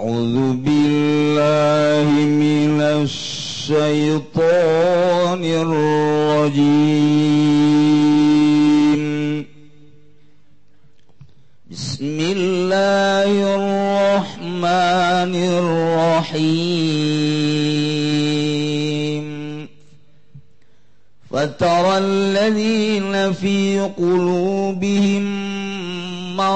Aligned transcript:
أعوذ 0.00 0.64
بالله 0.64 2.08
من 2.24 2.80
الشيطان 3.04 4.24
الرجيم. 5.44 6.60
بسم 11.70 12.16
الله 12.20 13.30
الرحمن 13.60 15.34
الرحيم. 15.60 16.70
فترى 21.30 21.98
الذين 21.98 23.32
في 23.32 23.80
قلوبهم 23.98 25.39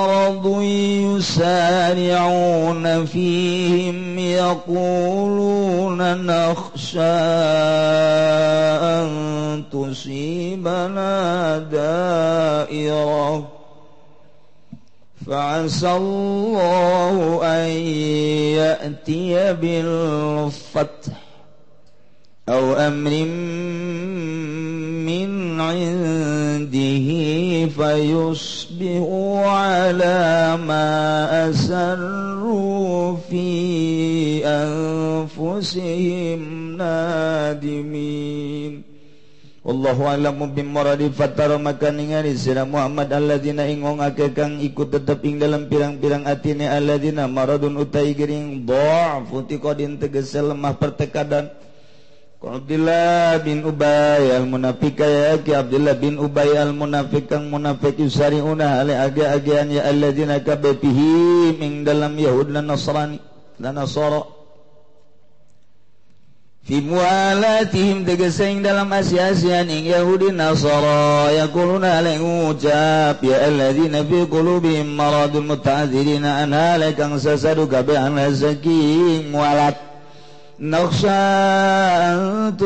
مرض 0.04 0.62
يسارعون 1.16 2.84
فيهم 3.06 4.18
يقولون 4.18 5.98
نخشى 6.26 7.00
أن 9.00 9.64
تصيبنا 9.72 11.58
دائرة. 11.58 13.48
فعسى 15.26 15.92
الله 15.92 17.40
أن 17.42 17.68
يأتي 18.60 19.52
بالفتح 19.52 21.24
أو 22.48 22.74
أمر 22.74 23.10
من 25.08 25.60
عنده 25.60 27.08
فيصبحوا 28.73 29.45
على 29.45 30.57
ما 30.57 30.89
أسروا 31.49 33.17
في 33.29 33.49
أنفسهم 34.45 36.41
نادمين 36.77 38.73
Wallahu 39.59 40.07
a'lamu 40.07 40.49
bimuradi 40.49 41.11
fatara 41.13 41.59
maka 41.61 41.91
ningali 41.93 42.33
sira 42.33 42.65
Muhammad 42.65 43.11
alladzina 43.13 43.69
ingong 43.69 44.01
ake 44.01 44.33
kang 44.33 44.57
ikut 44.57 44.87
tetep 44.89 45.21
ing 45.27 45.37
dalam 45.37 45.69
pirang-pirang 45.69 46.25
atine 46.25 46.65
alladzina 46.65 47.29
maradun 47.29 47.77
utai 47.77 48.17
gering 48.17 48.65
dha'f 48.65 49.29
utiqadin 49.29 50.01
tegese 50.01 50.41
lemah 50.41 50.73
pertekadan 50.73 51.53
Abdullah 52.44 53.40
bin 53.40 53.64
Ubay 53.64 54.28
al 54.36 54.44
munafik 54.44 55.00
ya 55.00 55.40
ki 55.40 55.56
Abdullah 55.56 55.96
bin 55.96 56.20
Ubay 56.20 56.52
al 56.60 56.76
munafik 56.76 57.24
kang 57.32 57.48
munafik 57.48 57.96
yusariuna 57.96 58.84
ala 58.84 59.08
aga-agaan 59.08 59.72
ya 59.72 59.88
alladzina 59.88 60.44
kabafihi 60.44 61.56
min 61.56 61.88
dalam 61.88 62.12
Yahud 62.12 62.52
dan 62.52 62.68
Nasrani 62.68 63.16
dan 63.56 63.80
Nasara. 63.80 64.28
Fi 66.64 66.80
mualatihim 66.80 68.04
tegeseng 68.04 68.60
dalam 68.60 68.92
asyasian 68.92 69.68
ing 69.72 69.88
Yahudi 69.88 70.28
Nasara 70.32 71.32
yaquluna 71.32 72.00
ala 72.00 72.12
ngucap 72.20 73.24
ya 73.24 73.36
alladzina 73.40 74.04
fi 74.04 74.28
qulubihim 74.28 74.92
maradun 74.92 75.48
muta'azzirina 75.48 76.44
an 76.44 76.52
halakang 76.52 77.16
sasadu 77.16 77.64
kabeh 77.72 77.96
an 77.96 78.20
saking 78.36 79.32
mualat. 79.32 79.93
Nasa 80.54 81.18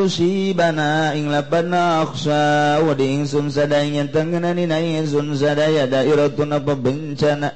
si 0.05 0.53
bana 0.53 1.17
ing 1.17 1.25
laban 1.25 1.73
naqsa 1.73 2.77
wading 2.85 3.25
sun 3.25 3.49
ingsun 3.49 3.65
sadaya 3.65 4.05
tengenani 4.13 4.69
na 4.69 4.77
ingsun 4.77 5.33
sadaya 5.33 5.89
dairatun 5.89 6.53
apa 6.53 6.77
bencana. 6.77 7.49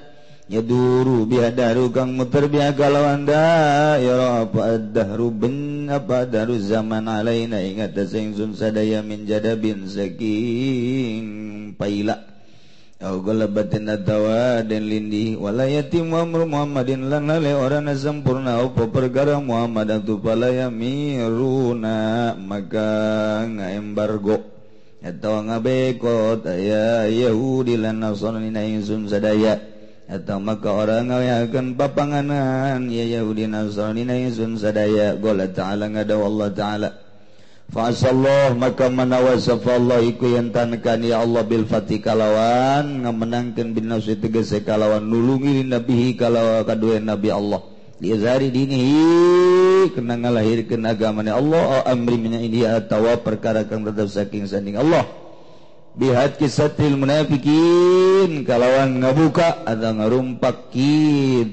Yaduru 0.50 1.30
bihadaru 1.30 1.94
kang 1.94 2.18
muter 2.18 2.50
biha 2.50 2.74
kalawan 2.74 3.30
daira 3.30 4.50
apa 4.50 4.74
ad-dahru 4.74 5.30
ben 5.30 5.86
apa 5.94 6.26
daru 6.26 6.58
zaman 6.58 7.06
alaina. 7.06 7.62
Ingat 7.62 7.94
ingsun 7.94 8.58
sadaya 8.58 9.06
min 9.06 9.30
jadabin 9.30 9.86
saking 9.86 11.78
paila. 11.78 12.33
batin 13.52 13.84
dawa 14.00 14.64
dan 14.64 14.88
lindiwala 14.88 15.68
yatim 15.68 16.16
Muhammad 16.16 16.48
Muhammadin 16.48 17.12
lang 17.12 17.28
orang 17.28 17.92
sempurna 18.00 18.64
apa 18.64 18.88
pergara 18.88 19.44
Muhammad 19.44 20.00
atupalaya 20.00 20.72
miruna. 20.72 22.32
Maka 22.40 22.88
ngaembargo 23.44 24.40
atau 25.04 25.44
ngabekot 25.44 26.48
aya 26.48 27.12
Yahudi 27.12 27.76
lan 27.76 28.00
nasrani 28.00 28.48
na 28.48 28.64
ingsun 28.64 29.12
sadaya. 29.12 29.60
Atau 30.08 30.40
maka 30.40 30.72
orang 30.72 31.12
ngayakan 31.12 31.76
papanganan 31.76 32.88
ya 32.88 33.20
Yahudi 33.20 33.52
nasrani 33.52 34.08
na 34.08 34.16
ingsun 34.16 34.56
sadaya. 34.56 35.20
Gola 35.20 35.52
ta'ala 35.52 35.92
ngadaw 35.92 36.24
Allah 36.24 36.50
ta'ala. 36.56 37.03
Fasallah 37.74 38.54
maka 38.54 38.86
manawa 38.86 39.34
safallah 39.42 39.98
iku 40.06 40.30
yang 40.30 40.54
yantankan 40.54 41.02
ya 41.02 41.26
Allah 41.26 41.42
bil 41.42 41.66
fatih 41.66 42.06
kalawan 42.06 43.02
ngamenangkan 43.02 43.74
bin 43.74 43.90
nafsi 43.90 44.14
tegese 44.14 44.62
kalawan 44.62 45.02
nulungi 45.02 45.66
nabihi 45.66 46.14
kalawan 46.14 46.62
kadua 46.70 47.02
nabi 47.02 47.34
Allah. 47.34 47.66
Diizari 47.98 48.54
dinihi 48.54 49.90
kena 49.90 50.22
ngalahirkan 50.22 50.86
agamanya 50.86 51.34
Allah 51.42 51.62
o 51.66 51.78
amri 51.90 52.14
minya 52.22 52.38
ini 52.38 52.62
atawa 52.62 53.18
perkara 53.18 53.66
kang 53.66 53.82
tetap 53.82 54.06
saking 54.06 54.46
sanding 54.46 54.78
Allah. 54.78 55.10
Bihat 55.98 56.38
kisatil 56.38 56.94
munafikin 56.94 58.46
kalawan 58.46 59.02
ngabuka 59.02 59.66
ada 59.66 59.98
ngarumpak 59.98 60.70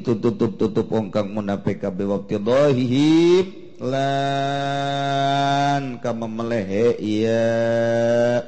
tutup 0.05 0.37
tutup 0.37 0.53
tutup 0.61 0.93
ongkang 0.93 1.33
munafik 1.33 1.81
kabeh 1.81 2.05
waktu 2.05 2.37
dhahihim 2.45 3.70
lan 3.81 5.73
kama 6.05 6.29
melehe 6.29 7.01
iya 7.01 7.43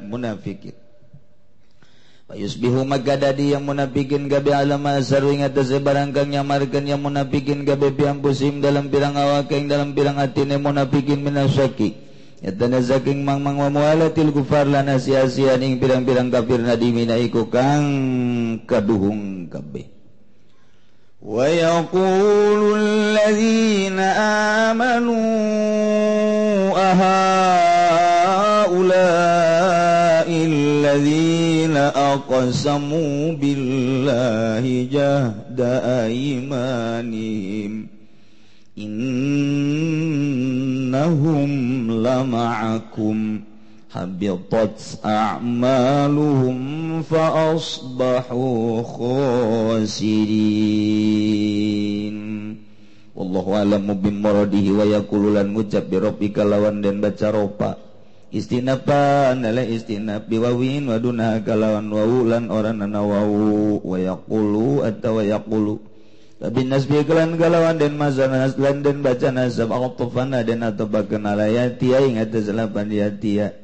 munafikin. 0.04 0.76
Yusbihu 2.32 2.88
magadadi 2.88 3.52
yang 3.52 3.68
munafikin 3.68 4.24
gabi 4.24 4.56
alama 4.56 4.96
asaru 4.96 5.36
ingat 5.36 5.52
sebarang 5.52 6.16
kang 6.16 6.32
nyamarkan 6.32 6.88
yang 6.88 7.04
munafikin 7.04 7.68
gabi 7.68 7.92
piang 7.92 8.24
pusim 8.24 8.64
dalam 8.64 8.88
pirang 8.88 9.20
awak 9.20 9.52
yang 9.52 9.68
dalam 9.68 9.92
pirang 9.92 10.16
atine 10.16 10.56
munafikin 10.56 11.20
minasyaki 11.20 11.92
Yatana 12.42 12.82
zaking 12.82 13.22
mang 13.22 13.38
mang 13.38 13.62
wamualatil 13.62 14.34
kufar 14.34 14.66
lana 14.66 14.98
sia-sian 14.98 15.62
ning 15.62 15.78
pirang-pirang 15.78 16.26
kafir 16.26 16.58
nadimina 16.58 17.14
iku 17.14 17.46
kang 17.46 17.86
kaduhung 18.66 19.46
kabeh. 19.46 20.01
ويقول 21.24 22.78
الذين 22.78 23.98
آمنوا 24.74 25.22
أهؤلاء 26.92 28.12
الذين 30.30 31.76
أقسموا 31.76 33.32
بالله 33.32 34.88
جهد 34.92 35.60
أيمانهم 36.04 37.86
إنهم 38.78 39.90
لمعكم 42.06 43.40
habitat 43.92 45.04
a'maluhum 45.04 46.56
fa 47.04 47.52
asbahu 47.52 48.80
khasirin 48.80 50.56
wallahu 53.12 53.52
a'lamu 53.52 53.92
bimmaradihi 54.00 54.72
wa 54.72 54.88
yaqululan 54.88 55.52
ngucap 55.52 55.92
bi 55.92 56.00
rabbika 56.00 56.40
lawan 56.40 56.80
dan 56.80 57.04
baca 57.04 57.28
ropa 57.28 57.76
istinapan 58.32 59.44
ala 59.44 59.60
istinab 59.60 60.24
biwawin 60.24 60.88
wa 60.88 60.96
dunha 60.96 61.44
kalawan 61.44 61.84
wawu 61.92 62.24
lan 62.32 62.48
orang 62.48 62.80
nana 62.80 63.04
wawu 63.04 63.76
wa 63.84 64.00
yaqulu 64.00 64.88
atawa 64.88 65.20
yaqulu 65.20 65.92
Bin 66.42 66.74
nasbi 66.74 67.06
kelan 67.06 67.38
kalawan 67.38 67.78
dan 67.78 67.94
mazan 67.94 68.34
haslan 68.34 68.82
dan 68.82 68.98
baca 68.98 69.30
nasab 69.30 69.70
al-tufana 69.70 70.42
dan 70.42 70.66
atau 70.66 70.90
bakan 70.90 71.22
ala 71.30 71.46
yatia 71.46 72.02
ingat 72.02 72.34
salapan 72.34 72.90
yatia 72.90 73.54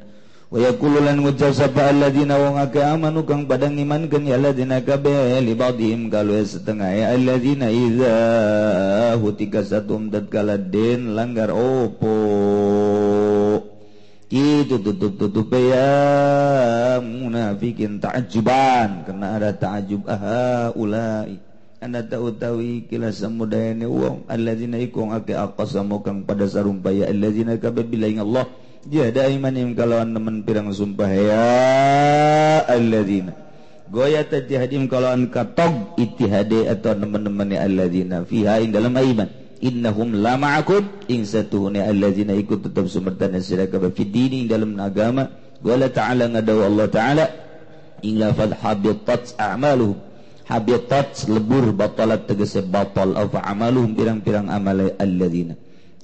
wayakululan 0.48 1.20
ngucap 1.20 1.52
sapa 1.52 1.92
alladzina 1.92 2.40
wong 2.40 2.56
akeh 2.56 2.80
amanu 2.80 3.20
kang 3.28 3.44
padang 3.44 3.76
padha 3.76 3.84
ngimankeun 3.84 4.32
ya 4.32 4.40
alladzina 4.40 4.80
kabeh 4.80 5.44
li 5.44 5.52
ba'dihim 5.52 6.08
kalu 6.08 6.40
setengah 6.40 6.88
ya 6.88 7.06
alladzina 7.12 7.68
idza 7.68 8.16
hutika 9.20 9.60
satum 9.60 10.08
tatkala 10.08 10.56
den 10.56 11.12
langgar 11.12 11.52
opo 11.52 12.16
itu 14.32 14.76
tutup-tutup 14.80 15.52
ya 15.52 16.96
munafikin 17.04 18.00
ta'ajuban 18.00 19.04
karena 19.04 19.36
ada 19.36 19.52
ta'ajub 19.52 20.08
aha 20.08 20.72
ulai 20.72 21.36
anda 21.84 22.00
tahu 22.00 22.32
tawi 22.40 22.88
kila 22.88 23.12
samudayane 23.12 23.84
wong 23.84 24.24
alladzina 24.32 24.80
ikong 24.80 25.12
ake 25.12 25.36
aqsamu 25.36 26.00
kang 26.00 26.24
pada 26.24 26.48
sarumpaya 26.48 27.04
alladzina 27.04 27.60
kabeh 27.60 27.84
bilaing 27.84 28.24
Allah 28.24 28.48
jada 28.88 29.28
imanim 29.28 29.76
kalauan 29.76 30.16
teman 30.16 30.42
pirang 30.42 30.72
sumpah. 30.72 31.12
Ya 31.12 32.64
alladzina. 32.64 33.36
Goya 33.88 34.24
tatihadim 34.24 34.88
kalauan 34.88 35.28
katog 35.32 35.96
itihade 36.00 36.68
atau 36.68 36.96
teman-teman 36.96 37.56
alladzina. 37.56 38.24
Fiha 38.24 38.64
ing 38.64 38.72
dalam 38.72 38.96
iman. 38.96 39.28
Innahum 39.58 40.14
lama 40.14 40.54
aku 40.54 40.80
inzina 41.10 42.32
ikut 42.38 42.58
tetap 42.62 42.86
sumbertan 42.86 43.34
dini 43.34 44.46
dalam 44.46 44.78
agama. 44.78 45.28
Wala 45.58 45.90
ta'ala 45.90 46.30
ngadawa 46.30 46.62
Allah 46.70 46.88
ta'ala. 46.88 47.24
Ingfad 47.98 48.62
habitat 48.62 49.34
amalu 49.42 49.98
habitat 50.46 51.26
lebur 51.26 51.74
batalat 51.74 52.30
tegese 52.30 52.62
batal. 52.62 53.18
Afa 53.18 53.42
amaluhum 53.42 53.98
pirang-pirang 53.98 54.46
amale 54.46 54.94
alladzina 54.94 55.58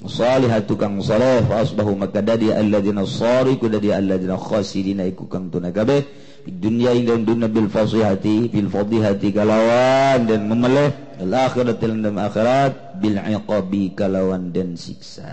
salihat 0.05 0.69
tukang 0.69 1.01
saleh 1.01 1.45
fa 1.49 1.65
asbahu 1.65 1.97
maka 1.97 2.21
dadi 2.21 2.53
alladzina 2.53 3.09
sariku 3.09 3.73
dadi 3.73 3.91
alladzina 3.91 4.37
khasidina 4.37 5.09
iku 5.09 5.29
kang 5.29 5.49
tuna 5.49 5.73
kabeh. 5.73 6.05
Dunya 6.45 6.93
dan 7.01 7.25
dunia 7.25 7.49
bil 7.49 7.73
fasihati 7.73 8.53
bil 8.53 8.69
fadihati 8.69 9.33
kalawan 9.33 10.29
dan 10.29 10.45
memeleh 10.45 11.17
al 11.25 11.33
akhirat 11.33 11.81
dan 11.81 12.21
akhirat 12.21 13.01
bil 13.01 13.17
iqabi 13.17 13.97
kalawan 13.97 14.53
dan 14.53 14.77
siksa. 14.77 15.33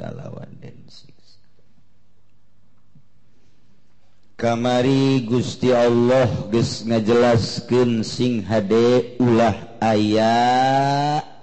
Kalawan 0.00 0.56
dan 0.64 0.80
siksa. 0.88 1.36
Kamari 4.40 5.20
Gusti 5.28 5.68
Allah 5.68 6.48
geus 6.48 6.88
ngajelaskeun 6.88 8.00
sing 8.00 8.40
hade 8.48 9.20
ulah 9.20 9.76
ayat 9.84 11.39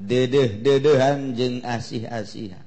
dedeh-dedehan 0.00 1.36
jeung 1.36 1.60
asih-asihan. 1.64 2.64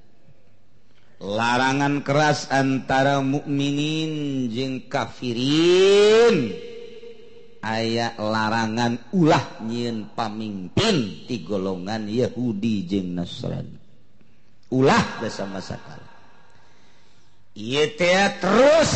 Larangan 1.22 2.04
keras 2.04 2.52
antara 2.52 3.24
mukminin 3.24 4.46
jeung 4.52 4.86
kafirin. 4.92 6.54
Aya 7.66 8.14
larangan 8.22 9.02
ulah 9.16 9.64
nyiin 9.66 10.14
pamimpin 10.14 11.26
di 11.26 11.42
golongan 11.42 12.06
Yahudi 12.06 12.86
jeung 12.86 13.18
Nasrani. 13.18 13.80
Ulah 14.70 15.24
bersama 15.24 15.64
sakala. 15.64 16.06
Yetea 17.56 18.38
terus 18.44 18.92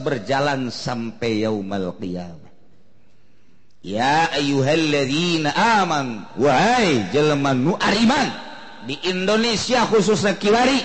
berjalan 0.00 0.70
sampai 0.70 1.42
yaumal 1.42 1.92
qiyamah. 1.98 2.45
ya 3.86 4.26
ayuhalladzina 4.34 5.54
aman 5.54 6.26
wahai 6.34 7.06
jelema 7.14 7.54
nu 7.54 7.78
ariman 7.78 8.34
di 8.82 8.98
Indonesia 9.06 9.86
khususnya 9.86 10.34
kilari 10.34 10.82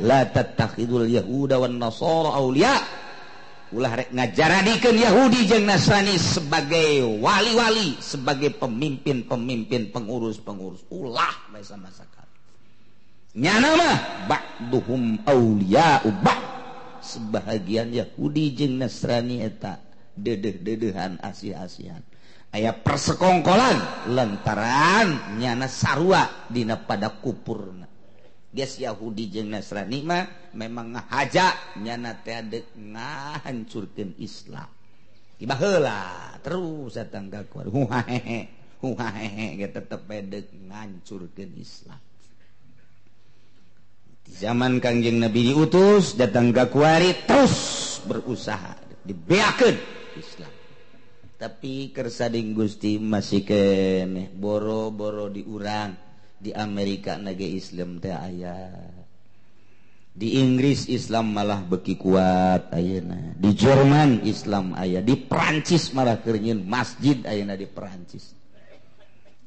la 0.00 0.24
tattakhidul 0.24 1.04
yahuda 1.12 1.60
wan 1.60 1.76
nasara 1.76 2.32
auliya 2.40 2.72
ulah 3.68 4.00
rek 4.00 4.16
ngajaradikeun 4.16 4.96
Yahudi 4.96 5.44
jeung 5.44 5.68
Nasrani 5.68 6.16
sebagai 6.16 7.04
wali-wali, 7.20 8.00
sebagai 8.00 8.56
pemimpin-pemimpin, 8.56 9.92
pengurus-pengurus. 9.92 10.88
Ulah 10.88 11.52
bahasa 11.52 11.76
masakan. 11.76 12.24
Nyana 13.36 13.76
mah 13.76 13.96
ba'duhum 14.24 15.20
auliya'u 15.28 16.08
ba'd. 16.24 16.44
Sebahagian 17.04 17.92
Yahudi 17.92 18.56
jeung 18.56 18.80
Nasrani 18.80 19.44
eta 19.44 19.84
dedeh-dedehan 20.16 21.20
asih-asihan. 21.20 22.00
aya 22.54 22.72
persekongkolan 22.72 24.08
lantaran 24.12 25.36
nyana 25.36 25.68
sarwa 25.68 26.48
dina 26.48 26.80
pada 26.80 27.12
kupurna 27.20 27.88
Ges 28.48 28.80
Yahudi 28.80 29.28
jeng 29.28 29.52
Nasrani 29.52 30.00
mah 30.02 30.50
memang 30.56 30.96
ngahaja 30.96 31.78
nyana 31.84 32.16
teh 32.24 32.40
deuk 32.40 34.16
Islam. 34.16 34.68
Tiba 35.38 35.54
heula 35.54 36.34
terus 36.40 36.96
satangga 36.96 37.44
keluar 37.46 37.68
huhahehe 37.68 38.48
huhahehe 38.80 39.60
ge 39.60 39.68
tetep 39.68 40.00
deuk 40.08 40.48
ngancurkeun 40.64 41.52
Islam. 41.60 42.00
Di 44.24 44.32
zaman 44.32 44.80
Kangjeng 44.80 45.20
Nabi 45.20 45.52
diutus 45.52 46.16
datang 46.16 46.50
ke 46.50 46.64
kuari 46.72 47.28
terus 47.28 48.00
berusaha 48.08 48.74
dibeakan 49.04 49.76
Islam. 50.16 50.57
tapi 51.38 51.94
kersading 51.94 52.50
Gusti 52.50 52.98
masih 52.98 53.46
ke 53.46 53.62
boro-boro 54.34 55.30
diurang 55.30 55.94
di 56.34 56.50
Amerika 56.50 57.14
naga 57.14 57.46
Islam 57.46 58.02
teh 58.02 58.10
ayah 58.10 58.74
di 60.18 60.42
Inggris 60.42 60.90
Islam 60.90 61.30
malah 61.30 61.62
beki 61.62 61.94
kuat 61.94 62.74
ayana 62.74 63.38
di 63.38 63.54
Jerman 63.54 64.26
Islam 64.26 64.74
ayah 64.74 64.98
di 64.98 65.14
Perancis 65.14 65.94
malah 65.94 66.18
keringin 66.18 66.66
masjid 66.66 67.22
ayana 67.22 67.54
di 67.54 67.70
Perancis. 67.70 68.34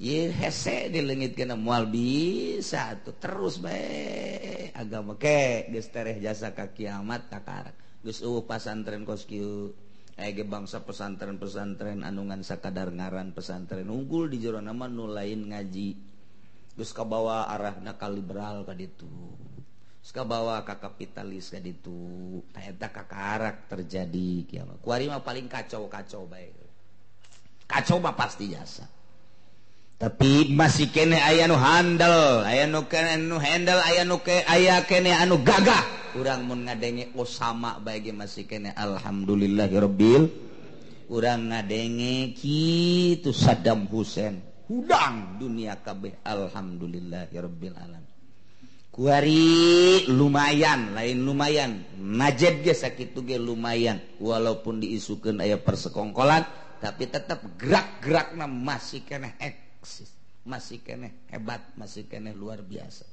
Ye 0.01 0.31
hese 0.33 0.89
di 0.89 0.97
dilengit 0.97 1.37
kena 1.37 1.59
mual 1.59 1.91
bisa 1.91 2.97
tuh 3.03 3.19
terus 3.19 3.59
baik 3.59 4.73
agama 4.73 5.13
ke 5.19 5.69
geus 5.69 5.91
jasa 5.93 6.55
ka 6.55 6.71
kiamat 6.71 7.27
ka 7.29 7.43
karak 7.43 7.75
geus 8.01 8.23
uh 8.25 8.41
pasantren 8.47 9.05
koskiu 9.05 9.75
Ege 10.21 10.45
bangsa 10.45 10.85
pesantren-pesantren 10.85 12.05
anungan 12.05 12.45
sakadar 12.45 12.93
ngaran 12.93 13.33
pesantren. 13.33 13.89
Unggul 13.89 14.29
di 14.29 14.37
jero 14.37 14.61
nama 14.61 14.85
nu 14.85 15.09
lain 15.09 15.49
ngaji. 15.49 15.89
Terus 16.77 16.93
ka 16.93 17.01
bawa 17.01 17.49
arah 17.49 17.81
na 17.81 17.97
liberal 18.09 18.63
ka 18.63 18.77
itu 18.77 19.09
suka 20.01 20.25
bawa 20.25 20.65
ka 20.65 20.81
kapitalis 20.81 21.53
ka 21.53 21.61
itu 21.61 22.41
eta 22.53 22.89
ka 22.89 23.05
karak 23.09 23.65
terjadi 23.69 24.45
kieu 24.45 24.65
mah. 24.65 24.77
Paling 25.25 25.49
kacau 25.49 25.89
kacau 25.89 26.29
baik 26.29 26.61
kacau 27.71 28.03
mah 28.03 28.11
pasti 28.11 28.51
jasa. 28.51 28.83
tapi 30.01 30.49
masih 30.49 30.89
kene 30.89 31.21
aya 31.21 31.45
nu 31.45 31.53
handel 31.53 32.41
aya 32.41 32.65
nu 32.65 32.81
nu 33.21 33.37
handel 33.37 33.77
aya 33.85 34.01
nu 34.01 34.17
ke 34.17 34.41
aya 34.49 34.81
kene 34.89 35.13
anu 35.13 35.37
gagah. 35.45 36.01
Urang 36.17 36.49
mun 36.49 36.65
ngadenge 36.65 37.13
Osama 37.13 37.77
bae 37.77 38.01
masih 38.09 38.49
kene 38.49 38.73
alhamdulillahirabbil 38.73 40.25
urang 41.13 41.53
ngadenge 41.53 42.33
kitu 42.33 43.29
Saddam 43.29 43.85
Hussein. 43.93 44.41
Hudang 44.65 45.37
dunia 45.37 45.77
kabeh 45.77 46.17
alhamdulillahirabbil 46.25 47.77
alamin. 47.77 48.09
Kuari 48.89 50.09
lumayan 50.09 50.97
lain 50.97 51.21
lumayan. 51.21 51.85
Najib 52.01 52.65
ge 52.65 52.73
sakitu 52.73 53.21
ge 53.21 53.37
lumayan. 53.37 54.01
Walaupun 54.17 54.81
diisukeun 54.81 55.45
aya 55.45 55.61
persekongkolan 55.61 56.41
tapi 56.81 57.05
tetap 57.05 57.45
gerak-gerakna 57.61 58.49
masih 58.49 59.05
kene 59.05 59.37
eh 59.37 59.70
eksis 59.81 60.13
masih 60.45 60.81
kene 60.85 61.25
hebat 61.33 61.61
masih 61.73 62.05
kene 62.05 62.37
luar 62.37 62.61
biasa. 62.61 63.05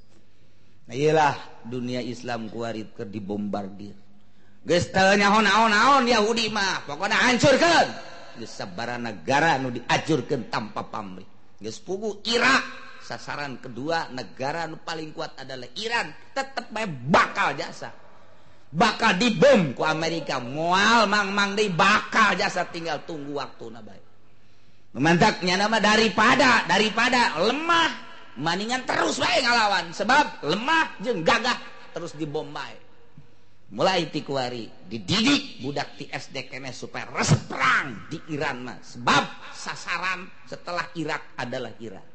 Nah, 0.89 0.97
iyalah 0.97 1.37
dunia 1.69 2.01
Islam 2.01 2.49
kuarit 2.49 2.97
ke 2.97 3.05
dibombardir. 3.05 3.93
Gestelnya 4.65 5.33
hon 5.33 5.45
naon 5.45 5.73
naon 5.73 6.05
Yahudi 6.05 6.53
mah 6.53 6.85
pokoknya 6.85 7.17
hancurkan 7.17 7.87
gesabara 8.37 8.97
negara 9.01 9.57
nu 9.61 9.73
diajurkan 9.73 10.49
tanpa 10.49 10.85
pamrih. 10.89 11.29
Geus 11.61 11.81
pugu 11.81 12.21
Irak 12.29 12.65
sasaran 13.05 13.61
kedua 13.61 14.09
negara 14.13 14.65
nu 14.65 14.81
paling 14.81 15.13
kuat 15.13 15.41
adalah 15.41 15.69
Iran. 15.77 16.13
Tetap 16.33 16.73
bakal 17.09 17.57
jasa. 17.57 17.93
Bakal 18.69 19.17
dibom 19.17 19.77
ku 19.77 19.85
Amerika. 19.85 20.41
Mual 20.41 21.05
mang 21.09 21.33
mang 21.33 21.53
di 21.53 21.69
bakal 21.69 22.37
jasa 22.37 22.65
tinggal 22.69 23.05
tunggu 23.05 23.37
waktu 23.37 23.65
na 23.69 23.81
bae. 23.85 24.08
memantaknya 24.99 25.55
nama 25.55 25.79
daripada 25.79 26.67
daripada 26.67 27.39
lemah. 27.39 28.11
Maningan 28.39 28.83
terus 28.87 29.23
baik 29.23 29.47
ngalawan. 29.47 29.95
Sebab 29.95 30.43
lemah 30.47 30.99
jeng 30.99 31.23
gagah 31.23 31.59
terus 31.95 32.15
dibombai 32.19 32.89
mulai 33.69 34.09
tikuari 34.09 34.65
dididik 34.89 35.61
budak 35.61 36.01
di 36.01 36.09
SD 36.09 36.49
kene 36.49 36.73
supaya 36.73 37.05
resep 37.13 37.47
perang 37.47 38.09
di 38.11 38.19
Iran 38.35 38.65
mah. 38.65 38.79
Sebab 38.81 39.25
sasaran 39.55 40.27
setelah 40.49 40.89
Irak 40.99 41.39
adalah 41.39 41.73
Iran. 41.79 42.07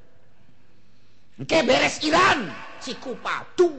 Oke 1.40 1.58
beres 1.66 2.02
Iran. 2.04 2.52
Cikupa 2.84 3.48
tuh. 3.56 3.74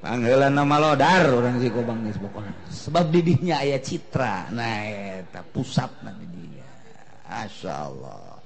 panggilan 0.00 0.52
nama 0.52 0.76
lodar 0.80 1.28
orang 1.28 1.60
siko 1.60 1.80
bangis 1.84 2.16
pokoknya. 2.16 2.52
Sebab 2.72 3.04
didinya 3.12 3.60
ayah 3.60 3.80
citra. 3.80 4.48
Nah 4.52 4.74
eta 5.20 5.44
pusat 5.44 5.88
nanti 6.02 6.24
dia 6.28 6.68
asya 7.28 7.74
Allah. 7.88 8.40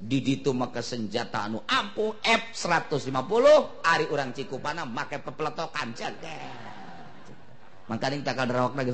Didi 0.00 0.40
itu 0.40 0.56
maka 0.56 0.80
senjata 0.80 1.44
anu 1.44 1.60
ampuh 1.68 2.16
F150 2.24 3.44
ari 3.84 4.08
orang 4.08 4.32
cikupana 4.32 4.88
make 4.88 5.20
pepeletokan 5.20 5.92
jaga 5.92 6.40
makanya 7.90 8.16
kita 8.22 8.32
akan 8.38 8.48
rawak 8.54 8.74
lagi 8.78 8.92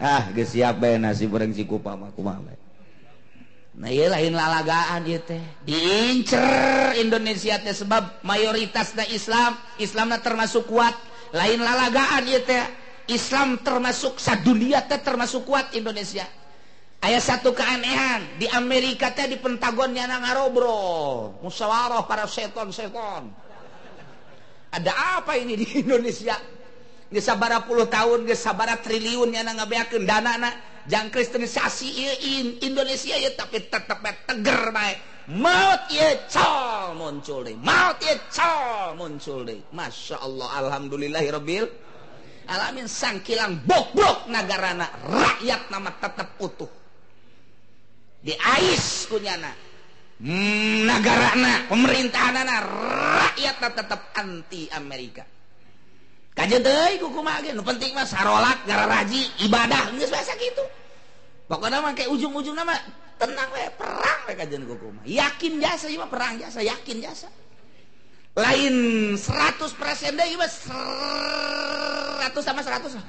ah 0.00 0.24
gesiap 0.32 0.80
bae 0.80 0.96
nasi 0.96 1.28
orang 1.28 1.52
cikupa 1.52 1.92
mah 1.94 2.08
kumaha 2.16 2.40
Nah, 3.72 3.88
iya 3.88 4.12
lain 4.12 4.36
lalagaan 4.36 5.08
ieu 5.08 5.16
teh. 5.24 5.40
diincer 5.64 6.92
Indonesia 7.00 7.56
teh 7.56 7.72
sebab 7.72 8.20
mayoritasnya 8.20 9.08
Islam. 9.08 9.56
Islamnya 9.80 10.20
termasuk 10.20 10.68
kuat. 10.68 10.92
Lain 11.32 11.56
lalagaan 11.56 12.28
ieu 12.28 12.44
teh. 12.44 12.60
Islam 13.08 13.64
termasuk 13.64 14.20
sadunia 14.20 14.84
teh 14.84 15.00
termasuk 15.00 15.48
kuat 15.48 15.72
Indonesia. 15.72 16.28
Ayaah 17.02 17.18
satu 17.18 17.50
keanehan 17.56 18.38
di 18.38 18.46
Amerika 18.52 19.10
teh 19.10 19.26
di 19.26 19.34
Pentagonnya 19.34 20.06
ngarobro, 20.06 21.34
musyawarah 21.42 22.06
para 22.06 22.30
seton-seton. 22.30 23.26
Ada 24.70 24.92
apa 25.18 25.34
ini 25.34 25.58
di 25.58 25.66
Indonesia? 25.82 26.38
gesabara 27.12 27.62
puluh 27.68 27.86
tahun 27.86 28.24
gesabara 28.24 28.80
triliunnya 28.80 29.44
na 29.44 29.52
ngabeakeun 29.60 30.08
danana 30.08 30.48
jang 30.88 31.12
kristenisasi 31.12 31.86
ieu 31.86 32.14
Indonesia 32.64 33.14
ieu 33.14 33.36
tapi 33.36 33.68
tetep 33.68 34.00
teger 34.26 34.72
bae. 34.72 34.96
Maut 35.30 35.86
ieu 35.92 36.18
cal 36.26 36.98
muncul 36.98 37.46
deui. 37.46 37.54
Maut 37.60 38.00
ieu 38.02 38.18
cal 38.32 38.98
muncul 38.98 39.46
deui. 39.46 39.62
Masyaallah 39.70 40.48
alhamdulillahirabbil 40.66 41.66
alamin 42.50 42.90
sang 42.90 43.22
kilang 43.22 43.62
bobrok 43.62 44.26
nagarana 44.26 44.90
rakyat 45.06 45.70
nama 45.70 45.94
tetep 45.94 46.40
utuh. 46.42 46.72
Di 48.18 48.34
ais 48.34 49.06
kunyana. 49.06 49.52
Hmm, 50.22 50.86
nagarana, 50.86 51.66
pemerintahanana, 51.66 52.56
rakyat 52.62 53.58
tetap 53.58 54.14
anti 54.14 54.70
Amerika. 54.70 55.26
penting 57.62 57.92
sarolak 58.08 58.64
raji 58.64 59.28
ibadah 59.44 59.92
gitu 60.40 60.64
pokoknya 61.46 61.84
pakai 61.84 62.08
ujung-ujung 62.08 62.56
nama 62.56 62.72
tenang 63.20 63.52
we, 63.54 63.62
perang 63.78 64.20
we, 64.26 64.34
kajian 64.34 64.66
kukuma. 64.66 64.98
yakin 65.06 65.62
jasa 65.62 65.86
ima 65.92 66.08
perang 66.10 66.42
jasa 66.42 66.58
yakin 66.64 67.04
jasa. 67.04 67.28
Lain 68.32 69.12
100 69.14 69.60
persen 69.76 70.16
deh 70.16 70.24
ima 70.32 70.48
100 70.48 72.32
sama 72.40 72.64
100 72.64 72.96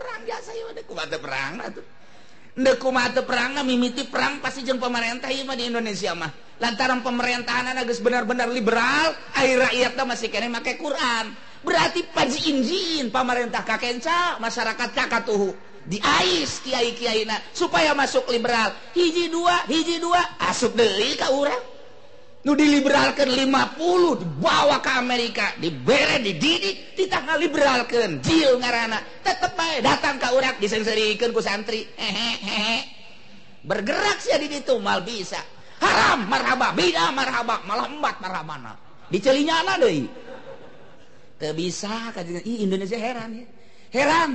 perang 0.00 0.20
jasa 0.24 0.56
ima 0.56 0.72
deh 0.72 0.88
kumata 0.88 1.20
perang 1.20 1.60
lah 1.60 1.68
mata 2.94 3.26
perang 3.26 3.58
mimiti 3.66 4.06
perang 4.06 4.38
pasti 4.38 4.62
jeng 4.62 4.78
pemerintah 4.80 5.28
ima 5.30 5.54
di 5.54 5.68
Indonesia 5.68 6.16
mah. 6.16 6.32
Lantaran 6.64 7.04
pemerintahan 7.04 7.76
agus 7.76 8.00
benar-benar 8.00 8.48
liberal 8.48 9.12
air 9.36 9.60
rakyat 9.60 10.00
masih 10.08 10.32
kene 10.32 10.48
make 10.48 10.80
Quran. 10.80 11.36
Berarti 11.60 12.08
paji 12.08 12.56
injin 12.56 13.12
pemerintah 13.12 13.64
kakenca 13.64 14.40
masyarakat 14.40 14.88
kakak 14.96 15.28
tuh 15.28 15.52
di 15.84 16.00
ais 16.00 16.64
kiai 16.64 16.96
kiai 16.96 17.28
supaya 17.52 17.92
masuk 17.92 18.32
liberal. 18.32 18.72
Hiji 18.96 19.28
dua 19.28 19.68
hiji 19.68 20.00
dua 20.00 20.40
asuk 20.48 20.72
deli 20.72 21.12
ka 21.20 21.28
urang. 21.36 21.76
Diliberalkan 22.44 23.24
50 23.32 24.20
dibawa 24.20 24.76
ke 24.84 24.92
Amerika 25.00 25.56
dibere 25.56 26.20
dididik 26.20 26.92
kita 26.92 27.24
nggak 27.24 27.40
liberalkan 27.40 28.20
Jil 28.20 28.60
ngarana. 28.60 29.00
Tetep 29.24 29.56
baik 29.56 29.80
datang 29.80 30.20
ke 30.20 30.28
urat 30.28 30.60
disenserikan 30.60 31.32
ku 31.32 31.40
santri. 31.40 31.88
Hehehe. 31.96 32.84
Bergerak 33.64 34.20
sih 34.20 34.36
di 34.36 34.60
situ 34.60 34.76
mal 34.76 35.00
bisa 35.00 35.40
haram 35.82 36.26
marhaba 36.30 36.74
beda 36.76 37.10
marhaba 37.10 37.62
malah 37.64 37.88
melambat 37.88 38.16
marhabana 38.22 38.72
dicelinya 39.10 39.62
anak 39.64 39.82
deh 39.82 40.06
bisa 41.52 42.14
kata 42.14 42.40
Ih, 42.46 42.64
Indonesia 42.64 42.96
heran 42.96 43.42
ya. 43.42 43.46
Heran. 43.92 44.32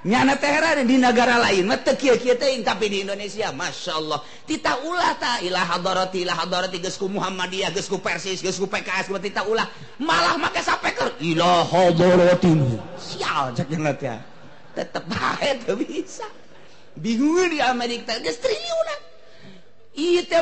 Nyana 0.00 0.40
teh 0.40 0.48
heran 0.48 0.88
di 0.88 0.96
negara 0.96 1.36
lain 1.36 1.68
mah 1.68 1.76
teu 1.84 1.92
kieu 1.92 2.16
teuing 2.16 2.64
tapi 2.64 2.88
di 2.88 3.04
Indonesia 3.04 3.52
Masya 3.52 3.92
Allah. 4.00 4.24
Tita 4.48 4.80
ulah 4.80 5.12
ta 5.20 5.44
ilah 5.44 5.60
hadarati 5.60 6.24
ilah 6.24 6.36
hadarati 6.40 6.80
geus 6.80 6.96
ku 6.96 7.04
Muhammadiyah 7.04 7.68
geus 7.68 7.84
ku 7.84 8.00
Persis 8.00 8.40
geus 8.40 8.56
ku 8.56 8.64
PKS 8.64 9.12
geus 9.12 9.20
tita 9.20 9.44
ulah. 9.44 9.68
Malah 10.00 10.40
make 10.40 10.60
sapeker 10.64 11.20
ilah 11.20 11.68
hadarati 11.68 12.48
sial 12.96 13.52
cek 13.52 13.68
nyana 13.76 13.92
teh 13.92 14.16
tetep 14.72 15.04
bae 15.04 15.50
teu 15.68 15.76
bisa. 15.76 16.24
Bingung 16.96 17.52
di 17.52 17.60
Amerika 17.60 18.16
geus 18.24 18.40
triliunan. 18.40 19.09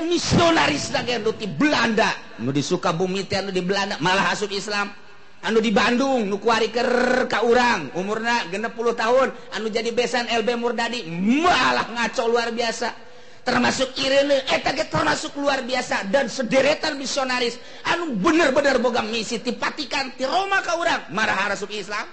misionaris 0.04 0.92
di 1.38 1.46
Belanda. 1.48 2.10
Nu 2.38 2.52
di 2.52 2.60
Sukabumi 2.60 3.24
di 3.24 3.62
Belanda. 3.64 3.96
Malah 4.00 4.32
asub 4.32 4.52
Islam. 4.52 4.92
Anu 5.38 5.62
di 5.62 5.70
Bandung 5.70 6.26
nukuariker 6.26 7.24
Ka 7.30 7.46
urang. 7.46 7.94
Umurna 7.94 8.50
genep 8.50 8.74
10 8.74 8.94
tahun. 8.98 9.28
Anu 9.54 9.70
jadi 9.70 9.94
besan 9.94 10.26
LB 10.26 10.48
Murdadi. 10.58 11.06
Malah 11.08 11.94
ngaco 11.94 12.24
luar 12.26 12.50
biasa. 12.50 13.06
Termasuk 13.46 13.96
Irene. 14.02 14.44
Eh, 14.44 14.58
Etage 14.58 14.90
termasuk 14.90 15.38
luar 15.38 15.62
biasa. 15.62 16.10
Dan 16.10 16.26
sederetan 16.26 16.98
misionaris. 16.98 17.56
Anu 17.86 18.18
bener-bener 18.18 18.82
boga 18.82 19.00
misi 19.00 19.38
tipatikan 19.38 20.12
ti 20.18 20.26
Roma 20.26 20.60
Ka 20.60 20.74
urang. 20.76 21.14
Marah 21.14 21.54
asub 21.54 21.70
Islam. 21.70 22.04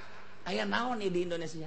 Ayah 0.46 0.70
naon 0.70 1.02
di 1.02 1.26
Indonesia? 1.26 1.66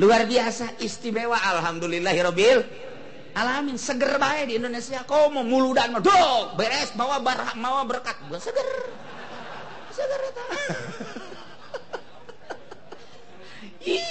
Luar 0.00 0.24
biasa 0.24 0.80
istimewa. 0.80 1.36
Alhamdulillahirabbil 1.36 2.88
alamin 3.34 3.76
seger 3.76 4.16
bae 4.16 4.46
di 4.48 4.56
Indonesia. 4.58 5.02
Komo 5.04 5.42
muludan 5.42 5.98
dok. 5.98 6.56
Beres 6.58 6.94
bawa 6.94 7.22
barah 7.22 7.54
mawa 7.58 7.82
berkat. 7.86 8.16
Seger. 8.38 8.68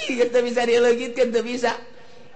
Kita 0.06 0.38
bisa 0.46 0.62
dilogitkan 0.66 1.34
tuh 1.34 1.42
bisa. 1.42 1.72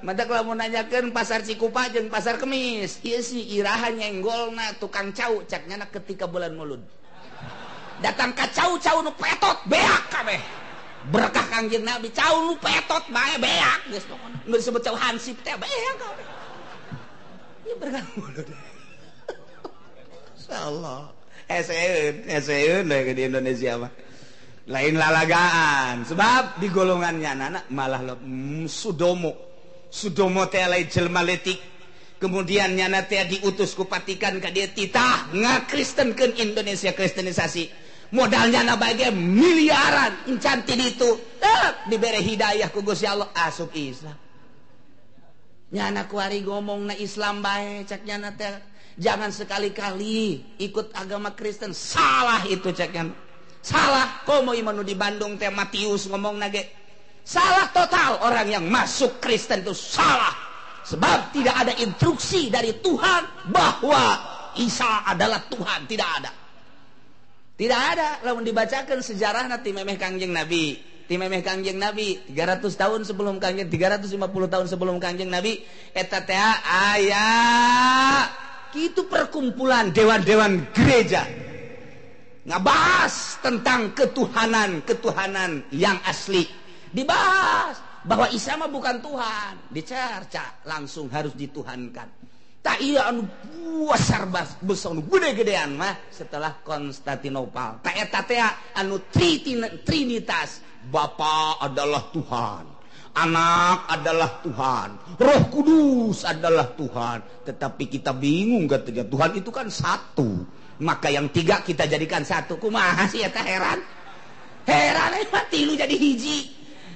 Mata 0.04 0.28
kalau 0.28 0.52
mau 0.52 0.56
nanyakan 0.58 1.16
pasar 1.16 1.40
Cikupa 1.40 1.88
jeung 1.88 2.12
pasar 2.12 2.36
Kemis. 2.36 3.00
Iya 3.00 3.24
sih 3.24 3.40
irahan 3.56 3.96
nyenggolna 3.96 4.76
tukang 4.76 5.16
cau 5.16 5.40
caknya 5.48 5.80
nak 5.80 5.96
ketika 5.96 6.28
bulan 6.28 6.52
mulut 6.52 6.84
datang 8.02 8.36
ke 8.36 8.44
cau 8.52 8.76
cau 8.76 9.00
nu 9.00 9.12
petot 9.14 9.64
beak 9.70 10.02
kabeh 10.10 10.40
berkah 11.08 11.46
kangjeng 11.52 11.84
Nabi 11.88 12.12
cau 12.12 12.52
nu 12.52 12.54
petot 12.60 13.04
bae 13.08 13.34
beak. 13.40 13.80
Geus 13.92 14.04
nu 14.44 14.54
disebut 14.60 14.84
cau 14.84 14.96
hansip 14.98 15.40
teh 15.40 15.56
beak 15.56 15.94
kabeh 15.96 16.33
di 23.12 23.22
Indonesia 23.26 23.76
lain 24.64 24.94
lalagaan. 24.96 26.08
Sebab 26.08 26.60
di 26.60 26.68
golongannya 26.72 27.28
anak-anak 27.28 27.64
malah 27.72 28.00
mm, 28.16 28.64
Sudomo. 28.68 29.32
Sudomo 29.94 30.48
Maletik 31.06 31.60
kemudian 32.18 32.74
nyana 32.74 33.04
teh 33.06 33.22
diutus 33.28 33.76
kupatikan 33.76 34.40
ke 34.40 34.48
dia 34.50 34.66
titah. 34.72 35.30
Nga 35.30 35.68
Kristen 35.68 36.16
ke 36.16 36.32
Indonesia 36.40 36.90
kristenisasi. 36.96 37.84
Modalnya 38.14 38.62
na 38.62 38.74
bagai 38.78 39.12
miliaran. 39.14 40.30
Encantin 40.30 40.80
itu 40.80 41.08
eh, 41.42 41.68
diberi 41.90 42.22
hidayah 42.22 42.70
kugus 42.72 43.04
ya 43.04 43.14
Allah. 43.14 43.30
Asuk 43.34 43.74
Islam. 43.76 44.16
Anak 45.80 46.10
kuari 46.10 46.44
ngomong 46.44 46.90
na 46.90 46.94
Islam 46.94 47.42
baik 47.42 47.90
ceknya 47.90 48.34
jangan 48.94 49.30
sekali-kali 49.34 50.42
ikut 50.62 50.94
agama 50.94 51.34
Kristen 51.34 51.74
salah 51.74 52.46
itu 52.46 52.70
ceknya 52.70 53.24
salah 53.64 54.20
komo 54.28 54.52
imanu 54.52 54.84
di 54.84 54.92
Bandung 54.92 55.40
teh 55.40 55.48
Matius 55.48 56.04
ngomong 56.12 56.36
nage. 56.36 56.84
Salah 57.24 57.72
total 57.72 58.20
orang 58.20 58.52
yang 58.52 58.64
masuk 58.68 59.16
Kristen 59.16 59.64
itu 59.64 59.72
salah. 59.72 60.36
Sebab 60.84 61.32
tidak 61.32 61.56
ada 61.56 61.72
instruksi 61.80 62.52
dari 62.52 62.76
Tuhan 62.84 63.48
bahwa 63.48 64.20
Isa 64.60 65.08
adalah 65.08 65.40
Tuhan 65.48 65.88
tidak 65.88 66.08
ada. 66.20 66.30
Tidak 67.56 67.80
ada 67.80 68.20
lalu 68.28 68.52
dibacakan 68.52 69.00
sejarah 69.00 69.48
nanti 69.48 69.72
memeh 69.72 69.96
kangjeng 69.96 70.36
Nabi 70.36 70.76
timeh 71.04 71.42
Kangjeng 71.44 71.76
Nabi 71.76 72.20
300 72.32 72.64
tahun 72.74 73.00
sebelum 73.04 73.36
Kangjeng 73.36 73.68
350 73.68 74.16
tahun 74.24 74.66
sebelum 74.68 74.96
Kangjeng 74.96 75.28
Nabi 75.28 75.60
eta 75.92 76.24
teh 76.24 76.36
aya. 76.64 77.28
Itu 78.74 79.06
perkumpulan 79.06 79.94
dewan-dewan 79.94 80.66
gereja. 80.74 81.22
Ngabahas 82.44 83.38
tentang 83.40 83.94
ketuhanan-ketuhanan 83.94 85.70
yang 85.70 85.96
asli. 86.04 86.44
Dibahas 86.90 87.78
bahwa 88.02 88.28
Isa 88.34 88.58
mah 88.58 88.68
bukan 88.68 88.98
Tuhan. 89.00 89.70
Dicerca 89.70 90.60
langsung 90.66 91.08
harus 91.08 91.32
dituhankan. 91.38 92.26
Tak 92.64 92.80
iya 92.80 93.12
anu 93.12 93.28
besar 93.92 94.24
besar 94.64 94.96
anu 94.96 95.04
gede-gedean 95.04 95.76
mah 95.76 96.08
setelah 96.08 96.64
Konstantinopel. 96.64 97.84
Tak 97.84 97.94
eta 97.94 98.20
teh 98.24 98.40
anu 98.74 99.04
trinitas. 99.84 100.64
Bapak 100.88 101.64
adalah 101.64 102.02
Tuhan. 102.12 102.64
Anak 103.14 103.86
adalah 103.86 104.42
Tuhan. 104.42 104.88
Roh 105.22 105.42
kudus 105.48 106.26
adalah 106.26 106.66
Tuhan. 106.74 107.46
Tetapi 107.46 107.84
kita 107.86 108.10
bingung 108.10 108.66
katanya 108.66 109.06
Tuhan 109.06 109.30
itu 109.38 109.50
kan 109.54 109.70
satu. 109.70 110.42
Maka 110.82 111.14
yang 111.14 111.30
tiga 111.30 111.62
kita 111.62 111.86
jadikan 111.86 112.26
satu. 112.26 112.58
Kumaha 112.58 113.06
sih 113.06 113.22
ya 113.22 113.30
heran. 113.30 113.78
Heran 114.66 115.10
eh, 115.14 115.28
ya 115.30 115.40
tilu 115.46 115.78
jadi 115.78 115.94
hiji. 115.94 116.50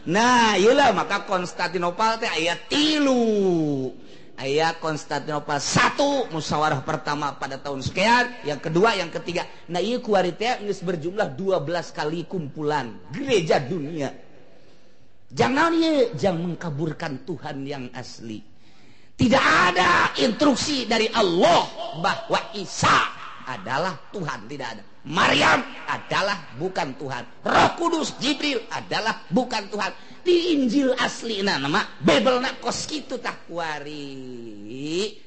Nah 0.08 0.56
iyalah 0.56 0.90
maka 0.96 1.22
Konstantinopel 1.28 2.18
teh 2.18 2.30
ayat 2.32 2.66
tilu. 2.66 3.92
Ayat 4.38 4.78
Konstantinopel 4.78 5.58
satu 5.58 6.30
musyawarah 6.30 6.86
pertama 6.86 7.34
pada 7.34 7.58
tahun 7.58 7.82
sekian 7.82 8.46
yang 8.46 8.62
kedua 8.62 8.94
yang 8.94 9.10
ketiga. 9.10 9.44
Nah 9.68 9.82
iya 9.82 9.98
kuarita 9.98 10.62
berjumlah 10.62 11.34
12 11.34 11.66
kali 11.90 12.24
kumpulan 12.30 12.94
gereja 13.10 13.58
dunia. 13.58 14.14
Jangan 15.28 15.76
jangan 16.16 16.54
mengkaburkan 16.54 17.26
Tuhan 17.26 17.66
yang 17.66 17.84
asli. 17.92 18.40
Tidak 19.18 19.44
ada 19.74 20.14
instruksi 20.22 20.86
dari 20.86 21.10
Allah 21.10 21.66
bahwa 21.98 22.54
Isa 22.54 23.10
adalah 23.50 23.98
Tuhan 24.14 24.46
tidak 24.46 24.68
ada. 24.78 24.82
Maryam 25.08 25.64
adalah 25.90 26.54
bukan 26.60 26.94
Tuhan. 26.94 27.24
Roh 27.42 27.70
Kudus 27.80 28.14
Jibril 28.22 28.62
adalah 28.70 29.24
bukan 29.32 29.66
Tuhan 29.72 29.90
di 30.28 30.52
Injil 30.52 30.92
asli 30.92 31.40
na 31.40 31.56
nama 31.56 31.80
bebel 32.04 32.44
na 32.44 32.52
kos 32.60 32.84
gitu 32.84 33.16
tak 33.16 33.48
kuari. 33.48 34.12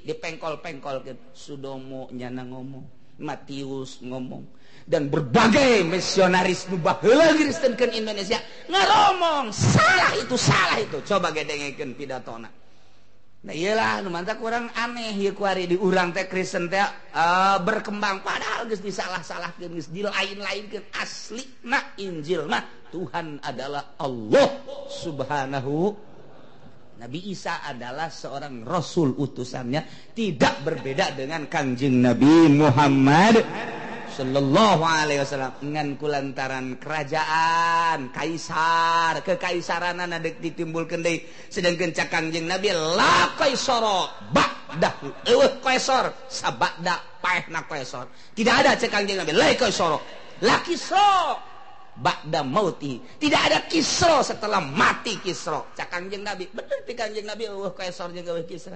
Di 0.05 0.13
pengkol 0.13 0.61
pengkol 0.61 1.01
ke 1.01 1.33
Sudomo 1.33 2.05
nyana 2.13 2.45
ngomong 2.45 3.17
Matius 3.17 4.05
ngomong. 4.05 4.61
Dan 4.85 5.09
berbagai 5.09 5.81
misionaris 5.89 6.69
nubah 6.69 7.01
Kristen 7.01 7.73
ke 7.73 7.89
Indonesia 7.97 8.37
ngaromong 8.69 9.49
salah 9.49 10.13
itu 10.21 10.37
salah 10.37 10.77
itu. 10.77 11.01
Coba 11.01 11.33
gedengeken 11.33 11.97
pidatona. 11.97 12.60
Nah, 13.41 13.57
iyalah 13.57 14.05
mantap 14.05 14.37
kurang 14.37 14.69
aneh. 14.77 15.17
Ya 15.17 15.33
kuari 15.33 15.65
di 15.65 15.73
urang 15.73 16.13
teh 16.13 16.29
Kristen 16.29 16.69
teh 16.69 16.77
uh, 16.77 17.57
berkembang. 17.57 18.21
Padahal 18.21 18.69
geus 18.69 18.85
disalah-salah 18.85 19.57
geus 19.57 19.89
dilain-lain 19.89 20.69
ke 20.69 20.93
asli 20.93 21.41
nah 21.65 21.97
Injil 21.97 22.45
mah 22.45 22.61
Tuhan 22.93 23.41
adalah 23.41 23.97
Allah 23.97 24.61
subhanahu. 24.93 26.09
Nabi 27.01 27.33
Isa 27.33 27.65
adalah 27.65 28.13
seorang 28.13 28.61
rasul 28.61 29.17
utusannya 29.17 30.13
tidak 30.13 30.61
berbeda 30.61 31.17
dengan 31.17 31.49
Kanjeng 31.49 31.97
Nabi 31.97 32.45
Muhammad. 32.45 33.41
Shallallahu 34.11 34.83
Alaihi 34.83 35.23
Wasallam. 35.23 35.55
Dengan 35.63 35.87
kulantaran 35.95 36.75
kerajaan 36.75 38.11
kaisar 38.11 39.23
kekaisaran 39.23 40.03
anak 40.03 40.43
ditimbul 40.43 40.83
kendai 40.83 41.23
sedang 41.47 41.79
kencak 41.79 42.11
kangjeng 42.11 42.45
Nabi 42.45 42.75
la 42.75 43.31
kaisoro 43.39 44.11
bakdah 44.35 44.99
eueuh 45.25 45.63
kaisor 45.63 46.11
sabakda 46.27 46.99
paehna 47.23 47.63
kaisor 47.67 48.11
tidak 48.35 48.65
ada 48.65 48.75
cek 48.75 48.91
kangjeng 48.91 49.23
Nabi 49.23 49.31
la 49.31 49.55
kaisoro 49.55 50.03
la 50.43 50.59
kisro 50.59 51.39
bakda 51.91 52.43
mauti. 52.43 52.99
Tidak 52.99 53.41
ada 53.51 53.63
kisro 53.67 54.23
setelah 54.23 54.59
mati 54.59 55.19
kisro 55.23 55.71
cak 55.71 55.87
kangjeng 55.87 56.27
Nabi 56.27 56.51
bener 56.51 56.83
di 56.83 56.93
kangjeng 56.95 57.27
Nabi 57.27 57.47
eueuh 57.47 57.71
kaisor 57.71 58.11
jeung 58.11 58.43
kisra. 58.43 58.75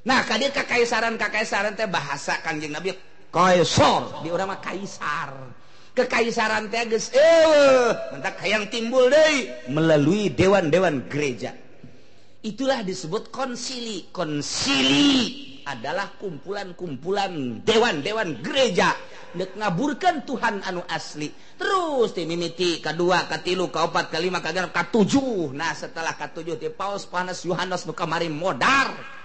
Nah 0.00 0.24
kadir 0.24 0.48
kekaisaran 0.48 1.20
kekaisaran 1.20 1.76
teh 1.76 1.84
bahasa 1.84 2.40
kangjeng 2.40 2.72
Nabi 2.72 3.09
Kaisar 3.30 4.26
di 4.26 4.28
urang 4.28 4.50
mah 4.50 4.58
kaisar. 4.58 5.30
Kekaisaran 5.90 6.70
teh 6.70 6.86
geus 6.86 7.10
mentak 8.14 8.38
hayang 8.42 8.70
timbul 8.70 9.10
deui 9.10 9.50
melalui 9.70 10.30
dewan-dewan 10.30 11.06
gereja. 11.10 11.54
Itulah 12.42 12.82
disebut 12.82 13.30
konsili. 13.30 14.10
Konsili 14.10 15.62
adalah 15.66 16.14
kumpulan-kumpulan 16.18 17.62
dewan-dewan 17.62 18.42
gereja 18.42 18.96
nek 19.34 19.54
ngaburkan 19.54 20.26
Tuhan 20.26 20.64
anu 20.66 20.82
asli. 20.90 21.30
Terus 21.54 22.16
timimiti 22.16 22.82
kedua, 22.82 23.30
katilu, 23.30 23.70
kaopat, 23.70 24.10
kelima, 24.10 24.42
kagarap, 24.42 24.74
katujuh. 24.74 25.54
Nah 25.54 25.70
setelah 25.76 26.16
katujuh 26.18 26.58
di 26.58 26.72
paus 26.72 27.06
panas 27.06 27.46
Yohanes 27.46 27.86
nu 27.86 27.94
kamari 27.94 28.26
modar. 28.26 29.19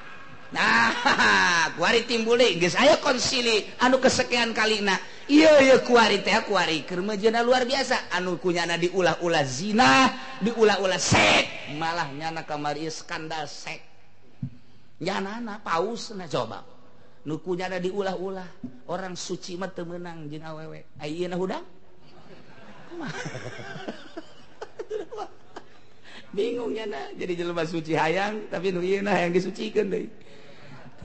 nah 0.53 0.93
kuari 1.77 2.05
timbul 2.05 2.37
guys 2.37 2.77
ayo 2.77 3.01
konsili 3.01 3.65
anu 3.81 3.97
kesekian 3.97 4.53
kali 4.53 4.85
na 4.85 4.97
iya 5.25 5.57
iya 5.61 5.81
kuari 5.81 6.21
teh 6.21 6.37
kuari 6.45 6.85
kermejana 6.85 7.41
luar 7.41 7.65
biasa. 7.65 8.13
Anu 8.13 8.37
kunyana 8.37 8.77
diulah-ulah 8.77 9.45
zina 9.45 10.13
diulah-ulah 10.41 11.01
sek 11.01 11.73
malah 11.77 12.09
nyana 12.13 12.45
kamari 12.45 12.85
skandal 12.93 13.49
sek. 13.49 13.81
Nyana 15.01 15.41
na 15.41 15.59
paus 15.59 16.13
na 16.13 16.29
coba. 16.29 16.63
Nu 17.25 17.41
kunyana 17.41 17.81
diulah-ulah 17.81 18.45
orang 18.85 19.17
suci 19.17 19.57
mah 19.57 19.73
temenang 19.73 20.29
jeung 20.29 20.45
awewe. 20.45 20.85
Ayeuna 21.01 21.35
hudang 21.35 21.65
bingung 26.35 26.71
nyana 26.71 27.11
jadi 27.15 27.43
jelema 27.43 27.67
suci 27.67 27.91
hayang 27.91 28.47
tapi 28.47 28.71
nu 28.71 28.79
ieu 28.79 29.03
hayang 29.03 29.35
disucikeun 29.35 29.91
deui. 29.91 30.07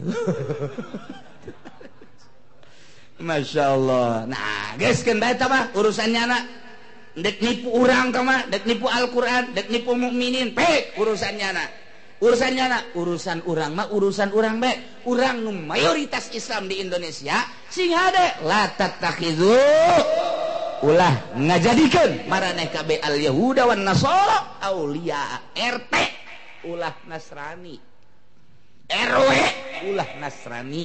Masya 3.20 3.76
Allah. 3.76 4.24
Nah 4.24 4.80
guys 4.80 5.04
urusannya 5.76 6.20
anak 6.24 6.42
dek 7.20 7.36
nipu 7.44 7.68
orang 7.68 8.08
kama 8.14 8.48
dek 8.48 8.64
nipu 8.64 8.88
Alquran 8.88 9.52
dek 9.52 9.68
nipu 9.68 9.92
mukminin. 9.92 10.56
Pe 10.56 10.96
urusannya 10.96 11.46
anak 11.52 11.68
urusannya 12.20 12.62
anak 12.68 12.84
urusan 12.96 13.38
orang 13.48 13.72
mah 13.72 13.88
urusan 13.92 14.28
orang 14.36 14.60
baik 14.60 15.04
orang 15.08 15.40
mayoritas 15.64 16.28
Islam 16.36 16.68
di 16.68 16.84
Indonesia 16.84 17.40
sing 17.72 17.96
ada 17.96 18.44
latat 18.44 19.00
takhizu 19.00 19.56
ulah 20.84 21.36
ngajadikan 21.36 22.28
maraneh 22.28 22.68
kabe 22.68 23.00
al 23.00 23.16
Yahuda 23.16 23.68
wan 23.68 23.84
Nasara 23.84 24.60
aulia 24.64 25.40
RT 25.56 25.92
ulah 26.68 26.92
Nasrani. 27.08 27.89
RW 28.90 29.30
ulah 29.94 30.10
Nasrani. 30.18 30.82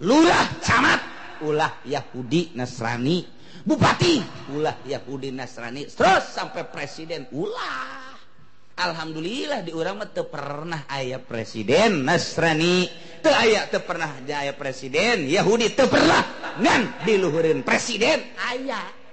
Lurah 0.00 0.48
camat. 0.64 1.00
Ulah 1.44 1.84
Yahudi 1.84 2.56
Nasrani. 2.56 3.20
Bupati. 3.62 4.24
Ulah 4.56 4.80
Yahudi 4.88 5.30
Nasrani. 5.30 5.86
Terus 5.86 6.24
sampai 6.32 6.64
presiden. 6.72 7.28
Ulah. 7.36 8.16
Alhamdulillah 8.74 9.62
di 9.62 9.70
orang 9.70 10.02
mah 10.02 10.10
pernah 10.10 10.82
ayah 10.90 11.22
presiden 11.22 12.02
Nasrani. 12.02 12.90
Teu 13.22 13.30
aya 13.30 13.70
teu 13.70 13.86
pernah 13.86 14.18
aya 14.26 14.50
presiden 14.56 15.30
Yahudi. 15.30 15.78
Teu 15.78 15.86
pernah 15.86 16.26
ngan 16.58 17.06
diluhurin 17.06 17.62
presiden. 17.62 18.34
Ayah 18.34 19.04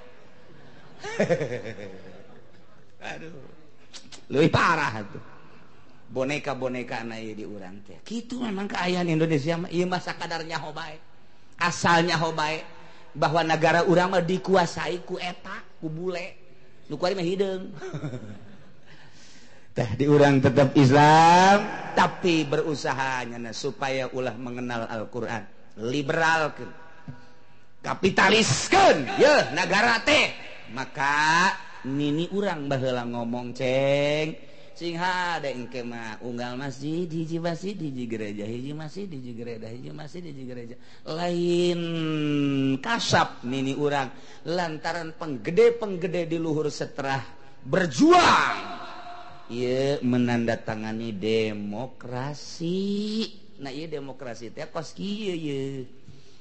aduh. 3.14 3.34
Lebih 4.32 4.52
parah 4.54 5.04
tuh. 5.06 5.24
boneka-boneka 6.12 7.08
anak 7.08 7.40
di 7.40 7.48
urang 7.48 7.80
teh. 7.88 8.04
Gitu 8.04 8.44
memang 8.44 8.68
keayaan 8.68 9.08
Indonesia 9.08 9.56
mah. 9.56 9.72
Ieu 9.72 9.88
mah 9.88 10.04
sakadarnya 10.04 10.60
hobae 10.60 11.00
asalnya 11.62 12.18
hobae 12.18 12.66
bahwa 13.14 13.46
negara 13.46 13.86
urang 13.86 14.12
mah 14.12 14.26
dikuasai 14.26 15.06
ku 15.08 15.16
eta 15.22 15.64
ku 15.80 15.88
bule. 15.88 16.36
Nu 16.92 17.00
kuari 17.00 17.16
mah 17.16 17.24
hideung 17.24 17.72
teh 19.78 19.90
di 19.96 20.06
urang 20.10 20.44
tetap 20.44 20.76
Islam. 20.76 21.64
Tapi 21.96 22.44
berusaha 22.44 23.24
nyana 23.24 23.56
supaya 23.56 24.12
ulah 24.12 24.36
mengenal 24.36 24.84
Al-Qur'an. 24.92 25.48
Liberalkeun. 25.80 26.72
Kapitaliskeun. 27.80 28.98
Ye 29.16 29.36
negara 29.56 30.04
teh. 30.04 30.36
Maka 30.76 31.52
nini 31.88 32.28
urang 32.32 32.68
baheula 32.68 33.04
ngomong 33.08 33.56
ceng 33.56 34.51
singkemah 34.82 36.26
unggal 36.26 36.58
masjid 36.58 37.06
hiji 37.06 37.38
masjid 37.38 37.78
hiji 37.78 38.10
gereja 38.10 38.42
hiji 38.50 38.74
masjid 38.74 39.06
hiji 39.06 39.32
gereja 39.38 39.70
hiji 39.70 39.94
masjid 39.94 40.26
hiji 40.26 40.44
gereja. 40.50 40.76
Lain 41.06 41.82
kasap 42.82 43.46
nini 43.46 43.78
urang 43.78 44.10
lantaran 44.50 45.14
penggede 45.14 45.78
penggede 45.78 46.26
di 46.26 46.42
luhur 46.42 46.74
seterah 46.74 47.22
berjuang. 47.62 48.82
Iye 49.54 50.02
menandatangani 50.02 51.14
demokrasi. 51.14 52.80
Nah 53.62 53.70
iya 53.70 53.86
demokrasi 53.86 54.50
teh 54.50 54.66
kos 54.66 54.98
kieu 54.98 55.86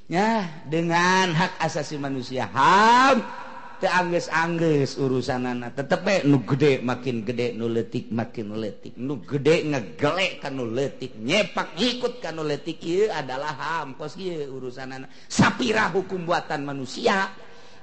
ya 0.09 0.49
dengan 0.65 1.37
hak 1.37 1.61
asasi 1.61 2.01
manusia 2.01 2.49
HAM. 2.49 3.50
Angges-angges 3.81 5.01
urusan 5.01 5.49
anak 5.49 5.73
tetepe 5.73 6.29
nu 6.29 6.45
gede 6.45 6.85
makin 6.85 7.25
gede 7.25 7.57
nuletik 7.57 8.13
makin 8.13 8.53
letik 8.61 8.93
nu 9.01 9.25
gede 9.25 9.65
ngegelek 9.73 10.45
kan 10.45 10.53
nuletik 10.53 11.17
nyepak 11.17 11.73
ikut 11.81 12.21
kan 12.21 12.37
nuletik 12.37 12.85
adalah 13.09 13.57
ham 13.57 13.97
kos 13.97 14.21
urusan 14.21 15.01
anak 15.01 15.09
sapira 15.33 15.89
hukum 15.89 16.29
buatan 16.29 16.69
manusia. 16.69 17.33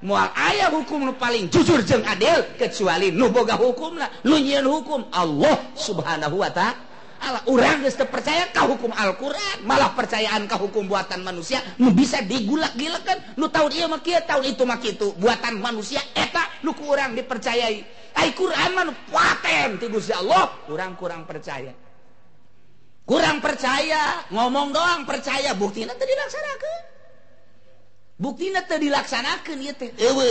Mual 0.06 0.30
ayah 0.38 0.70
hukum 0.70 1.10
nu 1.10 1.14
paling 1.18 1.50
jujur 1.50 1.82
jeng 1.82 2.06
adil 2.06 2.46
kecuali 2.54 3.10
nu 3.10 3.34
boga 3.34 3.58
hukum 3.58 3.98
lah. 3.98 4.14
Nu 4.22 4.38
nyieun 4.38 4.70
hukum. 4.70 5.10
Allah 5.10 5.58
subhanahu 5.74 6.38
wa 6.38 6.54
ta'ala. 6.54 6.87
Allah 7.22 7.42
orang 7.50 7.84
percaya 7.88 8.50
kau 8.54 8.74
hukum 8.74 8.94
Alquran. 8.94 9.66
Malah 9.66 9.94
percayaan 9.98 10.46
kau 10.46 10.70
hukum 10.70 10.86
buatan 10.86 11.22
manusia 11.22 11.62
bisa 11.94 12.22
digulak-gilakan 12.22 13.38
lu 13.38 13.50
tahu 13.50 13.68
dia 13.74 13.90
maki 13.90 14.18
tahun 14.26 14.54
itu 14.54 14.64
maki 14.64 14.90
itu 14.98 15.14
buatan 15.18 15.60
manusia 15.62 16.02
etak 16.14 16.62
lu 16.62 16.74
kurang 16.78 17.18
dipercayai. 17.18 17.84
Ay, 18.18 18.34
Quran 18.34 18.74
man 18.74 18.90
paten 19.14 19.78
ti 19.78 19.86
Gusti 19.90 20.10
Allah. 20.12 20.50
Kurang 20.66 20.98
kurang 20.98 21.30
percaya. 21.30 21.70
Kurang 23.08 23.40
percaya 23.40 24.26
ngomong 24.34 24.74
doang 24.74 25.06
percaya. 25.06 25.54
Buktinya 25.54 25.94
tadi 25.94 26.12
dilaksanakan 26.12 26.97
bukti 28.18 28.50
dilaksanakan 28.50 29.58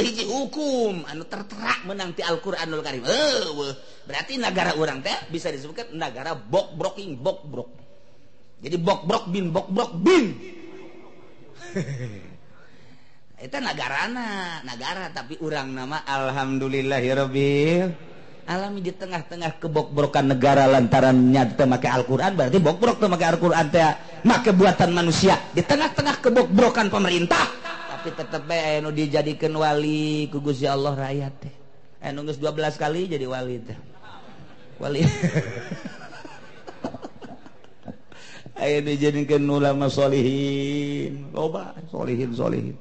hiji 0.02 0.24
hukum. 0.26 1.06
Anu 1.06 1.24
terterak 1.24 1.86
menanti 1.86 2.20
Alquranul 2.20 2.82
Karim. 2.82 3.06
Ewe. 3.06 3.68
berarti 4.06 4.38
negara 4.38 4.74
orang 4.78 5.02
teh 5.02 5.14
bisa 5.30 5.50
disebutkan 5.50 5.94
negara 5.94 6.34
bok 6.34 6.74
broking 6.74 7.18
bok 7.18 7.46
brok. 7.46 7.70
Jadi 8.62 8.76
bok 8.78 9.06
brok 9.06 9.24
bin 9.30 9.54
bok 9.54 9.68
brok 9.70 9.92
bin. 10.02 10.34
Itu 13.36 13.60
negara 13.60 14.08
negara 14.64 15.12
tapi 15.12 15.36
urang 15.44 15.76
nama 15.76 16.00
Alhamdulillahirobbil 16.02 18.16
alami 18.46 18.78
di 18.78 18.94
tengah-tengah 18.94 19.58
kebok-brokan 19.58 20.30
negara 20.30 20.70
lantarannya 20.70 21.58
memakai 21.58 21.90
Alquran 21.90 22.38
berarti 22.38 22.62
bok 22.62 22.78
brok 22.78 22.98
memakai 23.02 23.26
Alquran 23.34 23.66
teh 23.74 23.82
make 24.22 24.54
buatan 24.54 24.94
manusia. 24.94 25.34
Di 25.50 25.66
tengah-tengah 25.66 26.22
kebok-brokan 26.22 26.86
pemerintah 26.88 27.65
tetepnu 28.12 28.52
eh, 28.54 28.82
dijadikan 28.92 29.54
wali 29.56 30.30
kugus 30.30 30.62
ya 30.62 30.76
Allah 30.76 30.94
rakyat 30.94 31.34
teh. 31.42 31.54
Eh, 32.04 32.10
Nunggus 32.14 32.38
12 32.38 32.76
kali 32.78 33.10
jadi 33.10 33.26
wali 33.26 33.58
teh. 33.62 33.78
Wali. 34.78 35.02
Ayo 38.56 38.80
dijadikan 38.80 39.44
ulama 39.44 39.90
solihin. 39.92 41.28
Loba 41.32 41.76
solihin 41.92 42.32
solihin. 42.32 42.76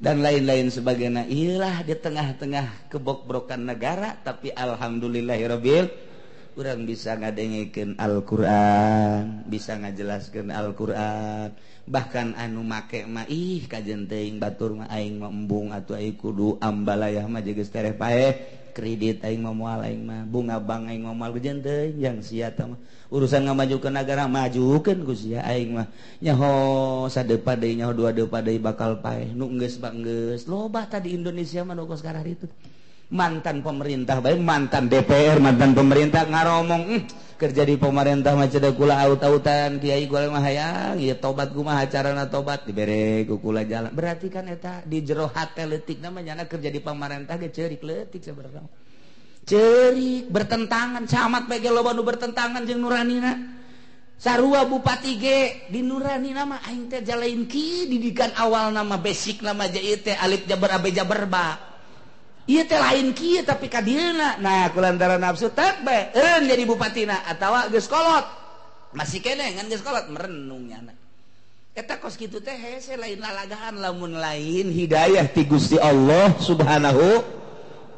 Dan 0.00 0.24
lain-lain 0.24 0.72
sebagainya. 0.72 1.28
Ilah 1.28 1.84
di 1.84 1.92
tengah-tengah 1.96 2.88
kebok-brokan 2.92 3.60
negara 3.60 4.16
tapi 4.24 4.52
alhamdulillahirobbil 4.52 6.13
kurang 6.54 6.86
bisa 6.86 7.18
ngadengeken 7.18 7.98
Alquran 7.98 9.42
bisa 9.50 9.74
ngajelaskan 9.74 10.54
Alquran. 10.54 11.50
Bahkan 11.84 12.38
anu 12.40 12.64
make 12.64 13.04
maih 13.04 13.66
kajjenteng 13.68 14.40
batur 14.40 14.78
maing 14.78 15.20
membung 15.20 15.74
atau 15.74 15.98
kudu 15.98 16.56
ambalayahmah 16.62 17.44
jegestereh 17.44 17.92
pae 17.92 18.38
kredit 18.72 19.20
aing 19.22 19.44
memual 19.44 19.84
aing 19.84 20.02
mah 20.02 20.24
bunga 20.24 20.56
bang 20.58 20.88
aing 20.90 21.04
memual 21.04 21.36
jenteng 21.38 21.94
yang 21.94 22.18
sia 22.24 22.50
tama 22.50 22.74
urusan 23.12 23.46
ngamajukeun 23.46 23.94
negara 23.94 24.26
majukeun 24.26 25.04
ku 25.04 25.12
sia 25.12 25.42
aing 25.44 25.76
mah. 25.76 25.90
Nyaho 26.22 26.50
sadepa 27.10 27.58
deui 27.58 27.76
nyaho 27.76 27.92
dua 27.92 28.10
depa 28.14 28.40
deui 28.40 28.62
bakal 28.62 29.02
paeh. 29.02 29.34
Nu 29.34 29.50
geus 29.58 29.78
loba 30.46 30.86
tadi 30.86 31.18
Indonesia 31.18 31.66
mah 31.66 31.74
nu 31.74 31.84
kos 31.84 32.00
itu. 32.06 32.46
mantan 33.14 33.62
pemerintah 33.62 34.18
baik 34.18 34.42
mantan 34.42 34.90
DPR 34.90 35.38
mantan 35.38 35.70
pemerintah 35.70 36.26
ngaromong 36.26 36.82
hm, 36.90 37.02
kerja 37.38 37.62
di 37.62 37.78
pemerintah 37.78 38.34
macada 38.34 38.74
kula 38.74 38.98
aut-autan 39.06 39.78
Kiai 39.78 40.10
kula 40.10 40.34
mah 40.34 40.42
hayang 40.42 40.98
ya 40.98 41.14
tobat 41.14 41.54
kumaha 41.54 41.86
carana 41.86 42.26
tobat. 42.26 42.66
Dibere 42.66 43.22
kula 43.30 43.62
jalan. 43.62 43.94
Berarti 43.94 44.26
kan 44.26 44.50
eta 44.50 44.82
di 44.82 45.06
jero 45.06 45.30
hati 45.30 45.62
letik 45.62 46.02
namanya 46.02 46.42
na 46.42 46.44
kerja 46.50 46.74
di 46.74 46.82
pemerintah 46.82 47.38
ge 47.38 47.54
cerik 47.54 47.86
letik 47.86 48.26
sebenarnya 48.26 48.66
cerik 49.44 50.32
bertentangan 50.32 51.04
camat 51.04 51.44
bae 51.46 51.60
loba 51.68 51.92
nu 51.92 52.00
bertentangan 52.00 52.64
jeung 52.64 52.80
nuranina 52.80 53.60
sarua 54.16 54.64
bupati 54.64 55.20
ge 55.20 55.68
di 55.68 55.84
nurani 55.84 56.32
nama 56.32 56.64
aing 56.64 56.88
teh 56.88 57.04
jalain 57.04 57.44
ki 57.44 57.92
didikan 57.92 58.32
awal 58.40 58.72
nama 58.72 58.96
basic 58.96 59.44
nama 59.44 59.68
jait 59.68 60.00
teh 60.00 60.16
alif 60.16 60.48
jabar 60.48 60.80
abe 60.80 60.90
jabar 60.90 61.28
ba. 61.28 61.73
Iye 62.44 62.68
lain 62.68 63.16
ki 63.16 63.40
tapi 63.40 63.72
kadina. 63.72 64.36
Nah, 64.36 64.68
kulantaran 64.68 65.16
nafsu 65.16 65.48
tak. 65.48 65.80
Eun 66.12 66.44
jadi 66.44 66.62
bupatina 66.68 67.24
atawa 67.24 67.72
geus 67.72 67.88
kolot. 67.88 68.28
Masih 68.92 69.24
kene 69.24 69.56
ngan 69.56 69.72
geus 69.72 69.80
kolot 69.80 70.12
merenungnya 70.12 70.84
anak. 70.84 70.96
Eta 71.74 71.98
kos 71.98 72.14
kitu 72.14 72.38
teh 72.38 72.54
hese 72.54 72.94
lain 72.94 73.18
lalagaan 73.18 73.82
lamun 73.82 74.14
lain 74.14 74.70
hidayah 74.70 75.26
ti 75.26 75.42
Gusti 75.42 75.74
Allah 75.80 76.30
Subhanahu 76.38 77.24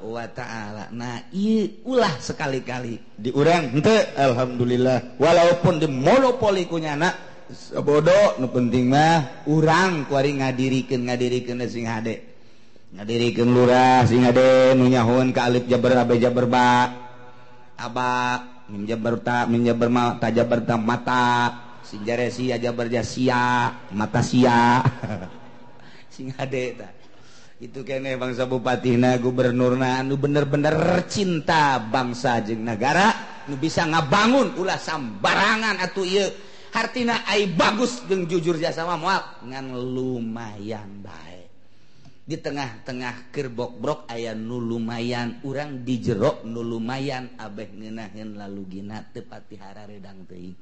wa 0.06 0.24
taala. 0.30 0.88
Nah, 0.94 1.26
ieu 1.35 1.82
ulah 1.82 2.14
sekali-kali 2.22 3.02
diurang 3.18 3.74
henteu 3.74 3.98
alhamdulillah. 4.14 5.18
Walaupun 5.18 5.82
di 5.82 5.90
monopoli 5.90 6.70
ku 6.70 6.78
nyana 6.78 7.12
bodoh 7.82 8.38
nu 8.38 8.46
penting 8.48 8.88
mah 8.88 9.44
urang 9.50 10.06
kuari 10.06 10.38
ngadirikan 10.38 11.02
ngadirikan 11.11 11.61
sing 11.66 11.90
hade. 11.90 12.36
diri 13.04 13.37
Lurah 13.44 14.09
singnyaun 14.09 15.35
kalib 15.37 15.68
Jabar 15.68 16.09
Jaberba 16.16 16.68
Abak 17.76 18.56
Minjaberta 18.72 19.44
Minjaber 19.44 19.92
Tajaberta 20.16 20.74
mata. 20.80 21.28
Sinjaresi 21.87 22.50
aja 22.50 22.74
berjasia 22.74 23.70
mata 23.94 24.18
sia. 24.18 24.82
Sing 26.14 26.35
itu 27.56 27.80
kene 27.87 28.18
bangsa 28.20 28.44
Bupatina 28.44 29.16
Gubernurna 29.16 30.04
nu 30.04 30.18
bener-bener 30.20 31.06
cinta 31.09 31.78
bangsa 31.78 32.42
jeng 32.44 32.66
negara 32.66 33.14
nu 33.48 33.56
bisa 33.56 33.87
ngabangun 33.88 34.61
ulah 34.61 34.76
sambarangan 34.76 35.80
atau 35.80 36.04
iya 36.04 36.28
hartina 36.74 37.24
ai 37.24 37.48
bagus 37.48 38.02
jeung 38.11 38.26
jujur 38.26 38.59
jasa 38.59 38.82
mual. 38.98 39.22
Ngan 39.46 39.72
lumayan 39.72 40.90
baik 41.06 41.36
di 42.27 42.35
tengah-tengah 42.35 43.31
kerbok-brok 43.31 44.11
aya 44.11 44.35
nu 44.35 44.59
lumayan 44.59 45.39
urang 45.47 45.87
di 45.87 46.03
jerok 46.03 46.43
nu 46.43 46.59
lumayan 46.59 47.31
Abeh 47.39 47.71
ngenahin 47.71 48.35
lalu 48.35 48.67
gina 48.67 48.99
tepatihara 49.15 49.87
redang 49.87 50.27
teing 50.27 50.59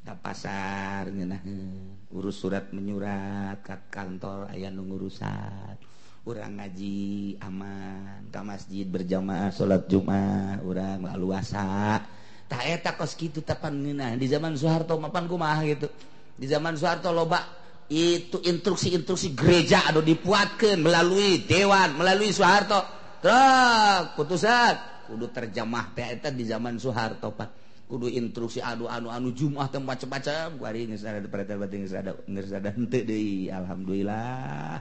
ke 0.00 0.14
pasar 0.24 1.12
ngenahin 1.12 2.00
urus 2.16 2.40
surat 2.40 2.72
menyurat 2.72 3.60
ke 3.60 3.92
kantor 3.92 4.48
aya 4.48 4.72
nu 4.72 4.88
ngurusan 4.88 5.76
urang 6.24 6.56
ngaji 6.56 7.36
aman 7.44 8.32
ke 8.32 8.40
masjid 8.40 8.88
berjamaah 8.88 9.52
salat 9.52 9.84
Jumat 9.92 10.64
orang 10.64 11.12
laluasa 11.12 12.00
tak 12.48 12.64
eta 12.64 12.96
kos 12.96 13.12
gitu 13.20 13.44
tapan 13.44 13.84
ngenah 13.84 14.16
di 14.16 14.32
zaman 14.32 14.56
Soeharto 14.56 14.96
mapan 14.96 15.28
kumaha 15.28 15.60
gitu? 15.68 15.92
Di 16.36 16.48
zaman 16.48 16.76
Soeharto 16.76 17.12
loba 17.12 17.61
itu 17.92 18.40
instruksi-instruksi 18.40 19.36
gereja 19.36 19.84
aduh 19.84 20.00
dipuatkan 20.00 20.80
melalui 20.80 21.44
Dewan 21.44 22.00
melalui 22.00 22.32
Soeharto. 22.32 22.80
Truk, 23.20 24.16
putusan 24.16 24.74
kudu 25.06 25.28
terjemah 25.28 25.92
teh 25.92 26.16
di 26.32 26.48
zaman 26.48 26.80
Soeharto 26.80 27.36
pak. 27.36 27.60
Kudu 27.84 28.08
instruksi 28.08 28.64
adu 28.64 28.88
anu 28.88 29.12
anu 29.12 29.36
jumah 29.36 29.68
tempat 29.68 30.08
macam-macam 30.08 30.56
kuari 30.56 30.88
geus 30.88 31.04
ada 31.04 31.20
perintah 31.28 31.60
batin 31.60 31.84
geus 31.84 31.92
ada 31.92 32.16
geus 32.16 32.48
ada 32.48 32.72
henteu 32.72 33.04
deui. 33.04 33.52
Alhamdulillah. 33.52 34.80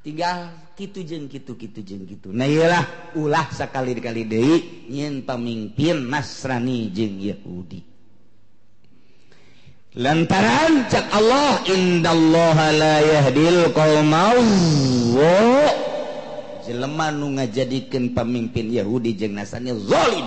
Tinggal 0.00 0.56
kitu 0.72 1.04
jeung 1.04 1.28
kitu 1.28 1.52
kitu 1.60 1.84
jeung 1.84 2.08
kitu. 2.08 2.32
Nah 2.32 2.48
iyalah 2.48 3.12
ulah 3.20 3.52
sakali-kali 3.52 4.24
deui. 4.24 4.88
Nyieun 4.88 5.28
pamimpin 5.28 6.08
Nasrani 6.08 6.88
jeung 6.88 7.20
Yahudi. 7.20 7.95
lantaran 9.96 10.84
cak 10.92 11.08
Allah 11.08 11.64
indallaha 11.64 12.66
la 12.76 12.96
yahdil 13.00 13.72
jelema 16.66 17.14
nu 17.14 17.38
ngajadikeun 17.38 18.12
pamimpin 18.12 18.74
Yahudi 18.74 19.14
jeung 19.16 19.38
nasanya 19.38 19.72
zalim. 19.78 20.26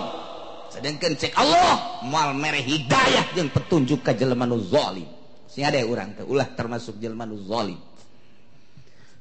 Sedangkan 0.72 1.12
cek 1.14 1.36
Allah 1.36 2.02
mal 2.08 2.32
mere 2.32 2.64
hidayah 2.64 3.36
jeung 3.36 3.52
petunjuk 3.52 4.00
ka 4.02 4.16
jelema 4.16 4.48
nu 4.48 4.58
zalim. 4.58 5.06
Sing 5.46 5.62
ada 5.62 5.78
urang 5.84 6.16
teh 6.16 6.24
ulah 6.24 6.48
termasuk 6.50 6.98
jelema 6.98 7.28
nu 7.28 7.38
zalim. 7.44 7.78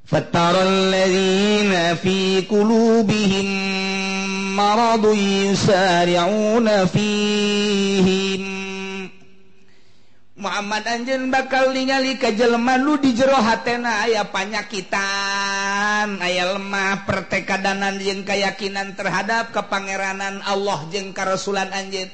فترى 0.10 0.62
الذين 0.64 1.96
في 2.02 2.42
قلوبهم 2.50 3.48
مرض 4.58 5.06
يسارعون 5.14 6.86
فيه 6.86 8.39
Muhammad 10.40 10.88
Anjen 10.88 11.28
bakal 11.28 11.76
ningali 11.76 12.16
kejelman 12.16 12.80
lu 12.80 12.96
di 12.96 13.12
jero 13.12 13.36
hatena. 13.36 14.08
Aya 14.08 14.24
panyakitan 14.24 16.16
aya 16.24 16.56
lemah 16.56 17.04
pertekadanan 17.04 18.00
yang 18.00 18.24
keyakinan 18.24 18.96
terhadap 18.96 19.52
kepangeranan 19.52 20.40
Allah 20.48 20.88
jeung 20.96 21.12
karasulan 21.12 21.68
Anjen 21.76 22.08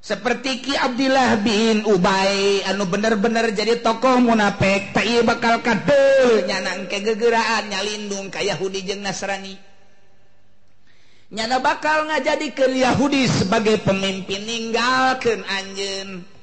seperti 0.00 0.62
Ki 0.64 0.72
Abdullah 0.78 1.36
bin 1.44 1.84
Ubay 1.84 2.62
anu 2.64 2.88
bener-bener 2.88 3.50
jadi 3.52 3.82
tokoh 3.84 4.22
munafik 4.22 4.94
tai 4.96 5.20
bakal 5.20 5.60
kadel 5.60 6.48
nyanang 6.48 6.88
kegegeraan 6.88 7.76
nyalindung 7.76 8.32
ka 8.32 8.40
Yahudi 8.40 8.86
jeung 8.88 9.04
Nasrani. 9.04 9.58
Nyana 11.26 11.60
bakal 11.60 12.08
ngajadikeun 12.08 12.72
Yahudi 12.72 13.26
sebagai 13.28 13.82
pemimpin 13.84 14.46
ninggalkeun 14.46 15.42
anjeun. 15.44 16.35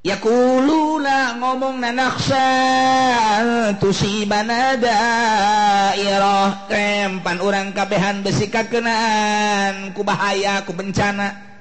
yakuluna 0.00 1.36
ngomong 1.36 1.76
nanaksa 1.76 2.46
tusiban 3.76 4.48
dairah. 4.80 6.64
Rempan 6.70 7.38
urang 7.44 7.76
kabehan 7.76 8.24
besika 8.24 8.64
kenaan 8.68 9.92
ku 9.92 10.00
bahaya 10.00 10.64
ku 10.64 10.72
bencana 10.72 11.52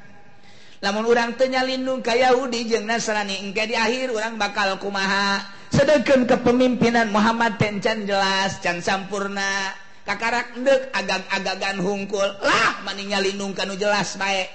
lamun 0.79 1.03
urang 1.11 1.35
tenya 1.35 1.59
lindung 1.59 1.99
ka 1.99 2.15
Yahudi 2.15 2.63
jeung 2.71 2.87
Nasrani 2.87 3.35
engke 3.43 3.67
di 3.67 3.75
akhir 3.75 4.15
urang 4.15 4.39
bakal 4.39 4.79
kumaha. 4.79 5.43
Sedeken 5.69 6.25
kepemimpinan 6.25 7.13
Muhammad 7.13 7.61
tencan 7.61 8.07
jelas 8.07 8.57
can 8.63 8.81
sampurna. 8.81 9.75
Kakarak 10.01 10.57
endek 10.57 10.89
agak-agagan 10.89 11.77
hungkul. 11.77 12.25
Lah 12.41 12.81
maningnya 12.81 13.21
lindung 13.21 13.53
kanu 13.53 13.77
jelas 13.77 14.17
baik 14.17 14.49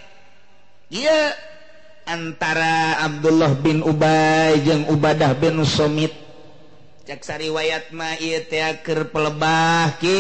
iya 0.92 1.32
antara 2.04 3.00
Abdullah 3.04 3.56
bin 3.56 3.80
Ubay 3.80 4.60
jeung 4.64 4.84
Ubadah 4.92 5.32
bin 5.36 5.64
Somit. 5.64 6.12
Jaksa 7.04 7.36
riwayat 7.36 7.92
ma 7.92 8.16
ieu 8.16 8.40
pelebah 9.12 10.00
kitu 10.00 10.16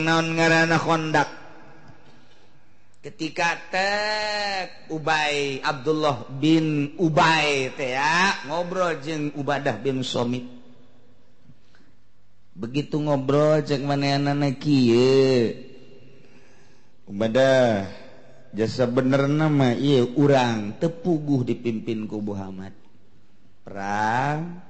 naon 0.00 0.32
ngaranna 0.32 0.80
kondak 0.80 1.28
ketika 3.04 3.60
tek 3.68 4.88
Ubay 4.88 5.60
Abdullah 5.60 6.24
bin 6.40 6.96
Ubay 6.96 7.68
teh 7.76 7.92
ya 8.00 8.48
ngobrol 8.48 8.96
jeung 9.04 9.28
Ubadah 9.36 9.76
bin 9.76 10.00
Somit. 10.00 10.48
Begitu 12.56 12.96
ngobrol 12.96 13.60
jeung 13.60 13.84
manehna 13.84 14.32
kieu? 14.56 15.52
Ubadah. 17.04 18.07
jasa 18.56 18.88
bener 18.88 19.28
nama 19.28 19.76
iya 19.76 20.04
urang 20.04 20.76
tepuguh 20.80 21.44
dipimpin 21.44 22.08
ku 22.08 22.24
Muhammad 22.24 22.72
perang 23.64 24.64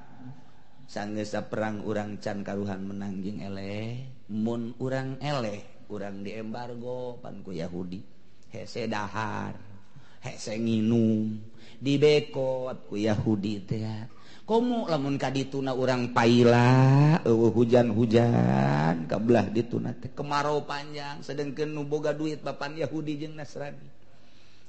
sanggesa 0.89 1.47
perang 1.47 1.85
urang 1.85 2.19
can 2.19 2.43
karuhan 2.43 2.83
menangging 2.89 3.45
eleh 3.45 4.09
mun 4.33 4.75
urang 4.83 5.21
eleh 5.23 5.79
urang 5.89 6.21
di 6.21 6.37
embargo 6.37 7.17
panku 7.21 7.53
Yahudi. 7.53 8.01
Hese 8.49 8.89
dahar 8.89 9.57
hese 10.25 10.57
nginum 10.57 11.37
dibekot 11.81 12.89
ku 12.89 12.97
Yahudi 12.97 13.55
teh. 13.65 13.85
komo 14.49 14.89
lamun 14.89 15.21
ka 15.21 15.29
dituna 15.29 15.77
urang 15.77 16.17
paila 16.17 17.21
eueuh 17.21 17.53
hujan-hujan 17.53 19.05
kabelah 19.05 19.45
dituna 19.53 19.93
teh 19.93 20.09
kemarau 20.17 20.65
panjang 20.65 21.21
sedengkeun 21.21 21.69
nu 21.69 21.85
boga 21.85 22.17
duit 22.17 22.41
papan 22.41 22.73
Yahudi 22.81 23.21
jeung 23.21 23.37
Nasrani. 23.37 23.85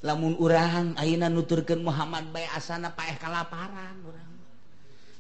Lamun 0.04 0.36
urang 0.36 1.00
ayeuna 1.00 1.32
nuturkeun 1.32 1.80
Muhammad 1.80 2.28
bae 2.36 2.44
asana 2.52 2.92
paeh 2.92 3.16
kalaparan 3.24 4.04
urang. 4.04 4.32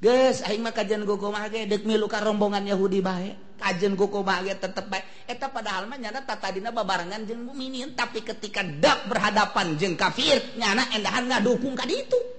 Geus 0.03 0.43
aing 0.43 0.59
mah 0.59 0.75
kajian 0.75 1.07
gogo 1.07 1.31
mah 1.31 1.47
ge 1.47 1.63
deuk 1.63 1.87
milu 1.87 2.11
ka 2.11 2.19
rombongan 2.19 2.67
Yahudi 2.67 2.99
bae. 2.99 3.35
Kajian 3.63 3.95
gogo 3.95 4.27
mah 4.27 4.43
ge 4.43 4.59
tetep 4.59 4.91
bae. 4.91 5.23
Eta 5.23 5.47
padahal 5.47 5.87
mah 5.87 5.95
nyana 5.95 6.19
tatadina 6.27 6.75
babarengan 6.75 7.23
jeung 7.23 7.47
mukminin 7.47 7.95
tapi 7.95 8.27
ketika 8.27 8.59
dak 8.63 9.07
berhadapan 9.07 9.79
jeung 9.79 9.95
kafir 9.95 10.35
nyana 10.59 10.83
endahan 10.91 11.31
ngadukung 11.31 11.79
ka 11.79 11.87
ditu. 11.87 12.38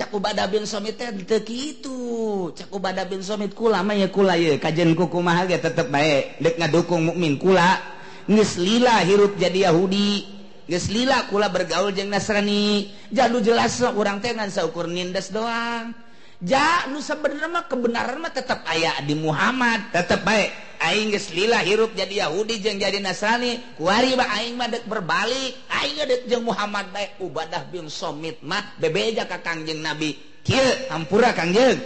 Cakubada 0.00 0.48
bin 0.48 0.64
Somit 0.64 0.96
teh 0.96 1.12
teu 1.28 1.44
kitu. 1.44 2.48
Cakubada 2.56 3.04
bin 3.04 3.20
Somit 3.20 3.52
kula 3.52 3.84
mah 3.84 3.92
ya 3.92 4.08
kula 4.08 4.32
ye 4.40 4.56
kajen 4.56 4.96
ku 4.96 5.12
kumaha 5.12 5.44
ge 5.44 5.60
tetep 5.60 5.92
bae 5.92 6.40
dek 6.40 6.56
ngadukung 6.56 7.04
mukmin 7.12 7.36
kula. 7.36 7.76
Geus 8.24 8.56
lila 8.56 9.04
hirup 9.04 9.36
jadi 9.36 9.68
Yahudi. 9.68 10.24
Geus 10.64 10.88
lila 10.88 11.28
kula 11.28 11.52
bergaul 11.52 11.92
jeung 11.92 12.08
Nasrani. 12.08 12.88
Jadu 13.12 13.44
jelas 13.44 13.76
urang 13.92 14.24
teh 14.24 14.32
ngan 14.32 14.48
saukur 14.48 14.88
nindes 14.88 15.28
doang. 15.28 15.92
Ja 16.40 16.88
nu 16.88 17.04
sebenarnya 17.04 17.52
mah 17.52 17.68
kebenaran 17.68 18.16
mah 18.24 18.32
tetep 18.32 18.64
aya 18.64 19.04
di 19.04 19.12
Muhammad, 19.12 19.92
tetep 19.92 20.24
bae. 20.24 20.48
aing 20.80 21.12
geus 21.12 21.28
lila 21.36 21.60
hirup 21.60 21.92
jadi 21.92 22.26
Yahudi 22.26 22.64
jeung 22.64 22.80
jadi 22.80 22.96
Nasrani 23.04 23.76
kuari 23.76 24.16
ba 24.16 24.26
aing 24.40 24.56
mah 24.56 24.68
deuk 24.72 24.88
berbalik. 24.88 25.68
Aing 25.68 26.00
deuk 26.08 26.22
jeung 26.26 26.44
Muhammad 26.48 26.88
bae 26.90 27.20
Ubadah 27.20 27.68
bin 27.68 27.92
Somit 27.92 28.40
mah 28.40 28.74
bebeja 28.80 29.28
ka 29.28 29.44
Kangjeng 29.44 29.84
Nabi. 29.84 30.16
Kieu 30.40 30.88
hampura 30.88 31.36
Kangjeng 31.36 31.76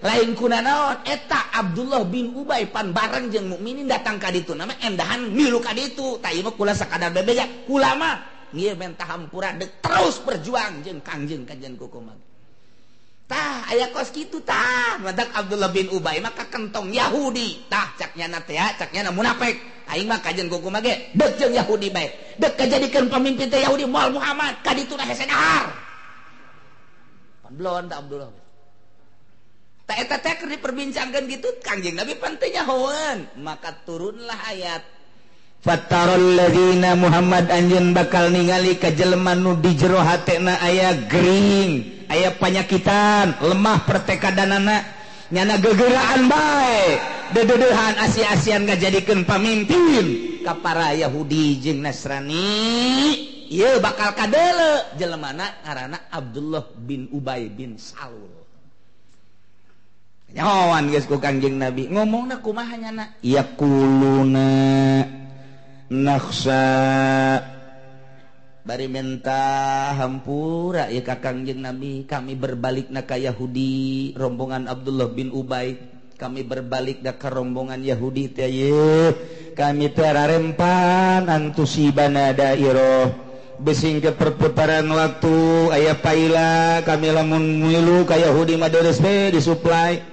lain 0.00 0.32
kuna 0.32 0.64
naon? 0.64 1.04
Eta 1.04 1.52
Abdullah 1.52 2.08
bin 2.08 2.32
Ubay 2.32 2.72
pan 2.72 2.96
bareng 2.96 3.28
jeung 3.28 3.52
mukminin 3.52 3.84
datang 3.84 4.16
ka 4.16 4.32
ditu. 4.32 4.56
Nama 4.56 4.72
endahan 4.80 5.28
milu 5.28 5.60
ka 5.60 5.76
ditu. 5.76 6.16
Tah 6.18 6.32
ieu 6.32 6.40
mah 6.40 6.56
kula 6.56 6.72
sakadar 6.72 7.12
bebeja. 7.12 7.44
Kula 7.68 7.92
mah 7.92 8.14
ieu 8.56 8.72
mentah 8.72 9.04
hampura 9.04 9.52
deuk 9.54 9.84
terus 9.84 10.16
berjuang 10.24 10.80
jeung 10.80 11.04
Kangjeng 11.04 11.44
kanjen 11.44 11.76
kukumah 11.76 12.29
tah 13.30 13.62
aya 13.70 13.94
kos 13.94 14.10
gitu 14.10 14.42
tah. 14.42 14.98
Madak 14.98 15.30
Abdullah 15.30 15.70
bin 15.70 15.86
Ubay 15.94 16.18
maka 16.18 16.50
kentong 16.50 16.90
Yahudi. 16.90 17.70
Tah 17.70 17.94
caknya 17.94 18.26
nate 18.26 18.58
ya 18.58 18.74
caknya 18.74 19.06
na 19.06 19.14
munafik. 19.14 19.62
Aing 19.86 20.10
mah 20.10 20.18
kajian 20.18 20.50
kuku 20.50 20.66
mage 20.66 21.14
dek 21.14 21.38
jeung 21.38 21.54
Yahudi 21.54 21.94
bae. 21.94 22.10
Dek 22.42 22.58
kajadikeun 22.58 23.06
pemimpin 23.06 23.46
teh 23.46 23.62
Yahudi 23.62 23.86
moal 23.86 24.10
Muhammad. 24.10 24.58
Ka 24.66 24.74
ditu 24.74 24.98
hese 24.98 25.30
dahar 25.30 25.70
panblon 27.46 27.86
tah 27.86 28.02
Abdullah. 28.02 28.30
Tak 29.86 29.96
eta 30.06 30.16
teh 30.22 30.34
keur 30.38 30.50
diperbincangkeun 30.54 31.26
gitu 31.26 31.48
Kanjeng 31.66 31.98
Nabi 31.98 32.14
pantenya 32.14 32.62
hoeun 32.62 33.26
maka 33.42 33.74
turunlah 33.82 34.38
ayat 34.50 34.99
Fataroladzina 35.60 36.96
Muhammad 36.96 37.52
Anjun 37.52 37.92
bakal 37.92 38.32
ningali 38.32 38.80
kajjelman 38.80 39.44
nu 39.44 39.60
di 39.60 39.76
jero 39.76 40.00
hatna 40.00 40.56
aya 40.56 40.96
Green 41.04 42.00
aya 42.08 42.32
panyakitan 42.32 43.36
lemah 43.44 43.84
pertekaadanana 43.84 44.80
nyana 45.28 45.60
gegeraan 45.60 46.32
baik 46.32 46.98
dededehan 47.36 47.92
Asia-asian 48.00 48.64
gak 48.64 48.80
jadikan 48.80 49.28
pamimpin. 49.28 50.32
Kapara 50.40 50.96
Yahudi 50.96 51.60
jeung 51.60 51.84
Nasrani 51.84 53.12
Ye 53.50 53.76
bakal 53.82 54.16
kadele. 54.16 54.96
Jelemana 54.96 55.60
karena 55.60 56.08
Abdullah 56.08 56.64
bin 56.72 57.12
Ubay 57.12 57.52
bin 57.52 57.76
Salul. 57.76 58.32
Nyawan 60.32 60.88
guys 60.88 61.04
ku 61.04 61.18
kangjeng 61.20 61.58
Nabi. 61.58 61.90
Ngomong 61.90 62.30
na 62.30 62.38
kumaha 62.38 62.78
nyana? 62.78 63.10
Ya 63.20 63.42
kuluna 63.44 65.19
nasa 65.90 66.62
bari 68.62 68.86
menta 68.86 69.90
hampura 69.98 70.86
ya 70.86 71.02
kakang 71.02 71.42
kakangjeng 71.42 71.60
nabi. 71.66 72.06
Kami 72.06 72.38
berbalik 72.38 72.88
naka 72.94 73.18
Yahudi. 73.18 74.14
Rombongan 74.14 74.70
Abdullah 74.70 75.10
bin 75.10 75.34
Ubay. 75.34 75.74
Kami 76.14 76.46
berbalik 76.46 77.02
da 77.02 77.16
ke 77.16 77.32
rombongan 77.32 77.80
Yahudi 77.80 78.28
teh 78.30 78.52
kami 79.56 79.92
tera 79.92 80.28
rempan 80.28 81.26
antusibana 81.26 82.36
dairo. 82.36 83.08
Besing 83.60 84.00
ke 84.00 84.12
perputaran 84.16 84.88
waktu 84.88 85.68
ayah 85.76 85.96
paila 86.00 86.80
kami 86.80 87.12
lamun 87.12 87.60
milu 87.60 88.08
ka 88.08 88.16
Yahudi 88.16 88.56
Madores 88.56 89.00
be 89.00 89.32
disuplai. 89.32 90.09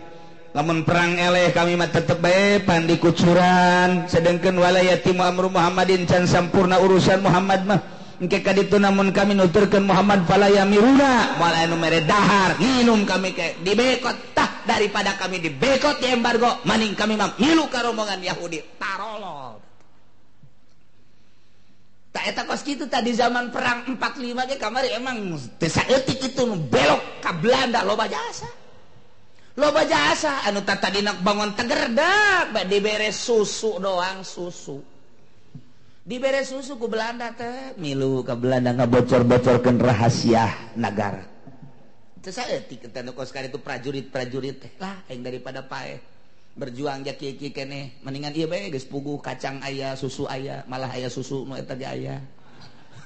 namun 0.58 0.82
perang 0.82 1.14
eleh 1.14 1.54
kami 1.54 1.78
mata 1.78 2.02
baik 2.02 2.66
pandi 2.66 2.98
kucuran. 2.98 4.10
Sedangkan 4.10 4.58
walayati 4.58 5.14
amru 5.14 5.54
Muhammadin 5.54 6.10
can 6.10 6.26
sampurna 6.26 6.82
urusan 6.82 7.22
Muhammad 7.22 7.62
mah. 7.70 7.80
Engke 8.18 8.42
kaditu 8.42 8.82
namun 8.82 9.14
kami 9.14 9.38
nuturkan 9.38 9.86
Muhammad 9.86 10.26
falaya 10.26 10.66
miruna. 10.66 11.38
Malah 11.38 11.70
anu 11.70 11.78
mere 11.78 12.02
dahar 12.02 12.58
nginum 12.58 13.06
kami 13.06 13.38
ke 13.38 13.62
dibekot. 13.62 14.34
Tah 14.34 14.66
daripada 14.66 15.14
kami 15.22 15.46
dibekot 15.46 16.02
di 16.02 16.10
embargo. 16.10 16.50
Maning 16.66 16.98
kami 16.98 17.14
mah 17.14 17.38
ngilu 17.38 17.70
ka 17.70 17.86
rombongan 17.86 18.18
Yahudi. 18.26 18.82
Tarolol 18.82 19.62
tak 22.18 22.34
eta 22.34 22.50
kos 22.50 22.66
kitu 22.66 22.90
tadi 22.90 23.14
zaman 23.14 23.54
perang 23.54 23.94
45 23.94 24.50
ge 24.50 24.58
kamari 24.58 24.90
emang 24.90 25.38
teu 25.62 25.70
saeutik 25.70 26.18
itu 26.18 26.50
belok 26.66 27.22
ka 27.22 27.30
Belanda 27.38 27.86
loba 27.86 28.10
jasa. 28.10 28.50
loba 29.58 29.84
jasa 29.90 30.46
anu 30.46 30.62
tata 30.62 30.94
dinak 30.94 31.20
bangun 31.26 31.58
tegerdak 31.58 32.54
bak 32.54 32.66
diberes 32.70 33.18
susu 33.18 33.82
doang 33.82 34.22
susu. 34.22 34.80
Diberes 36.08 36.48
susu 36.48 36.80
ku 36.80 36.88
Belanda 36.88 37.36
teh 37.36 37.76
milu 37.76 38.24
ke 38.24 38.32
Belanda 38.38 38.72
ngabocor-bocorkeun 38.72 39.76
rahasia 39.82 40.72
negara 40.80 41.38
teu 42.28 42.36
saeutik 42.36 42.92
eta 42.92 43.00
nu 43.08 43.16
sekali 43.24 43.48
itu 43.48 43.64
prajurit-prajurit 43.64 44.60
teh 44.60 44.72
lah 44.84 45.00
yang 45.08 45.24
daripada 45.24 45.64
pae 45.64 45.96
berjuang 46.60 47.08
ja 47.08 47.16
kieu 47.16 47.56
kene 47.56 48.04
mendingan 48.04 48.36
ieu 48.36 48.52
bae 48.52 48.68
geus 48.68 48.84
puguh 48.84 49.24
kacang 49.24 49.64
aya 49.64 49.96
susu 49.96 50.28
aya 50.28 50.68
malah 50.68 50.92
aya 50.92 51.08
susu 51.08 51.48
nu 51.48 51.56
eta 51.56 51.80
ge 51.80 51.88
aya. 51.88 52.20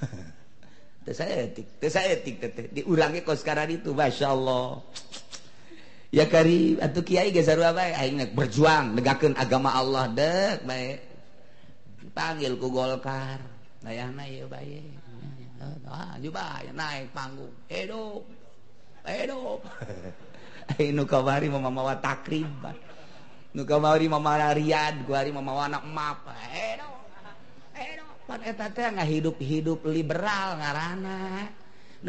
Teu 1.05 1.13
saeutik 1.13 1.77
teu 1.77 1.89
saeutik 1.93 2.41
teh 2.41 2.65
diurangi 2.73 3.21
kos 3.21 3.45
sekarang 3.45 3.69
itu 3.69 3.93
masyaallah 3.93 4.81
ya 6.11 6.27
kari 6.27 6.75
atau 6.77 7.01
Kyai 7.01 7.31
berjuang 8.35 8.93
negakan 8.93 9.33
agama 9.39 9.71
Allah 9.71 10.11
dek 10.11 10.67
baik 10.67 10.97
panggilku 12.11 12.67
Golkar. 12.67 13.39
Nah, 13.81 13.89
naik 14.13 14.45
panggung. 17.17 17.49
Memawa 21.49 21.97
takriban 21.97 22.77
nuka 23.51 23.75
mari 23.75 24.07
mama 24.07 24.55
riad 24.55 25.03
gua 25.03 25.23
hari 25.23 25.31
mama 25.35 25.67
anak 25.67 25.83
map. 25.91 26.23
Edo 26.55 26.87
edo 27.75 28.07
pan 28.23 28.39
eta 28.45 28.71
teh 28.71 28.87
hidup-hidup 28.87 29.83
liberal 29.87 30.59
ngarana. 30.59 31.51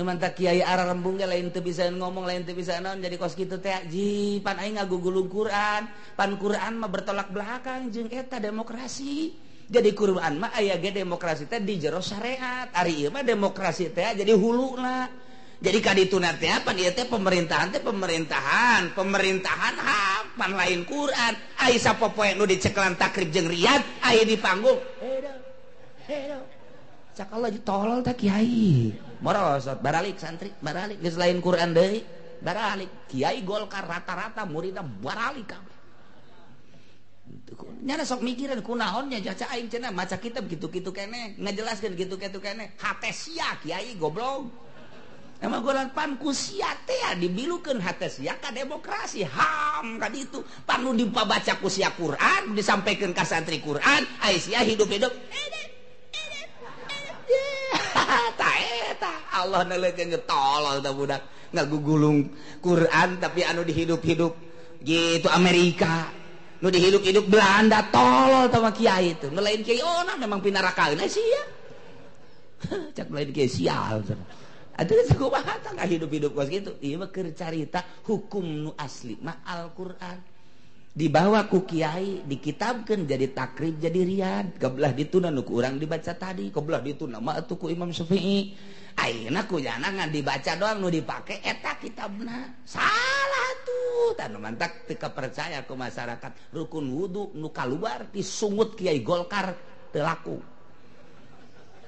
mantap 0.00 0.33
Kyai 0.33 0.64
arah 0.64 0.88
rembungnya 0.88 1.28
lain 1.28 1.52
bisa 1.52 1.85
ngomong 1.92 2.24
lain 2.24 2.48
bisa 2.48 2.81
non 2.81 2.96
jadi 2.96 3.20
kos 3.20 3.37
gitu 3.37 3.61
tehji 3.61 4.40
pan 4.40 4.57
ngagugulung 4.57 5.28
Quran. 5.28 5.85
Pan 6.16 6.33
Quran 6.40 6.81
mah 6.81 6.88
bertolak 6.88 7.28
belakang 7.28 7.92
jeung 7.92 8.09
eta 8.09 8.40
demokrasi. 8.40 9.37
Jadi 9.68 9.92
Quran 9.92 10.40
mah 10.40 10.57
aya 10.57 10.81
ge 10.81 10.96
demokrasi 10.96 11.44
teh 11.44 11.61
di 11.61 11.76
jero 11.76 12.00
syariat. 12.00 12.72
Ari 12.72 13.05
ieu 13.05 13.12
mah 13.12 13.20
demokrasi 13.20 13.92
teh 13.92 14.16
jadi 14.16 14.33
huluna 14.33 15.12
jadi 15.61 15.78
kadituna 15.78 16.35
teh 16.40 16.50
pan 16.64 16.74
ieu 16.81 16.88
teh 16.96 17.05
pemerintahan 17.05 17.76
teh 17.76 17.85
pemerintahan. 17.85 18.96
Pemerintahan 18.96 19.74
hapan 19.76 20.50
lain 20.57 20.88
Quran. 20.88 21.37
Ai 21.61 21.76
sapopoe 21.76 22.33
nu 22.33 22.48
diceklan 22.48 22.96
takrib 22.96 23.28
jeung 23.28 23.44
riad 23.44 23.85
ai 24.00 24.24
di 24.24 24.40
panggung 24.40 24.81
hedo 25.05 25.33
hedo 26.09 26.40
cakal 27.12 27.44
lagi 27.44 27.61
tolol 27.61 28.00
tak 28.00 28.16
kiai. 28.16 29.12
merosot 29.22 29.78
baralik 29.78 30.18
santri 30.18 30.50
baralik. 30.58 30.98
Geus 30.98 31.16
lain 31.16 31.38
Quran 31.38 31.70
deui 31.72 32.02
baralik. 32.42 33.08
Kiai 33.08 33.46
golkar 33.46 33.87
rata-rata 33.87 34.42
muridna 34.44 34.82
baralik 34.82 35.46
kabeh 35.46 35.72
nyana 37.82 38.06
sok 38.06 38.22
mikiran 38.22 38.61
kunaonnya 38.62 39.18
jaca 39.20 39.50
aing 39.52 39.68
cenah 39.68 39.90
maca 39.90 40.16
kitab 40.16 40.46
gitu-gitu 40.46 40.94
kene 40.94 41.37
ngajelaskeun 41.38 41.94
gitu-gitu 41.98 42.38
kene. 42.38 42.76
Hate 42.78 43.11
sia 43.11 43.58
kiai 43.61 43.98
goblok. 43.98 44.48
Emang 45.42 45.58
golan 45.66 45.90
pan 45.90 46.14
ku 46.22 46.30
sia 46.30 46.70
teh 46.87 47.02
ah, 47.11 47.18
dibilukeun 47.18 47.82
hate 47.82 48.06
sia 48.06 48.38
ka 48.38 48.54
demokrasi. 48.54 49.26
Ham 49.26 49.98
ka 49.98 50.06
ditu. 50.06 50.38
Pan 50.62 50.87
nu 50.87 50.94
dipabaca 50.94 51.58
ku 51.58 51.66
sia 51.66 51.90
Quran 51.90 52.54
disampaikan 52.54 53.11
ka 53.11 53.26
santri 53.26 53.58
Quran 53.58 54.06
ai 54.22 54.38
sia 54.38 54.62
hidup-hidup. 54.62 55.11
Eh, 55.11 55.71
Allah 59.42 59.60
ngetoldak 59.66 61.22
ngagu 61.52 61.78
gulung 61.84 62.18
Quran 62.64 63.20
tapi 63.20 63.44
anu 63.44 63.62
dihidup-hidup. 63.66 64.32
Gitu 64.82 65.28
Amerika. 65.30 66.10
Nu 66.62 66.70
dihidup-hidup 66.70 67.26
Belanda 67.26 67.86
tolol 67.90 68.46
sama 68.50 68.70
Kiai 68.70 69.18
itu 69.18 69.26
nelain 69.30 69.66
Kiai 69.66 69.82
oh 69.82 70.06
nah 70.06 70.14
memang 70.14 70.38
pinaraka 70.38 70.94
nah 70.94 71.06
sia. 71.10 71.42
Cak 72.96 73.10
lain 73.10 73.34
Kiai 73.34 73.50
sial 73.50 74.02
ada 74.72 74.92
sekolah 75.04 75.44
hidup-hidup 75.84 76.32
kos 76.32 76.48
gitu 76.48 76.72
iya 76.80 76.96
mah 76.96 77.12
cerita 77.12 77.84
hukum 78.08 78.44
nu 78.44 78.70
asli 78.80 79.20
mah 79.20 79.44
Al 79.44 79.68
Quran 79.76 80.16
dibawa 80.92 81.48
ku 81.48 81.64
Kyai 81.64 82.20
dikitabkan 82.28 83.09
jadi 83.09 83.33
takrib 83.33 83.81
jadi 83.81 84.00
Rian 84.05 84.52
kebelah 84.61 84.92
dituna 84.92 85.33
nuku 85.33 85.57
orang 85.57 85.81
dibaca 85.81 86.12
tadi 86.12 86.52
kebelah 86.52 86.85
dituna 86.85 87.16
mak 87.16 87.48
tuh 87.48 87.57
ku 87.57 87.72
Imam 87.72 87.88
Syafi'i. 87.88 88.52
Ayeuna 88.92 89.48
ku 89.48 89.57
janangan 89.57 90.12
dibaca 90.12 90.52
doang 90.52 90.85
nu 90.85 90.92
dipake 90.92 91.40
eta 91.40 91.81
kitabna. 91.81 92.61
Salah 92.68 93.50
tuh 93.64 94.12
tanu 94.20 94.37
mantak 94.37 94.85
teu 94.85 95.00
percaya 95.00 95.64
ku 95.64 95.72
masyarakat. 95.72 96.52
Rukun 96.52 96.92
wudu 96.92 97.33
nu 97.40 97.48
kaluar 97.48 98.12
disungut 98.12 98.76
Kiai 98.76 99.00
Golkar 99.00 99.57
teu 99.88 100.05
laku. 100.05 100.37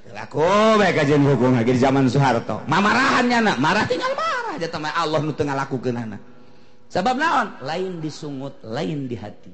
Teu 0.01 0.17
laku. 0.17 0.41
Oh, 0.41 0.81
bae 0.81 0.97
kajian 0.97 1.21
hukum 1.29 1.61
di 1.61 1.77
zaman 1.77 2.09
Soeharto. 2.09 2.65
Mamarahannya 2.73 3.39
na 3.45 3.53
marah. 3.61 3.85
Tinggal 3.85 4.17
marah 4.17 4.57
aja 4.57 4.69
teman 4.73 4.93
Allah 4.97 5.21
nu 5.21 5.37
teu 5.37 5.45
ngalakukeunana. 5.45 6.34
sabab 6.95 7.19
naon? 7.19 7.59
Lain 7.67 7.99
disungut 7.99 8.63
lain 8.63 9.11
di 9.11 9.19
hati. 9.19 9.51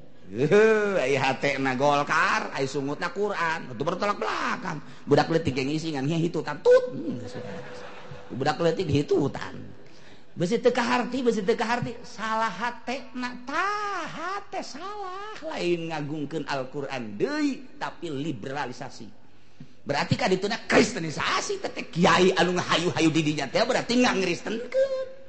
Hati 1.17 1.57
na 1.57 1.73
Golkar 1.73 2.53
sungut 2.69 3.01
na 3.01 3.09
Quran. 3.09 3.73
Itu 3.73 3.81
bertolak 3.81 4.21
belakang. 4.21 4.77
Budak 5.09 5.33
letik 5.33 5.57
yang 5.57 5.73
isingan 5.73 6.05
hitutan 6.05 6.61
tut. 6.61 6.93
Hmm, 6.93 7.17
Budak 8.37 8.61
letik 8.61 8.85
hitutan. 8.87 9.57
Besi 10.31 10.63
teka 10.63 10.79
harti 10.79 11.19
besi 11.19 11.43
teka 11.43 11.65
harti. 11.67 11.91
Salah 12.05 12.47
hati 12.47 13.11
nak 13.17 13.43
tah 13.43 14.07
salah. 14.63 15.35
Lain 15.43 15.91
ngagungkan 15.91 16.47
Al-Quran 16.47 17.19
deui 17.19 17.67
tapi 17.75 18.07
liberalisasi. 18.07 19.19
Berarti 19.81 20.13
kan 20.15 20.31
itu 20.31 20.45
na 20.45 20.61
kristenisasi 20.61 21.59
tete 21.59 21.89
kiai 21.89 22.31
anu 22.37 22.55
ngahayu-hayu 22.55 23.09
didinya 23.11 23.49
teh 23.49 23.65
berarti 23.65 23.99
ngangristenkeun 23.99 25.20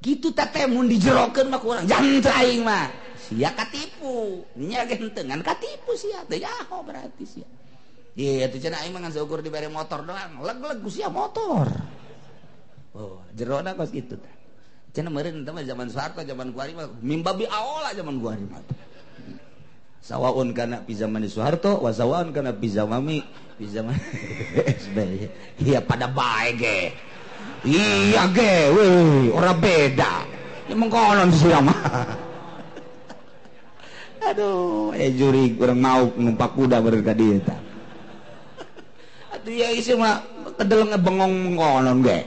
gitu 0.00 0.32
tete 0.32 0.64
mun 0.64 0.88
dijerokeun 0.88 1.52
mah 1.52 1.60
kurang 1.60 1.84
jantra 1.84 2.40
aing 2.40 2.64
mah. 2.64 2.88
Sia 3.20 3.52
katipu. 3.52 4.44
Nya 4.56 4.88
gentengan 4.88 5.44
katipu 5.44 5.92
sia. 5.94 6.24
Teh 6.24 6.40
jaho 6.40 6.80
berarti 6.82 7.24
sia. 7.28 7.48
Iya 8.16 8.48
tuh 8.50 8.58
cenah 8.58 8.80
aing 8.84 8.92
mah 8.96 9.06
ngan 9.06 9.12
syukur 9.14 9.44
dibere 9.44 9.68
motor 9.68 10.02
doang. 10.02 10.40
Leg-leg 10.40 10.80
sia 10.88 11.12
motor. 11.12 11.68
Oh 12.96 13.20
jerona 13.36 13.76
kos 13.76 13.92
gitu 13.92 14.16
teh. 14.16 14.34
Cenah 14.96 15.12
meureun 15.12 15.44
teh 15.44 15.52
mah 15.52 15.62
zaman 15.62 15.86
Soeharto 15.92 16.24
zaman 16.24 16.50
kuari 16.50 16.72
mah 16.74 16.88
mimbabi 16.98 17.46
aola 17.46 17.94
zaman 17.94 18.18
kuari 18.18 18.42
mah 18.48 18.58
sawaun 20.00 20.50
kana 20.56 20.82
pi 20.82 20.96
zaman 20.96 21.22
Soeharto 21.28 21.78
wa 21.78 21.92
sawaun 21.92 22.32
kana 22.32 22.56
pi 22.56 22.66
zamami 22.66 23.22
pi 23.60 23.68
zaman 23.68 23.94
sby 24.80 25.28
iya 25.68 25.84
pada 25.84 26.08
baik 26.08 26.58
ge. 26.58 26.78
Iya 27.64 28.24
ge 28.32 28.72
orang 29.32 29.58
beda. 29.60 30.12
Ya 30.70 30.74
mengkonon 30.78 31.30
sih 31.34 31.50
mah 31.66 31.80
aduh 34.20 34.92
eh 34.94 35.10
juri 35.16 35.56
kurang 35.56 35.80
mau 35.80 36.12
numpak 36.14 36.52
kuda 36.54 36.78
berka 36.84 37.16
dia 37.16 37.40
aduh 39.32 39.50
ya 39.50 39.72
isi 39.72 39.96
mah 39.96 40.20
kedel 40.60 40.86
ngebengong 40.92 41.34
mengkonon 41.50 42.04
ge 42.04 42.22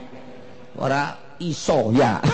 ora 0.76 1.16
iso 1.40 1.90
ya. 1.94 2.18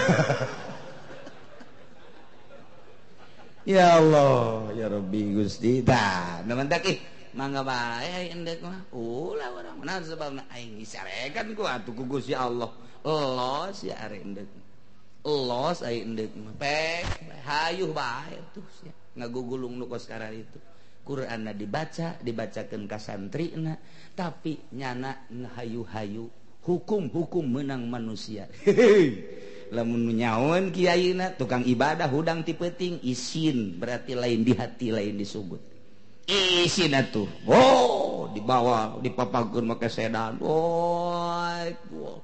Ya 3.68 4.00
Allah 4.02 4.72
ya 4.74 4.88
Rabbi 4.90 5.36
Gusti 5.36 5.84
dah. 5.84 6.42
Nemen 6.42 6.66
tak 6.66 6.82
mangga 7.30 7.62
bae 7.62 8.34
endek 8.34 8.58
mah 8.64 8.82
ulah 8.90 9.46
urang 9.54 9.78
mana 9.78 10.02
sebab 10.02 10.34
aing 10.50 10.82
isarekan 10.82 11.54
ku 11.54 11.62
atuh 11.62 11.94
ku 11.94 12.02
Gusti 12.02 12.34
Allah 12.34 12.66
los 13.04 13.76
ya 13.84 13.96
are 14.00 14.16
endek. 14.20 14.48
Los 15.24 15.84
ay 15.84 16.04
endek. 16.04 16.32
Pek 16.56 17.04
hayuh 17.44 17.92
bae 17.92 18.36
tuh 18.52 18.64
sia 18.80 18.92
ngagugulung 19.16 19.76
nu 19.76 19.86
sekarang 19.96 20.40
itu. 20.40 20.58
Quran 21.00 21.48
dibaca 21.56 22.20
dibacakan 22.20 22.86
ka 22.86 23.00
santrina 23.00 23.74
tapi 24.14 24.60
nyana 24.76 25.26
ngahayu-hayu 25.32 26.28
hukum-hukum 26.62 27.44
menang 27.44 27.88
manusia. 27.88 28.46
Lamun 29.74 30.10
nyaon 30.12 30.74
kiaina 30.74 31.34
tukang 31.38 31.62
ibadah 31.62 32.10
hudang 32.10 32.42
tipeting 32.42 33.00
isin 33.06 33.78
berarti 33.78 34.18
lain 34.18 34.42
di 34.42 34.52
hati 34.54 34.90
lain 34.90 35.14
disebut 35.14 35.70
isin 36.30 36.94
tuh 37.10 37.26
oh 37.50 38.30
dibawa 38.30 38.98
dipapageun 39.02 39.66
make 39.66 39.90
sedan. 39.90 40.38
Oh, 40.38 41.58
oh. 41.98 42.22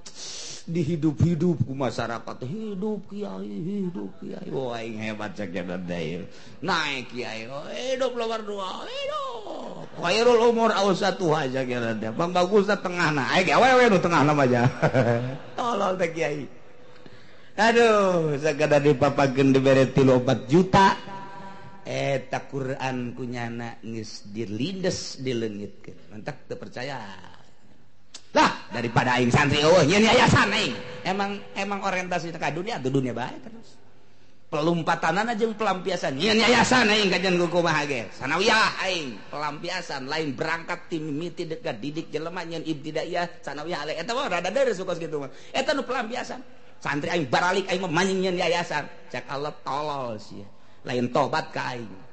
dihidup-hidup 0.67 1.63
ke 1.63 1.73
masyarakat 1.73 2.37
hidup 2.43 3.07
kiai 3.07 3.55
hidup 3.63 4.11
kiai. 4.19 4.51
Wah 4.51 4.75
oh, 4.75 4.79
yang 4.79 4.99
hebat 4.99 5.39
ceknya 5.39 5.79
dair. 5.79 6.27
Naik 6.59 7.15
kiai. 7.15 7.47
Oh, 7.47 7.63
hidup 7.71 8.19
nomor 8.19 8.43
dua 8.43 8.83
hidup. 8.83 9.87
Khairul 10.03 10.51
umur 10.51 10.75
satu 10.99 11.31
aja 11.31 11.63
kira 11.63 11.95
teh 11.95 12.11
bang 12.11 12.31
bagus 12.35 12.67
tengah 12.67 13.15
nah 13.15 13.31
ayo 13.39 13.47
gawe 13.47 13.87
nu 13.87 13.99
tengah 14.03 14.21
nama 14.27 14.43
aja 14.43 14.63
tolol 15.59 15.95
teh 15.95 16.11
kiai. 16.11 16.43
Aduh 17.57 18.37
sakada 18.37 18.83
dipapakeun 18.83 19.55
dibere 19.55 19.89
3 19.95 20.51
juta. 20.51 20.99
Eta 21.87 22.43
Quran 22.51 23.15
kunyana 23.15 23.79
ngis 23.87 24.35
dilindes 24.35 25.23
dilengitkeun. 25.23 26.11
Mantak 26.11 26.51
teu 26.51 26.59
percaya. 26.59 26.99
Lah 28.37 28.69
daripada 28.69 29.17
aing 29.17 29.33
santri 29.33 29.65
oh 29.65 29.81
nyen 29.89 30.05
yayasan 30.05 30.53
aing. 30.53 30.77
Emang 31.01 31.41
emang 31.57 31.81
orientasi 31.81 32.29
ka 32.37 32.53
dunia 32.53 32.77
atau 32.77 32.93
dunia 32.93 33.17
baik 33.17 33.41
terus 33.41 33.81
pelumpatan 34.53 35.25
jeung 35.41 35.57
pelampiasan. 35.57 36.21
Nyen 36.21 36.37
yayasan 36.37 36.93
aing 36.93 37.09
kajian 37.09 37.41
ku 37.41 37.49
kumaha 37.49 37.89
ge. 37.89 38.13
Sanawiyah 38.13 38.85
aing. 38.85 39.33
Pelampiasan 39.33 40.05
lain 40.05 40.37
berangkat 40.37 40.93
tim 40.93 41.09
mimiti 41.09 41.49
dekat 41.49 41.81
didik 41.81 42.13
jelema 42.13 42.45
nyen 42.45 42.61
ibtidaiyah 42.61 43.41
sanawiyah 43.41 43.89
ale. 43.89 43.97
Eta 43.97 44.13
mah 44.13 44.29
rada 44.29 44.53
deure 44.53 44.77
suka 44.77 44.93
kitu 45.01 45.17
mah. 45.17 45.33
Eta 45.57 45.73
nu 45.73 45.81
pelampiasan. 45.89 46.45
Santri 46.77 47.09
aing 47.09 47.33
baralik 47.33 47.65
aing 47.73 47.81
mah 47.81 48.05
nyen 48.05 48.37
yayasan 48.37 48.85
cek 49.09 49.25
Allah 49.33 49.57
tolol 49.65 50.21
sih. 50.21 50.45
Lain 50.85 51.09
tobat 51.11 51.51
kain 51.51 52.07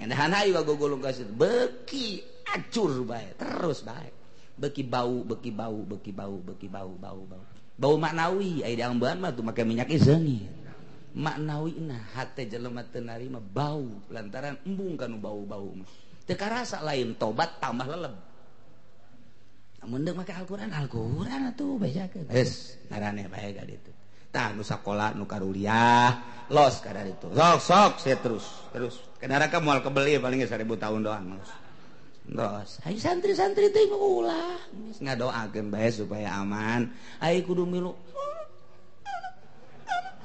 endahan 0.00 0.32
hayu 0.32 0.56
gulung 0.64 1.04
kasih 1.04 1.28
beki 1.28 2.24
acur 2.48 3.04
baik 3.04 3.36
terus 3.36 3.84
baik 3.84 4.12
beki 4.60 4.84
bau 4.84 5.24
beki 5.24 5.50
bau 5.56 5.80
beki 5.88 6.12
bau 6.12 6.36
beki 6.44 6.68
bau 6.68 6.92
bau 7.00 7.24
bau. 7.24 7.44
Bau 7.80 7.96
maknawi 7.96 8.60
ai 8.60 8.76
diamban 8.76 9.16
mah 9.16 9.32
tuh 9.32 9.40
make 9.40 9.64
minyak 9.64 9.88
izani 9.88 10.44
maknawi 11.10 11.80
nah 11.82 11.98
hate 12.14 12.46
jelema 12.46 12.86
teu 12.86 13.02
narima 13.02 13.40
bau 13.42 13.82
lantaran 14.12 14.60
embung 14.68 15.00
kanu 15.00 15.16
bau-bau 15.16 15.72
mah. 15.72 15.88
Teu 16.28 16.36
karasa 16.36 16.84
lain 16.84 17.16
tobat 17.16 17.56
tambah 17.56 17.88
leleb 17.88 18.14
maka 20.12 20.36
Alquran 20.36 20.68
Alquran 20.76 21.56
tuh. 21.56 21.80
Sekolah 24.60 25.16
nuukaah 25.16 26.12
los 26.52 26.74
itu 26.84 27.26
sok 27.32 27.92
terus 28.20 28.46
terus. 28.70 29.00
Kenara 29.16 29.48
kamu 29.48 29.64
mal 29.64 29.80
kebeli 29.80 30.20
paling 30.20 30.44
1000 30.44 30.68
tahun 30.68 31.00
doang 31.00 31.40
santri-santri 32.96 33.70
nggak 35.00 35.18
doa 35.18 35.48
baik 35.48 35.94
supaya 35.94 36.32
aman. 36.40 36.90
Ayo 37.18 37.42
kudu 37.46 37.66
milu. 37.66 37.94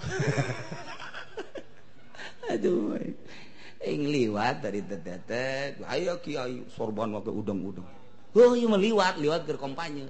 Aduh 2.52 3.00
ing 3.86 4.02
liwat 4.10 4.62
dari 4.62 4.82
tetetek. 4.86 5.82
Ayo 5.86 6.18
kiai 6.22 6.64
sorban 6.74 7.14
waktu 7.16 7.32
udang-udang 7.34 7.86
oh 8.36 8.52
iya 8.52 8.68
meliwat 8.68 9.16
liwat 9.16 9.48
ke 9.48 9.56
kompanya 9.56 10.04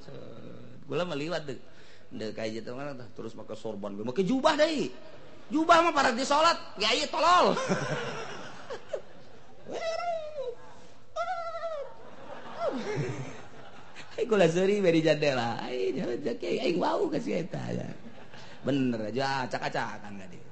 gula 0.89 1.05
meliwat 1.05 1.45
deh. 1.45 1.61
Deh 2.09 2.33
kayak 2.33 2.61
gitu 2.61 2.73
mana 2.73 2.97
terus 3.13 3.37
pakai 3.37 3.57
sorban 3.57 3.93
pakai 3.93 4.25
jubah 4.25 4.57
deh 4.57 4.89
jubah 5.53 5.77
mah 5.85 5.93
para 5.93 6.09
di 6.09 6.25
sholat 6.25 6.57
kiai 6.81 7.05
tolol. 7.09 7.53
jadela 15.03 15.59
bener 18.65 18.99
aja 19.11 19.45
acak-acakan 19.45 20.13
tadi 20.19 20.45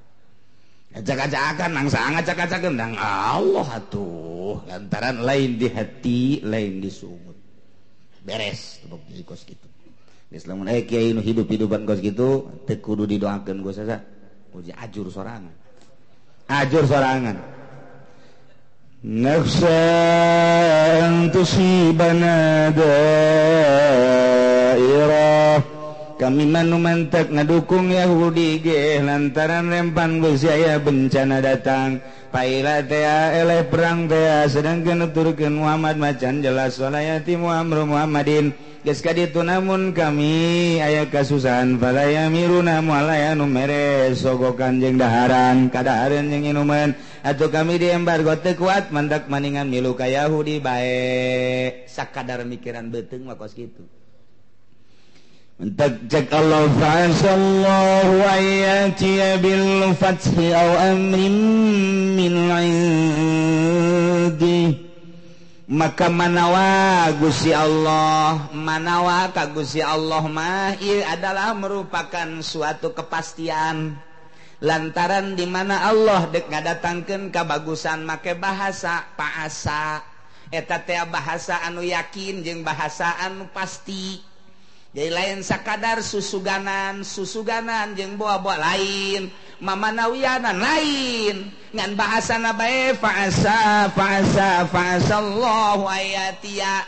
acak-acakan 0.94 1.70
nang 1.74 1.88
sangat 1.90 2.24
acak-acakan. 2.30 2.74
Nang 2.78 2.94
Allah 2.98 3.82
tuh 3.90 4.62
lantaran 4.70 5.26
lain 5.26 5.58
di 5.58 5.68
hati 5.74 6.22
lain 6.46 6.80
di 6.80 6.90
sumut. 6.94 7.38
Beres 8.24 8.80
tebak 8.86 9.02
jadi 9.10 9.24
kos 9.26 9.42
gitu. 9.44 9.68
Islam 10.34 10.66
eh 10.66 10.86
kiai 10.90 11.14
nu 11.14 11.22
hidup 11.22 11.46
hidupan 11.46 11.86
kos 11.86 12.02
gitu 12.02 12.50
tekudu 12.66 13.06
didoakan 13.06 13.62
gue 13.62 13.74
saja 13.74 14.02
uji 14.54 14.74
ajur 14.74 15.10
sorangan. 15.10 15.54
Ajur 16.50 16.86
sorangan. 16.86 17.38
نخشى 19.04 19.68
أن 21.04 21.32
تصيبنا 21.34 22.70
دائرة. 22.70 24.04
kami 26.20 26.46
manu 26.46 26.78
mantak 26.78 27.34
ngadukung 27.34 27.90
Yahudi 27.90 28.62
ge 28.62 29.02
lantaran 29.02 29.70
rempan 29.70 30.22
beraya 30.22 30.78
bencana 30.78 31.42
datang. 31.42 32.04
Paila 32.34 32.82
tea 32.82 33.46
eleh 33.46 33.62
perang 33.70 34.10
tea 34.10 34.50
sedangkan 34.50 35.06
nuturkan 35.06 35.54
Muhammad 35.54 36.02
macan 36.02 36.42
jelas 36.42 36.82
walayati 36.82 37.38
Muhammad 37.38 37.86
Muhammadin. 37.86 38.54
Geus 38.84 39.00
kaditu 39.00 39.40
namun 39.48 39.96
kami 39.96 40.76
aya 40.84 41.08
kasusahan 41.08 41.80
falaya 41.80 42.28
miruna 42.28 42.84
mualaya 42.84 43.32
nu 43.32 43.48
mere 43.48 44.12
sogokan 44.12 44.84
jeung 44.84 45.00
daharan 45.00 45.72
kadahareun 45.72 46.28
jeung 46.28 46.44
inuman. 46.52 46.92
Atuh 47.24 47.48
kami 47.48 47.80
diembargo 47.80 48.36
teu 48.44 48.60
kuat 48.60 48.92
mandak 48.92 49.32
maningan 49.32 49.72
milu 49.72 49.96
ka 49.96 50.10
Yahudi 50.10 50.60
bae. 50.60 51.88
Sakadar 51.88 52.44
mikiran 52.44 52.92
beuteung 52.92 53.30
mah 53.30 53.40
kos 53.40 53.56
kitu. 53.56 54.03
تكتك 55.64 56.28
الله 56.34 56.64
فعسى 56.76 57.32
الله 57.34 58.08
أن 58.38 58.44
يأتي 58.44 59.38
بالفتح 59.40 60.36
أو 60.36 60.70
أمر 60.92 61.20
من 62.20 62.34
عنده. 62.52 64.76
Maka 65.64 66.12
manawa 66.12 67.08
Gusi 67.16 67.56
Allah 67.56 68.52
manawa 68.52 69.32
ka 69.32 69.48
Gusi 69.48 69.80
Allah 69.80 70.20
mah 70.28 70.76
adalah 71.08 71.56
merupakan 71.56 72.28
suatu 72.44 72.92
kepastian. 72.92 73.96
Lantaran 74.60 75.40
di 75.40 75.48
mana 75.48 75.88
Allah 75.88 76.28
dek 76.28 76.52
ngadatangkeun 76.52 77.32
kabagusan 77.32 78.04
make 78.04 78.36
bahasa 78.36 79.08
paasa. 79.16 80.04
Eta 80.52 80.84
teh 80.84 81.00
bahasa 81.08 81.64
anu 81.64 81.80
yakin 81.80 82.44
jeung 82.44 82.68
bahasa 82.68 83.16
anu 83.24 83.48
pasti. 83.56 84.33
jadi 84.94 85.10
lain 85.10 85.42
sakadar 85.42 86.06
susuganan 86.06 87.02
susuganan 87.02 87.98
jeng 87.98 88.14
buah-buah 88.14 88.62
lain. 88.62 89.34
Mamanawiyanan 89.58 90.54
lain. 90.62 91.50
Ngan 91.74 91.98
bahasa 91.98 92.38
nabae 92.38 92.94
fa'asa 92.94 93.90
fa'asa 93.90 94.70
fa'asallahu 94.70 95.90
ayatia 95.90 96.86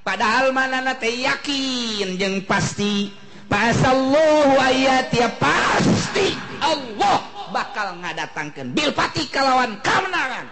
padahal 0.00 0.56
mana 0.56 0.80
nate 0.80 1.12
yakin 1.12 2.16
jeng 2.16 2.48
pasti. 2.48 3.12
Fa'asallahu 3.44 4.56
ayatia 4.56 5.28
pasti 5.36 6.32
Allah 6.64 7.20
bakal 7.52 8.00
ngadatangkan 8.00 8.72
bil 8.72 8.90
pati 8.96 9.28
kalawan 9.28 9.78
kemenangan 9.84 10.48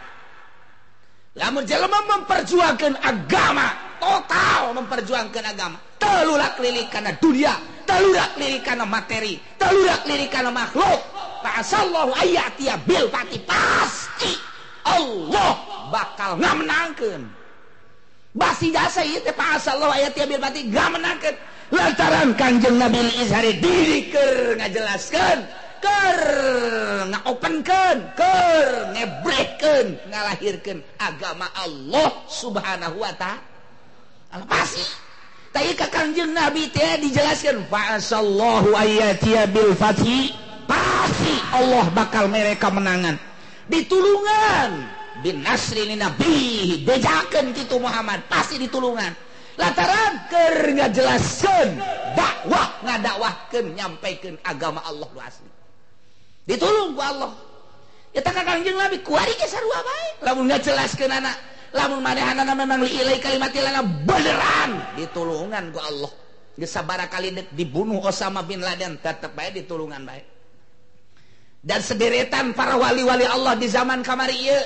lamun 1.35 1.65
jelema 1.67 1.99
memperjuangkan 2.05 3.01
agama 3.01 3.92
total 4.03 4.75
memperjuangkan 4.75 5.45
agama. 5.47 5.79
Telurak 6.03 6.59
lirik 6.59 6.91
karena 6.91 7.15
dunia. 7.23 7.55
Telurak 7.87 8.35
lirik 8.35 8.67
karena 8.67 8.83
materi. 8.83 9.39
Telurak 9.55 10.03
lirik 10.11 10.31
karena 10.35 10.51
makhluk. 10.51 11.01
Masallahu 11.43 12.11
ayatia 12.19 12.75
bil 12.83 13.07
pati 13.07 13.39
pasti 13.47 14.35
Allah 14.83 15.55
bakal 15.95 16.35
ngamenangkan. 16.43 17.23
Basi 18.35 18.75
jasa 18.75 19.07
itu 19.07 19.31
Masallahu 19.39 19.95
ayatia 19.95 20.27
bil 20.27 20.43
pati 20.43 20.67
gak 20.67 20.91
menangkan 20.91 21.35
lantaran 21.71 22.35
kanjeng 22.35 22.77
Nabi 22.77 23.01
Izhari 23.23 23.61
diri 23.63 24.11
ker 24.13 24.59
ngajelaskan 24.61 25.39
ker 25.83 26.21
ngaopenkan 27.11 27.97
ker 28.17 28.69
ngebreken 28.93 29.87
ngalahirkan 30.11 30.79
agama 30.99 31.47
Allah 31.55 32.11
subhanahu 32.27 32.99
wa 32.99 33.13
ta'ala. 33.15 33.52
Kanjeng 36.03 36.33
Nabi 36.33 36.67
dijelaskan 36.73 37.69
Fasallahu 37.69 38.73
ayatia 38.75 39.47
bil 39.47 39.77
fathi. 39.77 40.33
pasti 40.67 41.35
Allah 41.53 41.87
bakal 41.93 42.27
mereka 42.33 42.73
menangan. 42.73 43.21
Ditulungan. 43.69 44.83
Bin 45.21 45.45
Nasri 45.45 45.87
Nabi 45.95 46.81
bejakan 46.83 47.53
gitu 47.53 47.77
Muhammad. 47.79 48.25
Pasti 48.27 48.57
ditulungan. 48.59 49.13
Lataran 49.61 50.27
ker 50.33 50.75
nggak 50.75 50.91
jelaskan 50.97 51.77
dakwah 52.17 52.73
ngadakwahkan. 52.83 53.65
nyampaikan 53.77 54.35
agama 54.43 54.81
Allah 54.89 55.07
asli. 55.23 55.51
Ditulung 56.49 56.97
ku 56.97 57.03
Allah. 57.05 57.31
Ya 58.13 58.21
tangga 58.21 58.45
kanjeng 58.45 58.77
Nabi 58.77 59.01
kuari 59.01 59.33
kesarua 59.41 59.81
baik 59.81 60.15
lamun 60.21 60.45
nggak 60.45 60.69
jelaskan 60.69 61.09
anak 61.09 61.37
lamun 61.73 62.01
manehana 62.05 62.53
memang 62.53 62.85
liilai 62.85 63.19
kalimat 63.19 63.53
ilana 63.53 63.83
beneran. 63.83 64.71
Ditulungan 64.97 65.73
ku 65.73 65.81
Allah. 65.81 66.13
Gesabara 66.53 67.09
kali 67.09 67.33
dek 67.33 67.57
dibunuh 67.57 68.05
Osama 68.05 68.45
bin 68.45 68.61
Laden 68.61 69.01
tetap 69.01 69.33
baik 69.33 69.65
ditulungan 69.65 70.05
baik 70.05 70.33
dan 71.63 71.79
sederetan 71.79 72.53
para 72.59 72.75
wali-wali 72.75 73.23
Allah 73.23 73.55
di 73.55 73.71
zaman 73.71 74.03
kamari 74.03 74.35
iya 74.51 74.59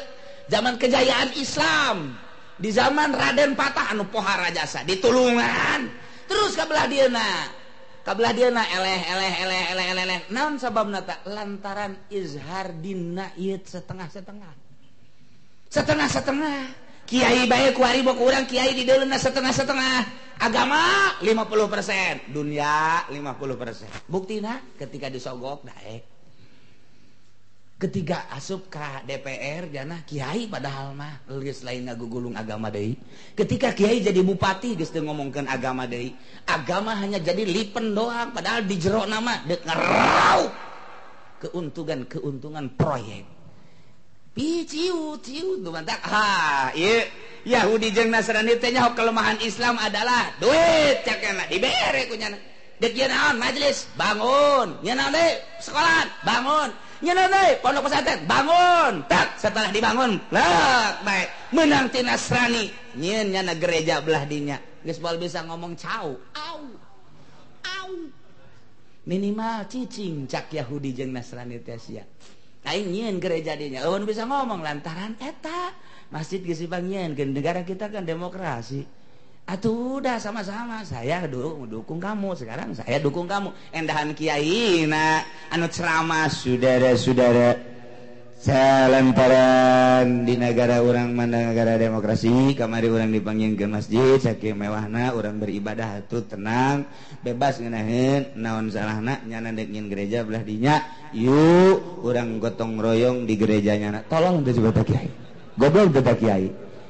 zaman 0.49 0.81
kejayaan 0.81 1.37
Islam 1.37 2.17
di 2.57 2.73
zaman 2.73 3.13
Raden 3.13 3.53
Patah 3.53 3.93
anu 3.93 4.09
pohara 4.09 4.49
jasa 4.49 4.81
ditulungan. 4.81 5.93
Terus 6.25 6.57
kabelah 6.57 6.89
diena 6.89 7.53
kabelah 8.01 8.33
diena 8.33 8.65
eleh 8.65 9.01
eleh 9.13 9.33
eleh 9.45 9.63
eleh 9.77 9.87
eleh 9.93 10.05
eleh. 10.09 10.21
Naon 10.33 10.57
sabab 10.57 10.89
nata 10.89 11.21
lantaran 11.29 12.09
izhar 12.09 12.73
dina 12.81 13.29
setengah 13.37 14.09
setengah 14.09 14.53
setengah 15.69 16.09
setengah 16.09 16.61
Kyai 17.07 17.47
baik 17.47 17.79
kurang 17.79 18.45
Kyai 18.51 18.75
di 18.75 18.83
dalam 18.83 19.07
setengah-setengah 19.07 19.95
agama 20.43 21.15
50% 21.23 22.35
dunia 22.35 23.07
50% 23.09 24.11
bukti 24.11 24.45
nah 24.45 24.61
ketika 24.77 25.09
disogok 25.09 25.65
naik 25.65 26.05
ketiga 27.77 28.25
asup 28.33 28.73
ke 28.73 29.05
DPR 29.05 29.69
jana 29.69 30.01
Kyai 30.09 30.49
padahal 30.49 30.97
mah 30.97 31.21
geus 31.29 31.61
lain 31.61 31.85
ngagugulung 31.85 32.33
agama 32.33 32.73
deui. 32.73 32.97
Ketika 33.37 33.77
Kyai 33.77 34.01
jadi 34.01 34.17
bupati 34.25 34.81
geus 34.81 34.89
ngomongkan 34.97 35.45
agama 35.45 35.85
deui. 35.85 36.17
Agama 36.49 36.97
hanya 36.97 37.21
jadi 37.21 37.45
lipen 37.45 37.93
doang 37.93 38.33
padahal 38.33 38.65
di 38.65 38.81
jero 38.81 39.05
nama 39.05 39.45
dek 39.45 39.61
ngerau 39.69 40.41
keuntungan 41.37 42.09
keuntungan 42.09 42.73
proyek 42.81 43.36
Yahudi 47.47 47.89
jeng 47.89 48.12
Nasranitnya 48.12 48.93
kelemahan 48.93 49.41
Islam 49.41 49.80
adalah 49.80 50.28
duit 50.37 51.01
dibernyaan 52.76 53.41
majelis. 53.41 53.89
Bangun. 53.97 54.76
Sekolah. 55.64 56.05
Bangun. 56.20 56.68
Pondok 57.64 57.89
pesantren. 57.89 58.28
Bangun. 58.28 59.09
Tak 59.09 59.41
setelah 59.41 59.72
dibangun 59.72 60.20
Lek, 60.28 60.93
baik. 61.01 61.28
Menang 61.57 61.89
ti 61.89 62.05
Nasrani. 62.05 62.68
Nyinyana 63.01 63.57
gereja 63.57 64.05
belah 64.05 64.28
dinya. 64.28 64.61
Gesbol 64.84 65.16
bisa 65.16 65.41
ngomong 65.49 65.80
cow 65.80 66.12
au. 66.37 66.61
Au. 67.64 67.91
Minimal 69.07 69.64
cicing 69.70 70.28
cak 70.28 70.53
Yahudi 70.53 70.93
jeng 70.93 71.16
Nasrani 71.16 71.57
teh 71.64 71.80
sia. 71.80 72.05
nyiin 72.75 73.23
gereja 73.23 73.55
dinya 73.55 73.87
lawan 73.87 74.03
bisa 74.03 74.27
ngomong 74.27 74.67
lantaran 74.67 75.14
eta 75.23 75.71
masjid 76.11 76.43
gisi 76.43 76.67
bangian 76.67 77.14
ke 77.14 77.23
negara 77.23 77.62
kita 77.62 77.87
kan 77.87 78.03
demokrasi. 78.03 78.83
Atuh 79.47 80.03
udah 80.03 80.19
sama-sama 80.19 80.83
saya 80.83 81.23
dulu 81.31 81.71
dukung 81.71 82.03
kamu 82.03 82.35
sekarang 82.35 82.75
saya 82.75 82.99
dukung 82.99 83.31
kamu. 83.31 83.55
Endahan 83.71 84.11
kiai 84.11 84.91
nah 84.91 85.23
anu 85.55 85.71
ceramah 85.71 86.27
saudara-saudara. 86.27 87.76
salantaran 88.37 90.28
di 90.28 90.37
negara 90.37 90.84
orang 90.84 91.16
mana 91.16 91.51
negara 91.51 91.80
demokrasi. 91.80 92.53
Kamari 92.53 92.93
orang 92.93 93.09
dipanggil 93.12 93.57
ke 93.57 93.64
masjid 93.64 94.20
sakit 94.20 94.53
mewahna 94.53 95.16
orang 95.16 95.41
beribadah 95.41 96.05
tuh 96.05 96.24
tenang. 96.28 96.84
Bebas 97.24 97.59
ngenahin 97.59 98.37
naon 98.37 98.68
salahna 98.68 99.24
nyana 99.24 99.53
dekin 99.57 99.89
gereja 99.89 100.22
belah 100.22 100.45
dinya. 100.45 100.84
Yuk 101.16 102.05
orang 102.05 102.37
gotong 102.37 102.76
royong 102.76 103.24
di 103.24 103.34
gerejanya 103.41 104.05
tolong 104.07 104.45
itu 104.45 104.61
coba 104.61 104.84
kiai. 104.84 105.09
Goblok 105.57 105.97
itu 105.97 106.01
kiai. 106.05 106.47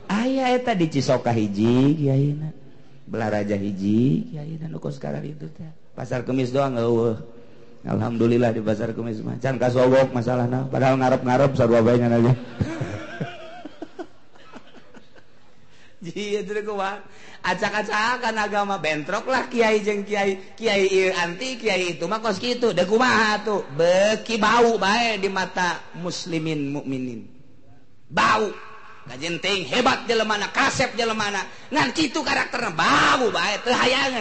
Ayah 0.06 0.54
eta 0.54 0.74
di 0.74 0.86
cisoka 0.90 1.30
hiji 1.30 1.94
kiai 1.94 2.34
belah 3.06 3.30
raja 3.30 3.54
hiji 3.54 4.34
kiai 4.34 4.58
dan 4.58 4.74
sekarang 4.74 5.22
itu 5.22 5.46
teh. 5.54 5.70
Pasar 5.94 6.26
kemis 6.28 6.52
doang 6.52 6.76
ngeuh 6.76 7.35
Alhamdulillah 7.84 8.56
di 8.56 8.64
pasar 8.64 8.96
kumis 8.96 9.20
mah. 9.20 9.36
Can 9.42 9.60
kasogok 9.60 10.14
masalah. 10.14 10.48
Padahal 10.72 10.96
ngarep-ngarep 10.96 11.52
sarua 11.52 11.84
banyak 11.84 12.10
aja. 12.10 12.32
Iya 16.06 16.46
itu 16.46 16.52
kuat. 16.62 17.02
Acak-acakan 17.42 18.36
agama 18.38 18.78
bentrok 18.78 19.26
lah 19.26 19.50
kiai 19.50 19.82
jeng 19.82 20.06
kiai 20.06 20.54
kiai 20.54 21.10
anti 21.10 21.58
kiai 21.58 21.98
itu 21.98 22.04
mah 22.06 22.22
kos 22.22 22.38
kitu. 22.38 22.70
Da 22.70 22.86
kumaha 22.86 23.42
tuh? 23.42 23.66
Beki 23.74 24.38
bau 24.38 24.78
bae 24.78 25.18
di 25.18 25.26
mata 25.26 25.82
muslimin 25.98 26.70
mukminin. 26.70 27.26
Bau. 28.06 28.65
jenting 29.14 29.62
hebat 29.70 30.02
jelemana 30.10 30.50
kasep 30.50 30.98
jelemana. 30.98 31.46
Ngan 31.70 31.94
kitu 31.94 32.26
karakterna 32.26 32.74
bau 32.74 33.30
baik 33.30 33.62
teu 33.62 33.74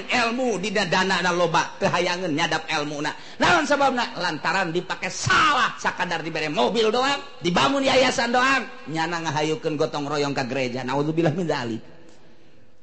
ilmu 0.06 0.62
di 0.62 0.70
dana 0.70 1.26
na 1.26 1.34
loba 1.34 1.74
teu 1.82 1.90
nyadap 1.90 2.70
ilmu 2.70 3.02
na 3.02 3.10
naon 3.42 3.66
sababna 3.66 4.14
lantaran 4.22 4.70
dipakai 4.70 5.10
salah 5.10 5.74
sakadar 5.82 6.22
diberi 6.22 6.54
mobil 6.54 6.94
doang 6.94 7.18
dibangun 7.42 7.82
yayasan 7.82 8.30
doang. 8.30 8.70
Nyana 8.86 9.26
ngahayukeun 9.26 9.74
gotong 9.74 10.06
royong 10.06 10.38
ke 10.38 10.46
gereja 10.46 10.86
naudzubillah 10.86 11.34
min 11.34 11.50
dzalik 11.50 11.82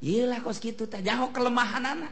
iyalah 0.03 0.43
kos 0.43 0.59
kitu 0.59 0.83
teh 0.91 0.99
jauh 0.99 1.31
kelemahan 1.31 1.87
anak 1.87 2.11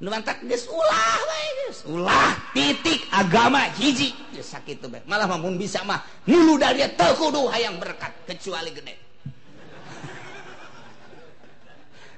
Nuantak 0.00 0.40
geus 0.48 0.64
ulah 0.64 1.20
bae 1.28 1.48
geus 1.60 1.78
ulah 1.84 2.32
titik 2.56 3.04
agama 3.12 3.68
hiji. 3.76 4.16
Geus 4.32 4.48
sakitu 4.48 4.88
bae 4.88 5.04
malah 5.04 5.28
mun 5.36 5.60
bisa 5.60 5.84
mah 5.84 6.00
nulu 6.24 6.56
dari 6.56 6.80
teu 6.96 7.12
kudu 7.20 7.44
hayang 7.52 7.76
berkat 7.76 8.08
kecuali 8.24 8.72
gede. 8.72 9.09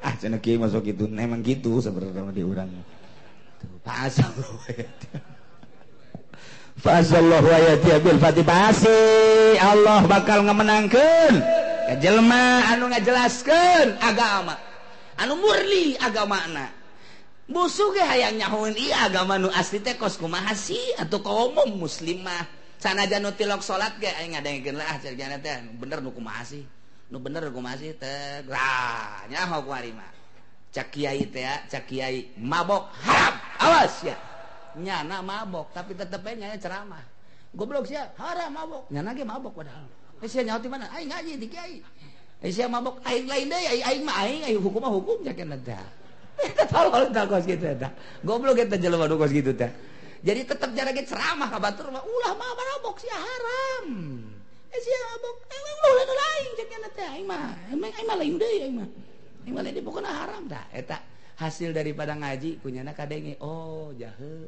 ah 0.02 0.14
cina 0.18 0.36
kiai 0.42 0.58
masuk 0.58 0.82
gitu 0.82 1.06
emang 1.06 1.40
gitu 1.46 1.78
sebenarnya 1.78 2.34
di 2.34 2.42
orang 2.42 2.70
fasallahu 3.86 4.58
ayati 4.70 5.06
fasallahu 6.82 7.48
ayati 7.48 7.88
abil 7.94 8.18
fatibasi 8.18 8.98
Allah 9.62 10.04
bakal 10.08 10.42
ngemenangkan. 10.42 11.32
Jelma 12.00 12.72
anu 12.72 12.88
ngajelaskan 12.88 14.00
agama. 14.00 14.56
Anu 15.20 15.36
murni 15.36 15.94
agama 16.00 16.40
na 16.48 16.72
musuh 17.52 17.92
ge 17.92 18.00
hayang 18.00 18.40
nyahuin 18.40 18.72
iya 18.80 19.12
agama 19.12 19.36
nu 19.36 19.52
asli 19.52 19.84
teh 19.84 19.92
kos 20.00 20.16
kumaha 20.16 20.56
sih 20.56 20.80
atau 20.96 21.20
kaum 21.20 21.54
muslimah. 21.76 22.48
Sanajan 22.80 23.22
nu 23.22 23.30
tilok 23.36 23.60
salat 23.60 23.92
ge 24.00 24.08
aing 24.08 24.34
ngadengekeun 24.34 24.76
lah 24.80 24.98
cerjana 24.98 25.36
teh 25.38 25.52
bener 25.76 26.00
nu 26.00 26.10
kumaha 26.10 26.42
sih 26.42 26.64
bener 27.20 27.52
masih 27.52 27.92
Kyai 31.84 32.32
mabok 32.40 32.88
awas 33.60 34.00
ya. 34.00 34.16
Nyana 34.78 35.20
mabok 35.20 35.68
tapi 35.76 35.92
tetepnya 35.92 36.56
ceramah. 36.56 37.04
Goblok 37.52 37.84
sih 37.84 38.00
haram 38.00 38.48
mabok. 38.56 38.88
Nyana 38.88 39.12
mabok 39.28 39.60
padahal. 39.60 39.84
Nya 40.22 40.56
di 40.56 40.68
mana? 40.70 40.88
Ngaji 40.88 41.32
di 41.36 41.48
Kyai 41.50 41.84
mabok 42.66 42.98
aing 43.06 43.30
lain 43.30 43.46
deh 43.46 43.60
aing 43.86 44.02
mah 44.02 44.16
aing 44.26 44.42
aing 44.50 44.58
hukum 44.58 44.82
hukum 44.82 45.22
jaken 45.22 45.54
ada 45.54 45.78
tolol 46.66 47.06
tak 47.14 47.30
kos 47.30 47.46
gitu 47.46 47.70
dah 47.78 47.92
goblok 48.26 48.58
kita 48.58 48.74
jelema 48.82 49.06
kos 49.06 49.30
gitu 49.30 49.54
dah 49.54 49.70
jadi 50.26 50.42
tetap 50.42 50.74
jaraknya 50.74 51.06
ceramah 51.06 51.46
kabatur 51.54 51.94
ulah 51.94 52.32
mah 52.34 52.50
mabok 52.50 52.98
sih 52.98 53.10
haram 53.14 53.14
haram 53.14 53.86
hasil 61.42 61.74
daripada 61.74 62.14
ngaji 62.14 62.62
punya 62.62 62.86
kadenge 62.94 63.34
Oh 63.42 63.90
jahe 63.98 64.46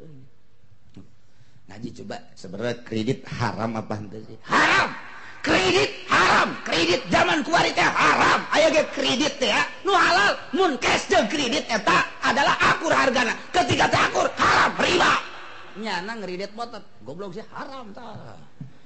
ngaji 1.64 1.88
coba. 2.00 2.16
Sebenarnya 2.36 2.76
kredit 2.84 3.24
haram 3.24 3.72
apa 3.80 3.96
sih? 4.12 4.36
Haram! 4.44 4.92
Kredit 5.40 5.90
haram! 6.12 6.48
Kredit 6.60 7.00
zaman 7.08 7.40
kuaritas 7.40 7.88
haram. 7.88 8.44
Aya 8.52 8.68
kredit 8.92 9.40
ya. 9.40 9.64
Nu 9.80 9.96
halal 9.96 10.36
mun 10.52 10.76
cash 10.76 11.08
jeung 11.08 11.24
kredit 11.24 11.64
eta 11.64 12.04
adalah 12.20 12.52
akur 12.60 12.92
hargana. 12.92 13.32
Ketika 13.48 13.88
takur 13.88 14.28
haram 14.36 14.76
riba. 14.76 15.12
Nyana 15.80 16.12
ngeridit 16.20 16.52
motor 16.54 16.84
goblok 17.02 17.34
sih 17.34 17.42
haram 17.50 17.90
tah 17.90 18.38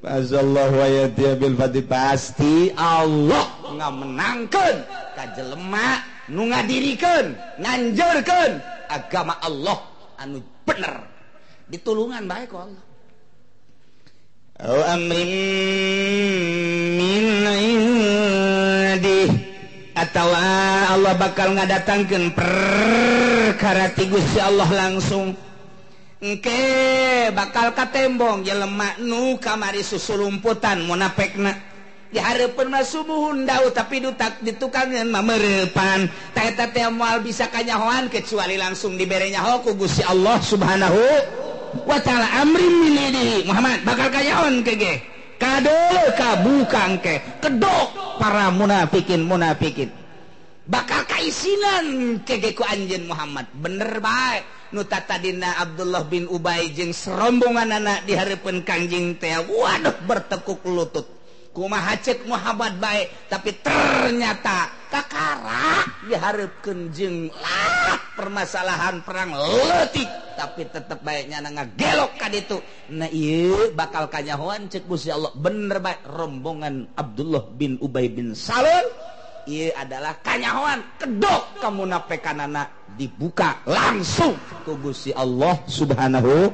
Allah 0.00 0.72
Allahbil 0.72 1.60
pasti 1.84 2.72
Allah 2.72 3.52
nggak 3.68 3.92
menangkan 4.00 4.74
kaj 5.12 5.36
lemak 5.44 6.00
nu 6.32 6.48
nga 6.48 6.64
dirikan 6.64 7.36
nganjurkan. 7.60 8.64
Agama 8.88 9.36
Allah 9.44 9.78
anu 10.16 10.40
bener. 10.64 11.04
Ditulungan 11.68 12.24
baik 12.24 12.50
Allah. 12.56 12.82
Atau 20.00 20.28
Allah 20.32 21.12
bakal 21.20 21.52
ngadatangkan 21.60 22.32
perkara 22.32 23.92
tigus 23.92 24.24
Allah 24.40 24.68
langsung. 24.72 25.36
Oke 26.20 27.32
bakal 27.32 27.72
katembong 27.72 28.44
je 28.44 28.52
lemak 28.52 29.00
nu 29.00 29.40
kamari 29.40 29.80
susu 29.80 30.20
rumputan 30.20 30.84
munapekna 30.84 31.56
diharepna 32.12 32.84
subuhundau 32.84 33.72
tapi 33.72 34.04
dutak 34.04 34.36
ditukangan 34.44 35.08
memerepan 35.08 36.12
tata 36.36 36.92
mual 36.92 37.24
bisa 37.24 37.48
kanyahoan 37.48 38.12
kecuali 38.12 38.60
langsung 38.60 39.00
diberenya 39.00 39.40
hoku 39.40 39.72
Gusti 39.72 40.04
Allah 40.04 40.36
subhanahu 40.44 41.00
wa 41.88 41.96
ta'ala. 41.96 42.44
Amri 42.44 42.68
minidi. 42.68 43.48
Muhammad 43.48 43.80
bakal 43.88 44.12
kanyaon 44.12 44.60
kege 44.60 45.00
kado 45.40 45.72
kabukang 46.20 47.00
ke? 47.00 47.40
Kedok 47.40 48.20
para 48.20 48.52
munafikin 48.52 49.24
munafikin. 49.24 49.88
Bakal 50.68 51.08
kaisinan 51.08 52.20
kegeku 52.28 52.60
anjen 52.68 53.08
Muhammad. 53.08 53.48
Bener 53.56 54.04
baik 54.04 54.59
nuta 54.70 55.02
Abdullah 55.02 56.06
bin 56.06 56.30
Ubay 56.30 56.70
jeung 56.70 56.94
serombongan 56.94 57.82
anak 57.82 58.06
di 58.06 58.14
Harpun 58.14 58.62
Kangjing 58.62 59.18
Te 59.18 59.34
waduh 59.34 59.94
bertekuk 60.06 60.62
lutut. 60.66 61.06
Kuma 61.50 61.82
hacet 61.82 62.22
muhammad 62.30 62.78
baik 62.78 63.10
tapi 63.26 63.50
ternyata 63.58 64.70
Kakara 64.86 65.82
diharapkan 66.06 66.94
jenglah 66.94 67.98
permasalahan 68.14 69.02
perang 69.02 69.34
letik 69.34 70.06
tapi 70.38 70.66
tetap 70.66 71.02
baiknya 71.02 71.42
na 71.42 71.66
gelok 71.74 72.14
kan 72.18 72.30
itu 72.30 72.58
nah 72.90 73.10
iya 73.10 73.70
bakal 73.74 74.06
kanyahoan 74.06 74.70
cek 74.70 74.86
Gusti 74.86 75.10
Allah. 75.10 75.34
Bener 75.34 75.82
baik 75.82 76.06
rombongan 76.06 76.86
Abdullah 76.94 77.50
bin 77.50 77.82
Ubay 77.82 78.06
bin 78.06 78.34
Salul. 78.38 79.09
ia 79.48 79.72
adalah 79.78 80.16
kanyahoan. 80.20 80.82
Kedok 81.00 81.62
kamu 81.62 81.86
napekanana 81.88 82.68
dibuka 82.98 83.60
langsung. 83.64 84.36
Kugusi 84.66 85.12
Allah 85.16 85.56
subhanahu 85.64 86.52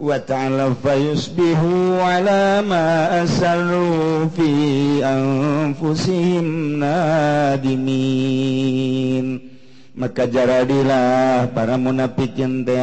wa 0.00 0.18
ta'ala. 0.18 0.74
Fayusbihu 0.74 2.00
ala 2.02 2.62
ma 2.64 3.20
asaru 3.22 4.26
fi 4.34 4.50
anfusihim 5.04 6.78
nadimin. 6.82 8.34
Maka 9.94 10.26
jaradilah 10.26 11.54
para 11.54 11.78
munafikin 11.78 12.66
teh 12.66 12.82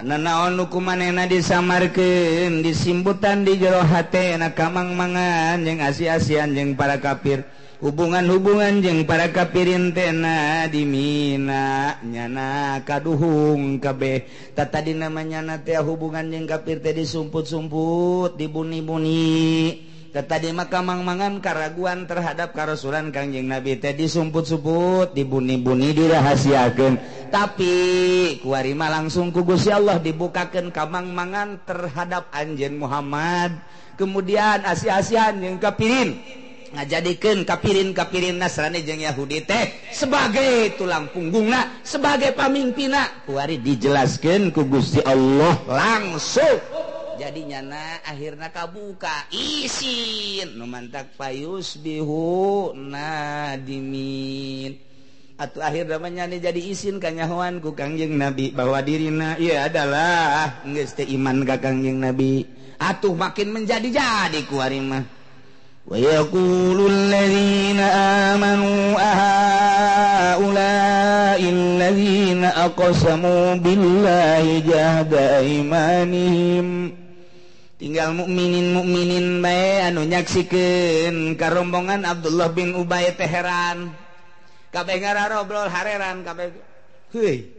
karena 0.00 0.16
naon 0.16 0.56
hukuman 0.56 0.96
enak 0.96 1.28
disamarkan 1.28 2.64
disimbutan 2.64 3.44
di 3.44 3.60
jero 3.60 3.84
hati 3.84 4.32
enak 4.32 4.56
kamang 4.56 4.96
mangan 4.96 5.60
yang 5.60 5.84
asi-asian 5.84 6.56
yang 6.56 6.72
para 6.72 6.96
kafir. 6.96 7.44
hubungan-hubungan 7.80 8.84
jeung 8.84 9.08
para 9.08 9.32
kapirintena 9.32 10.68
dimina 10.68 11.96
nyana 12.04 12.80
kaduhung 12.84 13.80
kabeh. 13.80 14.28
Tata 14.52 14.80
tadi 14.80 14.92
namanya 14.92 15.40
natea 15.40 15.80
hubungan 15.80 16.28
jeung 16.28 16.44
kapir 16.44 16.84
teh 16.84 16.92
disumput-sumput 16.92 18.36
dibuni-buni. 18.36 19.88
Tata 20.10 20.42
di 20.42 20.50
makamang 20.50 21.06
mangan 21.06 21.38
karaguan 21.38 22.02
terhadap 22.10 22.50
karasulan 22.50 23.14
Kangjeng 23.14 23.46
Nabi 23.46 23.78
teh 23.78 23.94
disumput-sumput 23.94 25.16
dibuni-buni 25.16 25.96
dirahasiakeun. 25.96 26.94
Tapi 27.30 27.74
kuarima 28.42 28.90
langsung 28.90 29.30
ku 29.30 29.46
Gusti 29.46 29.70
Allah 29.70 30.02
dibukakeun 30.02 30.74
kamang 30.74 31.14
mangan 31.14 31.62
terhadap 31.62 32.28
Anjen 32.34 32.76
Muhammad. 32.76 33.54
Kemudian 33.94 34.66
asi-asian 34.66 35.38
yang 35.40 35.56
kapirin. 35.62 36.18
ngajadikan 36.70 37.42
kapirin 37.42 37.90
kapirin 37.90 38.38
Nasrani 38.38 38.86
jeng 38.86 39.02
Yahudi 39.02 39.42
teh 39.42 39.90
sebagai 39.90 40.78
tulang 40.78 41.10
punggungna 41.10 41.82
sebagai 41.82 42.30
pamimpina 42.32 43.26
kuari 43.26 43.58
dijelaskan 43.58 44.54
ku 44.54 44.66
Gusti 44.66 45.02
Allah 45.02 45.58
langsung. 45.66 46.62
Jadi 47.20 47.52
nyana 47.52 48.00
akhirnya 48.00 48.48
kabuka. 48.48 49.28
Isin. 49.28 50.56
Numantak 50.56 51.20
payus 51.20 51.76
bihu 51.76 52.72
nadimin. 52.72 53.60
Atau 55.36 55.60
akhir 55.60 55.84
namanya 55.92 56.24
nih 56.24 56.40
jadi 56.48 56.60
isin 56.72 56.96
kanyahuan 56.96 57.60
ku 57.60 57.76
kangjeng 57.76 58.16
nabi. 58.16 58.56
Bahwa 58.56 58.80
dirina 58.80 59.36
iya 59.36 59.68
adalah. 59.68 60.64
Nggak 60.64 60.96
iman 61.12 61.44
ka 61.44 61.60
kangjeng 61.60 62.00
nabi. 62.00 62.48
Atuh 62.80 63.12
makin 63.12 63.52
menjadi 63.52 64.00
jadi 64.00 64.40
kuari 64.48 64.80
mah. 64.80 65.19
ويقول 65.85 66.79
الذين 66.91 67.77
آمنوا 68.33 68.81
أهؤلاء 69.13 71.41
الذين 71.45 72.41
أقسموا 72.45 73.45
بالله 73.61 74.45
جهد 74.65 75.13
أيمانهم 75.13 76.67
tinggal 77.75 78.15
mukminin 78.17 78.71
mukminin 78.71 79.43
bae 79.43 79.83
anu 79.85 80.07
nyaksikeun 80.07 81.35
karombongan 81.37 82.07
Abdullah 82.07 82.49
bin 82.55 82.71
Ubay 82.73 83.11
Teheran 83.13 83.91
kabeh 84.71 84.95
ngararobrol 85.03 85.67
hareran 85.69 86.23
kabeh 86.23 86.55
heuy 87.13 87.51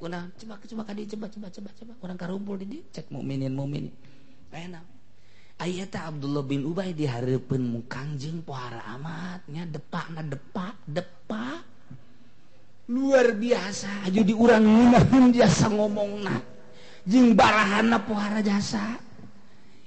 kuna 0.00 0.32
coba 0.40 0.56
coba 0.64 0.82
kadi 0.88 1.04
coba 1.12 1.28
coba 1.28 1.48
coba 1.52 1.70
coba 1.76 1.92
orang 2.02 2.18
karumpul 2.18 2.56
di 2.56 2.80
cek 2.88 3.12
mukminin 3.12 3.52
mukminin 3.52 3.92
enak 4.50 4.82
Ayeta 5.59 6.07
Abdullah 6.07 6.39
bin 6.47 6.63
Ubay 6.63 6.95
diharapkan 6.95 7.59
mukangjeng 7.59 8.47
pohara 8.47 8.79
amatnya 8.95 9.67
depak 9.67 10.07
na 10.15 10.23
depak. 10.23 10.71
Depak 10.87 11.67
luar 12.89 13.37
biasa 13.37 14.09
aja 14.09 14.21
diurang 14.25 14.65
ngunahun 14.65 15.29
jasa 15.35 15.69
ngomong 15.69 16.25
na 16.25 16.39
jeng 17.03 17.35
barahana 17.35 17.99
pohara 18.07 18.39
jasa. 18.39 18.97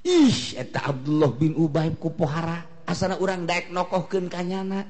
Ih 0.04 0.60
eta 0.60 0.92
Abdullah 0.92 1.32
bin 1.32 1.56
Ubay 1.56 1.88
ku 1.96 2.12
pohara 2.12 2.62
asana 2.84 3.16
urang 3.16 3.48
daek 3.48 3.72
nokohkeun 3.72 4.28
kanyana 4.28 4.84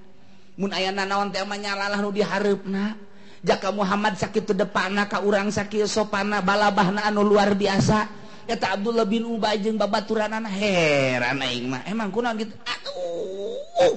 mun 0.59 0.75
aya 0.75 0.91
naon 0.91 1.31
teh 1.31 1.47
nyalalah 1.47 2.03
nu 2.03 2.11
diharepna. 2.11 2.99
Jaka 3.43 3.75
Muhammad 3.75 4.19
sakit 4.19 4.51
teu 4.51 4.55
depana 4.55 5.11
ka 5.11 5.19
urang 5.23 5.51
sakit 5.51 5.87
sopana 5.87 6.43
balabahna 6.43 7.07
anu 7.07 7.27
luar 7.27 7.55
biasa. 7.55 8.22
kata 8.53 8.77
Abdullah 8.77 9.09
bin 9.09 9.25
Ubay 9.25 9.57
jeung 9.65 9.81
babaturanana 9.81 10.53
heran 10.53 11.41
aing 11.41 11.73
mah. 11.73 11.81
Emang 11.89 12.13
kunaon 12.13 12.37
gitu? 12.37 12.53
Aduh. 12.69 13.97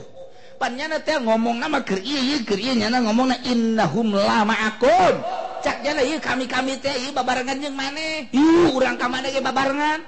Panjana 0.56 1.04
teh 1.04 1.20
ngomong 1.20 1.60
nama 1.60 1.84
keur 1.84 2.00
ieu 2.00 2.40
keur 2.48 2.56
ieu 2.56 2.72
nyana 2.72 3.04
ngomongna 3.04 3.36
innahum 3.44 4.16
la 4.16 4.48
ma'akum. 4.48 5.20
Cak 5.60 5.84
jana 5.84 6.00
ieu 6.08 6.24
kami-kami 6.24 6.80
teh 6.80 6.96
ieu 7.04 7.12
babarengan 7.12 7.60
jeung 7.60 7.76
maneh 7.76 8.32
ieu 8.32 8.72
urang 8.72 8.96
ka 8.96 9.12
maneh 9.12 9.36
ge 9.36 9.44
babarengan? 9.44 10.00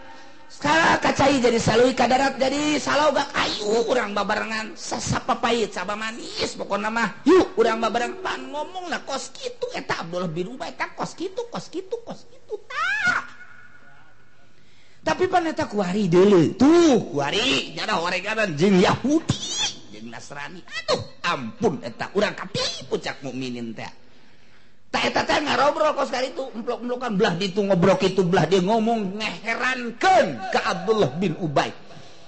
Sekarang 0.47 1.03
kacai 1.03 1.43
jadi 1.43 1.59
salui 1.59 1.91
kadarat 1.91 2.39
jadi 2.39 2.79
saloga 2.79 3.27
kayu. 3.35 3.83
Urang 3.91 4.15
babarengan 4.15 4.79
sasapa 4.79 5.43
pahit 5.43 5.75
saba 5.75 5.99
manis 5.99 6.55
pokokna 6.55 6.87
mah. 6.87 7.19
Yuk 7.27 7.59
urang 7.59 7.83
babarengan 7.83 8.23
pan 8.23 8.39
ngomong 8.47 8.87
lah 8.87 9.03
kos 9.03 9.35
kitu. 9.35 9.67
Eta 9.75 10.07
Abdullah 10.07 10.31
bin 10.31 10.55
Ubay 10.55 10.71
tak 10.79 10.95
kos 10.95 11.11
kitu 11.19 11.43
kos 11.51 11.67
kitu 11.67 11.99
kos 12.07 12.23
kitu 12.31 12.55
tak. 12.71 13.26
tapi 15.07 15.23
paneta 15.31 15.63
kuari 15.63 16.11
dulu? 16.11 16.59
Tuh 16.59 16.99
kuari. 17.15 17.71
Nyana 17.79 17.95
horeganan 18.03 18.59
jeng 18.59 18.83
Yahudi 18.83 19.39
jeng 19.95 20.11
Nasrani. 20.11 20.59
Aduh 20.59 20.99
ampun 21.23 21.79
eta 21.79 22.11
urang 22.11 22.35
katipu 22.35 22.99
cak 22.99 23.23
mukminin 23.23 23.71
teh. 23.71 23.87
Tak 24.91 25.03
eta 25.07 25.23
teh 25.23 25.39
ngarobrol 25.47 25.95
kos 25.95 26.11
kali 26.11 26.35
itu 26.35 26.43
emplok-emplokan 26.51 27.15
belah 27.15 27.33
ditu 27.39 27.63
ngobrol 27.63 27.95
itu 28.03 28.23
belah 28.27 28.43
dia 28.51 28.59
ngomong 28.59 29.15
ngeherankan 29.15 30.25
ke 30.51 30.59
Abdullah 30.59 31.15
bin 31.15 31.39
Ubay. 31.39 31.71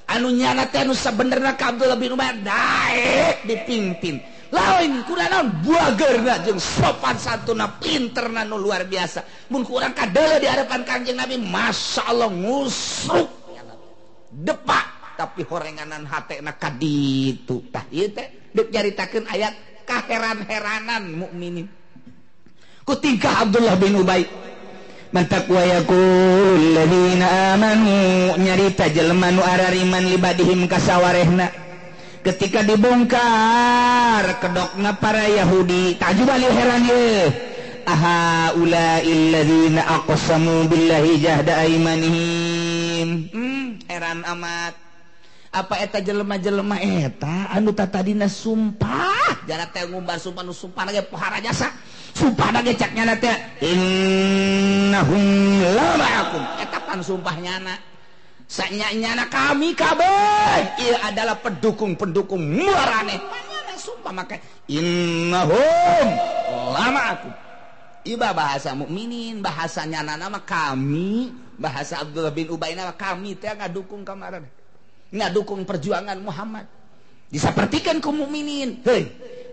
Anu 0.08 0.32
nyana 0.32 0.64
teh 0.72 0.80
anu 0.80 0.96
sabenerna 0.96 1.60
ke 1.60 1.64
Abdullah 1.68 2.00
bin 2.00 2.16
Ubay 2.16 2.32
daek 2.40 3.44
dipimpin. 3.44 4.39
lain 4.50 5.06
kurang 5.06 5.62
buagerna 5.62 6.42
jeung 6.42 6.58
sopan 6.58 7.18
santuna 7.22 7.78
pinterna 7.78 8.42
nu 8.42 8.58
luar 8.58 8.86
biasa. 8.90 9.22
Mun 9.54 9.62
kurang 9.62 9.94
kadele 9.94 10.42
di 10.42 10.48
hadapan 10.50 10.82
kanjeng 10.82 11.18
Nabi 11.18 11.38
Masya 11.38 12.10
Allah 12.10 12.30
ngusuk 12.34 13.30
depak 14.30 15.18
tapi 15.18 15.46
horenganan 15.46 16.06
hatena 16.10 16.58
kaditu. 16.58 17.62
Tah 17.70 17.86
ieu 17.94 18.10
teh 18.10 18.50
deuk 18.50 18.74
nyaritakeun 18.74 19.30
ayat 19.30 19.54
kaheran-heranan 19.86 21.14
mukminin. 21.14 21.70
Ku 22.82 22.98
tingkah 22.98 23.46
Abdullah 23.46 23.78
bin 23.78 24.02
Ubay. 24.02 24.26
Mantap 25.10 25.50
wayakul 25.50 26.62
ladina 26.74 27.58
amanu 27.58 28.38
nyarita 28.38 28.94
jelema 28.94 29.34
nu 29.34 29.42
arariman 29.42 30.06
libadihim 30.06 30.70
kasawarehna. 30.70 31.69
ketika 32.24 32.64
dibongkar 32.64 34.40
kedokna 34.44 34.96
para 35.00 35.26
Yahudi. 35.28 35.96
Taju 35.96 36.24
tajubali 36.26 36.48
heran 36.52 36.84
ye. 36.88 37.08
Aha 37.90 38.54
ulail 38.54 39.34
ladzina 39.34 39.82
aqsamu 39.82 40.70
billahi 40.70 41.18
jahda 41.18 41.66
aimanihim 41.66 43.34
hmm, 43.34 43.90
heran 43.90 44.22
amat. 44.30 44.78
Apa 45.50 45.82
eta 45.82 45.98
jelema-jelema 45.98 46.78
eta? 46.78 47.50
Anu 47.50 47.74
tatadina 47.74 48.30
sumpah. 48.30 49.42
Jara 49.50 49.66
teh 49.74 49.90
ngumbar 49.90 50.22
sumpah 50.22 50.46
nu 50.46 50.54
sumpah 50.54 50.86
ge 50.94 51.02
pohara 51.10 51.42
jasa. 51.42 51.74
Sumpah 52.14 52.62
ge 52.62 52.78
cak 52.78 52.94
nyana 52.94 53.18
teh. 53.18 53.34
Innahum 53.66 55.26
la 55.74 55.98
ma'akum. 55.98 56.44
Eta 56.62 56.78
pan 56.86 57.02
sumpahnya 57.02 57.58
anak 57.58 57.89
nyanyana 58.50 59.30
kami 59.30 59.78
kabeh. 59.78 60.82
Ia 60.82 61.14
adalah 61.14 61.38
pendukung-pendukung 61.38 62.42
muarane. 62.42 63.22
Sumpah 63.80 64.12
maka 64.12 64.36
innahum 64.68 66.08
lama 66.76 67.02
aku. 67.16 67.30
Iba 68.04 68.36
bahasa 68.36 68.76
mukminin 68.76 69.40
bahasanya 69.40 70.04
nana 70.04 70.28
nama 70.28 70.44
kami 70.44 71.32
bahasa 71.56 72.04
Abdullah 72.04 72.34
bin 72.36 72.52
Ubay 72.52 72.76
nama 72.76 72.92
kami 72.92 73.40
teh 73.40 73.52
ngadukung 73.56 74.04
kamaran 74.04 74.44
ngadukung 75.14 75.64
perjuangan 75.64 76.20
Muhammad. 76.20 76.68
Disapertikeun 77.32 78.04
ku 78.04 78.12
mukminin. 78.12 78.82
Hei 78.84 79.08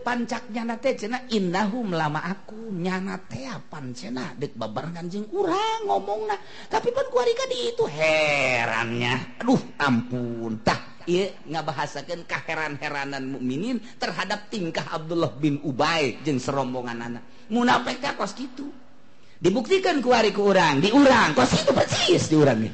pancaknya 0.07 0.63
nate 0.63 0.95
cena 0.95 1.19
innahum 1.35 1.91
lama 1.91 2.23
aku 2.23 2.71
nyana 2.71 3.19
pan 3.67 3.91
cena 3.91 4.31
dek 4.39 4.55
babarengan 4.55 5.11
jeung 5.11 5.27
urang 5.35 5.83
ngomong 5.91 6.31
nah 6.31 6.39
tapi 6.71 6.95
pan 6.95 7.11
kuarika 7.11 7.43
di 7.51 7.75
itu. 7.75 7.83
Herannya. 7.91 9.43
Aduh 9.43 9.59
ampun. 9.83 10.63
Tah 10.63 11.03
iya 11.11 11.35
ngabahasakeun 11.51 12.23
kaheran-heranan 12.23 13.35
mukminin 13.35 13.83
terhadap 13.99 14.47
tingkah 14.47 14.87
Abdullah 14.95 15.35
bin 15.35 15.59
Ubay 15.63 16.23
jeung 16.23 16.43
serombonganna 16.43 17.23
munafik 17.47 18.03
teh 18.03 18.11
kos 18.19 18.35
gitu 18.35 18.67
dibuktikan 19.39 20.03
kuari 20.03 20.35
ku 20.35 20.51
urang 20.51 20.83
diurang 20.83 21.31
kos 21.39 21.55
kitu 21.55 21.71
persis 21.71 22.27
di 22.27 22.35
diurang 22.35 22.59
ge 22.59 22.71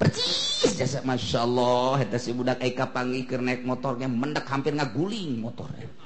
persis 0.00 0.72
jasa. 0.72 1.04
Masya 1.04 1.44
Allah 1.44 2.00
eta 2.00 2.16
si 2.16 2.32
budak 2.32 2.64
Eka 2.64 2.88
panggil 2.88 3.28
keur 3.28 3.44
naik 3.44 3.60
motornya 3.68 4.08
mendek 4.08 4.48
hampir 4.48 4.72
ngaguling 4.72 5.36
motornya. 5.36 5.99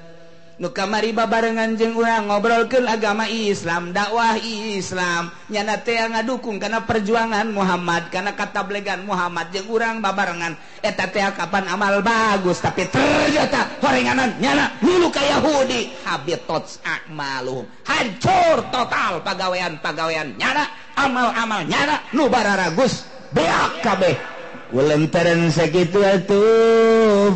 kamari 0.67 1.15
babarengan 1.15 1.79
jeng 1.79 1.95
urang 1.95 2.27
ngobrolkan 2.27 2.83
agama 2.91 3.31
Islam 3.31 3.95
dakwah 3.95 4.35
Islam. 4.43 5.31
Nyana 5.47 5.79
teh 5.87 5.95
ngadukung 5.95 6.59
karena 6.59 6.83
perjuangan 6.83 7.47
Muhammad 7.55 8.11
karena 8.11 8.35
kata 8.35 8.67
blegan 8.67 9.07
Muhammad. 9.07 9.55
Jeng 9.55 9.71
urang 9.71 10.03
babarengan 10.03 10.59
eta 10.83 11.07
teh 11.07 11.23
kapan 11.31 11.71
amal 11.71 12.03
bagus 12.03 12.59
tapi 12.59 12.91
ternyata 12.91 13.79
horenganan 13.79 14.35
nyana 14.43 14.75
dulu 14.83 15.15
kayak 15.15 15.39
Yahudi. 15.39 15.95
Habitats 16.03 16.83
akmalum. 16.83 17.63
Hancur 17.87 18.67
total 18.75 19.23
pagawean 19.23 19.79
pagawean 19.79 20.35
nyana 20.35 20.67
amal-amal 20.99 21.63
nyana 21.63 22.03
nu 22.11 22.27
bararagus. 22.27 23.07
BAKB 23.29 24.38
lantaran 24.73 25.49
sakit 25.49 25.97
tuh 26.29 27.33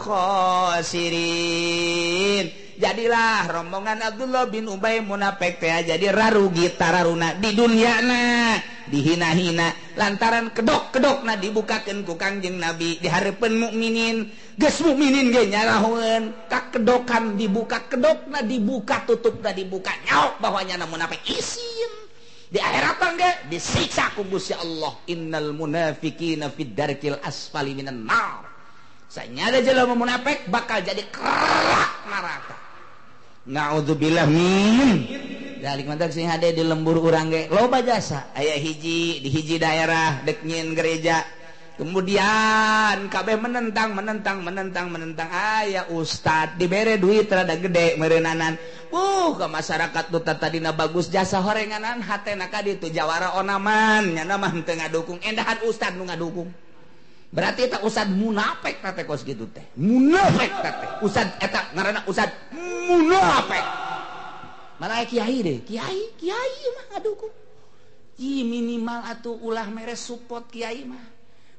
khosirin. 0.00 1.64
Jadilah 2.82 3.46
rombongan 3.46 4.02
Abdullah 4.02 4.50
bin 4.50 4.66
Ubay 4.66 4.98
munafik 5.04 5.62
teh 5.62 5.70
jadi 5.86 6.10
rarugi 6.10 6.66
tararuna 6.74 7.38
di 7.38 7.54
dunia 7.54 8.02
na 8.02 8.58
dihina-hina. 8.90 9.94
Lantaran 9.94 10.50
kedok-kedok 10.50 11.22
na 11.22 11.38
dibukakan 11.38 12.02
ku 12.02 12.18
kangjeng 12.18 12.58
Nabi 12.58 12.98
diharapkan 12.98 13.54
mukminin 13.54 14.26
geus 14.58 14.82
mukminin 14.82 15.30
ge 15.30 15.46
nyaraheun 15.46 16.34
kak 16.50 16.74
kedokan 16.74 17.38
dibuka 17.38 17.86
kedok 17.86 18.26
na 18.32 18.42
dibuka 18.42 19.06
tutup 19.06 19.38
na 19.44 19.54
dibuka 19.54 19.94
nyaok 20.08 20.42
bahwanya 20.42 20.82
na 20.82 20.90
munafik. 20.90 21.22
Isin. 21.28 22.01
di 22.52 22.60
akhirat 22.60 22.96
tangga 23.00 23.30
disiksa 23.48 24.12
ku 24.12 24.28
Gusti 24.28 24.52
Allah. 24.52 24.92
Innal 25.08 25.56
munafiqina 25.56 26.52
fid 26.52 26.76
darkil 26.76 27.16
asfali 27.24 27.72
minan 27.72 28.04
nar. 28.04 28.44
Sanyada 29.08 29.64
jelema 29.64 29.96
munafik 29.96 30.52
bakal 30.52 30.84
jadi 30.84 31.08
kerak 31.08 31.92
neraka. 32.04 32.56
Naudzubillah 33.48 34.28
min. 34.28 35.08
Dalik 35.64 35.88
mantak 35.88 36.12
sing 36.12 36.28
hade 36.28 36.52
di 36.52 36.60
lembur 36.60 37.00
urang 37.00 37.32
ge. 37.32 37.48
Loba 37.48 37.80
jasa. 37.80 38.28
Aya 38.36 38.60
hiji 38.60 39.24
di 39.24 39.28
hiji 39.32 39.56
daerah 39.56 40.20
dek 40.20 40.44
nyin 40.44 40.76
gereja. 40.76 41.24
kemudian 41.82 43.10
kabeh 43.10 43.34
menentang 43.34 43.90
menentang 43.98 44.38
menentang 44.46 44.86
menentang. 44.86 45.26
Ayaah 45.34 45.90
Ustadz 45.90 46.54
diberre 46.54 46.94
duit 47.02 47.26
rada 47.26 47.58
gede 47.58 47.98
merenanan 47.98 48.54
uh 48.94 49.34
ke 49.34 49.46
masyarakat 49.50 50.04
tuh 50.14 50.22
tadina 50.22 50.70
bagus. 50.70 51.10
Jasa 51.10 51.42
horenganan 51.42 51.98
hat 51.98 52.22
itu 52.62 52.86
Jawara 52.94 53.34
onaman. 53.34 54.14
Onamannya 54.14 54.22
nama 54.22 54.46
tengah 54.62 54.86
dukung 54.94 55.18
endahan 55.26 55.58
Ustadz 55.66 55.98
nu 55.98 56.06
nga 56.06 56.14
dukung 56.14 56.54
berarti 57.32 57.64
tak 57.64 57.80
usad 57.80 58.12
munafik 58.12 58.78
teh 58.78 59.04
kos 59.08 59.24
gitu 59.24 59.48
teh. 59.50 59.64
Munafik 59.74 60.52
teh 60.62 60.72
usad 61.02 61.26
etak 61.42 61.72
ngarana 61.74 62.04
usad 62.06 62.28
munafik. 62.54 63.64
Malah 64.76 65.02
kiai 65.08 65.38
deh? 65.40 65.58
Kiai 65.64 66.12
kiai 66.20 66.58
mah 66.76 66.86
ngadukung. 66.94 67.32
Ih, 68.20 68.44
minimal 68.44 69.00
atau 69.08 69.34
ulah 69.40 69.66
meres 69.72 70.04
support 70.04 70.52
kiai 70.52 70.84
mah. 70.84 71.11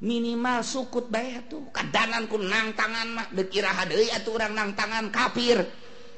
minimal 0.04 0.60
sukut 0.68 1.08
bay 1.08 1.39
tuh 1.47 1.64
kadananku 1.72 2.36
nang 2.36 2.76
tangan 2.76 3.32
dekira 3.32 3.72
orang 4.28 4.51
nang 4.51 4.70
tangan 4.76 5.08
kafir. 5.08 5.64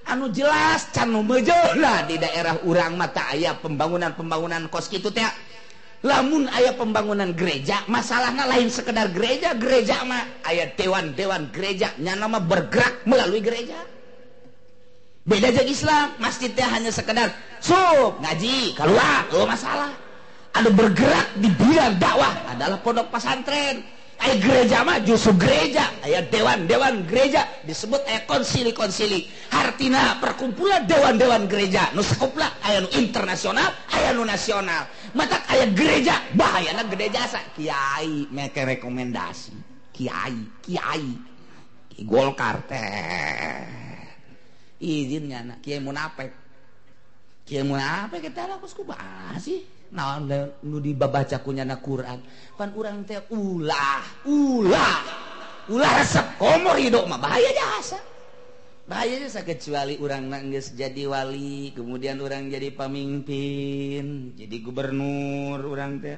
Anu 0.05 0.29
jelas 0.29 0.93
Canu 0.93 1.25
mejolah 1.25 2.05
di 2.05 2.21
daerah 2.21 2.61
urang 2.65 2.93
mata 2.93 3.25
ayah 3.33 3.57
pembangunan-pembangunan 3.57 4.69
kos 4.69 4.89
gitu 4.89 5.09
teh. 5.09 5.25
Lamun 6.05 6.45
ayah 6.53 6.77
pembangunan 6.77 7.33
gereja 7.33 7.81
masalahnya 7.89 8.45
lain 8.45 8.69
sekedar 8.69 9.09
gereja 9.09 9.57
gereja 9.57 10.05
mah 10.05 10.45
ayat 10.45 10.77
dewan-dewan 10.77 11.49
gerejanya 11.49 12.13
nama 12.13 12.37
bergerak 12.37 13.01
melalui 13.09 13.41
gereja. 13.41 13.81
Beda 15.25 15.49
aja 15.49 15.65
Islam 15.65 16.13
masjidnya 16.21 16.69
hanya 16.69 16.93
sekedar 16.93 17.33
sup 17.57 18.21
ngaji 18.21 18.77
keluar 18.77 19.25
oh, 19.33 19.49
masalah. 19.49 20.04
Ada 20.55 20.69
bergerak 20.71 21.35
di 21.35 21.51
bidang 21.51 21.99
dakwah. 21.99 22.55
Adalah 22.55 22.79
pondok 22.79 23.11
pesantren. 23.11 23.83
Ayat 24.15 24.39
gereja 24.39 24.77
mah 24.87 25.03
justru 25.03 25.35
gereja. 25.35 25.91
Ayat 25.99 26.31
dewan-dewan 26.31 27.03
gereja. 27.03 27.43
Disebut 27.67 27.99
ayat 28.07 28.23
konsili-konsili. 28.23 29.27
Artinya 29.51 30.15
perkumpulan 30.23 30.87
dewan-dewan 30.87 31.51
gereja. 31.51 31.91
Nu 31.91 31.99
sekuplah 31.99 32.47
ayat 32.63 32.87
nu 32.87 32.89
internasional 32.95 33.67
ayat 33.91 34.15
nu 34.15 34.23
nasional. 34.23 34.87
Mata 35.11 35.43
ayat 35.51 35.75
gereja. 35.75 36.15
Bahaya 36.31 36.71
na 36.71 36.87
gede 36.87 37.11
jasa 37.11 37.43
kiai 37.51 38.31
mereka 38.31 38.63
rekomendasi. 38.63 39.51
Kiai 39.91 40.39
kiai. 40.63 41.11
Golkar 42.07 42.63
teh. 42.71 43.67
Izinnya 44.79 45.43
nak 45.43 45.59
kiai 45.59 45.83
munafik. 45.83 46.31
Kiai 47.43 47.67
munafik 47.67 48.23
kita 48.31 48.47
lah 48.47 48.57
kusku 48.63 48.87
Nah, 49.93 50.17
nu 50.65 50.81
di 50.81 50.97
babaca 50.97 51.37
Quran. 51.43 52.19
Pan 52.57 52.69
urang 52.73 53.05
teh 53.05 53.21
ulah 53.29 54.25
ulah. 54.25 55.25
Ulah 55.65 55.91
resep 55.97 56.37
komor 56.37 56.77
hidup 56.77 57.09
mah 57.09 57.17
bahaya 57.17 57.49
jasa 57.49 57.97
bahaya 58.85 59.17
jasa 59.17 59.41
kecuali 59.41 59.97
urang 59.97 60.29
nangis 60.29 60.77
jadi 60.77 61.09
wali 61.09 61.73
kemudian 61.73 62.21
orang 62.21 62.53
jadi 62.53 62.69
pemimpin 62.69 64.37
jadi 64.37 64.55
gubernur 64.61 65.57
orang 65.65 65.97
teh 65.97 66.17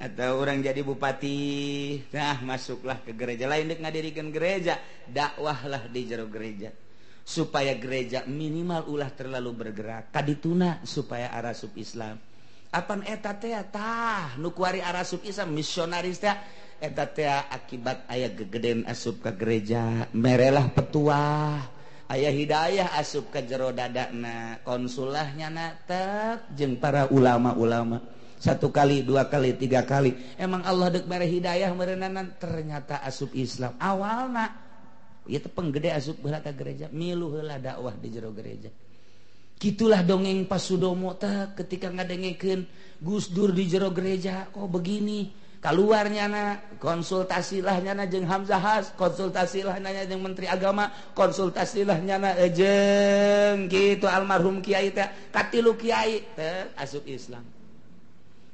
atau 0.00 0.40
orang 0.40 0.64
jadi 0.64 0.80
bupati. 0.80 2.00
Nah 2.16 2.40
masuklah 2.40 3.04
ke 3.04 3.12
gereja. 3.12 3.44
Lain 3.44 3.68
dek 3.68 3.84
ngadirikan 3.84 4.32
gereja 4.32 4.80
dakwahlah 5.04 5.92
di 5.92 6.08
jero 6.08 6.24
gereja. 6.26 6.72
Supaya 7.20 7.76
gereja 7.76 8.24
minimal 8.24 8.88
ulah 8.88 9.12
terlalu 9.12 9.52
bergerak 9.52 10.08
kadituna 10.08 10.80
supaya 10.88 11.30
arah 11.36 11.52
sub 11.52 11.76
Islam. 11.76 12.16
eta 12.70 12.94
etatah 13.02 14.38
nukuari 14.38 14.78
Arab 14.78 15.06
Islam 15.26 15.50
misionarisnya 15.58 16.38
eta 16.78 17.04
akibat 17.50 18.06
ayah 18.08 18.30
gegeden 18.32 18.86
asup 18.86 19.20
ke 19.26 19.34
gereja. 19.34 20.06
Merelah 20.14 20.70
petua 20.70 21.58
ayah 22.08 22.32
Hidayah 22.32 22.96
asup 22.96 23.34
ke 23.34 23.42
jero 23.44 23.74
dadakna 23.74 24.62
konsulahnya 24.62 25.50
natak 25.50 26.48
jeng 26.54 26.78
para 26.78 27.10
ulama-ulama. 27.10 28.00
Satu 28.40 28.72
kali 28.72 29.04
dua 29.04 29.28
kali 29.28 29.52
tiga 29.52 29.84
kali. 29.84 30.16
Emang 30.40 30.64
Allah 30.64 30.96
dek 30.96 31.04
mere 31.04 31.28
Hidayah 31.28 31.74
merenanan 31.76 32.32
ternyata 32.40 33.04
asup 33.04 33.36
Islam. 33.36 33.76
Awalna 33.76 34.48
itu 35.28 35.52
penggede 35.52 35.92
asup 35.92 36.24
berata 36.24 36.48
gereja. 36.54 36.88
Milulah 36.88 37.60
dakwah 37.60 37.92
di 37.92 38.08
jero 38.08 38.32
gereja. 38.32 38.72
gitulah 39.60 40.00
dongeng 40.00 40.48
passudomota 40.48 41.52
ketika 41.52 41.92
ngadengeken 41.92 42.64
Gus 42.96 43.28
Dur 43.28 43.52
di 43.52 43.68
jero 43.68 43.92
gereja. 43.92 44.48
Kok 44.48 44.68
begini. 44.72 45.36
Keluarnya 45.60 46.24
na 46.24 46.56
konsultasilah 46.80 47.84
nyana 47.84 48.08
jeng 48.08 48.24
Hamzahas 48.24 48.96
konsultasilah 48.96 49.76
nanya 49.76 50.08
jeng 50.08 50.24
Menteri 50.24 50.48
Agama 50.48 50.88
konsultasilah 51.12 52.00
nyana 52.00 52.32
ejeng 52.40 53.68
eh, 53.68 53.92
gitu 53.92 54.08
almarhum 54.08 54.64
Kiai 54.64 54.88
teh 54.88 55.04
katilu 55.28 55.76
Kiai 55.76 56.24
teh 56.32 56.72
asup 56.80 57.04
Islam. 57.04 57.59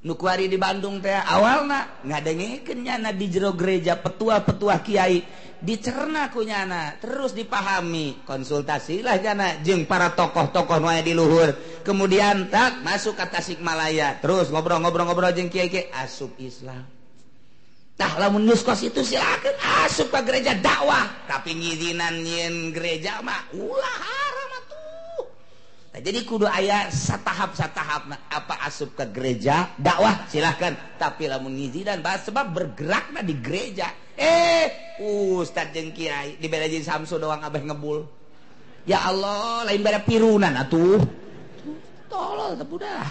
nukuari 0.06 0.46
di 0.46 0.54
Bandung 0.54 1.02
teh 1.02 1.10
awalna 1.10 2.00
ngadengekeunyana 2.06 3.10
di 3.10 3.26
jero 3.26 3.50
gereja 3.58 3.98
petua-petua 3.98 4.78
Kiai. 4.86 5.18
Dicerna 5.56 6.30
kunyana 6.30 7.00
terus 7.02 7.34
dipahami. 7.34 8.22
Konsultasilah 8.22 9.18
jana 9.18 9.58
jeung 9.66 9.88
para 9.88 10.14
tokoh-tokoh 10.14 10.78
nu 10.78 10.92
di 11.02 11.10
luhur. 11.16 11.82
Kemudian 11.82 12.52
tak 12.52 12.86
masuk 12.86 13.18
ke 13.18 13.24
Tasikmalaya. 13.26 14.22
Terus 14.22 14.52
ngobrol-ngobrol-ngobrol 14.54 15.34
jeung 15.34 15.50
Kiai 15.50 15.66
Kiai 15.66 15.90
asup 15.90 16.38
Islam. 16.38 16.86
Tah 17.96 18.12
lamun 18.20 18.44
nuskos 18.44 18.84
itu 18.84 19.00
silakan 19.00 19.56
asup 19.88 20.12
ke 20.12 20.20
gereja 20.28 20.52
dakwah. 20.60 21.24
Tapi 21.24 21.56
ngizinan 21.56 22.20
nyin 22.20 22.76
gereja 22.76 23.24
mah 23.24 23.48
ulah 23.56 24.00
ah. 24.04 24.25
Nah, 25.96 26.04
jadi 26.04 26.28
kudu 26.28 26.44
ayah 26.44 26.92
satahap-sa 26.92 27.72
tahap 27.72 28.04
apa 28.28 28.54
asup 28.68 28.92
ke 28.92 29.08
gereja 29.16 29.72
dakwah 29.80 30.28
silahkan. 30.28 30.76
Tapi 31.00 31.24
lamun 31.24 31.56
ngizi 31.56 31.88
dan 31.88 32.04
bahas 32.04 32.20
sebab 32.28 32.52
bergeraklah 32.52 33.24
di 33.24 33.32
gereja. 33.40 33.96
Eh 34.12 35.00
ustad 35.00 35.72
jeng 35.72 35.96
Kiai 35.96 36.36
di 36.36 36.52
beda 36.52 36.68
jadi 36.68 36.84
Samsu 36.84 37.16
doang 37.16 37.40
abah 37.40 37.64
ngebul. 37.64 38.04
Ya 38.84 39.08
Allah 39.08 39.64
lain 39.64 39.80
beda 39.80 40.04
pirunan 40.04 40.52
atuh. 40.52 41.00
Tolol 42.12 42.60
tepudah 42.60 43.08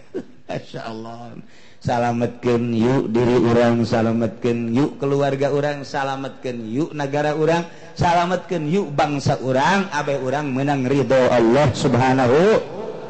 Masya 0.48 0.88
Allah. 0.88 1.36
salametken 1.82 2.70
yuk 2.70 3.10
diri 3.10 3.42
urang 3.42 3.82
salametken 3.82 4.70
yuk 4.70 5.02
keluarga 5.02 5.50
urang 5.50 5.82
salametken 5.82 6.62
yuk 6.70 6.94
negara 6.94 7.34
urang 7.34 7.66
salametken 7.98 8.70
yuk 8.70 8.94
bangsa 8.94 9.34
urang 9.42 9.90
Abeh 9.90 10.22
urang 10.22 10.54
menang 10.54 10.86
ridho 10.86 11.26
Allah 11.26 11.66
subhanahu 11.74 12.38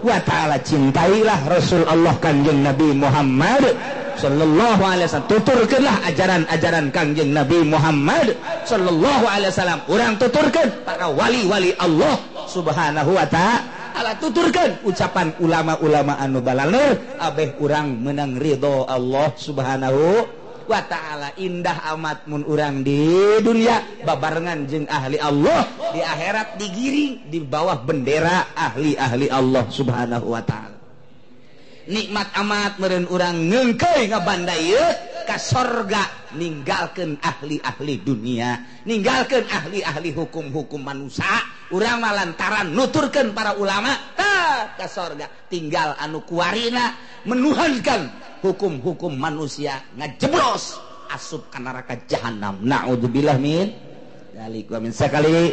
wa 0.03 0.18
ta'ala. 0.18 0.59
Cintailah 0.64 1.47
Rasul 1.47 1.87
Allah 1.87 2.16
Kanjeng 2.18 2.64
Nabi 2.66 2.91
Muhammad 2.97 3.77
Shallallahu 4.18 4.83
Alaihi 4.83 5.07
Wasallam. 5.09 5.31
Tuturkanlah 5.31 5.97
ajaran-ajaran 6.11 6.87
Kangjeng 6.91 7.33
Nabi 7.33 7.62
Muhammad 7.64 8.35
Shallallahu 8.66 9.25
Alaihi 9.29 9.51
Wasallam. 9.55 9.81
Orang 9.87 10.12
tuturkan 10.18 10.68
para 10.83 11.07
wali-wali 11.12 11.73
Allah 11.79 12.18
subhanahu 12.51 13.14
wa 13.14 13.27
ta'ala. 13.29 13.82
Allah 13.93 14.16
tuturkan 14.16 14.80
ucapan 14.82 15.36
ulama-ulama 15.38 16.16
anu 16.16 16.40
balaner 16.40 16.99
Abeh 17.20 17.55
kurang 17.55 18.01
menang 18.01 18.40
Ridho 18.40 18.88
Allah 18.88 19.30
subhanahu 19.36 20.26
wa 20.66 20.80
ta'ala. 20.82 21.34
Indah 21.38 21.93
amat 21.95 22.26
mun 22.30 22.47
urang 22.47 22.82
di 22.82 23.07
dunia. 23.43 23.82
Babarengan 24.07 24.66
jeng 24.66 24.86
ahli 24.88 25.18
Allah. 25.18 25.66
Di 25.93 26.01
akhirat 26.01 26.59
digiring 26.59 27.28
di 27.28 27.38
bawah 27.43 27.78
bendera 27.82 28.55
ahli-ahli 28.57 29.28
Allah 29.28 29.68
subhanahu 29.68 30.32
wa 30.32 30.43
ta'ala. 30.43 30.82
nikmat 31.89 32.30
amat 32.39 32.78
meren 32.78 33.07
orang 33.11 33.49
ngengke 33.51 34.11
ngabanda 34.11 34.55
ka 35.26 35.37
sorga. 35.39 36.22
Meninggalkan 36.33 37.20
ahli-ahli 37.20 38.01
dunia 38.01 38.57
meninggalkan 38.89 39.45
ahli-ahli 39.53 40.16
hukum-hukum 40.16 40.80
manusia 40.80 41.28
urang 41.68 42.01
malantaran 42.01 42.72
nuturkan 42.72 43.37
para 43.37 43.53
ulama 43.61 43.93
ta 44.16 44.72
ka 44.72 44.89
sorga. 44.89 45.28
Tinggal 45.53 45.93
anu 46.01 46.24
kuarina 46.24 46.97
menuhankan 47.28 48.09
hukum-hukum 48.41 49.12
manusia 49.12 49.85
ngajeblos 49.93 50.80
asup 51.12 51.53
ke 51.53 51.61
neraka 51.61 52.01
jahanam 52.09 52.64
naudzubillah 52.64 53.37
min. 53.37 53.68
Dalik 54.33 54.72
wa 54.72 54.80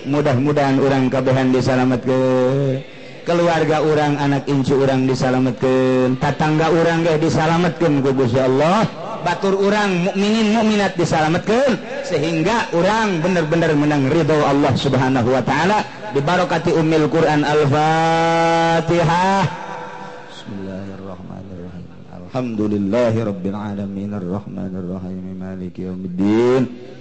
mudah-mudahan 0.08 0.80
orang 0.80 1.12
kabehan 1.12 1.52
disalamatkeun. 1.52 2.99
keluarga 3.30 3.86
orang 3.86 4.18
anak 4.18 4.50
incu 4.50 4.74
orang 4.82 5.06
disalametkan 5.06 6.18
tatangga 6.18 6.74
orang 6.74 7.06
gak 7.06 7.22
disalametkan 7.22 8.02
gugus 8.02 8.34
ya 8.34 8.50
Allah. 8.50 8.90
Batur 9.22 9.54
orang 9.54 10.10
mukminin 10.10 10.58
mukminat 10.58 10.98
disalametkan 10.98 11.78
sehingga 12.02 12.74
orang 12.74 13.22
benar-benar 13.22 13.78
menang 13.78 14.10
ridho 14.10 14.34
Allah 14.34 14.74
Subhanahu 14.74 15.30
wa 15.30 15.46
taala. 15.46 15.86
Di 16.10 16.26
barokati 16.26 16.74
ummil 16.74 17.06
Quran 17.06 17.46
Al-Fatihah. 17.46 19.46
Bismillahirrahmanirrahim. 20.34 21.86
Alhamdulillahi 22.10 23.20
rabbil 23.30 23.54
alamin. 23.54 24.10
Arrahmanirrahim. 24.18 25.38
Maliki 25.38 25.86
yawmiddin 25.86 26.66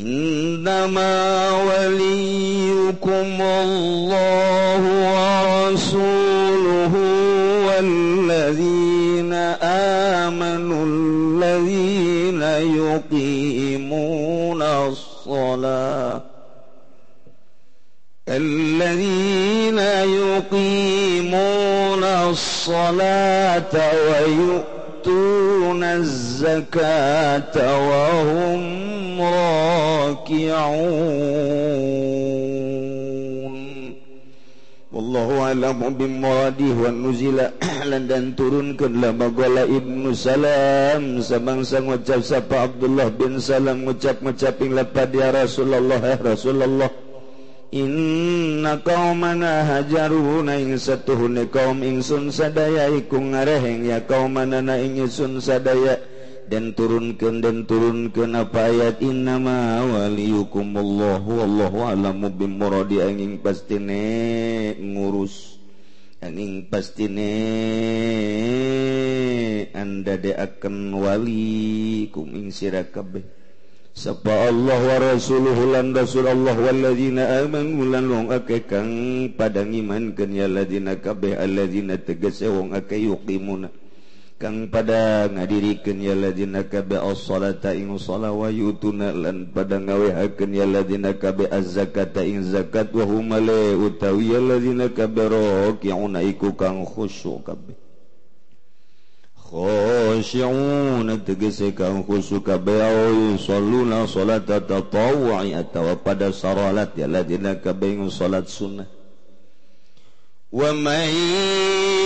إنما 0.00 1.50
وليكم 1.50 3.42
الله 3.42 4.82
ورسوله 5.68 6.94
والذين 7.66 9.32
آمنوا 9.62 10.84
الذين 10.86 12.42
يقيمون 12.82 14.62
الصلاة 14.62 16.22
الذين 18.28 19.78
يقيمون 20.28 22.04
الصلاة 22.04 23.74
ويؤتون 25.07 25.83
الزكاة 25.83 27.55
وهم 27.89 29.21
راكعون 29.21 30.53
والله 34.93 35.27
أعلم 35.41 35.79
بمراده 35.99 36.73
والنزل 36.83 37.39
dan 37.83 38.31
turunkanlah 38.35 39.11
magola 39.11 39.67
ibnu 39.67 40.15
salam 40.15 41.19
sabangsa 41.19 41.83
ngucap 41.83 42.23
sapa 42.23 42.67
Abdullah 42.71 43.11
bin 43.11 43.43
Salam 43.43 43.83
ngucap 43.83 44.23
ngucaping 44.23 44.71
lapad 44.71 45.11
ya 45.11 45.35
Rasulullah 45.35 45.99
ya 45.99 46.15
Rasulullah 46.15 46.87
Inna 47.68 48.80
kau 48.80 49.12
mana 49.12 49.60
hajaru 49.60 50.40
na 50.40 50.56
ing 50.56 50.80
satuhune 50.80 51.52
kaum 51.52 51.84
ingsun 51.84 52.32
sadaya 52.32 52.88
iku 52.88 53.20
ngareheng 53.20 53.84
ya 53.84 54.00
kau 54.08 54.24
mana 54.24 54.64
naing 54.64 55.04
ingsun 55.04 55.36
sadaya. 55.44 56.00
Dan 56.48 56.72
turunkan 56.72 57.44
dan 57.44 57.68
turunkan 57.68 58.32
apa 58.32 58.72
ayat? 58.72 59.04
Innama 59.04 59.84
waliyukumullahu 59.84 61.44
wallahu 61.44 61.84
alamu 61.84 62.32
bimuradi. 62.32 63.04
Angin 63.04 63.36
pastine 63.44 64.00
ngurus. 64.80 65.60
Angin 66.24 66.72
pastine 66.72 67.28
anda 69.76 70.16
de 70.16 70.32
akan 70.32 70.96
wali 70.96 72.08
kum 72.08 72.32
ing 72.32 72.48
sira 72.48 72.88
kabeh. 72.88 73.28
Sapa 73.98 74.46
Allah 74.46 74.78
wa 74.78 74.96
rasuluhu 75.10 75.74
lan 75.74 75.90
Rasulullah 75.90 76.54
walladzina 76.54 77.42
amanu 77.42 77.82
lan 77.82 78.06
wong 78.06 78.26
akeh 78.30 78.62
kang 78.62 78.94
padang 79.34 79.74
iman 79.74 80.14
kenya 80.14 80.46
ladzina 80.46 81.02
kabeh 81.02 81.34
alladzina 81.34 81.98
tegese 81.98 82.46
wong 82.46 82.78
akeh 82.78 83.10
yuqimuna. 83.10 83.74
Kang 84.38 84.70
pada 84.70 85.26
ngadirikeun 85.26 85.98
ya 85.98 86.14
ladzina 86.14 86.70
kabeh 86.70 87.02
as-salata 87.02 87.74
ing 87.74 87.90
shalah 87.98 88.30
wa 88.30 88.46
yutuna 88.46 89.10
lan 89.10 89.50
pada 89.50 89.82
ngawehakeun 89.82 90.54
ya 90.54 90.62
ladzina 90.62 91.18
kabeh 91.18 91.50
az-zakata 91.50 92.22
ing 92.22 92.46
zakat 92.46 92.94
wa 92.94 93.02
hum 93.02 93.34
utawi 93.82 94.30
ya 94.30 94.38
ladzina 94.38 94.94
kabeh 94.94 95.26
raki'una 95.26 96.22
iku 96.22 96.54
kang 96.54 96.86
khusyuk 96.86 97.50
kabeh. 97.50 97.87
khosyi'un 99.53 101.07
tegese 101.25 101.71
kang 101.77 102.01
khusyuk 102.07 102.45
kabeh 102.45 103.37
salluna 103.37 104.07
salata 104.09 104.57
tatawwu'i 104.61 105.53
atawa 105.53 105.95
pada 106.01 106.33
salat 106.33 106.97
ya 106.97 107.07
ladina 107.07 107.55
kabeh 107.61 108.01
salat 108.09 108.49
sunnah 108.49 108.87
ومن 110.53 111.09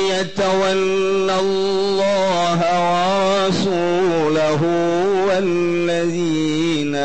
يتول 0.07 1.29
الله 1.29 2.59
ورسوله 2.79 4.61
والذين 5.27 6.95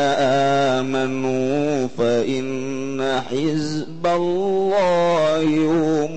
آمنوا 0.79 1.87
فإن 1.97 3.21
حزب 3.29 4.07
الله 4.07 5.43
هم 5.67 6.15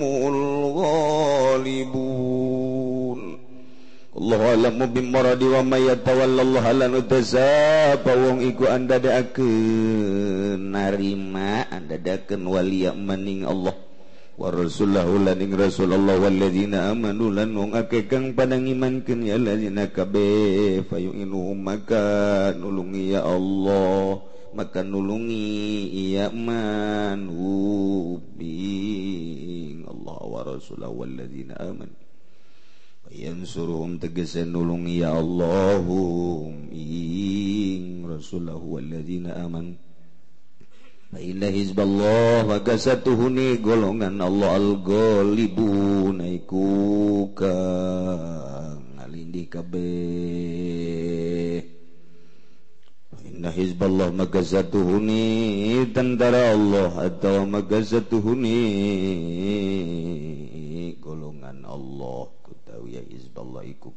a'lamu 4.52 4.84
bimmaradi 4.92 5.48
wa 5.48 5.64
may 5.64 5.88
yatawallallaha 5.88 6.70
lan 6.76 6.92
utasaba 7.00 8.12
wong 8.12 8.44
iku 8.44 8.68
anda 8.68 9.00
daakeun 9.00 10.60
narima 10.68 11.64
anda 11.72 11.96
daakeun 11.96 12.44
waliya 12.44 12.92
maning 12.92 13.48
Allah. 13.48 13.72
Wa 14.36 14.48
rasulahu 14.48 15.24
lan 15.24 15.40
ing 15.44 15.52
rasulullah 15.56 16.16
walladzina 16.20 16.92
amanu 16.92 17.32
lan 17.32 17.52
wong 17.56 17.72
akeh 17.76 18.08
kang 18.08 18.32
padang 18.36 18.64
imankeun 18.68 19.28
ya 19.28 19.36
alladzina 19.40 19.92
kabe 19.92 20.80
fayu'inu 20.88 21.52
maka 21.56 22.52
nulungi 22.56 23.12
ya 23.16 23.24
Allah 23.28 24.20
maka 24.52 24.84
nulungi 24.84 25.88
iya 25.92 26.28
man. 26.32 27.28
Bi 28.36 28.52
Allah 29.84 30.20
wa 30.28 30.40
rasulahu 30.44 31.08
walladzina 31.08 31.56
amanu. 31.56 32.01
yen 33.12 33.44
suruhum 33.44 34.00
tegese 34.00 34.48
nulungi 34.48 35.04
ya 35.04 35.12
Allahum 35.12 36.72
ing 36.72 38.08
rasulahu 38.08 38.80
walladzina 38.80 39.36
aman. 39.44 39.76
Fa 41.12 41.20
inna 41.20 41.52
hizballah 41.52 42.48
wa 42.48 42.56
gasatuhuni 42.64 43.60
golongan 43.60 44.16
Allah 44.16 44.56
al-ghalibun 44.56 46.24
iku 46.24 47.28
kang 47.36 48.96
ngalindi 48.96 49.44
kabe 49.52 49.92
inna 53.42 53.50
hizballah 53.50 54.14
magazatuhuni 54.14 55.90
tentara 55.90 56.54
Allah 56.54 57.10
atau 57.10 57.42
magazatuhuni 57.42 58.62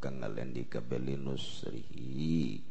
kang 0.05 0.21
ngalendi 0.21 0.69
kabeli 0.69 1.17
nusrihi. 1.17 2.61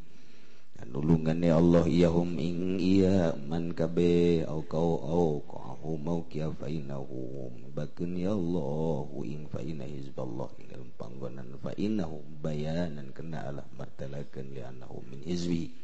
Nulungan 0.87 1.43
ya 1.43 1.59
Allah 1.59 1.82
iyahum 1.91 2.39
ing 2.39 2.78
iya 2.78 3.35
man 3.35 3.74
kabe 3.74 4.47
au 4.47 4.62
kau 4.62 5.03
au 5.03 5.43
kau 5.43 5.99
mau 5.99 6.22
kia 6.30 6.47
fainahum 6.55 7.74
bakun 7.74 8.14
ya 8.14 8.37
Allah 8.37 9.09
ing 9.26 9.51
faina 9.51 9.82
hizballah 9.82 10.47
ing 10.62 10.70
dalam 10.70 10.91
panggonan 10.95 11.59
fainahum 11.59 12.22
bayanan 12.39 13.11
kena 13.11 13.51
Allah 13.51 13.66
martalakan 13.74 14.55
li 14.55 14.62
anahum 14.62 15.03
min 15.11 15.26
hizbi. 15.26 15.74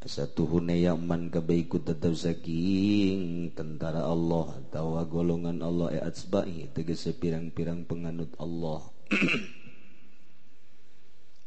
Satu 0.00 0.48
hune 0.48 0.80
yang 0.80 1.04
man 1.04 1.28
kabe 1.28 1.60
ikut 1.60 1.84
tetap 1.84 2.16
saking 2.16 3.52
tentara 3.52 4.08
Allah 4.08 4.56
tawa 4.72 5.04
golongan 5.04 5.60
Allah 5.60 5.92
e 5.92 5.98
atsbahi 6.00 6.72
tegese 6.72 7.12
pirang-pirang 7.12 7.84
penganut 7.84 8.32
Allah. 8.40 8.80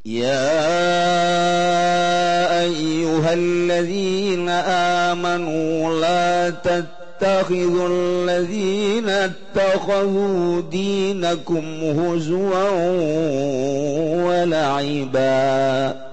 يا 0.06 0.60
أيها 2.62 3.34
الذين 3.34 4.50
آمنوا 5.10 6.02
لا 6.02 6.50
تتخذوا 6.50 7.90
الذين 7.92 9.10
اتخذوا 9.10 10.62
دينكم 10.62 11.84
هزوا 11.84 12.70
ولعبا. 14.28 16.13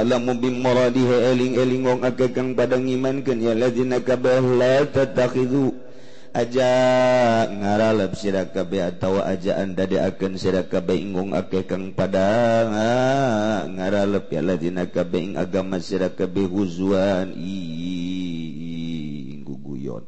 a'lamu 0.00 0.32
bimaradiha 0.40 1.36
eling-eling 1.36 1.84
wong 1.84 2.00
akeh 2.00 2.32
kang 2.32 2.56
padang 2.56 2.88
imankeun 2.88 3.44
ya 3.44 3.52
ladzina 3.52 4.00
kabahu 4.00 4.56
la 4.56 4.88
tattakhidhu 4.88 5.76
aja 6.30 6.70
ngaralap 7.50 8.14
sira 8.14 8.46
kabeh 8.48 8.86
atawa 8.86 9.26
ajaan 9.34 9.74
dadeakeun 9.74 10.38
sira 10.38 10.62
kabeh 10.64 10.96
ingung 11.02 11.34
akeh 11.34 11.66
kang 11.66 11.90
padang. 11.92 12.70
Ngaralap 13.76 14.30
ya 14.30 14.40
ladzina 14.40 14.86
kabeh 14.88 15.20
ing 15.20 15.34
agama 15.36 15.82
sira 15.82 16.14
kabeh 16.14 16.46
huzwan 16.46 17.34
i 17.34 17.58
guguyon. 19.42 20.06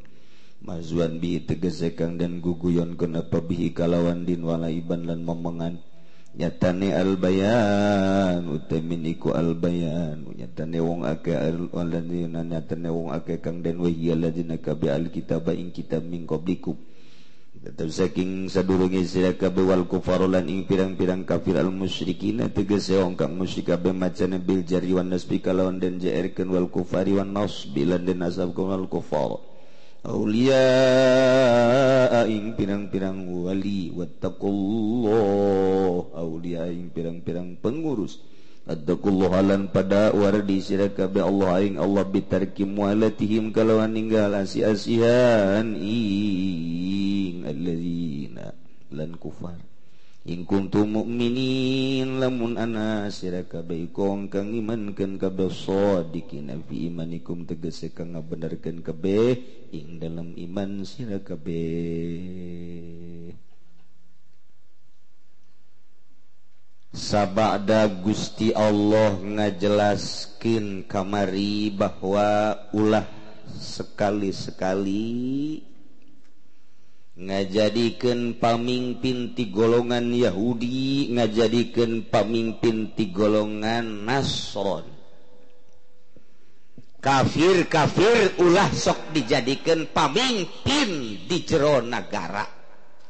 Mazuan 0.62 1.18
bi 1.18 1.42
tegese 1.42 1.98
kang 1.98 2.14
dan 2.22 2.38
guguyon 2.38 2.94
kenapa 2.94 3.42
bihi 3.42 3.74
kalawan 3.74 4.22
din 4.22 4.46
walaiban 4.46 5.10
lan 5.10 5.26
memengan 5.26 5.82
nyatane 6.32 6.96
albayan 6.96 8.48
utamin 8.48 9.04
iku 9.04 9.36
albayan. 9.36 10.24
Nyatane 10.32 10.78
wong 10.80 11.04
ake 11.04 11.32
alladzina 11.36 12.40
nyatane 12.40 12.88
wong 12.88 13.12
ake 13.12 13.40
kang 13.44 13.60
den 13.60 13.78
wa 13.78 13.88
hiya 13.92 14.16
alladzina 14.16 14.56
kabi 14.56 14.88
alkitab 14.88 15.48
ing 15.52 15.70
kitab 15.76 16.02
min 16.08 16.24
qablikum 16.24 16.76
tetap 17.62 17.94
saking 17.94 18.50
sadurunge 18.50 19.06
sira 19.06 19.38
kabe 19.38 19.62
wal 19.62 19.86
kufar 19.86 20.18
lan 20.26 20.50
ing 20.50 20.66
pirang-pirang 20.66 21.22
kafir 21.22 21.54
al 21.54 21.70
musyrikin 21.70 22.42
tegese 22.50 22.98
wong 22.98 23.14
kang 23.14 23.38
musyrik 23.38 23.70
kabe 23.70 23.94
macane 23.94 24.42
bil 24.42 24.66
jari 24.66 24.90
wan 24.90 25.06
nasbi 25.06 25.38
kalawan 25.38 25.78
den 25.78 26.02
jaerkeun 26.02 26.50
wal 26.50 26.66
kufari 26.66 27.14
wan 27.14 27.30
nasbi 27.30 27.86
lan 27.86 28.02
den 28.02 28.18
nasab 28.18 28.50
kawal 28.50 28.90
kufar. 28.90 29.51
Aulia 30.02 30.66
aing 32.26 32.58
pirang-pirang 32.58 33.22
wali 33.46 33.94
wattaqullah 33.94 35.14
aulia 36.18 36.66
aing 36.66 36.90
pirang-pirang 36.90 37.54
pengurus 37.62 38.18
Attakullah 38.62 39.42
halan 39.42 39.74
pada 39.74 40.14
wardi 40.14 40.62
sirakabe 40.62 41.18
Allah 41.18 41.58
aing 41.58 41.82
Allah 41.82 42.06
bitarki 42.06 42.62
mualatihim 42.62 43.50
kalawan 43.50 43.90
ninggal 43.90 44.30
asi-asihan 44.38 45.74
ing 45.82 47.42
alladzina 47.42 48.54
lan 48.94 49.18
kufar. 49.18 49.71
Ingkuntu 50.22 50.86
mukminin 50.86 52.22
lamun 52.22 52.54
ana 52.54 53.10
sira 53.10 53.42
kabeh 53.42 53.90
kong 53.90 54.30
kang 54.30 54.54
imankeun 54.54 55.18
kabeh 55.18 55.50
sadiqin 55.50 56.46
fi 56.62 56.86
imanikum 56.86 57.42
tegese 57.42 57.90
kang 57.90 58.14
ngabenerkeun 58.14 58.86
kabeh 58.86 59.42
ing 59.74 59.98
dalam 59.98 60.30
iman 60.38 60.86
sira 60.86 61.18
kabeh. 61.18 62.62
Sabada 66.94 67.90
Gusti 67.90 68.54
Allah 68.54 69.18
ngajelaskeun 69.18 70.86
kamari 70.86 71.74
bahwa 71.74 72.54
ulah 72.70 73.10
sekali-sekali 73.58 75.02
ngajadikan 77.22 78.34
pamimpinti 78.42 79.54
golongan 79.54 80.10
Yahudi 80.10 81.14
ngajadikan 81.14 82.10
pamimpinti 82.10 83.14
golongan 83.14 84.02
nasron. 84.02 84.86
Kafir-kafir 87.02 88.38
ulah 88.38 88.70
sok 88.70 89.10
dijadikan 89.10 89.90
pamimpin 89.90 91.22
di 91.26 91.38
jero 91.42 91.82
negara 91.82 92.46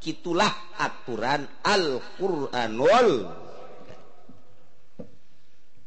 gitulah 0.01 0.73
aturan 0.81 1.45
Al-Qur'an 1.61 2.73
wal 2.75 3.11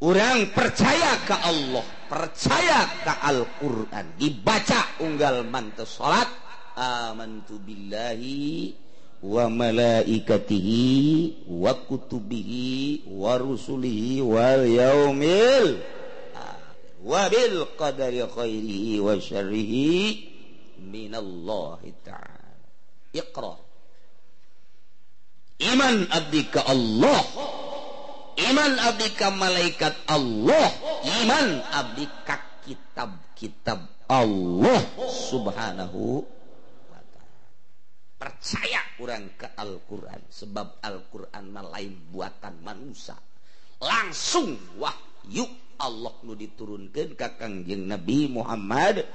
orang 0.05 0.53
percaya 0.53 1.17
ke 1.25 1.33
Allah 1.33 1.85
percaya 2.05 2.79
ke 3.01 3.13
Al-Quran. 3.25 4.05
Dibaca 4.15 5.01
unggal 5.01 5.43
mantus 5.49 5.97
salat 5.97 6.29
amantu 6.75 7.57
billahi 7.63 8.75
wa 9.23 9.49
malaikatihi 9.49 11.47
wa 11.47 11.73
kutubihi 11.73 13.07
wa 13.09 13.39
rusulihi 13.39 14.21
wal 14.21 14.67
yaumil 14.67 15.79
wa 17.05 17.29
bil 17.31 17.65
qadari 17.79 18.21
khairihi 18.27 18.99
wa 18.99 19.15
syarrihi 19.17 20.29
minallahi 20.85 21.93
ta'ala. 22.05 22.53
Iqra. 23.15 23.55
Iman 25.71 26.09
abdi 26.11 26.43
ka 26.51 26.65
Allah. 26.67 27.21
Iman 28.51 28.73
abdi 28.75 29.07
ka 29.15 29.31
malaikat 29.31 29.95
Allah. 30.11 30.67
Iman 31.23 31.63
abdi 31.71 32.05
ka 32.27 32.41
kitab-kitab 32.67 34.09
Allah. 34.11 34.81
Subhanahu 35.07 36.25
percaya 38.25 38.81
orang 38.97 39.37
ke 39.37 39.45
Alquran. 39.53 40.25
Sebab 40.25 40.81
Alquran 40.81 41.53
lain 41.53 42.09
buatan 42.09 42.57
manusia. 42.65 43.13
Langsung 43.77 44.57
Wah 44.81 44.97
yuk 45.29 45.77
Allah 45.77 46.15
nu 46.25 46.33
diturunkan 46.33 47.13
Kakangjeng 47.13 47.85
Nabi 47.85 48.31
Muhammad 48.31 49.05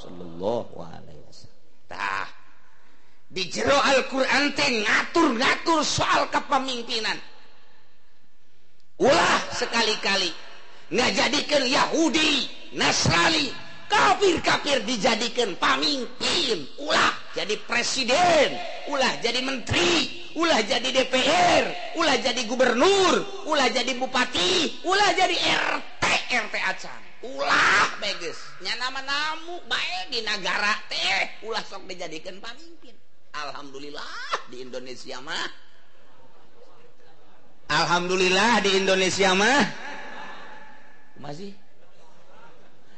Shallallahu 0.00 0.74
Alaihi 0.80 1.20
Wasallamtah 1.28 2.28
di 3.32 3.48
jero 3.48 3.76
Alquran 3.80 4.52
teh 4.52 4.84
ngatur-ngatur 4.84 5.80
soal 5.80 6.28
kepemimpinan. 6.28 7.16
Ulah 9.00 9.40
sekali-kali. 9.56 10.28
Nggak 10.92 11.10
jadikan 11.16 11.64
Yahudi 11.64 12.44
Nasrani 12.76 13.71
kafir-kafir 13.92 14.80
dijadikan 14.88 15.52
pamimpin 15.60 16.64
ulah 16.80 17.12
jadi 17.36 17.60
presiden. 17.68 18.56
Ulah 18.88 19.20
jadi 19.20 19.44
menteri. 19.44 20.24
Ulah 20.32 20.64
jadi 20.64 20.88
DPR 20.88 21.64
ulah 22.00 22.16
jadi 22.16 22.40
gubernur. 22.48 23.44
Ulah 23.44 23.68
jadi 23.68 23.92
bupati. 24.00 24.80
Ulah 24.88 25.12
jadi 25.12 25.36
RT 25.36 26.04
RT 26.32 26.54
acan 26.56 27.00
ulah 27.22 28.02
bagus 28.02 28.34
nama 28.58 28.98
namu 28.98 29.62
baik 29.70 30.10
di 30.10 30.24
negara 30.26 30.74
teh. 30.90 31.46
Ulah 31.46 31.62
sok 31.62 31.86
dijadikan 31.86 32.42
pamimpin 32.42 32.96
alhamdulillah 33.32 34.50
di 34.50 34.64
Indonesia 34.64 35.22
mah. 35.22 35.48
Alhamdulillah 37.72 38.52
di 38.60 38.70
Indonesia 38.76 39.30
mah. 39.32 39.64
Masih? 41.22 41.54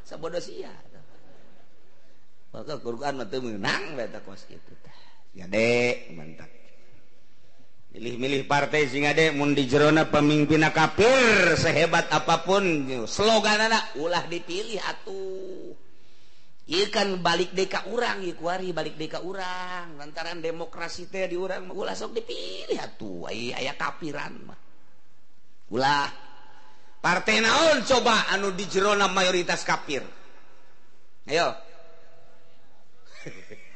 Sabodo 0.05 0.41
sia 0.41 0.84
maka 2.55 2.79
Quran 2.79 3.19
mah 3.19 3.27
menang 3.27 3.99
beta 3.99 4.23
kos 4.23 4.47
kitu 4.47 4.79
tah 4.79 4.95
ya 5.35 5.51
dek 5.51 6.15
mantap. 6.15 6.47
Milih-milih 7.95 8.47
partai 8.51 8.91
sing 8.91 9.07
ade 9.07 9.35
mun 9.35 9.55
di 9.55 9.67
jerona 9.67 10.07
pemimpinna 10.11 10.71
kafir 10.75 11.55
sehebat 11.59 12.11
apapun 12.11 12.87
slogan 13.07 13.71
anak 13.71 13.99
ulah 13.99 14.23
dipilih 14.31 14.79
atuh. 14.83 15.75
Iya 16.65 16.91
kan 16.91 17.23
balik 17.23 17.55
deka 17.55 17.87
urang 17.91 18.23
ya 18.23 18.35
kuari 18.39 18.71
balik 18.71 18.99
deka 18.99 19.23
urang. 19.23 19.95
Lantaran 19.99 20.43
demokrasi 20.43 21.07
teh 21.11 21.27
di 21.31 21.39
urang 21.39 21.71
ulah 21.71 21.95
sok 21.95 22.19
dipilih 22.19 22.79
atuh. 22.83 23.31
Ayah 23.31 23.75
kapiran 23.79 24.35
mah. 24.43 24.59
Ulah. 25.71 26.07
Partai 26.99 27.39
naon 27.39 27.87
coba 27.87 28.31
anu 28.35 28.55
di 28.55 28.67
jerona 28.67 29.07
mayoritas 29.11 29.63
kafir 29.63 30.03
ayo. 31.29 31.74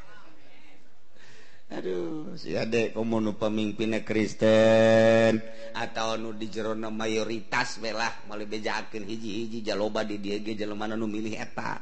Aduh 1.69 2.33
si 2.41 2.57
adek 2.57 2.97
komun 2.97 3.37
pemimpinnya 3.37 4.01
Kristen 4.01 5.37
atau 5.77 6.17
nu 6.17 6.33
di 6.33 6.49
Jerona 6.49 6.89
mayoritas 6.89 7.77
belah 7.77 8.25
malah 8.25 8.49
bejakin 8.49 9.05
hiji-hiji 9.05 9.61
jaloba 9.61 10.01
di 10.01 10.17
dia 10.17 10.41
ge 10.41 10.57
jelema 10.57 10.89
nu 10.89 11.05
milih 11.05 11.37
eta. 11.37 11.77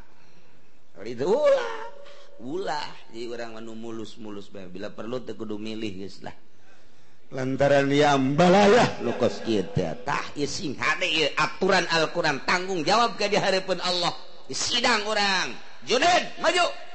Itu 1.06 1.30
ulah. 1.30 1.94
Ulah 2.36 2.90
jadi 3.14 3.32
orang 3.32 3.62
anu 3.62 3.78
mulus-mulus 3.78 4.50
bae 4.52 4.68
bila 4.68 4.90
perlu 4.92 5.22
teu 5.22 5.38
kudu 5.38 5.56
milih 5.56 6.02
geus 6.02 6.20
lah. 6.20 6.34
Lantaran 7.30 7.86
yang 7.90 8.34
balaya 8.34 9.00
lokos 9.06 9.40
kieu 9.46 9.64
teh 9.70 9.94
tah 10.02 10.34
ising 10.34 10.74
hade 10.78 11.06
ieu 11.06 11.30
aturan 11.38 11.86
Al-Qur'an 11.90 12.42
tanggung 12.42 12.82
jawab 12.82 13.14
ke 13.14 13.30
di 13.30 13.38
hadapan 13.38 13.78
Allah. 13.86 14.12
Sidang 14.50 15.06
orang. 15.06 15.54
Juned 15.86 16.42
maju. 16.42 16.85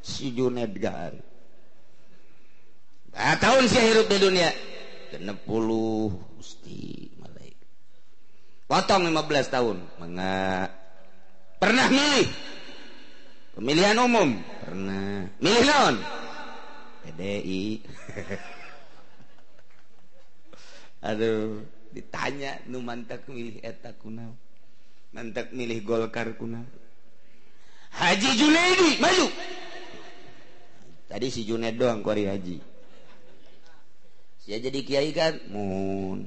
si 0.00 0.32
Juned 0.32 0.74
Gari 0.80 1.20
nah, 3.14 3.36
tahun 3.36 3.68
saya 3.68 3.84
hirup 3.92 4.06
di 4.08 4.18
dunia. 4.22 4.50
60 5.10 6.38
Gusti 6.38 7.10
Malaik. 7.18 7.58
Potong 8.70 9.10
15 9.10 9.50
tahun. 9.50 9.76
Mengak. 9.98 10.70
Pernah 11.58 11.90
milih? 11.90 12.30
Pemilihan 13.58 13.98
umum? 13.98 14.38
Pernah. 14.62 15.26
Milih 15.42 15.66
non? 15.66 15.98
PDI 17.00 17.80
aduh 21.08 21.64
ditanya 21.90 22.60
nu 22.68 22.84
mantak 22.84 23.24
milih 23.26 23.58
eta 23.64 23.96
kuna 23.96 24.28
mantak 25.16 25.50
milih 25.56 25.80
Golkar 25.82 26.36
kuna 26.36 26.62
Haji 27.90 28.30
Junaidi 28.38 29.02
maju! 29.02 29.26
tadi 31.10 31.26
si 31.26 31.42
Junet 31.42 31.74
doang 31.74 32.06
kuari 32.06 32.30
haji. 32.30 32.62
Saya 34.38 34.62
jadi 34.62 34.80
kiai 34.86 35.10
kan 35.10 35.42
mohon 35.50 36.24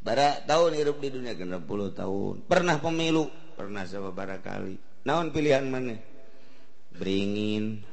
bara 0.00 0.40
tahun 0.48 0.72
hirup 0.80 0.98
di 1.04 1.12
dunia 1.12 1.36
genap 1.36 1.68
puluh 1.68 1.92
tahun. 1.92 2.48
Pernah 2.48 2.80
pemilu? 2.80 3.28
Pernah 3.54 3.84
sababara 3.84 4.40
kali. 4.40 4.80
Naon 5.04 5.28
pilihan 5.28 5.68
mana? 5.68 6.00
Beringin. 6.96 7.84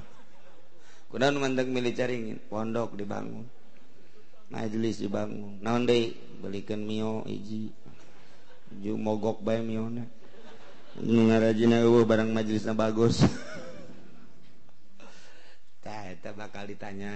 Kunaon 1.10 1.40
mantek 1.40 1.66
milih 1.66 1.96
caringin 1.96 2.38
pondok 2.46 2.94
dibangun. 2.94 3.48
Majelis 4.52 5.00
dibangun. 5.00 5.58
Naon 5.64 5.88
deh? 5.88 6.12
Belikan 6.40 6.84
mio 6.84 7.24
iji 7.28 7.68
ju 8.80 8.96
mogok 8.96 9.44
bae 9.44 9.60
mio 9.60 9.90
na. 9.90 10.04
Ngarajina 11.00 11.84
barang 11.84 12.30
majelisnya 12.32 12.76
bagus. 12.76 13.20
tak 16.22 16.34
bakal 16.38 16.66
ditanya. 16.66 17.12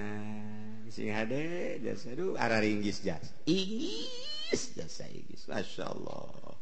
Sing 0.91 1.11
hade 1.11 1.79
jasa 1.83 2.15
aduh 2.15 2.39
arah 2.39 2.63
ringgis 2.63 3.03
jas. 3.03 3.35
Ingis 3.49 4.75
jasa 4.79 5.09
ingis 5.11 5.49
masya 5.51 5.91
Allah. 5.91 6.55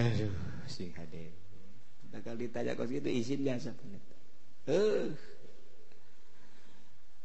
Aduh 0.00 0.34
sing 0.66 0.90
hade. 0.96 1.30
Bakal 2.10 2.38
ditanya 2.38 2.74
kos 2.74 2.90
gitu 2.90 3.06
izin 3.06 3.44
jasa 3.44 3.70
uh. 4.70 5.10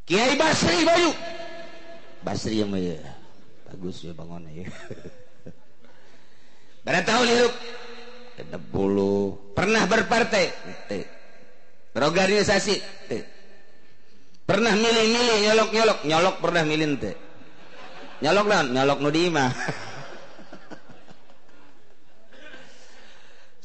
Kiai 0.06 0.36
Basri 0.36 0.82
Bayu. 0.84 1.12
Basri 2.22 2.62
yang 2.62 2.74
ya 2.78 3.00
bagus 3.72 4.04
ya 4.04 4.12
bangun 4.12 4.46
ya. 4.52 4.68
Pada 6.86 7.02
tahun 7.06 7.28
hidup 7.30 7.54
puluh. 8.74 9.38
Pernah 9.54 9.86
berpartai? 9.86 10.50
Berorganisasi 11.92 12.76
pernah 14.52 14.76
milih-milih 14.76 15.48
nyolok 15.48 15.70
nyolok 15.72 16.00
nyolok 16.04 16.36
pernah 16.44 16.68
milih 16.68 17.00
teh 17.00 17.16
nyolok 18.20 18.46
naon 18.52 18.68
nyolok 18.76 19.00
nu 19.00 19.10
di 19.10 19.32
imah. 19.32 19.48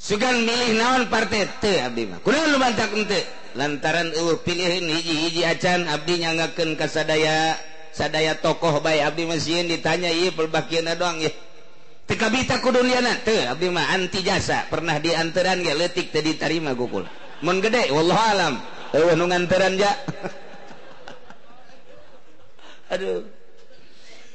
Sugan 0.07 0.47
milih 0.47 0.79
naon 0.79 1.11
partai? 1.11 1.51
Teu 1.59 1.83
abdi 1.83 2.07
mah. 2.07 2.23
Kunaon 2.23 2.55
lu 2.55 2.63
bantak 2.63 2.95
henteu 2.95 3.27
lantaran 3.59 4.15
eueuh 4.15 4.39
pilihin 4.47 4.87
hiji-hiji 4.87 5.43
acan 5.43 5.91
abdi 5.91 6.23
nyangakeun 6.23 6.79
ka 6.79 6.87
sadaya 6.87 7.59
sadaya 7.91 8.39
tokoh 8.39 8.79
bae. 8.79 9.03
Abdi 9.03 9.27
mah 9.27 9.35
ditanya 9.43 10.15
ieu 10.15 10.31
pelbakiana 10.31 10.95
doang 10.95 11.19
ieu? 11.19 11.35
Teu 12.07 12.15
kabita 12.15 12.63
ku 12.63 12.71
duniana 12.71 13.19
teu 13.27 13.51
abdi 13.51 13.67
mah 13.67 13.91
anti 13.91 14.23
jasa. 14.23 14.71
Pernah 14.71 15.03
dianteran 15.03 15.67
ge 15.67 15.75
leutik 15.75 16.15
teu 16.15 16.23
diterima 16.23 16.79
gukul. 16.79 17.03
Mun 17.43 17.59
gede 17.59 17.91
wallahu 17.91 18.23
alam. 18.31 18.55
Eueuh 18.95 19.19
nu 19.19 19.27
nganteran 19.27 19.75
ja. 19.75 19.91
Aduh. 22.91 23.27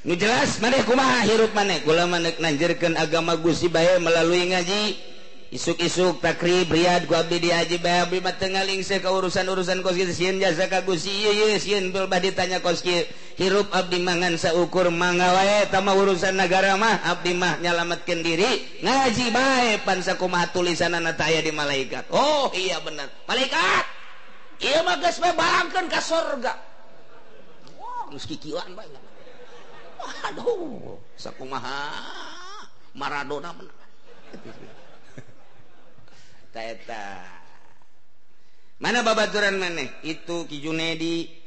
Jelas 0.01 0.57
maneh 0.59 0.81
kumaha 0.83 1.23
hirup 1.29 1.53
maneh. 1.53 1.85
Kula 1.85 2.09
manek 2.09 2.41
nanjirkeun 2.41 2.97
agama 2.97 3.37
Gusti 3.37 3.69
bae 3.69 4.01
melalui 4.01 4.49
ngaji. 4.49 5.11
Isuk-isuk 5.51 6.23
takrib 6.23 6.71
riad 6.71 7.11
ku 7.11 7.13
abdi 7.13 7.43
diaji 7.43 7.75
bae 7.83 8.07
abdi 8.07 8.23
mah 8.23 8.39
teu 8.39 8.47
ngalingse 8.47 9.03
ka 9.03 9.11
urusan-urusan 9.11 9.83
kos 9.83 9.99
kieu. 9.99 10.09
Sieun 10.09 10.39
jasa 10.39 10.71
ka 10.71 10.81
Gusti 10.81 11.11
ieu 11.11 11.31
ieu 11.31 11.59
sieun 11.59 11.91
beul 11.91 12.07
ditanya 12.07 12.63
kos 12.63 12.81
kieu. 12.81 13.03
Hirup 13.37 13.69
abdi 13.75 13.99
mangan 13.99 14.39
saukur 14.41 14.89
mangga 14.89 15.31
wae 15.35 15.67
tama 15.69 15.91
urusan 15.93 16.39
negara 16.39 16.79
mah 16.79 17.03
abdi 17.03 17.35
mah 17.35 17.59
nyalametkeun 17.61 18.23
diri. 18.23 18.81
Ngaji 18.81 19.25
bae 19.29 19.79
pan 19.85 19.99
sakumaha 20.01 20.49
tulisanna 20.49 21.13
teh 21.13 21.27
aya 21.29 21.43
di 21.43 21.51
malaikat. 21.53 22.09
Oh 22.09 22.49
iya 22.55 22.79
bener. 22.81 23.11
Malaikat! 23.27 23.85
Ieu 24.65 24.81
mah 24.87 24.97
geus 25.03 25.19
bae 25.19 25.35
balangkeun 25.35 25.87
ka 25.91 25.99
sorga. 25.99 26.70
kikilan 28.19 28.75
baik 28.75 28.91
aduh 30.31 30.97
sakumaha. 31.17 31.91
Maradona 32.91 33.55
menang. 33.55 33.79
Taeta. 36.53 37.23
mana 38.81 39.05
babaturan 39.05 39.55
maneh? 39.55 39.87
Itu 40.03 40.43
Ki 40.49 40.59
Junedi. 40.59 41.39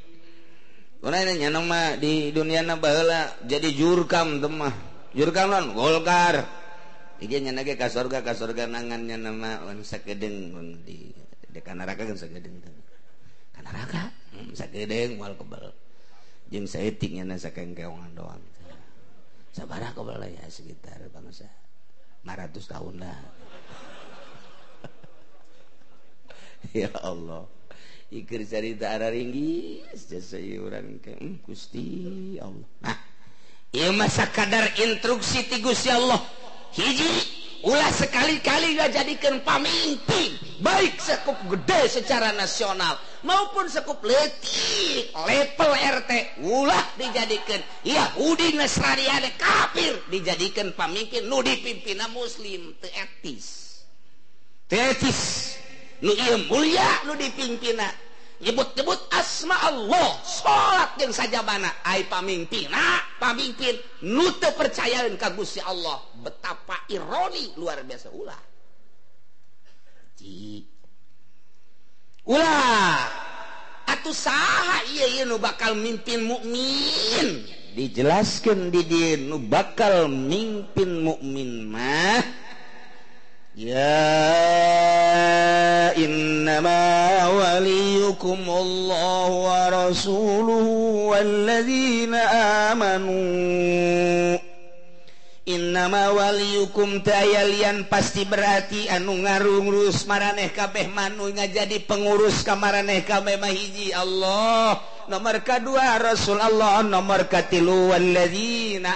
Urang 1.05 1.37
nya 1.37 1.53
nama 1.53 2.01
di 2.01 2.33
dunia 2.33 2.65
na 2.65 2.81
baheula 2.81 3.37
jadi 3.45 3.69
jurkam 3.77 4.41
temah 4.41 4.73
jurkam 5.13 5.53
non 5.53 5.77
golkar. 5.77 6.49
Ieu 7.21 7.45
nya 7.45 7.53
nage 7.53 7.77
ka 7.77 7.93
surga 7.93 8.25
ka 8.25 8.33
surga 8.33 8.65
nangannya 8.65 9.21
nama 9.21 9.69
un 9.69 9.85
sakedeng 9.85 10.57
di 10.81 11.13
di 11.45 11.61
neraka 11.61 12.09
kan 12.09 12.17
sakedeng 12.17 12.57
kan 13.53 13.69
neraka? 13.69 14.09
Hmm, 14.33 14.57
sakedeng 14.57 15.21
moal 15.21 15.37
kebal. 15.37 15.84
jeung 16.55 16.71
saeutiknya 16.71 17.27
na 17.27 17.35
sakengkeongan 17.35 18.15
doang. 18.15 18.39
Sabaraha 19.51 19.91
kabalaya 19.91 20.47
sekitar 20.47 21.03
bangsa. 21.11 21.51
500 22.23 22.71
tahun 22.71 22.95
lah. 23.03 23.19
Ya 26.73 26.89
Allah. 27.03 27.45
Ikir 28.09 28.47
cerita 28.49 28.89
ada 28.89 29.13
ringgi 29.13 29.85
jasa 29.93 30.41
iuran 30.41 30.97
ke 31.03 31.13
hmm, 31.13 31.45
gusti 31.45 31.85
Allah. 32.41 32.65
Nah 32.81 32.97
ieu 33.75 33.93
masa 33.93 34.31
kadar 34.33 34.73
instruksi 34.79 35.45
ti 35.51 35.61
Gusti 35.61 35.93
Allah. 35.93 36.23
Hiji. 36.73 37.44
ulah 37.65 37.91
sekali-kali 37.91 38.77
gak 38.77 38.93
jadikan 38.93 39.41
pamimpin 39.41 40.37
baik 40.61 41.01
sekup 41.01 41.37
gede 41.49 42.01
secara 42.01 42.33
nasional 42.37 42.97
maupun 43.25 43.67
sekup 43.67 44.05
letik. 44.05 45.11
Level 45.13 45.73
RT 45.73 46.13
ulah 46.45 46.85
dijadikan. 47.01 47.61
Yahudi 47.83 48.55
Nasrani 48.55 49.09
ada 49.09 49.33
kafir. 49.35 49.99
Dijadikan 50.13 50.77
pamimpin 50.77 51.27
nu 51.27 51.41
dipimpin 51.41 52.01
muslim. 52.13 52.77
Te 52.79 52.93
etis. 52.93 53.81
Te 54.69 54.77
etis. 54.95 55.21
Nu 56.05 56.13
iya 56.13 56.37
mulia 56.49 57.09
nu 57.09 57.17
dipimpina 57.17 57.89
nyebut-nyebut 58.43 59.01
asma 59.15 59.55
Allah. 59.69 60.19
Salat 60.27 60.99
yang 60.99 61.13
saja 61.15 61.45
mana 61.47 61.71
ay 61.87 62.07
pamimpin 62.11 62.67
nah 62.73 63.03
pamimpin 63.23 63.79
nute 64.03 64.51
percayaan 64.55 65.15
ka 65.15 65.31
Gusti 65.35 65.63
Allah. 65.63 66.03
Betapa 66.19 66.87
ironi. 66.91 67.55
Luar 67.55 67.83
biasa. 67.87 68.11
Ulah. 68.11 68.41
Ji. 70.19 70.63
ulah. 72.25 72.99
Atuh 73.85 74.17
saha 74.17 74.81
ieu 74.97 75.09
ieu 75.21 75.25
nu 75.29 75.37
bakal 75.37 75.77
mimpin 75.77 76.25
mukmin. 76.25 77.45
Dijelaskan 77.75 78.73
di 78.73 78.81
dia 78.87 79.19
nu 79.21 79.37
bakal 79.43 80.09
mimpin 80.09 81.05
mukmin 81.05 81.69
mah. 81.69 82.44
يا 83.55 83.95
إنما 85.95 86.83
وليكم 87.29 88.41
الله 88.49 89.29
ورسوله 89.31 90.67
والذين 91.15 92.15
آمنوا. 92.75 94.39
Innama 95.45 96.09
waliyukum 96.09 97.05
tayalian 97.05 97.85
pasti 97.93 98.25
berarti 98.25 98.89
anu 98.89 99.23
ngarungrus 99.23 100.09
maraneh 100.09 100.49
kabeh 100.49 100.89
manu 100.89 101.29
nga 101.37 101.45
jadi 101.45 101.85
pengurus 101.85 102.41
kamaraneh 102.43 103.05
kabeh 103.05 103.37
mahiji 103.37 103.93
Allah. 103.93 104.81
nomor 105.09 105.45
kedua 105.45 106.01
Rasulullah 106.01 106.81
nomor 106.81 107.29
katiluwaladzina 107.29 108.91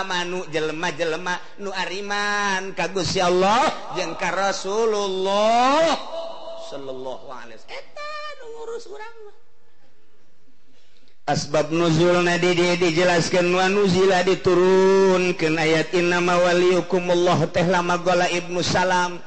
amanu 0.00 0.44
jelma 0.52 0.88
jelma 0.92 1.34
nu 1.62 1.72
ariman 1.72 2.76
kagusi 2.76 3.20
Allah 3.20 3.68
jeung 3.96 4.16
ka 4.16 4.32
Rasulullah 4.34 5.96
sallallahu 6.66 7.26
alaihi 7.30 7.56
wasallam. 7.56 7.78
Eta 7.78 8.12
nu 8.42 8.44
ngurus 8.56 8.84
urang. 8.90 9.16
Mah 9.24 9.34
asbab 11.26 11.74
nuzulna 11.74 12.38
di 12.38 12.54
dijelaskan 12.54 13.50
wa 13.50 13.66
nuzila 13.66 14.22
diturunkeun 14.22 15.58
ayat 15.58 15.90
innama 15.98 16.38
waliyukumullah 16.38 17.50
teh 17.50 17.66
lama 17.66 17.98
gola 17.98 18.30
ibnu 18.30 18.62
salam. 18.62 19.18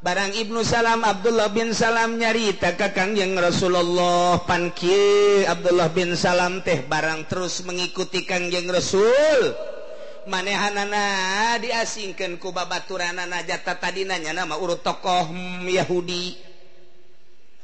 barang 0.00 0.32
Ibnu 0.32 0.64
Salam 0.64 1.04
Abdullah 1.04 1.52
bin 1.52 1.76
Salam 1.76 2.16
nyarita 2.16 2.74
kakang 2.76 3.12
yang 3.12 3.36
Rasulullah. 3.36 4.40
Panki 4.48 5.44
Abdullah 5.44 5.92
bin 5.92 6.16
Salam 6.16 6.64
teh 6.64 6.80
barang 6.84 7.28
terus 7.28 7.60
mengikuti 7.68 8.24
Kangjeng 8.24 8.68
Rasul. 8.68 9.52
Manehanana 10.28 11.56
diasingkan 11.60 12.36
ku 12.36 12.52
babaturanana 12.52 13.40
jata 13.44 13.80
tadi 13.80 14.04
nanya 14.04 14.36
nama 14.36 14.56
urut 14.56 14.84
tokoh 14.84 15.32
Yahudi. 15.64 16.49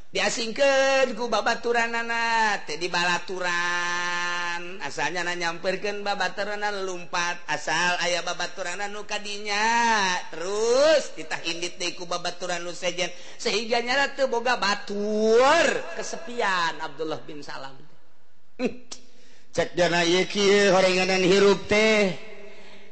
diasingkan 0.07 1.11
ku 1.19 1.27
babaturan 1.27 1.91
anak 1.91 2.63
di 2.79 2.87
balaturan 2.87 4.79
asalnya 4.79 5.27
na 5.27 5.35
nyamperkan 5.35 5.99
babaturanan 5.99 6.87
lumpat 6.87 7.43
asal 7.51 7.99
ayah 8.07 8.23
babaturanan 8.23 8.87
nu 8.87 9.03
kadinya. 9.03 10.15
Terus 10.31 11.11
kita 11.11 11.43
indit 11.43 11.75
deh 11.75 11.91
ku 11.93 12.07
babaturan 12.07 12.63
nu 12.63 12.71
sejen. 12.71 13.11
Sehingga 13.35 13.83
nyara 13.83 14.15
tuh 14.15 14.31
boga 14.31 14.55
batur. 14.55 15.67
Kesepian 15.99 16.79
Abdullah 16.79 17.19
bin 17.27 17.43
Salam 17.43 17.75
hmm. 18.63 18.73
cek 19.51 19.75
dana 19.75 20.07
yeki 20.07 20.31
kieu 20.31 20.71
horenganan 20.71 21.21
hirup 21.21 21.67
teh. 21.67 22.15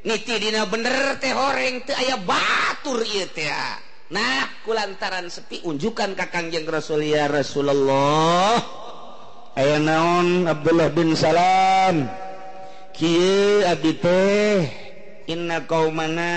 Niti 0.06 0.38
dina 0.38 0.68
bener 0.70 1.18
teh 1.18 1.34
horeng 1.34 1.82
teh 1.82 1.96
ayah 1.96 2.20
batur 2.20 3.02
iya 3.02 3.26
teh 3.26 3.48
ah. 3.50 3.85
nah 4.12 4.46
kulantaran 4.62 5.26
sepi 5.30 5.62
unjukkan 5.66 6.14
kakangjeng 6.14 6.66
Rasulia 6.66 7.26
Rasulullah. 7.26 8.58
Aya 9.56 9.80
naon 9.80 10.44
Abdullah 10.44 10.92
bin 10.92 11.16
Salam? 11.16 12.04
Ki 12.92 13.16
Abi 13.64 13.96
teh? 13.96 14.60
Inna 15.26 15.66
kau 15.66 15.90
mana 15.90 16.30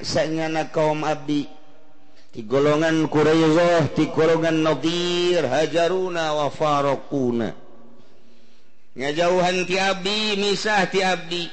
sangana 0.00 0.72
kaum 0.72 1.04
abdi 1.04 1.44
di 2.30 2.46
golongan 2.46 3.10
Quraisyah 3.10 3.92
di 3.92 4.08
golongan 4.08 4.62
Nadir 4.64 5.44
hajaruna 5.44 6.32
wa 6.32 6.48
farakuna 6.48 7.50
ngajauhan 8.94 9.66
ti 9.66 9.76
abdi 9.76 10.38
misah 10.38 10.86
ti 10.88 11.04
abdi 11.04 11.44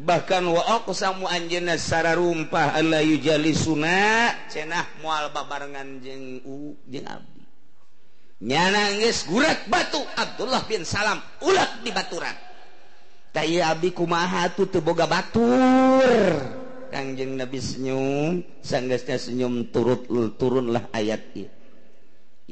bahkan 0.00 0.44
wamu 0.46 1.26
Anjena 1.28 1.76
Sara 1.76 2.16
rumpah 2.16 2.76
Allahjali 2.76 3.52
Sunnah 3.52 4.48
cenah 4.48 5.00
mual 5.04 5.28
babarengan 5.34 6.00
jeng 6.00 6.40
nyanangis 8.42 9.24
gurat 9.30 9.70
batu 9.70 10.02
Abdullah 10.18 10.66
bin 10.66 10.82
Salam 10.82 11.22
ulat 11.46 11.86
di 11.86 11.94
baturan. 11.94 12.34
Tay 13.32 13.64
Abi 13.64 13.96
kumahatu 13.96 14.68
teboga 14.68 15.08
batur. 15.08 16.36
Kangjeng 16.92 17.40
Nabi 17.40 17.56
senyum 17.56 18.44
sanggasnya 18.60 19.16
senyum 19.16 19.72
turut 19.72 20.04
turunlah 20.36 20.92
ayat 20.92 21.24
itu 21.32 21.48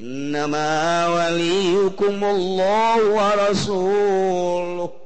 Innama 0.00 1.12
waliyukumullahu 1.12 3.04
wa 3.12 3.36
rasuluh. 3.36 4.99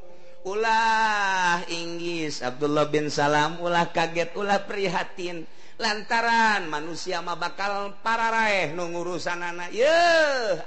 ulah 0.45 1.65
Inggris. 1.69 2.45
Abdullah 2.45 2.89
bin 2.89 3.09
Salam 3.09 3.61
ulah 3.61 3.91
kaget 3.91 4.37
ulah 4.37 4.63
prihatin. 4.69 5.49
Lantaran 5.75 6.71
manusia 6.71 7.19
mah 7.19 7.35
bakal 7.35 7.99
para 7.99 8.31
raih 8.31 8.79
nu 8.79 8.95
ngurusan 8.95 9.43
anak 9.43 9.75
ye 9.75 9.91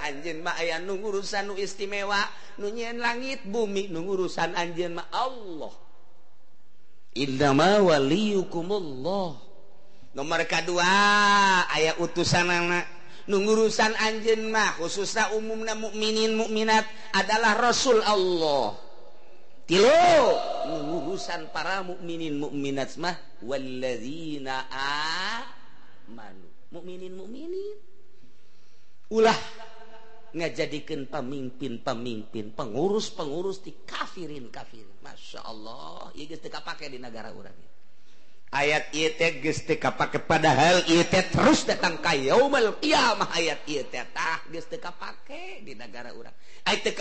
anjin 0.03 0.43
mah 0.43 0.59
aya 0.59 0.83
nu 0.83 0.99
ngurusan 0.99 1.47
nu 1.47 1.55
istimewa 1.55 2.19
nu 2.59 2.67
nyieun 2.67 2.99
langit 2.99 3.39
bumi 3.47 3.87
nu 3.87 4.03
ngurusan 4.03 4.51
anjeun 4.51 4.99
mah 4.99 5.07
Allah. 5.15 5.71
Innama 7.15 7.79
waliyukumullah. 7.87 9.29
Nomor 10.11 10.41
kedua 10.49 10.91
ayat 11.71 12.01
utusan 12.01 12.49
anak 12.49 12.97
Nungurusan 13.27 13.91
anjin 13.99 14.47
mah 14.47 14.79
khususnya 14.79 15.35
umumna 15.35 15.75
mukminin 15.75 16.39
mukminat 16.39 16.87
adalah 17.11 17.59
Rasul 17.59 17.99
Allah. 17.99 18.86
tilourusan 19.67 21.51
para 21.51 21.83
mukminin 21.83 22.39
mukminat 22.39 22.95
mah 22.95 23.19
walladzina 23.43 24.65
amanu. 26.07 26.47
Mukminin 26.71 27.13
mukminin. 27.13 27.75
Ulah 29.11 29.37
ngajadikeun 30.35 31.07
pamimpin-pamimpin 31.07 32.51
pengurus-pengurus 32.55 33.63
di 33.63 33.71
kafirin 33.83 34.51
kafirin. 34.51 34.99
Masya 35.03 35.43
Allah 35.43 36.11
ieu 36.15 36.27
geus 36.27 36.43
teu 36.43 36.51
kapake 36.51 36.91
di 36.91 36.99
negara 36.99 37.31
urang 37.31 37.55
ayat 38.51 38.95
ieu 38.95 39.11
teh 39.15 39.43
geus 39.43 39.63
teu 39.67 39.75
kapake 39.75 40.23
padahal 40.23 40.83
ieu 40.87 41.03
teh 41.03 41.23
terus 41.27 41.67
datang 41.67 41.99
ka 41.99 42.15
yaumul 42.15 42.79
qiyamah. 42.79 43.27
Ayat 43.35 43.63
ieu 43.67 43.83
teh 43.87 44.03
tah 44.15 44.43
geus 44.47 44.67
teu 44.67 44.79
kapake 44.79 45.63
di 45.63 45.75
negara 45.75 46.15
urang. 46.15 46.33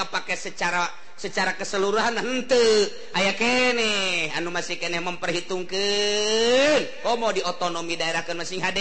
pakai 0.06 0.36
secara 0.38 0.86
secara 1.16 1.56
keseluruhan 1.56 2.20
hente 2.20 2.92
aya 3.16 3.32
kene 3.32 4.28
anu 4.36 4.52
masih 4.52 4.76
kene 4.76 5.00
memperhitungkan 5.00 6.80
komo 7.00 7.28
oh, 7.28 7.32
di 7.32 7.40
otonomi 7.40 7.96
daerah 7.96 8.20
ke 8.20 8.36
masing 8.36 8.60
HD 8.60 8.80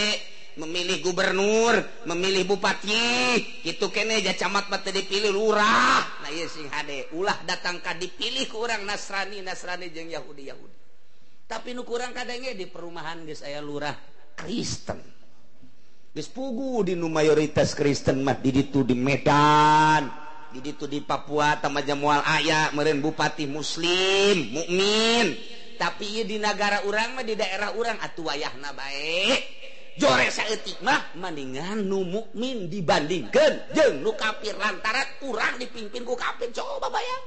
memilih 0.56 1.04
gubernur 1.04 1.76
memilih 2.08 2.48
bupati. 2.48 3.40
Itu 3.68 3.92
kene 3.92 4.24
jacamat 4.24 4.72
mata 4.72 4.90
dipilih 4.92 5.32
lurah. 5.32 6.24
Nah 6.24 6.32
iya 6.32 6.48
sing 6.48 6.72
HD 6.72 7.12
ulah 7.16 7.36
datangkah 7.44 7.96
dipilih 7.96 8.48
kurang 8.48 8.88
Nasrani. 8.88 9.44
Nasrani 9.44 9.92
jeng 9.92 10.12
Yahudi 10.12 10.44
Yahudi. 10.48 10.78
Tapi 11.46 11.78
nu 11.78 11.86
kurang 11.86 12.16
kadangnya 12.16 12.58
di 12.58 12.66
perumahan 12.66 13.22
guys 13.28 13.46
saya 13.46 13.62
lurah 13.62 13.94
Kristen. 14.34 14.98
Guys 16.16 16.32
Pugu 16.32 16.88
di 16.88 16.96
nu 16.96 17.12
mayoritas 17.12 17.76
Kristen 17.76 18.24
mah 18.24 18.40
itu 18.40 18.88
di 18.88 18.96
Medan. 18.96 20.25
itu 20.64 20.86
di 20.88 21.04
Papua 21.04 21.60
Tamaja 21.60 21.98
mual 21.98 22.24
ayah 22.40 22.72
meren 22.72 23.04
Bupati 23.04 23.50
muslim 23.50 24.56
mukmin. 24.56 25.36
Tapi 25.76 26.24
di 26.24 26.40
negara 26.40 26.88
urang 26.88 27.20
di 27.28 27.36
daerah 27.36 27.76
urang 27.76 28.00
atuh 28.00 28.32
wayahna 28.32 28.72
baik. 28.72 29.42
Jore 29.96 30.28
saeutik 30.28 30.84
mah 30.84 31.16
mendingan 31.16 31.88
nu 31.88 32.04
mukmin 32.04 32.68
dibandingkan 32.68 33.72
jeung 33.72 34.04
nu 34.04 34.12
kafir 34.20 34.52
lantaran 34.60 35.08
kurang 35.24 35.56
dipimpin 35.56 36.04
ku 36.04 36.20
kafir 36.20 36.52
coba 36.52 36.92
bayang 36.92 37.24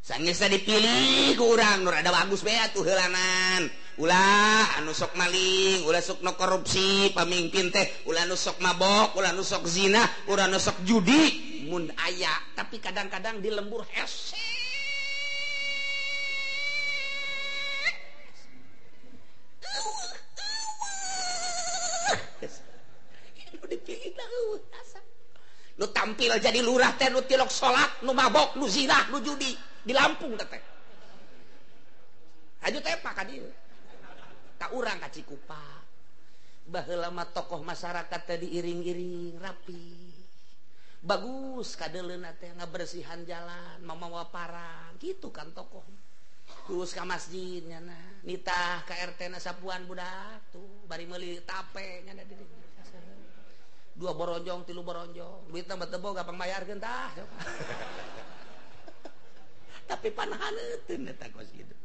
Sanggeusna 0.00 0.48
dipilih 0.48 1.36
ku 1.36 1.52
urang 1.52 1.84
nu 1.84 1.92
rada 1.92 2.08
bagus 2.08 2.40
bae 2.40 2.56
atuh 2.56 2.80
heulanan. 2.80 3.68
ulah 3.98 4.78
anu 4.78 4.94
sok 4.94 5.18
maling 5.18 5.82
ulah 5.82 5.98
sok 5.98 6.22
no 6.22 6.38
korupsi 6.38 7.10
pamimpin 7.10 7.74
teh 7.74 8.06
ulah 8.06 8.22
anu 8.22 8.38
sok 8.38 8.62
mabok 8.62 9.18
ulah 9.18 9.34
anu 9.34 9.42
sok 9.42 9.66
zina 9.66 10.06
ulah 10.30 10.46
anu 10.46 10.58
sok 10.62 10.86
judi. 10.86 11.46
Mun 11.68 11.90
aya 12.00 12.32
tapi 12.54 12.80
kadang-kadang 12.80 13.42
di 13.42 13.50
lembur 13.52 13.84
hese. 13.92 14.38
Lu 25.78 25.86
uh, 25.86 25.90
tampil 25.94 26.32
jadi 26.40 26.62
lurah 26.62 26.94
teh 26.96 27.10
nu 27.10 27.20
tilok 27.26 27.50
salat 27.50 28.00
nu 28.06 28.14
mabok 28.14 28.54
nu 28.56 28.70
zina 28.70 29.10
nu 29.10 29.18
judi. 29.20 29.52
Di 29.82 29.92
Lampung 29.96 30.38
teh 30.38 30.46
Ayo 32.62 32.78
teh 32.82 32.94
pak 33.02 33.14
kadieu 33.22 33.46
tak 34.58 34.74
orang 34.74 34.98
kacikupa 34.98 35.86
bahwa 36.68 37.08
lama 37.08 37.24
tokoh 37.24 37.64
masyarakat 37.64 38.20
tadi 38.26 38.58
iring-iring 38.58 39.38
rapi. 39.40 40.12
Bagus 40.98 41.78
kadelen 41.78 42.26
teh 42.42 42.50
ngabersihan 42.58 43.22
jalan 43.22 43.78
mamawa 43.86 44.26
parang 44.28 44.98
gitu 44.98 45.30
kan 45.30 45.48
tokoh. 45.54 45.86
Terus 46.68 46.92
ke 46.92 47.00
masjidnya 47.00 47.80
nah 47.80 48.04
nitah 48.26 48.84
ke 48.84 48.92
RT 48.92 49.30
na 49.30 49.38
sapuan 49.38 49.86
budak 49.86 50.52
tuh 50.52 50.84
bari 50.90 51.06
meuli 51.06 51.38
tape 51.46 52.02
nyana 52.04 52.26
di 52.26 52.34
dua 53.98 54.14
boronjong 54.14 54.62
tilu 54.68 54.84
boronjong 54.84 55.50
duit 55.50 55.66
tambah 55.66 55.90
tebo 55.90 56.14
gampang 56.14 56.38
bayar 56.38 56.62
gentah 56.62 57.10
tapi 59.90 60.12
panahan 60.12 60.54
itu 60.54 61.00
neta 61.00 61.26
kos 61.32 61.48
gitu. 61.56 61.77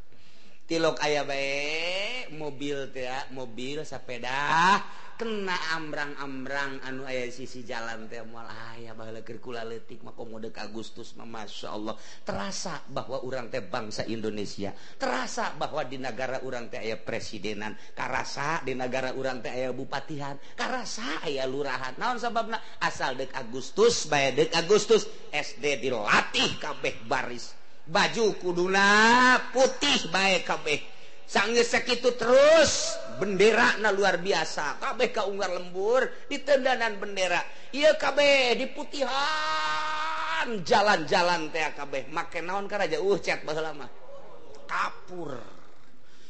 tilok 0.64 1.00
aya 1.04 1.28
baik 1.28 2.34
mobil 2.36 2.90
tea, 2.96 3.28
mobil 3.36 3.84
sepeda 3.84 4.80
kena 5.14 5.54
ambrang-ambrang 5.78 6.82
anu 6.84 7.06
ayah 7.06 7.30
sisi 7.30 7.62
jalan 7.62 8.10
ah, 8.10 8.76
ayatik 8.76 10.02
mode 10.04 10.50
Agustus 10.58 11.14
mah 11.16 11.24
Masya 11.24 11.70
Allah. 11.70 11.96
Terasa 12.26 12.82
bahwa 12.90 13.22
orang 13.22 13.48
teh 13.48 13.62
bangsa 13.62 14.04
Indonesia. 14.10 14.74
Terasa 14.98 15.54
bahwa 15.56 15.86
di 15.86 16.02
negara 16.02 16.42
orang 16.42 16.68
teh 16.68 16.82
ayah 16.82 17.00
presidenan. 17.00 17.78
Karasa 17.94 18.66
di 18.66 18.74
negara 18.74 19.14
orang 19.14 19.40
teh 19.40 19.54
ayah 19.54 19.72
bupatihan. 19.72 20.36
Karasa 20.58 21.24
ayah 21.30 21.46
lurahan. 21.46 21.96
Naon 21.96 22.18
sababna? 22.18 22.60
Asal 22.82 23.16
dek 23.16 23.32
Agustus 23.38 24.10
bay 24.10 24.34
dek 24.34 24.52
Agustus 24.58 25.06
SD 25.30 25.88
dilatih 25.88 26.58
kabeh 26.58 27.06
baris. 27.06 27.63
baju 27.88 28.26
kuduna 28.40 28.90
putih 29.52 30.08
baik 30.12 30.48
kabeh. 30.48 30.80
Sangge 31.24 31.66
itu 31.66 32.14
terus 32.14 32.94
bendera 33.18 33.82
na 33.82 33.90
luar 33.90 34.22
biasa. 34.22 34.78
Kabeh 34.78 35.10
ka 35.10 35.26
unggar 35.26 35.50
lembur 35.50 36.06
di 36.30 36.38
tendanan 36.46 37.00
bendera. 37.02 37.42
Iya 37.74 37.98
kabeh 37.98 38.54
di 38.54 38.70
putihan. 38.70 40.62
Jalan-jalan 40.62 41.50
teh 41.50 41.64
kabeh. 41.74 42.06
Make 42.14 42.44
naon 42.46 42.70
karaja 42.70 43.02
uh 43.02 43.18
cat 43.18 43.42
baheula 43.48 43.74
mah. 43.74 43.90
Kapur. 44.70 45.42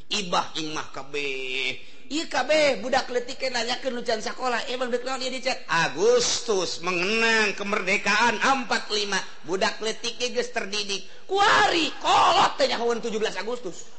Ibah 0.07 0.55
imah 0.61 0.87
kabeh. 0.93 1.92
IKB 2.13 2.77
budak 2.85 3.09
letik 3.09 3.41
nanya 3.49 3.81
ke 3.81 3.89
hujan 3.89 4.21
sekolah. 4.21 4.69
Emang 4.69 4.93
dek 4.93 5.01
dia 5.01 5.29
dicek 5.33 5.65
Agustus 5.65 6.77
mengenang 6.85 7.57
kemerdekaan 7.57 8.37
45 8.69 9.49
budak 9.49 9.81
letik 9.81 10.21
geus 10.21 10.53
terdidik. 10.53 11.09
Kuari 11.25 11.89
kolot 11.97 12.53
teh 12.61 12.69
nyahoeun 12.69 13.01
17 13.01 13.17
Agustus. 13.41 13.89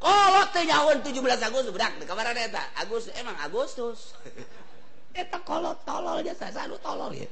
Kolot 0.00 0.48
teh 0.56 0.64
nyahoeun 0.64 1.04
17 1.04 1.12
Agustus. 1.44 1.72
Budak 1.76 2.00
di 2.00 2.08
kamar 2.08 2.32
eta. 2.32 2.72
Agustus 2.80 3.12
emang 3.20 3.36
Agustus. 3.44 4.16
Eta 5.16 5.40
kolot 5.40 5.80
tolol 5.88 6.20
jasa 6.20 6.52
sanu 6.52 6.76
tolol 6.80 7.12
ya. 7.16 7.24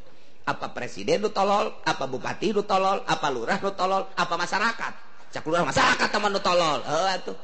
Apa 0.48 0.72
presiden 0.72 1.20
lu 1.20 1.32
tolol? 1.32 1.84
Apa 1.84 2.04
bupati 2.08 2.52
lu 2.52 2.64
tolol? 2.64 3.04
Apa 3.04 3.28
lurah 3.28 3.60
lu 3.60 3.72
tolol? 3.76 4.08
Apa 4.16 4.40
masyarakat? 4.40 4.92
Cak 5.32 5.44
lurah 5.44 5.68
masyarakat 5.68 6.08
teman 6.08 6.32
lu 6.32 6.40
tolol. 6.40 6.80
Oh 6.80 7.08
atuh. 7.08 7.36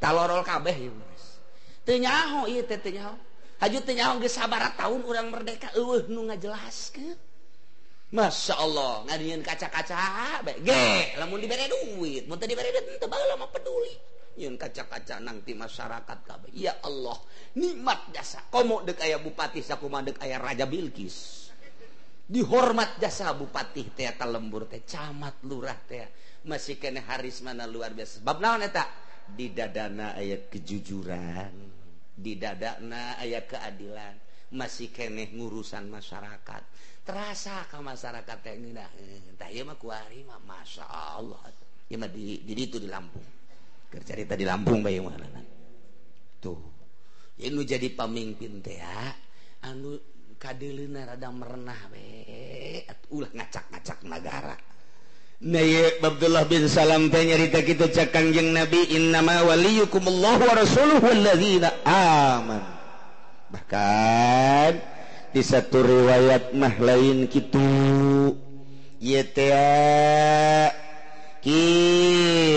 Talorol 0.00 0.40
kabeh 0.40 0.76
ya 0.88 1.11
tenyaho 1.82 2.46
iya 2.46 2.62
teh 2.66 2.78
tenyaho 2.78 3.14
haju 3.62 3.78
tenyaho 3.86 4.18
geus 4.18 4.34
sabaraha 4.34 4.74
tahun 4.74 5.06
urang 5.06 5.30
merdeka 5.30 5.70
eueuh 5.78 6.10
nu 6.10 6.26
ngajelaskeun. 6.26 7.18
Masya 8.12 8.54
Allah 8.60 9.08
ngadieun 9.08 9.40
kaca-kaca 9.40 10.44
bae 10.44 10.60
ge 10.60 10.74
ah. 10.76 11.24
lamun 11.24 11.40
dibere 11.40 11.64
duit 11.64 12.28
mun 12.28 12.36
teu 12.36 12.44
dibere 12.44 12.68
duit 12.68 13.00
teu 13.00 13.08
baheula 13.08 13.38
mah 13.38 13.48
peduli. 13.48 13.94
Nyeun 14.36 14.60
kaca-kaca 14.60 15.22
nanti 15.22 15.56
masyarakat 15.56 16.18
kabeh. 16.26 16.50
Ya 16.52 16.76
Allah 16.84 17.16
nikmat 17.56 18.12
jasa. 18.12 18.44
Komo 18.52 18.84
deuk 18.84 19.00
aya 19.00 19.16
bupati 19.16 19.64
sakumaha 19.64 20.12
deuk 20.12 20.18
aya 20.20 20.36
raja 20.36 20.68
Bilqis 20.68 21.48
dihormat 22.32 22.96
jasa 22.96 23.36
bupati 23.36 23.92
teh 23.92 24.08
lembur 24.24 24.64
teh 24.68 24.84
camat 24.84 25.40
lurah 25.46 25.76
teh. 25.88 26.04
Masih 26.42 26.76
kene 26.76 27.00
haris 27.06 27.38
mana 27.46 27.70
luar 27.70 27.94
biasa. 27.94 28.18
Sebab 28.18 28.36
naon 28.42 28.66
eta? 28.66 28.82
di 29.34 29.52
dadana 29.52 30.14
ayat 30.16 30.52
kejujuran. 30.52 31.54
Di 32.12 32.36
dadana 32.36 33.16
ayat 33.18 33.48
keadilan. 33.48 34.14
Masih 34.52 34.92
keneh 34.92 35.32
ngurusan 35.32 35.88
masyarakat. 35.88 36.62
Terasa 37.02 37.66
ke 37.66 37.80
masyarakat 37.80 38.38
yang 38.46 38.76
nah, 38.76 38.90
eh, 39.00 39.32
entah 39.32 39.48
ya 39.48 39.64
mah 39.64 39.80
kuari 39.80 40.22
mah 40.22 40.38
masya 40.44 40.84
Allah. 40.86 41.40
Ya 41.88 41.96
mah 41.98 42.12
di, 42.12 42.44
di 42.44 42.52
itu 42.54 42.76
di 42.76 42.86
Lampung. 42.86 43.24
Kercerita 43.88 44.36
di 44.36 44.44
Lampung 44.44 44.84
bayi 44.84 45.00
mana 45.00 45.52
tuh 46.42 46.58
ya 47.38 47.48
nu 47.54 47.62
jadi 47.62 47.86
pemimpin 47.94 48.58
teh 48.58 48.82
ya 48.82 49.14
anu 49.62 49.94
kadelina 50.42 51.06
rada 51.06 51.30
merenah 51.30 51.86
be 51.94 52.02
ulah 53.14 53.30
ngacak-ngacak 53.30 54.02
negara 54.02 54.58
Abdullah 55.42 56.46
bin 56.46 56.70
Salam 56.70 57.10
nyarita 57.10 57.66
kita 57.66 57.90
cakangjeng 57.90 58.54
nabi 58.54 58.94
innawaliukumullah 58.94 60.38
bahkan 63.50 64.78
di 65.34 65.42
satu 65.42 65.82
riwayat 65.82 66.54
mah 66.54 66.78
lain 66.78 67.26
gitu 67.26 67.58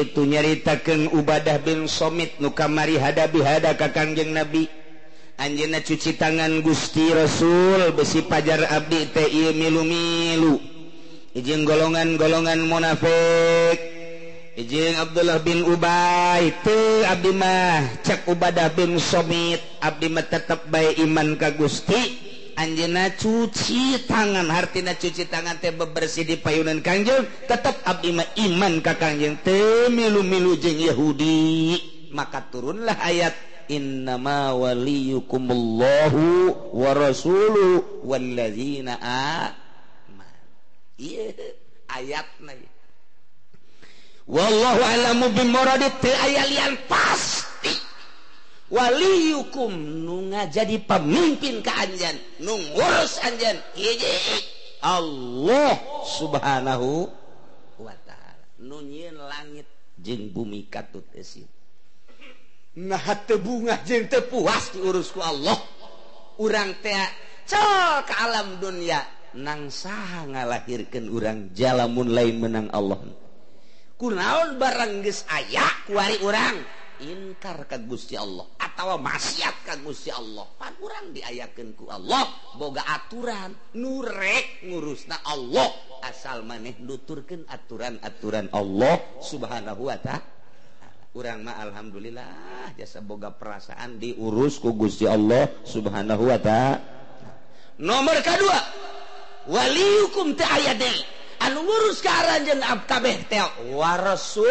itu 0.05 0.21
nyaritakan 0.21 1.09
ubadah 1.09 1.57
bin 1.65 1.89
Somit 1.89 2.37
nukamari 2.37 3.01
hadabi 3.01 3.41
hada 3.41 3.73
kakangjeng 3.73 4.29
nabi. 4.29 4.69
Anjena 5.41 5.81
cuci 5.81 6.15
tangan 6.21 6.61
Gusti 6.61 7.09
Rasul 7.09 7.97
besi 7.97 8.21
pajar 8.23 8.61
Abdi 8.69 9.09
T 9.09 9.17
milu-milu. 9.57 10.74
izin 11.35 11.67
golongan-golongan 11.67 12.63
munafik. 12.63 13.77
Izin 14.55 14.95
Abdullah 14.95 15.43
bin 15.43 15.67
Ubay 15.67 16.47
itu 16.47 17.03
Abdimah 17.03 17.99
cek 18.07 18.23
Ubadah 18.31 18.71
bin 18.71 18.95
Somit. 18.95 19.59
Abdimah 19.83 20.31
tetap 20.31 20.71
baik 20.71 20.95
iman 21.03 21.35
ka 21.35 21.51
Gusti. 21.51 22.23
Anjena 22.55 23.11
cuci 23.11 24.07
tangan 24.07 24.47
hartina 24.47 24.95
cuci 24.95 25.27
tangan 25.27 25.59
teh 25.59 25.75
bebersih 25.75 26.23
di 26.23 26.39
payunan 26.39 26.79
kanjeng 26.79 27.27
tetap 27.51 27.83
Abdimah 27.83 28.31
iman 28.47 28.79
ka 28.79 28.95
kanjeng 28.95 29.35
teu 29.43 29.91
milu-milu 29.91 30.55
jeung 30.55 30.79
Yahudi. 30.79 31.75
Maka 32.15 32.47
turunlah 32.47 32.95
ayat 33.03 33.35
innama 33.67 34.55
waliyukumullahu 34.55 36.23
wa 36.71 36.95
rasuluhu 36.95 38.07
walladzina 38.07 39.03
ayat 41.91 42.27
wallyan 44.25 44.81
pastiwalikum 46.89 49.71
nunga 50.03 50.49
jadi 50.49 50.81
pemimpin 50.81 51.61
keanjan 51.61 52.17
nungurus 52.41 53.21
anjan 53.21 53.61
Allah 54.85 55.81
subhanahu 56.05 57.09
Wa 57.81 57.95
Ta'ala. 58.05 58.45
Nunyin 58.61 59.17
langit 59.17 59.65
jeng 59.97 60.29
bumi 60.29 60.69
katut 60.69 61.09
esin 61.17 61.49
nah 62.75 62.99
bunga 63.39 63.79
jeng 63.87 64.11
tepuas 64.11 64.75
diurusku 64.75 65.23
Allah. 65.23 65.55
Urang 66.35 66.75
tea 66.83 67.07
cel 67.47 68.03
ke 68.03 68.13
alam 68.19 68.59
dunia. 68.59 68.99
nang 69.35 69.67
sah 69.67 70.23
ngalahirkan 70.23 71.11
urang 71.11 71.51
jalamun 71.51 72.07
lain 72.07 72.39
menang 72.39 72.67
Allah. 72.71 73.03
Kunaon 73.99 74.55
barengges 74.55 75.27
aya 75.27 75.63
kuari 75.87 76.19
urang? 76.23 76.55
Inkar 76.95 77.67
ka 77.67 77.75
Gusti 77.75 78.15
Allah 78.15 78.47
atau 78.55 78.95
maksiat 78.95 79.67
ka 79.67 79.75
Gusti 79.83 80.07
Allah. 80.07 80.47
Pan 80.55 80.71
urang 80.79 81.11
diayakeun 81.11 81.75
ku 81.75 81.91
Allah 81.91 82.23
boga 82.55 82.87
aturan 82.87 83.51
nurek 83.75 84.63
ngurusna 84.63 85.19
Allah. 85.27 85.67
Asal 86.07 86.47
maneh 86.47 86.79
nuturkeun 86.79 87.43
aturan-aturan 87.51 88.47
Allah 88.55 89.19
subhanahu 89.19 89.91
wa 89.91 89.97
ta'ala. 89.99 90.23
Urang 91.15 91.47
mah 91.47 91.59
alhamdulillah 91.63 92.75
jasa 92.75 92.99
boga 92.99 93.31
perasaan 93.31 93.99
diurus 93.99 94.59
ku 94.59 94.75
Gusti 94.75 95.07
Allah 95.07 95.51
subhanahu 95.67 96.31
wa 96.31 96.39
ta'ala. 96.39 96.79
Nomor 97.75 98.23
kedua 98.23 98.59
Wali 99.45 99.85
hukum 100.09 100.33
aya 100.33 100.73
anu 101.45 101.61
ngurus 101.61 102.01
kabeh 102.01 103.29
Rasul 104.01 104.49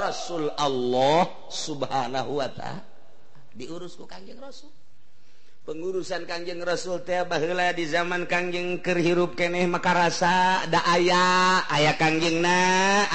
Rasul 0.00 0.44
Allah 0.56 1.28
subhanahu 1.52 2.40
Wa 2.40 2.48
ta'ala. 2.48 2.80
Diurusku 3.54 4.08
kanjeng 4.08 4.40
Rasul. 4.40 4.72
Pengurusan 5.64 6.28
kanjeng 6.28 6.60
Rasul 6.60 7.00
teh 7.08 7.24
bahla 7.24 7.72
di 7.72 7.88
zaman 7.88 8.28
Kangjeng 8.28 8.84
kerhirup 8.84 9.32
keneh 9.32 9.64
makarasa 9.64 10.68
da 10.68 10.84
aya 10.84 11.64
aya 11.72 11.96
Kangjeng 11.96 12.44
na 12.44 12.60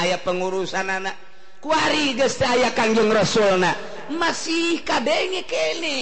ayah 0.01 0.17
pengurusan 0.25 0.89
anak 0.89 1.13
kuari 1.61 2.17
geus 2.17 2.41
aya 2.41 2.73
Kangjeng 2.73 3.13
Rasul 3.13 3.61
masih 4.09 4.81
kadenge 4.81 5.45
kene 5.45 5.97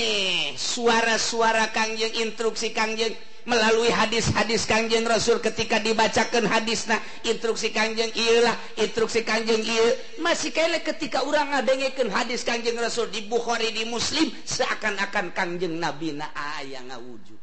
suara-suara 0.55 1.67
Kangjeng 1.75 2.15
instruksi 2.23 2.71
Kangjeng 2.71 3.11
melalui 3.47 3.87
hadis-hadis 3.87 4.67
Kangjeng 4.67 5.07
Rasul 5.07 5.39
ketika 5.39 5.79
dibacakan 5.79 6.43
hadis 6.51 6.83
nah 6.83 6.99
instruksi 7.23 7.71
Kanjeng 7.71 8.11
Ilah 8.11 8.53
instruksi 8.75 9.23
Kanjeng 9.23 9.63
ia 9.63 10.19
masih 10.19 10.51
kele 10.51 10.83
ketika 10.83 11.23
orang 11.23 11.55
ngadengekeun 11.55 12.11
hadis 12.11 12.43
Kanjeng 12.43 12.75
Rasul 12.75 13.07
di 13.07 13.23
Bukhari 13.23 13.71
di 13.71 13.87
Muslim 13.87 14.27
seakan-akan 14.43 15.31
Kanjeng 15.31 15.79
Nabi 15.79 16.19
na 16.19 16.35
aya 16.35 16.83
ngawujud. 16.91 17.39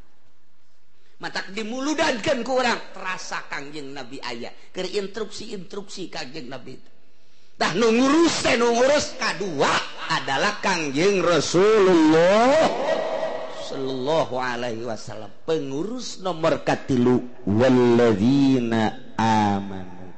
Mata 1.24 1.40
dimuludankan 1.48 2.44
kurang 2.44 2.92
terasa 2.92 3.48
Kanjeng 3.48 3.96
Nabi 3.96 4.20
ayah 4.20 4.52
ke 4.76 4.84
instruksi-instruksi 4.84 6.12
Kanjeng 6.12 6.52
Nabi 6.52 6.76
tah 7.54 7.70
nu 7.72 7.88
nungurus 7.88 8.44
teh 8.44 8.60
nu 8.60 8.76
ngurus 8.76 9.16
adalah 10.12 10.60
Kanjeng 10.60 11.24
Rasulullah. 11.24 13.13
Shallallahu 13.64 14.34
Alaihi 14.36 14.84
Wasallam. 14.84 15.32
Pengurus 15.48 16.20
nomor 16.20 16.60
katlu 16.60 17.24
waladzina 17.48 19.14
amanu. 19.16 20.12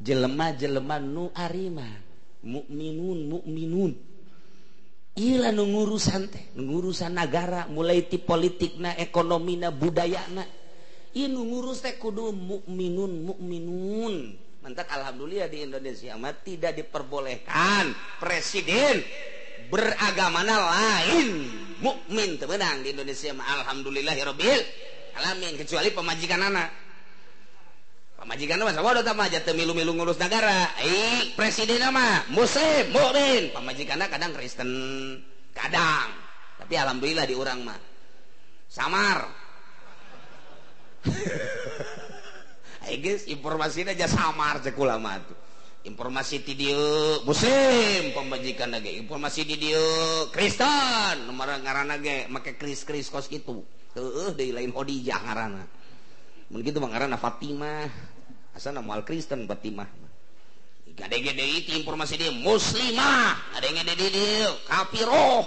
Jelema 0.00 0.56
jelema 0.56 0.96
nu 0.96 1.28
arima. 1.36 1.88
Mukminun 2.44 3.18
mukminun 3.28 3.92
ila 5.14 5.54
nu 5.54 5.70
ngurusan 5.70 6.26
teh 6.26 6.44
ngurusan 6.58 7.14
negara 7.14 7.70
mulai 7.70 8.02
ti 8.10 8.18
politik 8.18 8.82
na 8.82 8.98
ekonomi 8.98 9.54
na 9.54 9.70
budaya 9.70 10.26
na 10.34 10.42
nu 11.14 11.40
ngurus 11.46 11.86
teh 11.86 11.94
kudu 11.96 12.34
mukminun 12.34 13.22
mukminun 13.22 14.14
mantap 14.58 14.90
alhamdulillah 14.90 15.46
di 15.46 15.62
Indonesia 15.62 16.18
mah 16.18 16.34
tidak 16.40 16.74
diperbolehkan. 16.74 17.94
Presiden 18.18 19.04
beragamana 19.68 20.54
lain. 20.72 21.28
Mukmin 21.82 22.40
terbenang 22.40 22.80
di 22.80 22.96
Indonesia 22.96 23.34
ma 23.36 23.44
alamin 25.14 25.54
kecuali 25.58 25.88
pemajikan 25.94 26.40
anak. 26.42 26.70
Pemajikan 28.14 28.56
mah 28.64 28.72
sawadoh 28.72 29.04
tah 29.04 29.12
aja 29.20 29.44
temilu-milu 29.44 29.92
ngurus 29.92 30.16
negara 30.16 30.72
eh 30.80 31.36
presiden 31.36 31.76
nama 31.82 32.24
muslim 32.32 32.88
mukmin. 32.88 33.52
Pemajikan 33.52 34.00
kadang 34.08 34.32
Kristen 34.32 34.70
kadang. 35.52 36.08
Tapi 36.56 36.74
alhamdulillah 36.80 37.28
di 37.28 37.36
orang 37.36 37.60
mah. 37.68 37.80
Samar. 38.70 39.28
I 42.88 42.96
guys 43.00 43.28
informasinya 43.28 43.92
aja 43.92 44.08
samar 44.08 44.64
cek 44.64 44.76
ulama 44.76 45.20
tuh. 45.20 45.43
informasi 45.84 46.40
video 46.40 46.80
muslim 47.28 48.16
pembajikan 48.16 48.72
lagi 48.72 48.96
informasi 49.04 49.44
video 49.44 49.80
Kristen 50.32 51.28
nomor 51.28 51.52
ngaran 51.60 51.92
lagi 51.92 52.28
make 52.32 52.56
Kris 52.56 52.88
Kris 52.88 53.12
kos 53.12 53.28
itu 53.28 53.60
heeh 53.94 54.32
dari 54.32 54.50
lain 54.50 54.72
Khadijah 54.72 55.20
ngaranna 55.20 55.64
mun 56.54 56.60
kitu 56.62 56.78
mah 56.78 56.90
ngaranna 56.92 57.18
Fatimah. 57.18 57.88
Asana 58.54 58.78
moal 58.78 59.02
Kristen 59.02 59.50
Fatimah. 59.50 59.90
Gade-gade 60.94 61.42
itu 61.42 61.74
informasi 61.74 62.14
dia 62.14 62.30
muslimah. 62.30 63.58
Gade-gade 63.58 63.92
dia 63.98 64.46
kafiroh. 64.70 65.42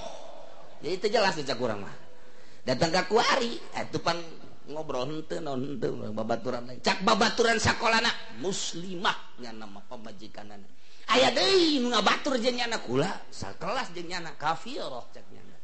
Jadi 0.83 0.93
itu 0.99 1.07
jelas 1.07 1.39
dicakurang 1.39 1.79
mah. 1.79 1.95
Datang 2.67 2.91
ke 2.91 3.01
kuari 3.07 3.55
eh, 3.55 3.87
atupan 3.87 4.19
pan 4.19 4.46
ngobrol 4.67 5.23
babaturan 6.11 6.79
cak 6.83 7.03
babaturan 7.03 7.57
sekolah 7.57 8.03
anak 8.03 8.15
muslimah 8.43 9.39
nya 9.39 9.55
nama 9.55 9.79
pemajikan 9.87 10.51
anak 10.51 10.71
ayah 11.15 11.31
deh 11.31 11.79
nuna 11.79 12.03
batur 12.03 12.35
jeng 12.37 12.59
nyana 12.59 12.83
kula 12.83 13.09
sakelas 13.31 13.95
jeung 13.95 14.11
nyana 14.11 14.35
kafiroh 14.35 15.07
cak 15.11 15.23
nyana 15.31 15.57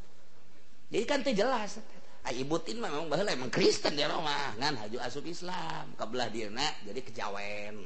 jadi 0.93 1.09
kan 1.09 1.25
teh 1.25 1.33
jelas. 1.33 1.81
Ay, 2.23 2.45
ibu 2.45 2.55
tin 2.61 2.77
memang 2.77 3.09
bahwa 3.09 3.25
emang 3.27 3.49
Kristen 3.49 3.97
dia 3.97 4.07
mah 4.07 4.55
ngan 4.55 4.79
haju 4.79 4.97
asup 5.01 5.25
Islam 5.25 5.91
kebelah 5.97 6.29
dia 6.29 6.47
nak 6.53 6.85
jadi 6.85 7.01
kejawen. 7.01 7.83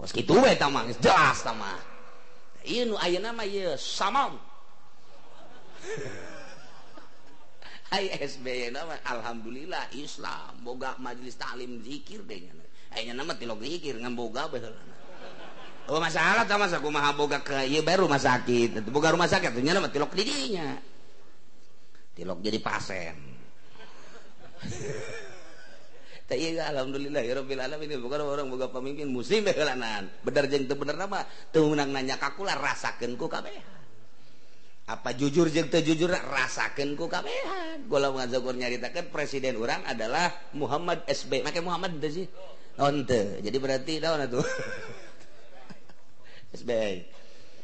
Kos 0.00 0.10
kitu 0.10 0.34
we 0.34 0.56
tamang 0.58 0.90
jelas 0.98 1.44
tamah 1.44 1.78
ieu 2.66 2.90
nu 2.90 2.98
ayeuna 2.98 3.30
mah 3.30 3.46
ieu 3.46 3.74
samam 3.78 4.34
SB 7.92 8.72
nama 8.72 8.96
Alhamdulillah 9.04 9.92
Islam 9.92 10.64
boga 10.64 10.96
majelis 10.96 11.36
taklim 11.36 11.84
dzikir 11.84 12.24
denya 12.24 12.56
nama 13.12 13.36
tilok 13.36 13.60
dzikir 13.60 14.00
ngan 14.00 14.16
boga 14.16 14.48
Oh 15.90 15.98
masalah 15.98 16.46
sama 16.46 16.70
aku 16.70 16.88
maha 16.94 17.10
boga 17.10 17.42
ke 17.42 17.66
ieu 17.66 17.82
bae 17.82 17.98
rumah 17.98 18.20
sakit. 18.20 18.86
Boga 18.94 19.10
rumah 19.10 19.26
sakit 19.26 19.50
teh 19.50 19.62
nya 19.66 19.74
tilok 19.90 20.14
didinya. 20.14 20.78
Tilok 22.14 22.38
jadi 22.38 22.62
pasien. 22.62 23.18
tapi 26.30 26.38
ieu 26.38 26.62
alhamdulillah 26.62 27.18
ya 27.26 27.34
rabbil 27.42 27.58
alamin 27.58 27.98
boga 27.98 28.22
orang 28.22 28.46
boga 28.46 28.70
pemimpin 28.70 29.10
muslim 29.10 29.42
bae 29.42 29.58
heulanan. 29.58 30.06
Bener 30.22 30.46
jeung 30.46 30.70
teu 30.70 30.78
bener 30.78 30.94
nama 30.94 31.26
teu 31.50 31.66
meunang 31.66 31.90
nanya 31.90 32.14
kakular 32.14 32.62
rasakeun 32.62 33.18
ku 33.18 33.26
kabeh. 33.26 33.81
apa 34.82 35.14
jujur 35.14 35.46
je 35.46 35.62
jujur 35.62 36.10
rasakan 36.10 36.98
ku 36.98 37.06
kabehan. 37.06 37.86
Golongan 37.86 38.26
zakur 38.26 38.54
nyaritakan 38.58 39.14
presiden 39.14 39.56
orang 39.62 39.86
adalah 39.86 40.34
Muhammad 40.58 41.06
SB 41.06 41.46
make 41.46 41.62
Muhammad 41.62 42.02
itu 42.02 42.22
sih? 42.22 42.26
Nonte 42.76 43.38
jadi 43.44 43.56
berarti 43.60 44.00
daun 44.02 44.24
itu 44.24 44.40
SB 46.56 46.70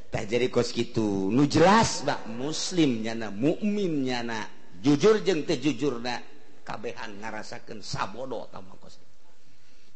tah 0.09 0.24
jadi 0.24 0.49
kos 0.49 0.73
gitu 0.73 1.28
nu 1.28 1.45
jelas 1.45 2.07
bak 2.07 2.28
muslim 2.31 3.03
nyana 3.03 3.35
mukmin 3.35 4.07
nyana. 4.07 4.47
Jujur 4.78 5.19
jeng 5.27 5.43
jujur 5.43 5.99
na. 5.99 6.23
Kabehan 6.62 7.19
ngarasakan 7.24 7.81
sabodo 7.81 8.45
tamakos 8.53 9.01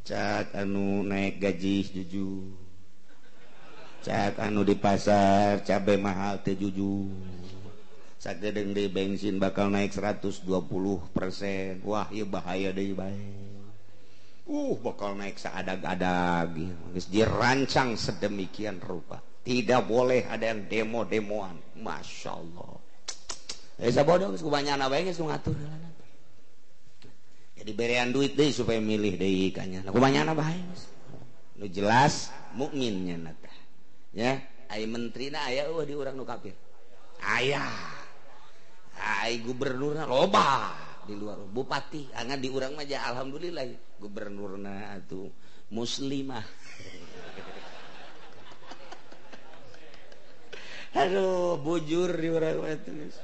cak 0.03 0.57
anu 0.59 1.07
naik 1.07 1.39
gaji 1.39 1.87
jujur. 1.87 2.62
Anu 4.11 4.67
di 4.67 4.75
pasar 4.75 5.63
cabai 5.63 5.99
mahal 6.01 6.43
tejuju 6.43 7.07
sagedeng 8.23 8.71
di 8.71 8.87
bensin 8.87 9.43
bakal 9.43 9.67
naik 9.67 9.91
120% 9.91 10.47
wah 11.83 12.07
ya 12.15 12.23
bahaya 12.23 12.71
deh 12.71 12.95
baik. 12.95 13.51
Uh 14.47 14.79
bakal 14.79 15.19
naik 15.19 15.39
seadag-adag. 15.43 16.55
Dirancang 17.11 17.99
sedemikian 17.99 18.79
rupa. 18.79 19.19
Tidak 19.43 19.83
boleh 19.87 20.31
ada 20.31 20.55
yang 20.55 20.71
demo-demoan. 20.71 21.59
Masya 21.83 22.31
Allah. 22.31 22.79
Eh 23.83 23.91
bodoh 24.07 24.31
kebanyakan 24.31 24.87
apa 24.87 24.95
yang 25.03 25.11
ngatur? 25.11 25.59
Jadi 27.59 27.71
berian 27.75 28.15
duit 28.15 28.39
deh 28.39 28.51
supaya 28.55 28.79
milih 28.79 29.19
deh 29.19 29.51
ikannya 29.51 29.87
kebanyakan 29.87 30.35
apa 30.35 30.43
lu 31.63 31.71
jelas 31.71 32.35
mukminnya 32.59 33.15
nata 33.23 33.52
ya 34.13 34.41
ay 34.73 34.85
menteri 34.89 35.33
na 35.33 35.49
aya 35.49 35.69
uh, 35.69 35.85
di 35.85 35.97
orang 35.97 36.17
nu 36.17 36.25
kafir 36.25 36.57
ayah 37.23 37.73
ay 39.23 39.41
gubernurna 39.41 40.05
loba 40.05 40.73
di 41.03 41.15
luar 41.19 41.39
bupati. 41.51 42.15
Angan 42.15 42.39
di 42.39 42.49
urang 42.51 42.79
mah 42.79 42.87
alhamdulillah 42.87 43.67
gubernurna 43.99 44.95
atuh 44.99 45.27
muslimah. 45.75 46.45
Aduh 51.03 51.57
bujur 51.59 52.13
di 52.15 52.29
urang 52.29 52.61
mah 52.63 52.77
terus 52.79 53.17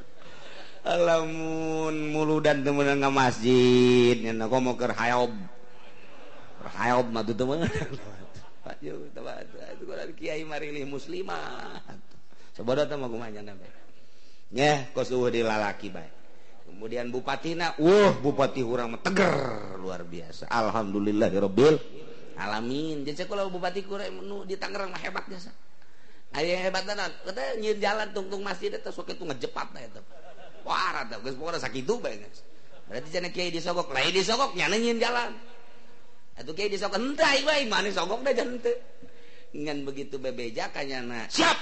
lamun 0.89 2.16
mulu 2.16 2.40
dan 2.40 2.65
temen 2.65 2.89
nggak 2.89 3.12
masjid 3.12 4.16
nyana 4.24 4.48
komo 4.48 4.73
keur 4.74 4.97
hayob. 4.97 5.31
Hayob 6.69 7.06
mah 7.12 7.23
tuh 7.23 7.36
temen 7.36 7.62
Kyai 10.19 10.44
Marilih 10.44 10.85
muslimah 10.85 11.81
dilalaki 15.32 15.89
baik 15.89 16.19
kemudian 16.69 17.09
bupati 17.09 17.56
nak, 17.56 17.81
uh 17.81 18.12
Bupati 18.20 18.60
Hurang 18.60 19.01
Teger 19.01 19.35
luar 19.81 20.05
biasa. 20.05 20.52
Alhamdulillah 20.52 21.32
Robil 21.32 21.74
alamin. 22.36 23.02
Jadi 23.02 23.24
kalau 23.24 23.48
Bupati 23.48 23.82
kurang 23.82 24.23
menu 24.23 24.44
di 24.44 24.55
Tangerang 24.55 24.93
mah 24.93 25.01
hebat 25.01 25.24
biasa. 25.27 25.51
Ayo 26.36 26.55
hebat 26.60 26.85
tenan. 26.85 27.09
Kita 27.24 27.56
nyin 27.59 27.81
jalan 27.81 28.12
tungtung 28.12 28.44
masjid 28.44 28.69
itu 28.69 28.90
sok 28.93 29.16
itu 29.16 29.24
ngejepat 29.24 29.73
lah 29.73 29.82
itu. 29.82 30.01
Parah 30.62 31.09
tuh 31.09 31.19
geus 31.24 31.35
pokona 31.40 31.56
sakitu 31.56 31.97
bae 31.98 32.20
geus. 32.20 32.44
Berarti 32.86 33.09
cenah 33.09 33.32
kiai 33.32 33.48
disogok. 33.48 33.89
Lain 33.90 34.12
disogok 34.12 34.52
nyana 34.52 34.77
nyin 34.77 35.01
jalan. 35.01 35.32
Atuh 36.36 36.52
kiai 36.52 36.69
disogok 36.69 37.01
henteu 37.01 37.43
bae 37.48 37.65
mana 37.65 37.89
sogok 37.90 38.20
da 38.23 38.36
jangan 38.36 38.60
teu 38.60 38.77
Ngan 39.55 39.79
begitu 39.85 40.20
bebeja 40.20 40.69
kanyana. 40.69 41.29
Siap. 41.29 41.57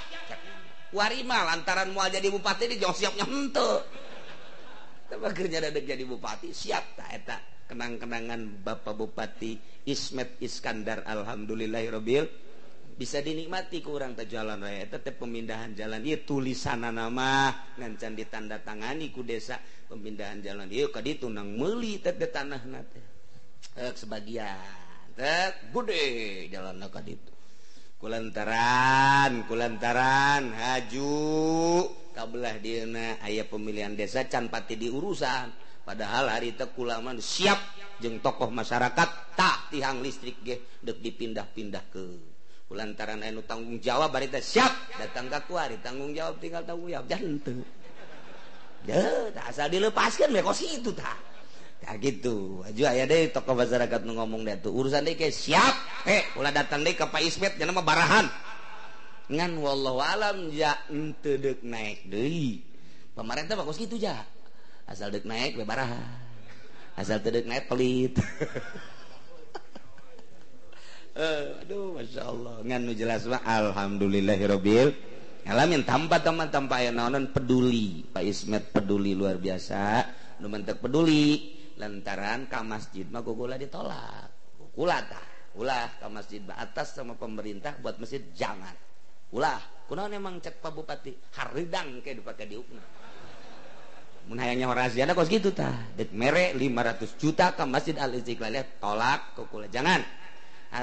Warima 0.95 1.43
lantaran 1.47 1.91
mau 1.91 2.07
jadi 2.07 2.27
bupati 2.31 2.71
di 2.71 2.77
jauh 2.79 2.95
siapnya 2.95 3.27
henteu. 3.27 3.83
Tapi 5.07 5.23
kerja 5.35 5.63
dadek 5.63 5.85
jadi 5.87 6.03
bupati. 6.03 6.51
Siap 6.51 6.85
tak 6.99 7.11
eta. 7.15 7.39
Kenang-kenangan 7.67 8.63
Bapak 8.63 8.95
Bupati 8.95 9.59
Ismet 9.91 10.39
Iskandar 10.39 11.03
alhamdulillahirabbil 11.03 12.47
bisa 12.95 13.19
dinikmati 13.19 13.83
kurang 13.83 14.15
ke 14.15 14.31
jalan 14.31 14.63
raya 14.63 14.87
tetap 14.87 15.19
pemindahan 15.19 15.75
jalan. 15.75 15.99
Iya 16.07 16.23
tulisan 16.23 16.87
nama 16.87 17.51
ngancan 17.75 18.15
ditanda 18.15 18.63
tangani 18.63 19.11
ku 19.11 19.27
desa. 19.27 19.59
Pemindahan 19.91 20.39
jalan 20.43 20.71
iya 20.71 20.87
kadi 20.91 21.19
tunang 21.19 21.59
meli 21.59 21.99
tetep 21.99 22.31
tanah 22.31 22.63
nate 22.67 23.03
sebagian 23.77 24.59
tek 25.17 25.71
gede 25.73 26.49
jalan 26.49 26.81
nak 26.81 26.97
itu 27.05 27.36
kulantaran 27.97 29.45
kulantaran 29.49 30.53
haju. 30.53 31.15
Kabelah 32.17 32.57
Dina 32.65 33.21
ayah 33.29 33.45
pemilihan 33.45 33.93
desa 33.93 34.25
canpati 34.25 34.81
di 34.81 34.89
urusan 34.89 35.53
padahal 35.85 36.33
hari 36.33 36.57
itu 36.57 36.65
kulaman 36.73 37.21
siap 37.21 37.61
jeng 38.01 38.25
tokoh 38.25 38.49
masyarakat 38.49 39.37
tak 39.37 39.69
tihang 39.69 40.01
listrik 40.01 40.41
ge 40.41 40.65
dek 40.81 40.97
dipindah-pindah 41.05 41.85
ke 41.93 42.05
kulantaran 42.73 43.21
anu 43.21 43.45
tanggung 43.45 43.77
jawab 43.85 44.17
barita 44.17 44.41
siap 44.41 44.97
datang 44.97 45.29
ke 45.29 45.45
kuari 45.45 45.77
tanggung 45.85 46.17
jawab 46.17 46.41
tinggal 46.41 46.65
tanggung 46.65 46.89
jawab. 46.89 47.05
Jangan 47.05 47.33
tuh 47.45 47.61
asal 49.45 49.69
dilepaskan 49.69 50.33
mekos 50.33 50.65
itu 50.65 50.97
tak 50.97 51.36
Ah, 51.87 51.95
gitu. 52.03 52.67
Aju 52.67 52.83
aya 52.83 53.07
deh 53.07 53.31
tokoh 53.31 53.55
masyarakat 53.55 54.03
nu 54.03 54.19
ngomong 54.19 54.43
deh 54.43 54.59
tuh 54.59 54.75
urusan 54.75 55.07
deh 55.07 55.15
kayak 55.15 55.31
siap 55.31 55.75
eh 56.03 56.27
ulah 56.35 56.51
datang 56.51 56.83
deh 56.83 56.99
ke 56.99 57.07
Pak 57.07 57.23
Ismet 57.23 57.55
jangan 57.55 57.79
mah 57.79 57.87
barahan. 57.87 58.27
Ngan 59.31 59.55
wallahu 59.63 60.03
alam 60.03 60.51
ja 60.51 60.75
ente 60.91 61.39
deuk 61.39 61.63
naik 61.63 62.11
deui. 62.11 62.59
Pemerintah 63.15 63.55
bagus 63.55 63.79
gitu 63.79 63.95
ja. 63.95 64.19
Asal 64.91 65.15
deuk 65.15 65.31
naik 65.31 65.55
we 65.55 65.63
barahan. 65.63 66.11
Asal 66.99 67.23
teu 67.23 67.31
deuk 67.31 67.47
naik 67.47 67.71
pelit. 67.71 68.19
Uh, 71.15 71.55
aduh 71.63 71.95
masya 71.95 72.23
Allah 72.27 72.67
ngan 72.67 72.81
nu 72.83 72.93
jelas 72.99 73.31
mah 73.31 73.47
alhamdulillahirabbil 73.47 74.91
alamin. 75.47 75.87
Tanpa 75.87 76.19
teman 76.19 76.51
tanpa 76.51 76.83
aya 76.83 76.91
naonan 76.91 77.31
peduli. 77.31 78.03
Pak 78.11 78.27
Ismet 78.27 78.75
peduli 78.75 79.15
luar 79.15 79.39
biasa. 79.39 80.03
Nu 80.43 80.51
mentek 80.51 80.83
peduli. 80.83 81.56
Lantaran 81.77 82.49
ka 82.49 82.61
masjid 82.65 83.05
mah 83.09 83.23
gugula 83.25 83.57
ditolak. 83.61 84.29
Gugula 84.59 85.01
tah. 85.07 85.27
Ulah 85.57 85.89
ka 85.97 86.13
masjid 86.13 86.45
atas 86.53 86.93
sama 86.93 87.17
pemerintah 87.17 87.77
buat 87.81 87.97
masjid 87.97 88.21
jangan. 88.37 88.77
Ulah 89.33 89.61
kunaon 89.89 90.13
emang 90.13 90.43
cek 90.43 90.61
Pak 90.61 90.73
Bupati 90.75 91.15
haridang 91.39 92.03
kayak 92.03 92.21
dipakai 92.21 92.47
diukna 92.51 92.83
mun 94.27 94.43
hayangnya 94.43 94.67
rahasia 94.75 95.07
kos 95.15 95.31
gitu 95.31 95.55
tah. 95.55 95.87
Dek 95.95 96.11
mere 96.11 96.51
500 96.59 97.15
juta 97.15 97.55
ke 97.55 97.63
masjid 97.63 97.95
Al 97.95 98.19
Istiqlal 98.19 98.83
tolak 98.83 99.39
kukula 99.39 99.71
jangan 99.71 100.03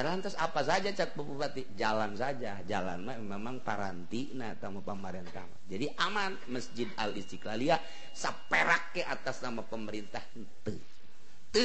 lantas 0.01 0.33
apa 0.39 0.65
saja 0.65 0.89
cat 0.95 1.13
bupati? 1.13 1.77
Jalan 1.77 2.17
saja. 2.17 2.57
Jalan 2.65 3.05
memang 3.05 3.61
paranti 3.61 4.33
nah 4.33 4.55
tamu 4.57 4.81
pemerintah. 4.81 5.45
Jadi 5.69 5.91
aman 5.99 6.33
masjid 6.49 6.89
al 6.97 7.13
istiqlaliyah 7.13 7.77
saperak 8.15 8.97
ke 8.97 9.05
atas 9.05 9.45
nama 9.45 9.61
pemerintah. 9.61 10.25
Itu 10.33 10.73
te 11.53 11.61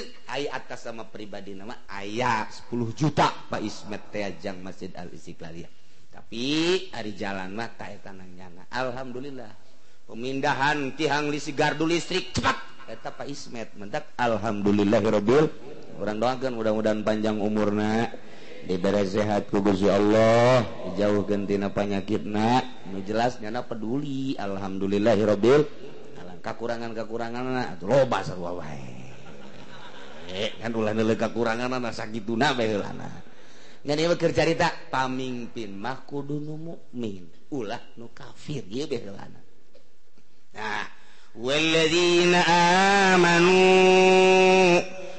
atas 0.52 0.84
sama 0.84 1.08
pribadi 1.08 1.56
nama 1.56 1.88
ayah 1.96 2.44
10 2.44 2.68
juta 2.92 3.32
Pak 3.48 3.62
Ismet 3.64 4.12
teajang 4.12 4.60
masjid 4.60 4.92
al 4.92 5.08
istiqlaliyah 5.08 5.78
tapi 6.18 6.90
hari 6.90 7.14
jalan 7.14 7.54
mah 7.54 7.70
tak 7.78 8.02
tanang 8.02 8.26
nyana. 8.34 8.66
Alhamdulillah. 8.74 9.54
Pemindahan 10.10 10.98
tihang 10.98 11.30
lisi 11.30 11.54
gardu 11.54 11.86
listrik 11.86 12.34
cepat. 12.34 12.58
Kata 12.90 13.14
Pak 13.14 13.30
Ismet 13.30 13.70
mendak. 13.78 14.10
Alhamdulillahirabbil 14.18 15.46
orang 15.98 16.22
doakan 16.22 16.52
mudah-mudahan 16.54 17.02
panjang 17.02 17.36
umurna. 17.42 18.08
Ibadah 18.68 19.04
sehat 19.08 19.48
kuguzi 19.48 19.88
Allah. 19.88 20.60
Jauh 20.94 21.24
gentina 21.24 21.72
panyakitna. 21.72 22.60
Nu 22.92 23.00
jelas 23.00 23.40
nyana 23.40 23.64
peduli. 23.64 24.36
Alhamdulillahirabbil 24.36 25.62
alamin. 26.20 26.40
Kakurangan-kakurangan 26.44 27.80
loba 27.80 28.18
sarua 28.20 28.60
wae. 28.60 29.08
Eh 30.28 30.52
kan 30.60 30.76
ulah 30.76 30.92
neuleuh 30.92 31.16
kakurangan 31.16 31.72
na 31.72 31.88
sakituna 31.88 32.52
bae 32.52 32.68
heulana. 32.68 33.08
Ngan 33.88 33.96
ieu 33.96 34.12
keur 34.20 34.36
carita 34.36 34.68
pamimpin 34.92 35.72
mah 35.72 36.04
kudu 36.04 36.36
nu 36.36 36.60
mukmin. 36.60 37.24
Ulah 37.48 37.80
nu 37.96 38.12
kafir 38.12 38.68
ieu 38.68 38.84
bae 38.84 39.00
heulana. 39.00 39.40
Nah 40.52 40.84
walladzina 41.32 42.44
amanu 43.16 43.64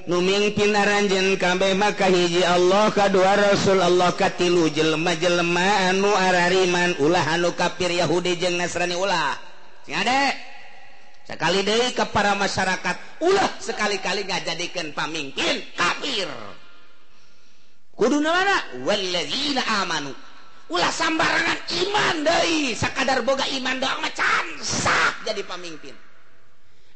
numingpin 0.09 0.73
aranjen 0.73 1.37
kambe 1.37 1.69
maka 1.77 2.09
hiji 2.09 2.41
Allah 2.41 2.89
kedua 2.89 3.37
Rasul 3.37 3.77
Allah 3.77 4.09
katilu 4.17 4.65
jelma-jelma 4.73 5.93
anu 5.93 6.09
arariman 6.09 6.97
ulah 6.97 7.37
anu 7.37 7.53
kafir 7.53 7.93
Yahudi 7.93 8.41
jeung 8.41 8.57
Nasrani 8.57 8.97
ulah. 8.97 9.37
Ngade 9.85 10.33
sekali 11.29 11.61
deui 11.61 11.93
ke 11.93 12.09
para 12.09 12.33
masyarakat 12.33 13.21
ulah 13.21 13.49
sekali-kali 13.61 14.25
nggak 14.25 14.49
jadikan 14.49 14.89
pamingkin 14.97 15.61
kafir. 15.77 16.25
Kudu 17.93 18.17
mana 18.17 18.81
walladzina 18.81 19.61
amanu. 19.85 20.09
Ulah 20.73 20.89
sambarangan 20.89 21.69
iman 21.85 22.15
deui 22.25 22.73
sakadar 22.73 23.21
boga 23.21 23.45
iman 23.45 23.77
doang 23.77 24.01
mah 24.01 24.13
can 24.13 24.47
jadi 25.25 25.41
pamingkin 25.45 25.93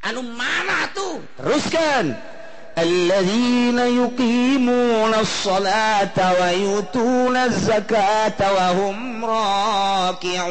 anu 0.03 0.21
mana 0.21 0.91
tuh? 0.91 1.23
Teruskan. 1.39 2.32
الذين 2.78 3.78
يقيمون 3.78 5.14
الصلاة 5.14 6.18
ويؤتون 6.40 7.36
الزكاة 7.36 8.38
وهم 8.54 9.24
راكعون 9.24 10.48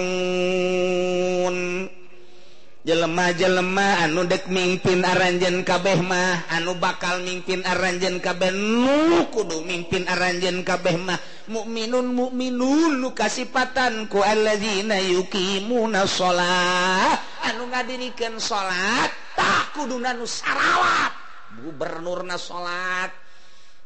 jelema-jelema 2.88 4.00
anu 4.08 4.24
dek 4.32 4.48
mimpin 4.48 5.04
aranjen 5.04 5.68
kabeh 5.68 6.00
mah 6.00 6.48
anu 6.56 6.80
bakal 6.80 7.20
mimpin 7.20 7.60
aranjen 7.68 8.24
kabeh 8.24 8.48
nu 8.56 9.28
kudu 9.28 9.60
mimpin 9.68 10.08
aranjen 10.08 10.64
kabeh 10.64 10.96
mah 10.96 11.20
mukminun 11.52 12.08
mukminun 12.16 13.04
nu 13.04 13.12
kasipatan 13.12 14.08
ku 14.08 14.24
alladzina 14.24 15.04
yuqimuna 15.04 16.08
shalah 16.08 17.12
anu 17.44 17.68
ngadirikeun 17.68 18.40
salat 18.40 19.12
tah 19.36 19.68
kudu 19.76 20.00
nu 20.00 20.24
sarawat 20.24 21.21
gubernur 21.61 22.25
na 22.25 22.41
salat 22.41 23.13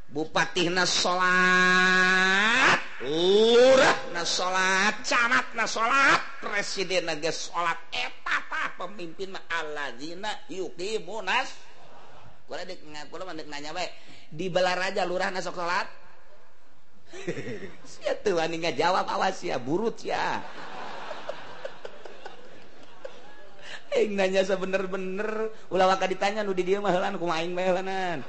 Bupatihna 0.07 0.87
salat 0.87 2.79
lurah 3.03 3.99
na 4.15 4.23
salat 4.23 5.03
camat 5.03 5.51
na 5.59 5.67
salat 5.67 6.23
presiden 6.39 7.11
ge 7.19 7.35
salat 7.35 7.75
etapa 7.91 8.71
eh, 8.71 8.73
pemimpin 8.79 9.35
alladzina 9.51 10.31
yuqimunas. 10.47 11.51
Kula 12.47 12.63
dek 12.63 12.87
kula 13.11 13.27
mandek 13.27 13.51
nanya 13.51 13.75
bae 13.75 13.91
di 14.31 14.47
Belaraja 14.47 15.03
lurah 15.03 15.35
na 15.35 15.43
salat 15.43 15.91
Sia 17.91 18.15
teu 18.23 18.39
jawab 18.79 19.11
awas 19.11 19.43
ya 19.43 19.59
burut 19.59 20.07
ya 20.07 20.39
nanya 24.13 24.45
bener-bener 24.45 25.51
ulah 25.73 25.89
maka 25.89 26.05
ditanya 26.05 26.45
nu 26.45 26.53
di 26.53 26.63
dia 26.63 26.79
mahalan 26.79 27.17
kumaing 27.17 27.57
mahalanan 27.57 28.21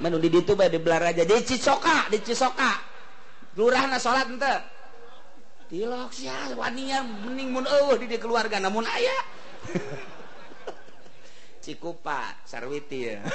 menu 0.00 0.16
di 0.16 0.32
itu 0.32 0.56
di 0.56 0.78
belar 0.80 1.04
aja 1.04 1.24
di 1.26 1.36
Cisoka 1.44 2.08
di 2.08 2.18
Cisoka. 2.24 2.80
Lurah 3.52 3.84
na 3.84 4.00
sholat 4.00 4.32
ente. 4.32 4.56
Tilok 5.68 6.12
sia 6.12 6.52
waninya 6.56 7.04
bening 7.24 7.52
mun 7.52 7.68
eueuh 7.68 8.00
di 8.00 8.16
keluarga 8.16 8.56
namun 8.56 8.88
aya. 8.88 9.18
Cikupa 11.62 12.32
Sarwiti 12.48 13.12
ya. 13.12 13.20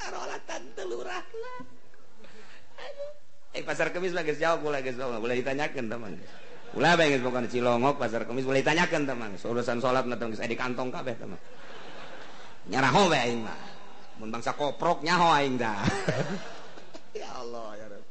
Sarolatan 0.00 0.62
teu 0.76 0.88
lurah 0.88 1.24
Eh 3.50 3.66
pasar 3.66 3.90
kemis 3.90 4.14
lagi 4.14 4.38
jauh 4.38 4.62
boleh 4.62 4.80
guys 4.80 4.96
boleh 4.96 5.36
ditanyakan 5.42 5.90
teman 5.90 6.14
Ulah 6.70 6.94
bae 6.94 7.10
geus 7.10 7.26
bukan 7.26 7.50
Cilongok 7.50 7.98
pasar 7.98 8.22
Kemis 8.30 8.46
boleh 8.46 8.62
tanyakan 8.62 9.02
teman, 9.02 9.34
urusan 9.34 9.82
salat 9.82 10.06
mah 10.06 10.14
geus 10.14 10.38
di 10.38 10.54
kantong 10.54 10.94
kabeh 10.94 11.18
teman. 11.18 11.40
Nyaraho 12.70 13.10
bae 13.10 13.20
aing 13.26 13.42
mah. 13.42 13.58
Mun 14.22 14.30
bangsa 14.30 14.54
koprok 14.54 15.02
nyaho 15.02 15.34
aing 15.34 15.58
dah. 15.58 15.82
ya 17.20 17.26
Allah 17.42 17.74
ya 17.74 17.86
Rabb. 17.90 18.06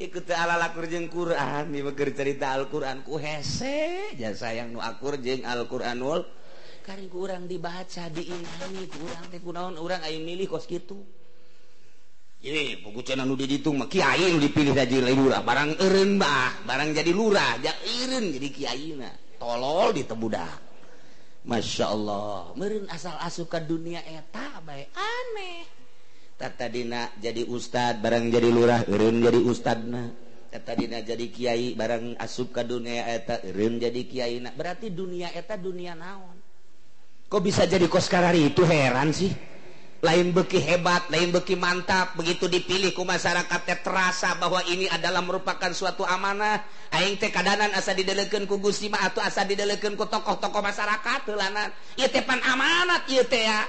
Ikut 0.00 0.24
ala 0.32 0.56
lakur 0.56 0.88
jeung 0.88 1.12
Quran, 1.12 1.68
dibeukeun 1.68 2.16
cerita 2.16 2.56
Al-Qur'an 2.56 3.04
ku 3.04 3.20
hese 3.20 4.16
ja 4.16 4.32
sayang 4.32 4.72
nu 4.72 4.80
akur 4.80 5.20
jeung 5.20 5.44
Al-Qur'anul 5.44 6.24
Karing 6.82 7.14
kurang 7.14 7.46
dibaca 7.46 8.10
diingani 8.10 8.90
kurang 8.90 9.30
teh 9.30 9.38
kunaon 9.38 9.78
urang 9.78 10.02
aing 10.02 10.26
milih 10.26 10.50
kos 10.50 10.66
kitu. 10.66 10.98
ditung 12.42 13.78
Kyai 13.86 14.34
dipilih 14.42 14.74
jadi 14.74 15.14
lurah. 15.14 15.46
Barang 15.46 15.78
eren 15.78 16.18
bah 16.18 16.58
barang 16.66 16.90
jadi 16.90 17.14
lurah 17.14 17.62
jak 17.62 17.78
Iren 17.86 18.34
jadi 18.34 18.48
kiai 18.50 18.98
na 18.98 19.10
tolol 19.38 19.94
ditebudak. 19.94 20.74
Masya 21.42 21.86
Allah. 21.90 22.54
Meren 22.54 22.86
asal 22.90 23.18
asuka 23.18 23.58
dunia 23.62 24.02
eta 24.02 24.62
baik 24.62 24.90
aneh. 24.94 25.66
Tata 26.38 26.66
Dina 26.66 27.10
jadi 27.22 27.46
ustad 27.46 28.02
barang 28.02 28.30
jadi 28.30 28.50
lurah 28.50 28.82
eren 28.90 29.22
jadi 29.22 29.38
Ustadna 29.38 30.10
tata 30.52 30.76
Dina 30.76 31.00
jadi 31.00 31.32
kiai 31.32 31.72
barang 31.72 32.20
asuka 32.20 32.60
dunia 32.60 33.08
eta 33.08 33.40
eren 33.40 33.80
jadi 33.80 34.02
kiai 34.04 34.36
na 34.42 34.52
berarti 34.52 34.92
dunia 34.92 35.32
eta 35.32 35.56
dunia 35.56 35.96
naon? 35.96 36.36
Kok 37.32 37.40
bisa 37.40 37.64
jadi 37.64 37.88
koskarari 37.88 38.52
itu 38.52 38.60
heran 38.68 39.08
sih? 39.16 39.32
lain 40.02 40.34
beki 40.34 40.58
hebat 40.58 41.06
lain 41.14 41.30
beki 41.30 41.54
mantap. 41.54 42.18
Begitu 42.18 42.50
dipilihku 42.50 43.06
masyarakatnya 43.06 43.86
terasa 43.86 44.34
bahwa 44.34 44.58
ini 44.66 44.90
adalah 44.90 45.22
merupakan 45.22 45.70
suatu 45.70 46.02
amanah. 46.02 46.66
Aing 46.90 47.16
teh 47.16 47.30
kadanan 47.30 47.70
asa 47.72 47.94
didelekeun 47.94 48.50
ku 48.50 48.58
Gusti 48.58 48.90
mah 48.90 49.06
atau 49.06 49.22
asa 49.22 49.46
didelekeun 49.46 49.94
ku 49.94 50.04
tokoh-tokoh 50.10 50.58
masyarakat 50.58 51.30
heulana. 51.30 51.70
Ieu 51.94 52.10
teh 52.10 52.20
pan 52.26 52.42
amanat 52.42 53.06
ieu 53.08 53.22
teh 53.22 53.46
ya. 53.46 53.62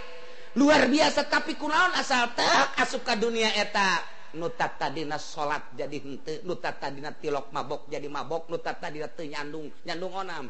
Luar 0.58 0.90
biasa 0.90 1.30
tapi 1.30 1.54
kunaon 1.54 1.94
asal 1.98 2.34
tak 2.34 2.78
asup 2.82 3.06
ka 3.06 3.14
dunia 3.14 3.54
eta? 3.54 4.02
Nu 4.34 4.50
tadina 4.50 5.22
salat 5.22 5.62
jadi 5.78 6.02
henteu 6.02 6.42
nu 6.42 6.58
tadina 6.58 7.14
tilok 7.14 7.54
mabok 7.54 7.86
jadi 7.86 8.10
mabok 8.10 8.50
nu 8.50 8.58
tadina 8.58 9.06
teu 9.14 9.30
nyandung 9.30 9.70
nyandung 9.86 10.10
onam. 10.10 10.50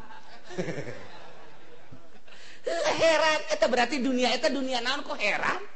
Heran 3.04 3.40
eta 3.52 3.68
berarti 3.68 4.00
dunia 4.00 4.32
eta 4.32 4.48
dunia 4.48 4.80
naon 4.80 5.04
kok 5.04 5.20
heran? 5.20 5.73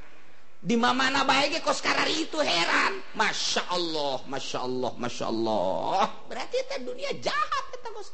Di 0.69 0.77
mana 0.77 1.24
baik 1.24 1.65
kos 1.65 1.81
karari 1.81 2.28
itu 2.28 2.36
heran. 2.45 3.01
Masya 3.16 3.73
Allah 3.73 4.20
masya 4.28 4.69
Allah 4.69 4.93
masya 5.01 5.24
Allah. 5.32 6.12
Berarti 6.28 6.57
itu 6.61 6.74
dunia 6.85 7.09
jahat 7.24 7.65
kita 7.73 7.89
kos 7.97 8.09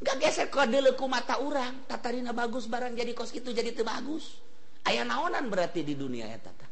nggak 0.00 0.16
geser 0.22 0.46
kode 0.54 0.78
leku 0.78 1.10
mata 1.10 1.42
orang. 1.42 1.82
Tatarina 1.90 2.30
bagus 2.30 2.70
barang 2.70 2.94
jadi 2.94 3.10
kos 3.10 3.34
itu 3.34 3.50
jadi 3.50 3.74
teu 3.74 3.82
bagus. 3.82 4.38
Ayah 4.86 5.02
naonan 5.02 5.50
berarti 5.50 5.82
di 5.82 5.98
dunia 5.98 6.30
ya 6.30 6.38
tata. 6.38 6.70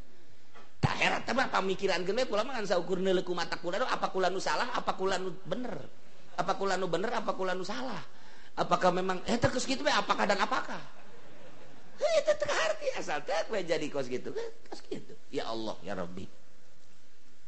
Tak 0.79 0.95
heran 1.03 1.27
teman 1.27 1.51
pemikiran 1.51 2.07
gede 2.07 2.31
kula 2.31 2.47
mah 2.47 2.63
saukur 2.63 3.03
leku 3.03 3.35
mata 3.35 3.59
kula 3.59 3.83
apa 3.91 4.07
kula 4.15 4.31
nu 4.31 4.39
salah 4.39 4.71
apa 4.71 4.95
kula 4.95 5.19
nu 5.19 5.35
bener? 5.43 5.75
Apa 6.39 6.55
kula 6.55 6.79
nu 6.79 6.87
bener 6.87 7.11
apa 7.11 7.35
kula 7.35 7.59
nu 7.59 7.67
salah? 7.67 7.99
Apakah 8.55 8.95
memang 8.95 9.19
eh 9.27 9.35
terus 9.35 9.67
gitu 9.67 9.83
apakah 9.83 10.31
dan 10.31 10.39
apakah 10.39 10.98
Eh, 13.59 13.67
jadi 13.67 13.87
kos 13.91 14.07
gitu 14.07 14.31
kan? 14.31 14.49
Kos 14.71 14.81
gitu. 14.87 15.13
Ya 15.35 15.51
Allah 15.51 15.75
ya 15.83 15.99
Rabbi. 15.99 16.31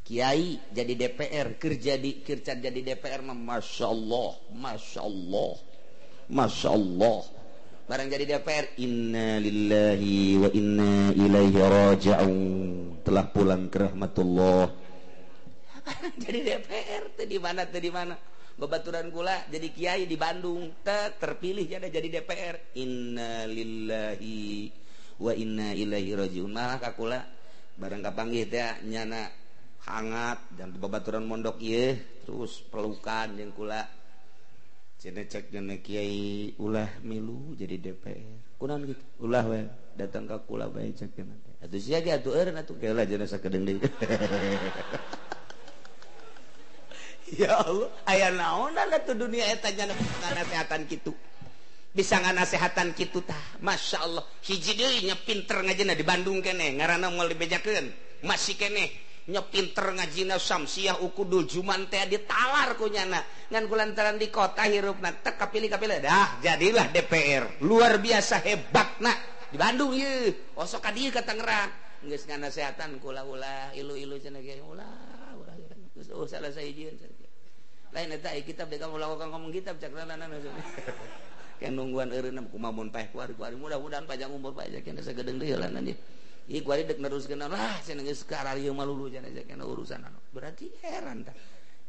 Kiai 0.02 0.59
jadi 0.74 0.93
DPR 0.98 1.55
kerja 1.55 1.94
di 1.94 2.18
kerja 2.27 2.59
jadi 2.59 2.81
DPR 2.82 3.22
mah 3.22 3.36
masya 3.36 3.86
Allah 3.94 4.35
masya 4.51 5.06
Allah 5.06 5.55
masya 6.27 6.68
Allah 6.74 7.20
barang 7.86 8.09
jadi 8.10 8.24
DPR 8.27 8.66
inna 8.82 9.39
lillahi 9.39 10.18
wa 10.43 10.48
inna 10.51 11.14
ilaihi 11.14 11.59
raji'un. 11.59 12.35
Telah 13.06 13.24
pulang 13.31 13.66
ke 13.66 13.82
rahmatullah. 13.82 14.70
Jadi 16.22 16.39
DPR 16.44 17.02
tuh 17.18 17.27
di 17.27 17.39
mana 17.40 17.66
tuh 17.66 17.81
di 17.82 17.90
mana? 17.90 18.14
bebaturan 18.60 19.08
gula 19.08 19.48
jadi 19.48 19.72
Kiai 19.72 20.04
di 20.04 20.20
Bandung. 20.20 20.84
Te, 20.84 21.16
terpilih 21.16 21.64
jadi 21.64 21.88
jadi 21.88 22.20
DPR 22.20 22.76
innalillahi 22.76 24.68
wa 25.16 25.32
inna 25.32 25.72
ilaihi 25.72 26.12
rajiun. 26.12 26.52
Malah 26.52 26.76
kakula 26.76 27.24
barang 27.80 28.04
kapanggih 28.04 28.44
teh 28.52 28.84
nyana 28.84 29.24
hangat 29.88 30.52
dan 30.52 30.76
bebaturan 30.76 31.24
mondok 31.24 31.56
iya 31.64 31.96
terus 32.28 32.60
pelukan 32.68 33.32
yang 33.40 33.56
kula. 33.56 33.80
Cina 35.00 35.24
cek 35.24 35.48
jeung 35.48 35.72
kiai 35.80 36.52
ulah 36.60 37.00
milu 37.00 37.56
jadi 37.56 37.80
DPR 37.80 38.60
kunan 38.60 38.84
gitu? 38.84 39.00
Ulah 39.24 39.48
we 39.48 39.64
datang 39.96 40.28
ka 40.28 40.44
kula 40.44 40.68
bae 40.68 40.92
cek 40.92 41.16
jeung 41.16 41.32
atuh 41.64 41.80
sia 41.80 42.04
ge 42.04 42.12
atuh 42.12 42.36
eureun 42.36 42.60
atuh. 42.60 42.76
Kaelah 42.76 43.08
jenazah 43.08 43.40
kedeung 43.40 43.64
deui 43.64 43.80
ya 47.39 47.61
Allah. 47.61 47.89
Aya 48.09 48.35
naon 48.35 48.74
tuh 49.07 49.15
dunia 49.15 49.47
etanya 49.52 49.90
kesehatan 50.35 50.89
gitu 50.90 51.12
bisa 51.90 52.23
nga 52.23 52.31
nasehatan 52.31 52.94
gitu 52.94 53.19
gitutah 53.23 53.43
Masya 53.62 53.98
Allah. 54.07 54.24
Hijjinya 54.47 55.15
pinter 55.27 55.66
ngajina 55.66 55.98
di 55.98 56.07
Bandung 56.07 56.39
kene. 56.39 56.78
Ngaran 56.78 57.11
mau 57.11 57.27
dibejakan 57.27 57.90
masih 58.23 58.55
kene. 58.55 59.11
Nya 59.31 59.43
pinter 59.47 59.94
ngajina 59.94 60.39
samsiah 60.39 61.02
ukudul 61.02 61.47
cuman 61.47 61.86
teh 61.86 62.02
ditalar 62.09 62.74
kunyana 62.74 63.20
ngan 63.52 63.65
kulantaran 63.69 64.19
di 64.19 64.27
kota 64.32 64.66
hirup 64.66 64.98
na 64.98 65.15
tek 65.15 65.39
kapilih 65.39 65.70
kapilih 65.70 66.02
dah 66.02 66.40
jadilah 66.43 66.90
DPR 66.90 67.62
luar 67.62 68.02
biasa 68.02 68.43
hebat 68.43 68.98
nak 68.98 69.19
di 69.51 69.59
Bandung 69.59 69.94
ye. 69.94 70.35
Osok 70.57 70.82
kadi 70.82 71.11
ke 71.15 71.23
Tangerang. 71.23 71.70
Geus 72.01 72.24
nganasehatan 72.27 72.97
kula 72.98 73.23
ulah 73.28 73.77
ilu-ilu 73.77 74.16
cenah 74.16 74.40
ulah 74.65 75.36
ulah 75.36 75.55
geus 75.93 76.09
oh, 76.16 76.24
salah 76.24 76.48
saya 76.48 76.73
jieun 76.73 76.97
lain 77.90 78.08
eta 78.14 78.30
ai 78.30 78.46
kitab 78.46 78.70
deui 78.70 78.78
kamu 78.78 79.02
lakukan 79.02 79.28
ngomong 79.34 79.50
kitab 79.50 79.74
cak 79.82 79.90
ranana 79.90 80.30
kan 81.60 81.72
nungguan 81.76 82.08
eureunam 82.14 82.48
kumamun 82.48 82.88
paeh 82.88 83.10
kuari 83.12 83.36
kuari 83.36 83.58
mudah-mudahan 83.58 84.06
panjang 84.06 84.30
umur 84.30 84.54
paeh 84.54 84.70
cak 84.78 84.82
kana 84.86 85.02
sagedeng 85.02 85.36
deui 85.36 85.52
lanan 85.58 85.82
nanti. 85.82 85.94
Ieu 86.50 86.66
kuari 86.66 86.82
dek 86.82 86.98
neruskeun 86.98 87.46
lah 87.46 87.78
cenah 87.78 88.02
geus 88.02 88.26
ka 88.26 88.42
ararieu 88.42 88.74
mah 88.74 88.82
lulu 88.82 89.06
cenah 89.06 89.30
cak 89.30 89.46
kana 89.54 89.62
urusan 89.62 90.02
anu. 90.02 90.18
Berarti 90.34 90.66
heran 90.82 91.22
tah 91.22 91.34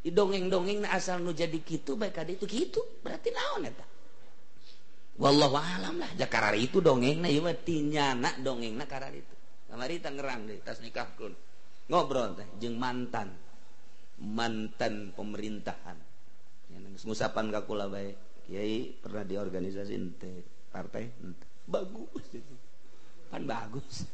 dongeng-dongeng 0.06 0.86
asal 0.86 1.22
nu 1.22 1.34
jadi 1.34 1.58
kitu 1.62 1.98
baik 1.98 2.14
ka 2.14 2.22
ditu 2.22 2.46
kitu 2.46 2.82
berarti 3.02 3.34
naon 3.34 3.66
eta? 3.66 3.86
Wallahu 5.18 5.58
alam 5.58 5.98
lah 5.98 6.14
jakarari 6.14 6.70
itu 6.70 6.78
dongengna 6.78 7.30
ieu 7.30 7.42
mah 7.42 7.58
tinyana 7.58 8.38
dongengna 8.38 8.86
karari 8.86 9.26
itu. 9.26 9.36
Kamari 9.66 9.98
Tangerang 9.98 10.46
deui 10.46 10.62
tas 10.62 10.78
nikahkeun 10.78 11.34
ngobrol 11.90 12.38
teh 12.38 12.48
jeung 12.62 12.78
mantan. 12.78 13.34
mantan 14.22 15.12
pemerintahan. 15.18 15.98
Ngusapan 17.02 17.52
kakula 17.52 17.90
baik 17.90 18.16
Kiai 18.46 18.96
pernah 18.96 19.26
di 19.26 19.36
organisasi 19.36 19.94
ente 19.98 20.32
partai? 20.70 21.10
Ente. 21.20 21.46
bagus. 21.66 22.26
Gitu. 22.30 22.56
pan 23.32 23.44
bagus. 23.48 24.06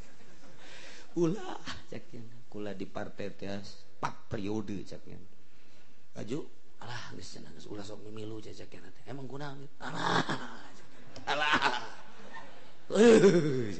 Ulah 1.17 1.57
caknya 1.89 2.21
kula 2.47 2.71
di 2.77 2.85
partai 2.88 3.34
tias 3.34 3.84
pak 3.97 4.29
periode 4.29 4.85
caknya 4.85 5.17
aju 6.17 6.45
alah 6.77 7.13
geus 7.17 7.34
cenah 7.34 7.49
geus 7.57 7.65
ulah 7.65 7.81
sok 7.81 8.05
mimilu 8.05 8.38
caknya 8.38 8.89
teh 8.93 9.03
emang 9.09 9.25
kunaon 9.25 9.65
alah. 9.81 10.21
Alah. 11.25 11.81
Eh 12.93 13.73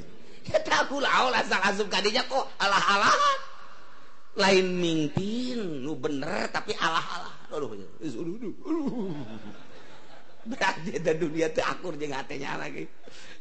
kula 0.88 1.10
ulah 1.28 1.42
salah 1.44 1.70
sub 1.76 1.86
kadinya 1.86 2.24
kok 2.26 2.46
alah 2.58 2.82
alah 2.98 3.14
lain 4.38 4.66
mimpin 4.78 5.82
nu 5.82 5.98
bener 5.98 6.46
tapi 6.54 6.72
alah-alah. 6.78 7.34
Aduh 7.52 7.74
berarti 10.48 10.96
ada 10.96 11.12
dunia 11.12 11.52
teh 11.52 11.60
akur 11.60 11.92
jeung 12.00 12.16
hatenya 12.16 12.56
lagi. 12.56 12.88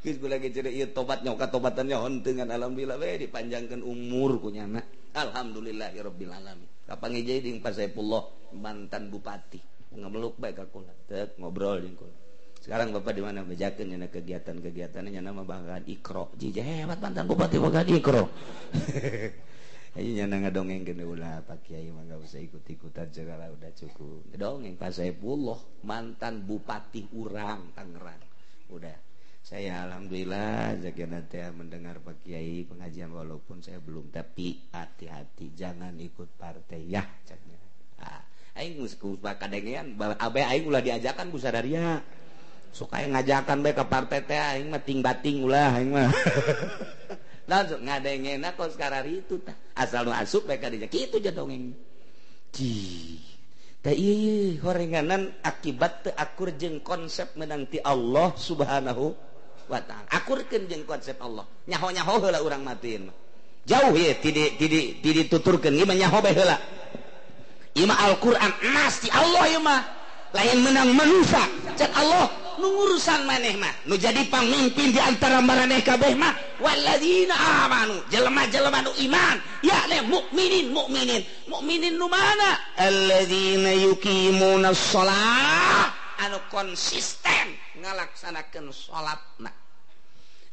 Geus 0.03 0.19
kula 0.19 0.35
lagi 0.35 0.51
cerita 0.51 0.67
ieu 0.67 0.91
tobat 0.91 1.23
nyoka 1.23 1.47
tobatannya 1.47 1.95
nyaon 1.95 2.19
dengan 2.19 2.51
alhamdulillah 2.51 2.99
we 2.99 3.23
dipanjangkeun 3.23 3.79
umur 3.79 4.43
ku 4.43 4.51
nyana 4.51 4.83
alhamdulillahirabbil 5.15 6.33
alamin. 6.33 6.67
Kapangi 6.83 7.23
jadi 7.23 7.47
jeung 7.47 7.63
Pak 7.63 7.79
Saifullah 7.79 8.51
mantan 8.59 9.07
bupati. 9.07 9.59
Ngameluk 9.95 10.35
bae 10.35 10.51
ka 10.51 10.67
kula. 10.67 10.91
Tek 11.07 11.39
ngobrol 11.39 11.79
jeung 11.79 11.95
kula. 11.95 12.15
Sekarang 12.59 12.91
Bapak 12.91 13.15
di 13.15 13.23
mana? 13.23 13.47
Bejakan 13.47 13.87
nyana 13.87 14.11
kegiatan-kegiatannya 14.11 15.23
nama 15.23 15.47
bahkan 15.47 15.87
Ikro. 15.87 16.35
Jih 16.35 16.51
hebat 16.59 16.99
mantan 16.99 17.23
bupati 17.23 17.55
bahkan 17.63 17.87
Ikro. 17.87 18.27
Ayunya 19.95 20.27
na 20.27 20.43
nga 20.43 20.51
dongeng 20.51 20.83
gini 20.83 21.07
ulah 21.07 21.39
Pak 21.47 21.63
Kiai 21.63 21.87
mah 21.93 22.03
gak 22.03 22.19
usah 22.19 22.43
ikut-ikutan 22.43 23.07
segala 23.13 23.47
udah 23.47 23.71
cukup. 23.71 24.27
Dongeng 24.35 24.75
Pak 24.75 24.91
Saifullah 24.91 25.59
mantan 25.87 26.43
bupati 26.43 27.07
urang 27.15 27.71
Tangerang. 27.71 28.19
Udah. 28.67 29.07
Saya 29.47 29.87
alhamdulillah 29.87 30.75
zakina 30.83 31.23
teh 31.23 31.39
mendengar 31.55 32.03
Pak 32.03 32.19
Kiai 32.19 32.67
pengajian 32.67 33.15
walaupun 33.15 33.63
saya 33.63 33.79
belum 33.79 34.11
tapi 34.11 34.59
hati-hati 34.75 35.55
jangan 35.55 35.95
ikut 36.03 36.35
partai 36.35 36.83
ya 36.83 37.07
caknya. 37.23 37.55
Ah, 38.03 38.27
aing 38.59 38.75
geus 38.75 38.99
kadengean 38.99 39.95
abe 39.95 40.43
aing 40.43 40.67
ulah 40.67 40.83
diajakan 40.83 41.31
Bu 41.31 41.39
Sadaria. 41.39 42.03
Suka 42.75 42.99
aing 42.99 43.15
ngajakan 43.15 43.63
bae 43.63 43.71
ke 43.71 43.87
partai 43.87 44.19
teh 44.27 44.35
aing 44.35 44.67
mah 44.67 44.83
ting 44.83 44.99
bating 44.99 45.47
ulah 45.47 45.79
aing 45.79 45.95
mah. 45.95 46.11
langsung 47.47 47.81
ngadenge 47.87 48.35
na 48.37 48.51
sekarang 48.53 49.07
itu 49.07 49.39
ta. 49.39 49.55
asal 49.73 50.03
nu 50.05 50.13
asup 50.13 50.45
mereka 50.45 50.67
dijak 50.67 50.91
itu 50.91 51.17
aja 51.23 51.31
dongeng. 51.31 51.71
Ci 52.51 52.71
ta 53.79 53.89
iya 53.89 54.59
horenganan 54.61 55.31
akibat 55.41 56.05
te 56.05 56.11
akur 56.11 56.51
jeng 56.59 56.83
konsep 56.83 57.33
menanti 57.39 57.79
Allah 57.79 58.35
subhanahu 58.35 59.15
wa 59.71 59.79
ta'ala. 59.79 60.07
Akurkan 60.11 60.67
jeng 60.67 60.83
konsep 60.83 61.15
Allah. 61.23 61.47
Nyaho 61.71 61.87
nyaho 61.95 62.13
hela 62.23 62.43
orang 62.43 62.67
matiin 62.67 63.07
jauh 63.67 63.93
ya 63.99 64.15
tidak 64.23 64.55
tidak 64.55 65.03
tidak 65.03 65.25
tuturkan 65.27 65.75
ima 65.75 65.91
nyaho 65.91 66.23
bahela 66.23 66.55
ima 67.75 67.93
Al-Quran 67.99 68.51
emas 68.63 69.03
di 69.03 69.11
Allah 69.11 69.43
ima 69.51 69.77
lain 70.31 70.57
menang 70.63 70.95
manusia 70.95 71.43
cek 71.75 71.91
Allah. 71.93 72.46
urusan 72.65 73.29
manehmah 73.29 73.69
jadi 73.85 74.25
pamimpin 74.31 74.89
diantara 74.89 75.37
meeh 75.45 75.85
kabehmahwalazinamanu 75.85 78.01
jelemah-jelemanu 78.09 78.89
iman. 79.05 79.37
Ya 79.61 79.85
le 79.91 80.01
mukminin 80.05 80.69
mukminin. 80.73 81.25
Mukminin 81.45 81.97
nu 81.99 82.07
mana? 82.09 82.57
Alladzina 82.81 83.69
yuqimuna 83.77 84.73
shalah 84.73 85.93
anu 86.25 86.41
konsisten 86.49 87.53
ngalaksanakeun 87.77 88.73
salatna 88.73 89.53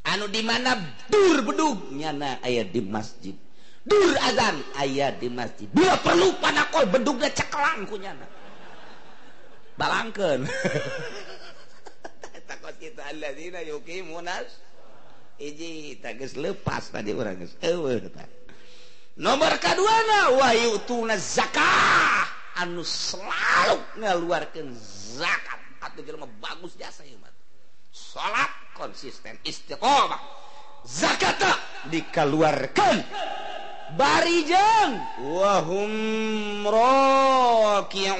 anu 0.05 0.29
di 0.29 0.45
mana? 0.45 0.77
Dur 1.09 1.41
bedug. 1.41 1.89
Nyana 1.97 2.45
aya 2.45 2.69
di 2.69 2.85
masjid. 2.85 3.33
Dur 3.85 4.17
azan 4.21 4.65
aya 4.81 5.13
di 5.17 5.29
masjid. 5.33 5.69
Bila 5.73 5.97
perlu 6.01 6.33
panakol 6.41 6.87
bedugnya 6.89 7.29
ceklang 7.33 7.85
kunyana 7.89 8.25
balangkan 9.75 10.47
kita 12.85 13.01
alladzina 13.09 13.65
yuqimunas 13.65 14.61
iji 15.40 15.97
tagis 16.05 16.36
lepas 16.36 16.93
tadi 16.93 17.16
orang 17.16 17.40
geus. 17.40 17.56
Eueuh 17.65 18.12
ta 18.12 18.28
nomor 19.16 19.56
kaduana 19.56 20.36
wa 20.36 20.52
zakah. 21.16 22.28
Anu 22.55 22.86
selalu 22.86 23.82
ngaluarkeun 23.98 24.78
zakat. 25.19 25.59
Atau 25.82 26.06
jelema 26.06 26.31
bagus 26.39 26.78
jasa 26.78 27.02
ieu 27.02 27.19
salat 27.90 28.52
konsisten 28.78 29.35
istiqomah. 29.43 30.20
Zakat 30.85 31.40
dikeluarkan 31.89 33.02
barijang 33.97 35.01
wahum 35.35 35.93
rokiun 36.69 38.15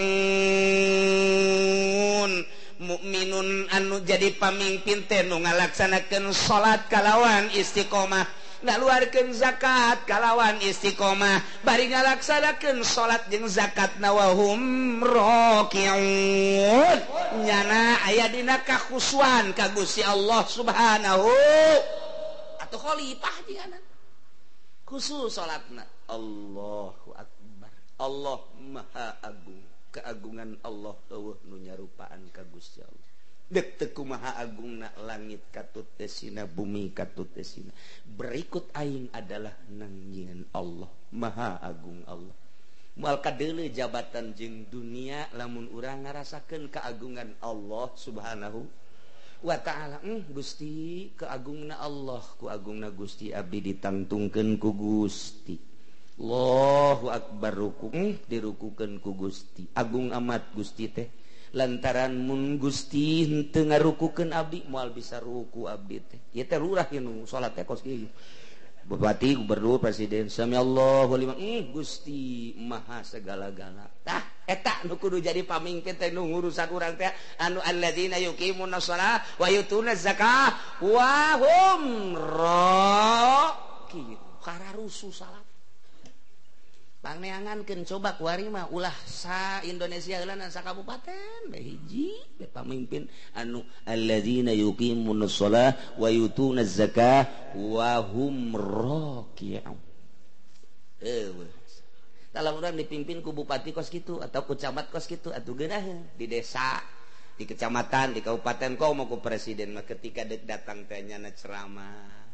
mukminun 2.85 3.73
anu 3.73 4.05
jadi 4.05 4.37
pamimpin 4.37 5.09
tenu 5.09 5.41
ngalaksanakan 5.41 6.31
salat 6.37 6.85
kalawan 6.93 7.49
istiqomah 7.57 8.29
ngaluarkan 8.65 9.29
zakat 9.37 10.09
kalawan 10.09 10.57
istiqomah 10.65 11.41
bari 11.65 11.93
ngalaksanakan 11.93 12.81
salat 12.81 13.25
jeung 13.29 13.45
zakat 13.45 14.01
nawahum 14.01 15.01
rakiun. 15.05 16.99
Nyana 17.45 18.01
aya 18.09 18.33
dina 18.33 18.65
kakhusuan 18.65 19.53
ka 19.53 19.69
Gusti 19.77 20.01
Allah 20.01 20.45
Subhanahu 20.49 21.29
atau 22.61 22.79
khalifah 22.81 23.37
jigana 23.45 23.77
khusus 24.89 25.33
salatna. 25.33 25.85
Allahu 26.09 27.13
akbar. 27.17 27.73
Allah 28.01 28.41
Maha 28.61 29.09
Agung. 29.25 29.64
keagungan 29.95 30.59
Allah 30.67 30.99
uh, 31.15 31.39
nunyarupaan 31.47 32.35
kagusya 32.35 32.83
Allah. 32.83 33.09
Dek 33.45 33.79
teku 33.79 34.03
maha 34.03 34.41
Agung 34.41 34.83
na 34.83 34.91
langit 35.05 35.47
katut 35.55 35.87
tesina 35.95 36.49
bumi 36.49 36.91
katut 36.97 37.29
tesina 37.29 37.71
berikut 38.03 38.73
aing 38.73 39.13
adalah 39.15 39.53
nangnyian 39.69 40.49
Allah 40.51 40.91
maha 41.15 41.61
Agung 41.63 42.03
Allah. 42.09 42.35
Malkadele 42.95 43.69
jabatan 43.75 44.33
jeng 44.39 44.71
dunia 44.71 45.27
lamun 45.35 45.67
urang 45.75 46.07
ngarasakan 46.07 46.71
keagungan 46.71 47.35
Allah 47.43 47.91
subhanahu 47.99 48.65
wa 49.45 49.57
ta'ala. 49.61 50.01
Mm, 50.01 50.31
Gusti 50.33 51.11
keagungna 51.13 51.83
Allah 51.83 52.25
ku 52.41 52.49
agungna 52.49 52.89
Gusti 52.95 53.35
abdi 53.35 53.61
ditantungkan 53.61 54.57
ku 54.57 54.73
Gusti. 54.73 55.74
Allahu 56.15 57.11
Akbar 57.11 57.59
ruku 57.59 57.91
eh, 57.91 58.23
dirukukan 58.31 59.03
ku 59.03 59.19
Gusti 59.19 59.67
Agung 59.75 60.15
amat 60.15 60.55
Gusti 60.55 60.87
teh. 60.87 61.11
Lantaran 61.55 62.23
mun 62.23 62.59
Gusti 62.59 63.27
henteu 63.27 63.67
ngarukukeun 63.67 64.31
abdi 64.31 64.63
moal 64.71 64.95
bisa 64.95 65.19
ruku 65.19 65.67
abdi 65.67 65.99
teh. 66.03 66.21
Ieu 66.35 66.47
teh 66.47 66.59
lurah 66.59 66.87
kieu 66.87 67.03
salat 67.27 67.59
teh 67.59 67.67
kos 67.67 67.83
kieu 67.83 68.07
Bupati 68.85 69.33
Gubernur 69.33 69.81
Presiden 69.81 70.29
sami 70.29 70.61
Allahu 70.61 71.17
liman 71.17 71.41
eh, 71.41 71.73
Gusti 71.73 72.53
Maha 72.63 73.01
segala-gala. 73.01 73.89
Tah 74.05 74.45
eta 74.45 74.85
nu 74.85 75.01
kudu 75.01 75.25
jadi 75.25 75.41
pamingkin 75.43 75.97
teh 75.97 76.13
nu 76.13 76.29
ngurusan 76.29 76.69
urang 76.69 76.95
teh 76.95 77.09
anu 77.41 77.65
alladzina 77.65 78.21
yuqimuna 78.21 78.79
shalah 78.79 79.25
wa 79.41 79.49
yutuna 79.49 79.97
zakah 79.97 80.53
wa 80.85 81.41
hum 81.41 82.13
raqiun 82.13 84.21
kararusu 84.45 85.09
salat 85.09 85.44
pananganken 87.05 87.85
coba 87.85 88.17
warima 88.17 88.65
ulah 88.73 88.97
sa 89.05 89.61
Indonesia 89.61 90.17
sa 90.49 90.65
kabupaten 90.65 91.53
hiji 91.53 92.17
pamimpin 92.49 93.05
anu 93.37 93.61
alladzina 93.85 94.57
yuqimuna 94.57 95.29
shalah 95.29 95.77
wa 96.01 96.09
yutuna 96.09 96.65
zakah 96.65 97.53
wa 97.53 98.01
hum 98.01 98.57
raki'un. 98.57 99.77
Dalam 102.33 102.53
orang 102.57 102.75
dipimpin 102.81 103.21
ku 103.21 103.37
bupati 103.37 103.77
kos 103.77 103.93
gitu 103.93 104.25
atau 104.25 104.49
ku 104.49 104.57
camat 104.57 104.89
kos 104.89 105.05
gitu 105.05 105.29
atuh 105.29 105.53
geunah 105.53 105.85
di 106.17 106.25
desa 106.25 106.81
di 107.37 107.45
kecamatan 107.45 108.17
di 108.17 108.25
kabupaten 108.25 108.81
kau 108.81 108.97
mau 108.97 109.05
ku 109.05 109.21
presiden 109.21 109.77
mah 109.77 109.85
ketika 109.85 110.25
datang 110.25 110.89
tanya 110.89 111.21
ceramah. 111.37 112.25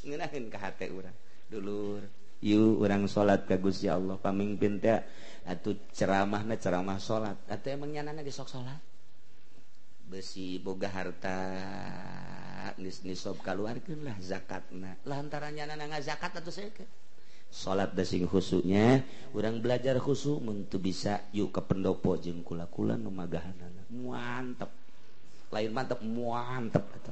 Ngeunaheun 0.00 0.48
ka 0.48 0.58
hate 0.58 0.88
urang 0.90 1.14
dulur. 1.52 2.23
Iu 2.44 2.84
orang 2.84 3.08
salat 3.08 3.48
kagus 3.48 3.80
ya 3.80 3.96
Allah 3.96 4.20
pamimpin 4.20 4.76
teh 4.76 5.00
atuh 5.48 5.72
ceramahna 5.96 6.60
ceramah 6.60 7.00
salat. 7.00 7.40
Atuh 7.48 7.72
emang 7.72 7.88
nyanana 7.88 8.20
sok 8.28 8.52
salat? 8.52 8.80
Besi 10.04 10.60
boga 10.60 10.92
harta 10.92 11.38
nis 12.76 13.00
nisob 13.00 13.40
kaluarkeun 13.40 14.04
lah 14.04 14.20
zakatna. 14.20 15.00
Lantaran 15.08 15.56
nyanana 15.56 15.88
ngazakat 15.88 16.44
atuh 16.44 16.52
seukeut 16.52 16.90
salat 17.54 17.94
dasing 17.94 18.26
khusuknya 18.26 19.06
orang 19.30 19.62
belajar 19.62 19.94
khusuk 20.02 20.42
untuk 20.42 20.82
bisa 20.82 21.22
yuk 21.30 21.54
ke 21.54 21.62
pendopo 21.62 22.18
jeung 22.18 22.42
kula-kula 22.42 22.98
nu 22.98 23.14
magahanana. 23.14 23.86
Mantep 23.94 24.68
lain 25.54 25.70
mantep 25.70 26.02
mantep 26.02 26.82
kata 26.82 27.10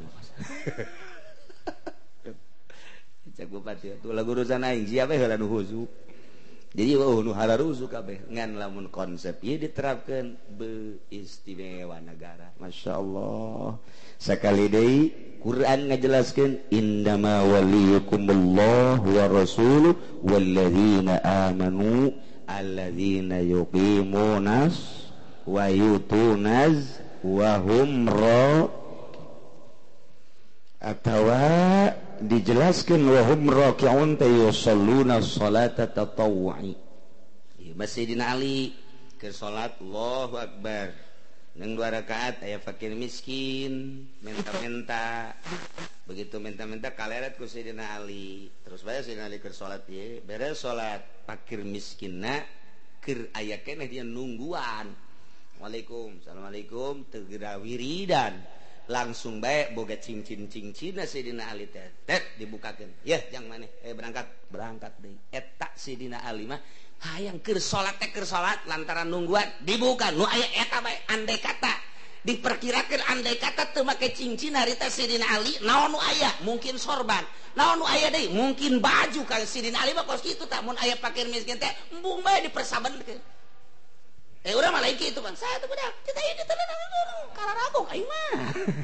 jadiukan 6.73 7.29
oh, 7.29 8.89
konsep 8.89 9.37
diterapkan 9.45 10.41
beristimewa 10.57 12.01
negara 12.01 12.49
Masya 12.57 12.97
Allah 12.97 13.77
sekali 14.17 14.73
Day 14.73 14.95
Quran 15.45 15.93
ngajelaskan 15.93 16.73
indama 16.73 17.45
waliykumullah 17.45 19.05
wa 19.05 19.25
rasul 19.29 19.93
walladzina 20.25 21.21
amanu 21.21 22.17
alladzina 22.49 23.45
yuqimunas 23.45 25.13
wa 25.45 25.69
yutunaz 25.69 27.05
wa 27.21 27.61
hum 27.61 28.09
ra 28.09 28.73
atawa 30.81 31.93
dijelaskan 32.23 33.03
wahum 33.03 33.51
raki'un 33.51 34.15
tayusalluna 34.15 35.19
salata 35.23 35.91
tatawwu'i. 35.91 36.75
Masih 37.73 38.05
dina 38.05 38.37
Ali 38.37 38.77
ke 39.17 39.33
salat 39.33 39.81
Allahu 39.81 40.39
Akbar. 40.39 40.93
Nang 41.53 41.77
dua 41.77 41.93
rakaat 41.93 42.41
aya 42.41 42.57
fakir 42.57 42.97
miskin 42.97 44.07
menta-menta. 44.25 45.37
Begitu 46.09 46.41
menta-menta 46.41 46.97
kaleret 46.97 47.37
ku 47.37 47.45
Sayyidina 47.45 47.97
Ali. 48.01 48.49
Terus 48.65 48.81
bayar 48.87 49.05
Sayyidina 49.05 49.29
Ali 49.29 49.37
keur 49.41 49.53
salat 49.53 49.85
ye. 49.89 50.25
Beres 50.25 50.65
salat 50.65 51.05
fakir 51.29 51.61
miskinna 51.61 52.41
keur 53.05 53.29
aya 53.37 53.61
keneh 53.61 53.89
dia 53.91 54.07
nungguan. 54.07 54.89
Waalaikumsalam 55.61 56.43
Assalamualaikum 56.49 57.07
tegera 57.13 57.61
wiridan. 57.61 58.62
langsung 58.91 59.39
baik 59.39 59.79
boga 59.79 59.95
cincin 60.01 60.51
cincin 60.51 60.99
Sidina 61.07 61.51
Ali 61.53 61.71
teh. 61.71 62.03
Tet 62.03 62.39
dibukakeun. 62.39 63.07
Ya 63.07 63.23
yang 63.31 63.47
mana 63.47 63.67
eh 63.83 63.95
berangkat. 63.95 64.27
Berangkat 64.53 64.93
deui 65.01 65.17
eta 65.33 65.73
Sidina 65.73 66.21
Ali 66.27 66.45
mah 66.45 66.61
hayang 67.03 67.41
keur 67.41 67.57
salat 67.57 67.97
teh 67.97 68.13
keur 68.13 68.29
salat 68.29 68.61
lantaran 68.69 69.09
nungguan 69.09 69.49
dibuka. 69.65 70.13
Nu 70.13 70.29
aya 70.29 70.45
eta 70.59 70.85
bae 70.85 70.99
andai 71.09 71.41
kata 71.41 71.73
diperkirakan 72.23 73.01
andai 73.11 73.41
kata 73.41 73.73
teu 73.73 73.83
make 73.83 74.13
cincin 74.13 74.55
harita 74.55 74.93
Sidina 74.93 75.25
Ali 75.33 75.57
naon 75.65 75.97
nu 75.97 75.99
aya? 75.99 76.31
Mungkin 76.45 76.77
sorban. 76.77 77.25
Naon 77.57 77.81
nu 77.81 77.85
aya 77.89 78.13
deui 78.13 78.29
mungkin 78.29 78.83
baju 78.83 79.25
kang 79.25 79.49
Sidina 79.49 79.81
Ali 79.81 79.97
mah 79.97 80.05
kos 80.05 80.21
kitu 80.21 80.45
tah. 80.45 80.61
Mun 80.61 80.77
aya 80.77 81.01
pakir 81.01 81.27
miskin 81.33 81.57
teh 81.57 81.73
embung 81.97 82.21
bae 82.21 82.45
dipersabenkeun. 82.45 83.42
Eh 84.43 84.59
orang 84.59 84.75
malah 84.75 84.91
itu 84.91 85.21
kan 85.23 85.35
saya 85.39 85.55
tuh 85.63 85.71
budak 85.71 85.95
kita 86.03 86.19
ini 86.19 86.43
tuh 86.43 86.57
karena 87.31 87.63
aku 87.71 87.81
mah. 87.87 88.31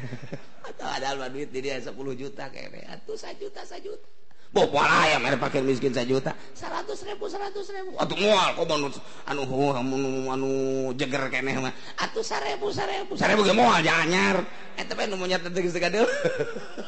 Atau 0.71 0.87
ada 0.87 1.27
duit 1.27 1.51
di 1.51 1.61
dia 1.67 1.83
sepuluh 1.83 2.15
juta 2.15 2.47
kayaknya 2.47 2.95
atuh 2.95 3.19
satu 3.19 3.43
juta 3.43 3.67
satu 3.67 3.91
juta. 3.91 4.07
Boh 4.49 4.65
pola 4.71 5.05
ya 5.11 5.19
mereka 5.19 5.51
pakai 5.51 5.67
miskin 5.67 5.91
satu 5.91 6.15
juta? 6.15 6.31
Seratus 6.55 7.03
ribu 7.03 7.27
seratus 7.27 7.75
ribu. 7.75 7.99
Atau 7.99 8.15
mual 8.23 8.55
kok 8.55 8.71
mau 8.71 8.87
anu 9.27 9.47
anu 9.83 10.31
anu 10.31 10.51
jeger 10.95 11.27
kene 11.27 11.59
mah. 11.59 11.75
Atuh 12.07 12.23
seribu 12.23 12.71
seribu. 12.71 13.19
Seribu 13.19 13.43
gak 13.43 13.59
mual 13.59 13.83
jangan 13.83 14.07
nyar. 14.07 14.37
Eh 14.79 14.87
tapi 14.87 15.11
nomornya 15.11 15.43
tentang 15.43 15.67
segala 15.75 16.07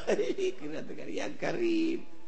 kira 0.07 0.79
tuh 0.87 0.95
yang 1.11 1.35
karim 1.43 2.20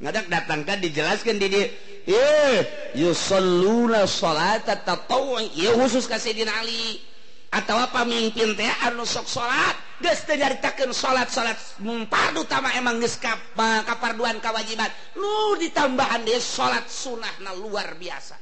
datangkan 0.00 0.78
dijelaskan 0.80 1.36
di 1.36 1.46
dia. 1.52 1.66
Eh 2.08 2.58
yusalluna 2.96 4.08
salata 4.08 4.80
tatawwi 4.80 5.52
ya 5.54 5.76
khusus 5.76 6.08
ka 6.08 6.16
kasihidina 6.16 6.50
Ali. 6.64 7.00
Atau 7.50 7.74
apa 7.74 8.06
mimpin 8.06 8.54
teh 8.54 8.70
anu 8.86 9.02
sok 9.02 9.26
salat? 9.26 9.74
Geus 9.98 10.22
teu 10.22 10.38
nyaritakeun 10.38 10.94
salat 10.94 11.28
salat 11.34 11.58
fardu 12.06 12.46
tama 12.46 12.70
emang 12.78 13.02
geus 13.02 13.18
kaparduan 13.18 14.38
kawajiban. 14.38 14.88
Nu 15.18 15.58
ditambahan 15.58 16.22
dia 16.22 16.38
salat 16.38 16.86
sunahna 16.86 17.52
luar 17.58 17.98
biasa. 17.98 18.38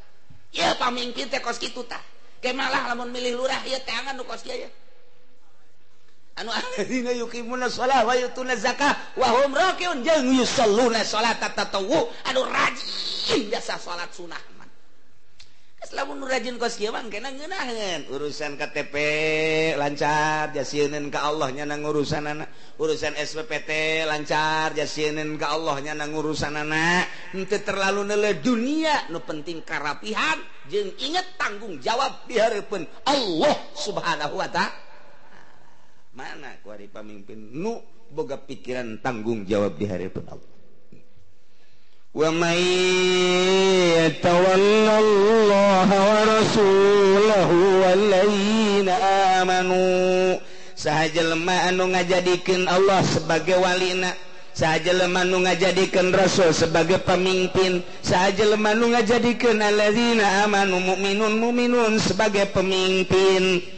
Ya 0.52 0.76
pamimpin 0.76 1.32
teh 1.32 1.40
kos 1.40 1.56
kitu 1.56 1.88
tah. 1.88 2.00
Kemalah 2.38 2.92
lamun 2.92 3.10
milih 3.10 3.34
lurah 3.34 3.64
ieu 3.66 3.74
ya, 3.74 3.82
teh 3.82 3.96
angan 3.96 4.14
nu 4.20 4.28
kos 4.28 4.44
kieu. 4.44 4.54
ya. 4.54 4.70
Ah, 6.38 6.62
salat 13.78 14.10
sunnah 14.18 14.38
rajin 16.28 16.58
urusan 18.10 18.52
KTP 18.54 18.94
lancar 19.78 20.50
jasinen 20.54 21.10
ke 21.10 21.18
Allahnya 21.18 21.64
nang 21.64 21.82
urusan 21.86 22.22
anak 22.22 22.50
urusan 22.78 23.14
SPPT 23.18 24.04
lancar 24.06 24.74
jasinen 24.78 25.38
ke 25.38 25.46
Allahnya 25.46 25.94
nang 25.98 26.14
urusan 26.14 26.54
anak 26.54 27.34
untuk 27.34 27.62
terlalu 27.66 28.14
nele 28.14 28.38
dunia 28.38 29.10
nu 29.10 29.22
penting 29.24 29.64
karapihan. 29.66 30.38
Jeng 30.68 30.92
inget 31.00 31.24
tanggung 31.40 31.80
jawab 31.80 32.28
biarpun 32.28 32.84
Allah 33.08 33.56
subhanahu 33.72 34.36
wa 34.36 34.46
ta'ala. 34.52 34.87
mana 36.18 36.50
kuari 36.66 36.90
pamimpin 36.90 37.38
nu 37.54 37.78
boga 38.10 38.34
pikiran 38.42 38.98
tanggung 38.98 39.46
jawab 39.46 39.78
di 39.78 39.86
hari 39.86 40.10
pun 40.10 40.26
Allah. 40.26 40.50
Wa 42.10 42.34
may 42.34 42.58
yatawallallaha 44.02 45.94
wa 45.94 46.26
rasulahu 46.26 47.86
walladzina 47.86 48.98
amanu. 49.38 49.78
Sahaja 50.74 51.22
lemah 51.22 51.70
anu 51.70 51.86
ngajadikeun 51.94 52.66
Allah 52.66 52.98
sebagai 53.06 53.62
walina. 53.62 54.10
Sahaja 54.58 54.90
lemah 54.90 55.22
anu 55.22 55.46
ngajadikan 55.46 56.10
rasul 56.10 56.50
sebagai 56.50 56.98
pemimpin. 56.98 57.78
Sahaja 58.02 58.42
lemah 58.42 58.74
anu 58.74 58.90
ngajadikan 58.90 59.62
alladzina 59.62 60.42
amanu 60.42 60.82
mu'minun 60.82 61.38
mu'minun 61.38 62.02
sebagai 62.02 62.50
pemimpin. 62.50 63.77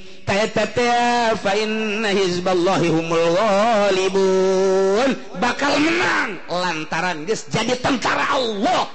bakal 5.41 5.73
menang. 5.81 6.31
Lantaran 6.49 7.25
guys 7.25 7.47
jadi 7.49 7.75
tentara 7.79 8.37
Allah. 8.37 8.89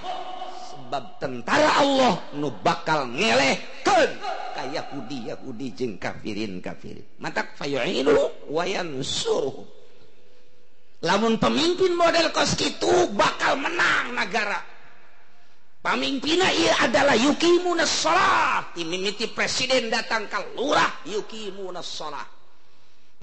Sebab 0.73 1.03
tentara 1.17 1.81
Allah 1.81 2.13
nu 2.37 2.53
bakal 2.61 3.09
ngelehkan 3.09 4.09
kayak 4.55 4.71
Yahudi 4.71 5.29
Yahudi 5.29 5.67
jeng 5.75 5.93
kafirin 5.99 6.63
kafirin 6.63 7.03
mata 7.19 7.43
fayu'inu 7.59 8.47
wayan 8.49 9.03
suruh 9.03 9.67
lamun 11.03 11.35
pemimpin 11.37 11.93
model 11.93 12.31
kos 12.31 12.55
itu 12.57 13.11
bakal 13.13 13.59
menang 13.59 14.15
negara 14.15 14.74
pamimpina 15.85 16.49
ia 16.49 16.81
adalah 16.81 17.13
Yuki 17.13 17.61
Munassalah 17.61 18.73
timimiti 18.73 19.29
presiden 19.29 19.93
datang 19.93 20.25
ke 20.25 20.57
lurah 20.57 21.05
Yuki 21.05 21.53
Munassalah 21.53 22.35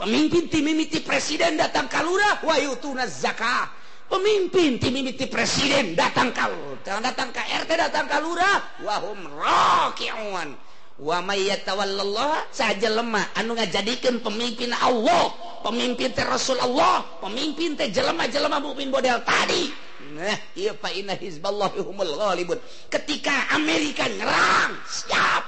pemimpin 0.03 0.51
timimiti 0.51 0.99
presiden 1.05 1.55
datang 1.55 1.87
ke 1.87 2.01
lurah 2.03 2.43
wayutuna 2.43 3.07
zakah. 3.07 3.71
Pemimpin 4.11 4.77
timimiti 4.77 5.25
presiden 5.25 5.97
datang 5.97 6.37
ke 6.37 6.45
datang 6.85 7.33
ke 7.33 7.41
RT 7.41 7.71
datang 7.81 8.05
ke 8.05 8.19
lurah 8.21 8.61
wahum 8.85 9.25
raki'un. 9.25 10.53
Wa 11.01 11.25
may 11.25 11.49
yatawallallah 11.49 12.53
saja 12.53 12.93
lemah. 12.93 13.33
Anu 13.41 13.57
ngajadikeun 13.57 14.21
pemimpin 14.21 14.69
Allah 14.77 15.33
pemimpin 15.65 16.13
teh 16.13 16.29
Rasul 16.29 16.61
Allah 16.61 17.09
pemimpin 17.25 17.73
teh 17.73 17.89
jelema-jelema 17.89 18.61
mukmin 18.61 18.93
model 18.93 19.25
tadi. 19.25 19.73
Nah, 20.13 20.37
iya 20.53 20.77
fa 20.77 20.93
inna 20.93 21.17
hizballahi 21.17 21.81
humul 21.81 22.13
ghalibun. 22.21 22.61
Ketika 22.93 23.57
Amerika 23.57 24.05
nyerang, 24.05 24.77
siap. 24.85 25.45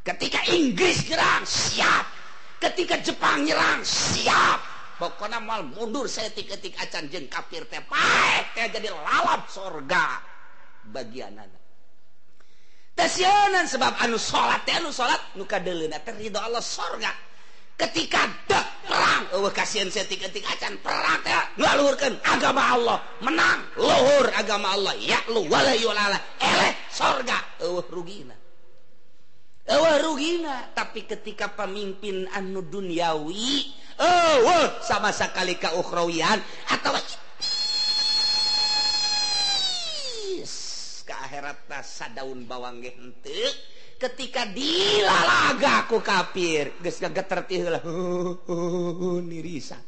Ketika 0.00 0.40
Inggris 0.48 1.04
nyerang, 1.12 1.44
siap. 1.44 2.08
Ketika 2.56 2.96
Jepang 3.04 3.44
nyerang, 3.44 3.84
siap. 3.84 4.64
Pokoknya 4.98 5.38
mal 5.38 5.62
mundur 5.62 6.10
saya 6.10 6.34
ketik 6.34 6.74
acan 6.74 7.06
jeng 7.06 7.30
kafir 7.30 7.62
teh 7.70 7.78
paek 7.86 8.50
teh 8.58 8.66
jadi 8.66 8.90
lalap 8.90 9.46
sorga 9.46 10.18
bagian 10.90 11.38
anak. 11.38 11.62
Tasianan 12.98 13.70
sebab 13.70 13.94
anu 14.02 14.18
salat 14.18 14.66
teh 14.66 14.74
anu 14.74 14.90
salat 14.90 15.22
nu 15.38 15.46
kadeulina 15.46 16.02
teh 16.02 16.10
ridho 16.18 16.42
Allah 16.42 16.58
sorga 16.58 17.14
ketika 17.78 18.26
dek 18.50 18.66
perang. 18.84 19.24
Oh, 19.38 19.46
kasihan 19.54 19.86
saya 19.88 20.10
ketik 20.10 20.42
acan 20.42 20.74
perang 20.82 21.22
ya 21.22 21.46
ngalurkan 21.54 22.18
agama 22.26 22.74
Allah. 22.74 22.98
Menang 23.22 23.62
luhur 23.78 24.26
agama 24.34 24.74
Allah. 24.74 24.98
Ya 24.98 25.22
lu 25.30 25.46
wala 25.46 25.72
yulala 25.78 26.18
eleh 26.42 26.74
sorga. 26.90 27.62
Oh, 27.62 27.78
rugina. 27.86 28.34
Oh, 29.70 29.94
rugina. 30.02 30.74
Tapi 30.74 31.06
ketika 31.06 31.54
pemimpin 31.54 32.26
anu 32.34 32.66
duniawi 32.66 33.70
oh, 34.02 34.66
sama 34.82 35.14
sekali 35.14 35.54
ke 35.54 35.70
ukhrawian 35.78 36.42
atau 36.74 36.92
ke 41.08 41.14
akhirat 41.16 41.64
sadaun 41.88 42.44
bawang 42.44 42.84
henteu 42.84 43.48
ketika 43.98 44.46
dilalaga 44.46 45.90
ku 45.90 45.98
kafir 45.98 46.78
geus 46.78 47.02
gagetertih 47.02 47.66
lah 47.66 47.82
nirisan 49.26 49.82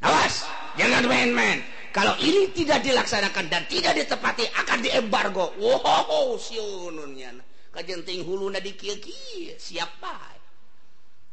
awas 0.00 0.48
jangan 0.80 1.04
main-main. 1.06 1.60
Kalau 1.90 2.14
ini 2.22 2.54
tidak 2.54 2.86
dilaksanakan 2.86 3.50
dan 3.50 3.66
tidak 3.66 3.98
ditepati 3.98 4.46
akan 4.62 4.78
diembargo 4.78 5.58
wow 5.58 6.38
siununnya. 6.38 7.34
Kajenting 7.70 8.22
huluna 8.26 8.62
dikieu-kieu 8.62 9.58
siap 9.58 9.98
bae. 9.98 10.38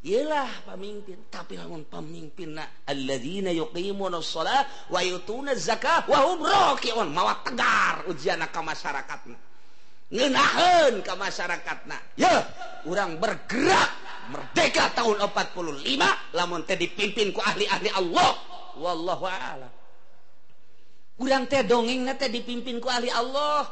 Ialah 0.05 0.65
pemimpin. 0.65 1.29
Tapi 1.29 1.61
lamun 1.61 1.85
pemimpin 1.85 2.57
na 2.57 2.65
alladzina 2.89 3.53
yuqimuna 3.53 4.17
shalah 4.21 4.89
wa 4.89 5.01
yutuna 5.01 5.53
zakah 5.53 6.09
wa 6.09 6.25
hum 6.25 6.41
raki'un. 6.41 7.09
Mawa 7.09 7.41
tegar 7.45 8.09
ujian 8.09 8.41
ka 8.49 8.61
masyarakatna. 8.61 9.37
ngenahan 10.07 11.03
ke 11.03 11.13
masyarakat 11.13 11.77
nah 11.87 12.01
ya 12.15 12.43
orang 12.87 13.19
bergerak 13.19 13.91
merdeka 14.31 14.91
tahun 14.95 15.19
45 15.23 16.35
lamun 16.35 16.61
teh 16.63 16.79
dipimpin 16.79 17.35
ku 17.35 17.43
ahli-ahli 17.43 17.91
Allah 17.91 18.31
wallahu 18.79 19.27
a'lam 19.27 19.71
Urang 21.17 21.49
teh 21.49 21.65
dongeng 21.65 22.05
teh 22.13 22.29
dipimpin 22.29 22.77
ku 22.77 22.93
ahli 22.93 23.09
Allah. 23.09 23.65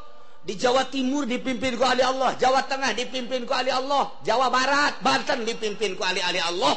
Di 0.45 0.57
Jawa 0.57 0.89
Timur 0.89 1.29
dipimpin 1.29 1.77
ku 1.77 1.85
ahli 1.85 2.01
Allah. 2.01 2.33
Jawa 2.37 2.65
Tengah 2.65 2.97
dipimpin 2.97 3.45
ku 3.45 3.53
ahli 3.53 3.69
Allah. 3.69 4.17
Jawa 4.25 4.49
Barat, 4.49 4.97
Banten 5.05 5.45
dipimpin 5.45 5.93
ku 5.93 6.01
ahli-ahli 6.01 6.41
Allah. 6.41 6.73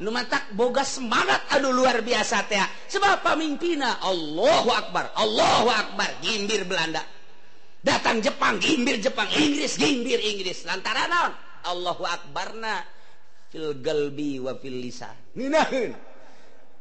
Numantak 0.00 0.56
boga 0.56 0.82
semangat 0.82 1.46
aduh 1.54 1.70
luar 1.70 2.02
biasa 2.02 2.42
teh. 2.50 2.58
Sebab 2.90 3.22
pemimpinnya 3.22 4.02
Allahu 4.02 4.70
Akbar, 4.74 5.14
Allahu 5.14 5.68
Akbar, 5.70 6.10
gimbir 6.24 6.66
Belanda. 6.66 7.06
datang 7.80 8.20
Jepang 8.20 8.60
gimbir 8.60 9.00
Jepang 9.00 9.28
Inggris 9.28 9.76
gimbir 9.76 10.20
Inggris. 10.20 10.64
Lantaran 10.68 11.08
naon? 11.08 11.32
Allahu 11.68 12.04
akbarna. 12.04 12.84
Fil 13.50 13.82
galbi 13.82 14.38
wa 14.38 14.54
fil 14.56 14.78
lisan. 14.78 15.34
Ngeunaheun 15.34 15.92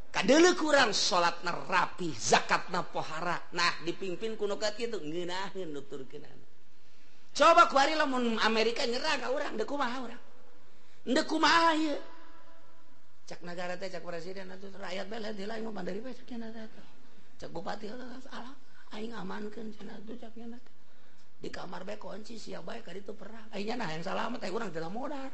kadele 0.09 0.53
kurang 0.53 0.93
salatna 0.93 1.53
rapi 1.65 2.13
zakat 2.13 2.69
na 2.69 2.85
pohara. 2.85 3.37
Nah 3.57 3.81
dipimpin 3.83 4.37
kuno 4.37 4.61
ka 4.61 4.77
kitu. 4.77 5.01
Ngeunaheun 5.01 5.73
nuturkeunana 5.73 6.45
coba 7.29 7.69
kuari 7.71 7.93
lamun 7.95 8.35
Amerika 8.41 8.83
nyerah 8.83 9.15
ka 9.21 9.27
urang 9.31 9.55
deuk 9.55 9.69
kumaha 9.69 9.97
urang? 10.01 10.23
Deuk 11.07 11.25
kumaha 11.29 11.71
ieu? 11.77 11.95
Cak 13.29 13.45
negara 13.45 13.77
teh 13.77 13.87
cak 13.87 14.01
presiden 14.01 14.49
atuh 14.49 14.73
rakyat 14.73 15.05
bela 15.05 15.29
heula 15.29 15.55
lain 15.55 15.69
bandari 15.69 16.01
bae 16.01 16.17
cak 16.17 16.25
cenah 16.25 16.49
cak 17.37 17.49
bupati 17.53 17.85
heula 17.87 18.17
salah 18.25 18.51
aing 18.97 19.13
amankeun 19.13 19.69
cenah 19.77 19.95
tuh 20.03 20.17
cak 20.17 20.33
cenah 20.33 20.57
teh. 20.57 20.78
di 21.39 21.47
kamar 21.47 21.87
baik 21.87 22.03
kunci 22.03 22.35
siap 22.35 22.67
baik 22.67 22.83
kali 22.83 22.99
itu 22.99 23.15
perang 23.15 23.47
akhirnya 23.51 23.75
nah 23.79 23.89
yang 23.89 24.03
salamat 24.03 24.39
eh 24.43 24.51
orang 24.51 24.69
dalam 24.75 24.91
modal 24.91 25.31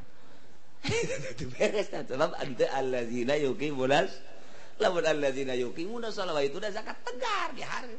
itu 1.33 1.49
beres 1.49 1.89
dan 1.89 2.05
sebab 2.05 2.37
anta 2.37 2.69
allazina 2.77 3.33
yuqimunas 3.41 4.35
lamun 4.79 5.05
allazina 5.07 5.55
yuqimuna 5.55 6.11
salawat 6.11 6.51
itu 6.51 6.59
udah 6.59 6.71
zakat 6.71 6.97
tegar 7.03 7.49
di 7.55 7.63
hari. 7.63 7.95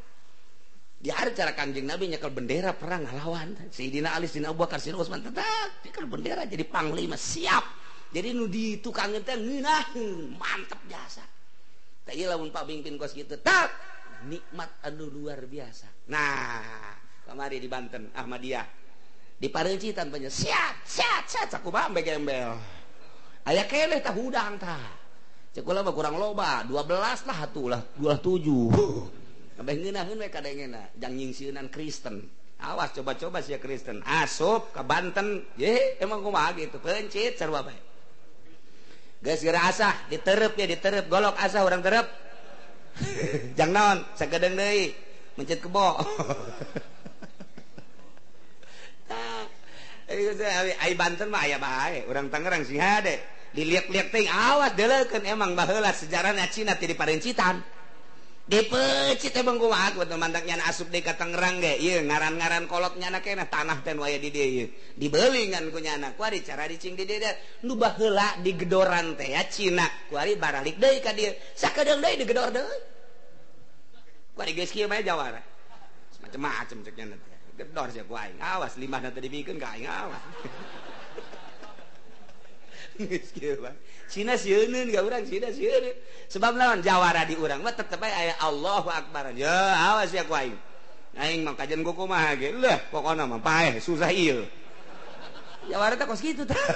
Di 0.96 1.12
hari 1.12 1.36
cara 1.36 1.52
kanjeng 1.52 1.84
nabi 1.84 2.08
nyekel 2.08 2.32
bendera 2.32 2.72
perang 2.72 3.04
ngalawan. 3.04 3.52
Sayyidina 3.68 4.16
Ali 4.16 4.28
Sayyidina 4.28 4.52
Abu 4.52 4.64
Bakar 4.64 4.80
Sayyidina 4.80 5.00
Utsman 5.00 5.22
tetap 5.24 5.70
nyekel 5.84 6.04
bendera 6.08 6.42
jadi 6.44 6.64
panglima 6.68 7.16
siap. 7.16 7.64
Jadi 8.12 8.32
nu 8.32 8.48
di 8.48 8.80
tukang 8.80 9.12
teh 9.24 9.36
ngeunah 9.36 9.92
mantep 10.40 10.80
jasa 10.88 11.24
teh 12.06 12.14
lamun 12.22 12.54
pak 12.54 12.64
pamimpin 12.64 12.94
kos 12.96 13.12
gitu 13.12 13.34
tak 13.42 13.72
nikmat 14.24 14.70
anu 14.84 15.10
luar 15.10 15.44
biasa. 15.44 16.08
Nah 16.12 16.96
kemari 17.26 17.58
di 17.58 17.68
Banten 17.68 18.14
Ahmadiyah. 18.14 18.66
Di 19.36 19.52
Parigi 19.52 19.92
tanpanya 19.92 20.32
siap 20.32 20.80
siap 20.86 21.28
siap 21.28 21.60
aku 21.60 21.68
bambe 21.68 22.00
gembel. 22.00 22.56
Ayah 23.44 23.66
keleh 23.68 24.00
tak 24.00 24.16
hudang 24.16 24.56
tak 24.56 25.04
cekula 25.52 25.84
mah 25.84 25.92
kurang 25.92 26.16
loba 26.16 26.64
12 26.68 27.28
lah 27.28 27.36
hatulah 27.44 27.80
27 27.96 29.56
kabeh 29.56 29.72
ngeunaheun 29.80 30.20
we 30.20 30.28
kadengena 30.28 30.88
jang 30.96 31.16
nyingsieunan 31.16 31.68
Kristen. 31.68 32.24
Awas 32.56 32.96
coba-coba 32.96 33.44
sia 33.44 33.60
Kristen. 33.60 34.00
Asup 34.04 34.72
ke 34.72 34.80
Banten. 34.80 35.44
Ye 35.60 36.00
emang 36.00 36.24
kumaha 36.24 36.56
gitu? 36.56 36.80
Pencit 36.80 37.36
sarua 37.36 37.60
bae 37.60 37.86
geus 39.26 39.42
geura 39.42 39.66
asah 39.66 40.06
diterep 40.06 40.54
ya 40.54 40.66
diterep. 40.70 41.04
Golok 41.10 41.34
asah 41.40 41.66
orang 41.66 41.82
terep. 41.82 42.06
Jang 43.58 43.74
naon? 43.74 44.06
Sagedeng 44.14 44.54
deui. 44.56 44.94
Mencit 45.36 45.60
kebo. 45.60 45.98
Banten 50.96 51.28
mah 51.28 51.42
aya 51.42 51.58
bae. 51.58 52.06
Urang 52.06 52.30
Tangerang 52.30 52.62
sih 52.62 52.78
hade. 52.78 53.18
Dilihat-lihat 53.56 54.12
awat 54.28 54.76
emang 55.24 55.56
baheula 55.56 55.88
sejarahnya 55.90 56.46
Cina 56.52 56.76
di 56.76 56.92
Parencitan 56.92 57.76
dipecit 58.46 59.34
emang 59.34 59.58
gua 59.58 59.90
aku 59.90 60.06
mandaknya 60.14 60.54
asup 60.70 60.86
di 60.86 61.02
Tangerang 61.02 61.58
ge. 61.58 61.82
Ieu 61.82 61.98
ngaran-ngaran 62.06 62.70
kolotnya 62.70 63.10
anak 63.10 63.26
kena 63.26 63.50
tanah 63.50 63.82
dan 63.82 63.98
waya 63.98 64.22
di 64.22 64.30
dieu 64.30 64.70
dibeli 64.94 65.50
ngan 65.50 65.74
ku 65.74 65.82
nyana. 65.82 66.14
Kuari 66.14 66.46
cara 66.46 66.70
dicing 66.70 66.94
di 66.94 67.04
dieu 67.10 67.26
nu 67.66 67.74
baheula 67.74 68.38
di 68.38 68.54
gedoran 68.54 69.18
teh 69.18 69.34
ya 69.34 69.42
Cina. 69.50 69.88
Kuari 70.06 70.38
baralik 70.38 70.78
deui 70.78 71.02
ka 71.02 71.10
dieu 71.10 71.34
sakadeung 71.58 71.98
deui 71.98 72.22
digedor 72.22 72.54
deui. 72.54 72.78
Kuari 74.36 74.54
geus 74.54 74.70
kieu 74.70 74.86
mah 74.86 75.02
jawara. 75.02 75.42
Macam-macam 76.22 76.76
cek 76.86 76.94
nyana 76.94 77.16
teh. 77.18 77.35
gedor 77.56 77.88
siya 77.90 78.04
ku 78.04 78.14
aing. 78.14 78.38
Awas 78.38 78.76
limah 78.76 79.00
nanti 79.00 79.18
dibikin 79.24 79.56
ka 79.56 79.72
aing 79.74 79.88
awas. 79.88 80.22
Cina 84.06 84.32
sieunun 84.40 84.88
gak 84.88 85.04
urang, 85.04 85.24
cina 85.28 85.52
sieunun. 85.52 85.92
Sebab 86.32 86.56
lawan 86.56 86.80
jawara 86.80 87.28
di 87.28 87.36
urang 87.36 87.60
mah 87.60 87.74
tetep 87.76 88.00
ae 88.00 88.12
aya 88.12 88.34
Allahu 88.44 88.88
Akbar. 88.88 89.34
Ya 89.36 89.52
awas 89.92 90.12
ya 90.12 90.24
ku 90.24 90.32
aing. 90.32 90.56
Aing 91.16 91.44
mah 91.44 91.56
kajian 91.56 91.84
ku 91.84 91.92
kumaha 91.92 92.36
ge. 92.36 92.52
Lah 92.56 92.80
pokona 92.92 93.28
mah 93.28 93.40
paeh 93.40 93.80
susah 93.80 94.12
ieu. 94.12 94.44
Jawara 95.66 95.98
teh 95.98 96.06
kos 96.06 96.22
kitu 96.22 96.46
tah. 96.46 96.56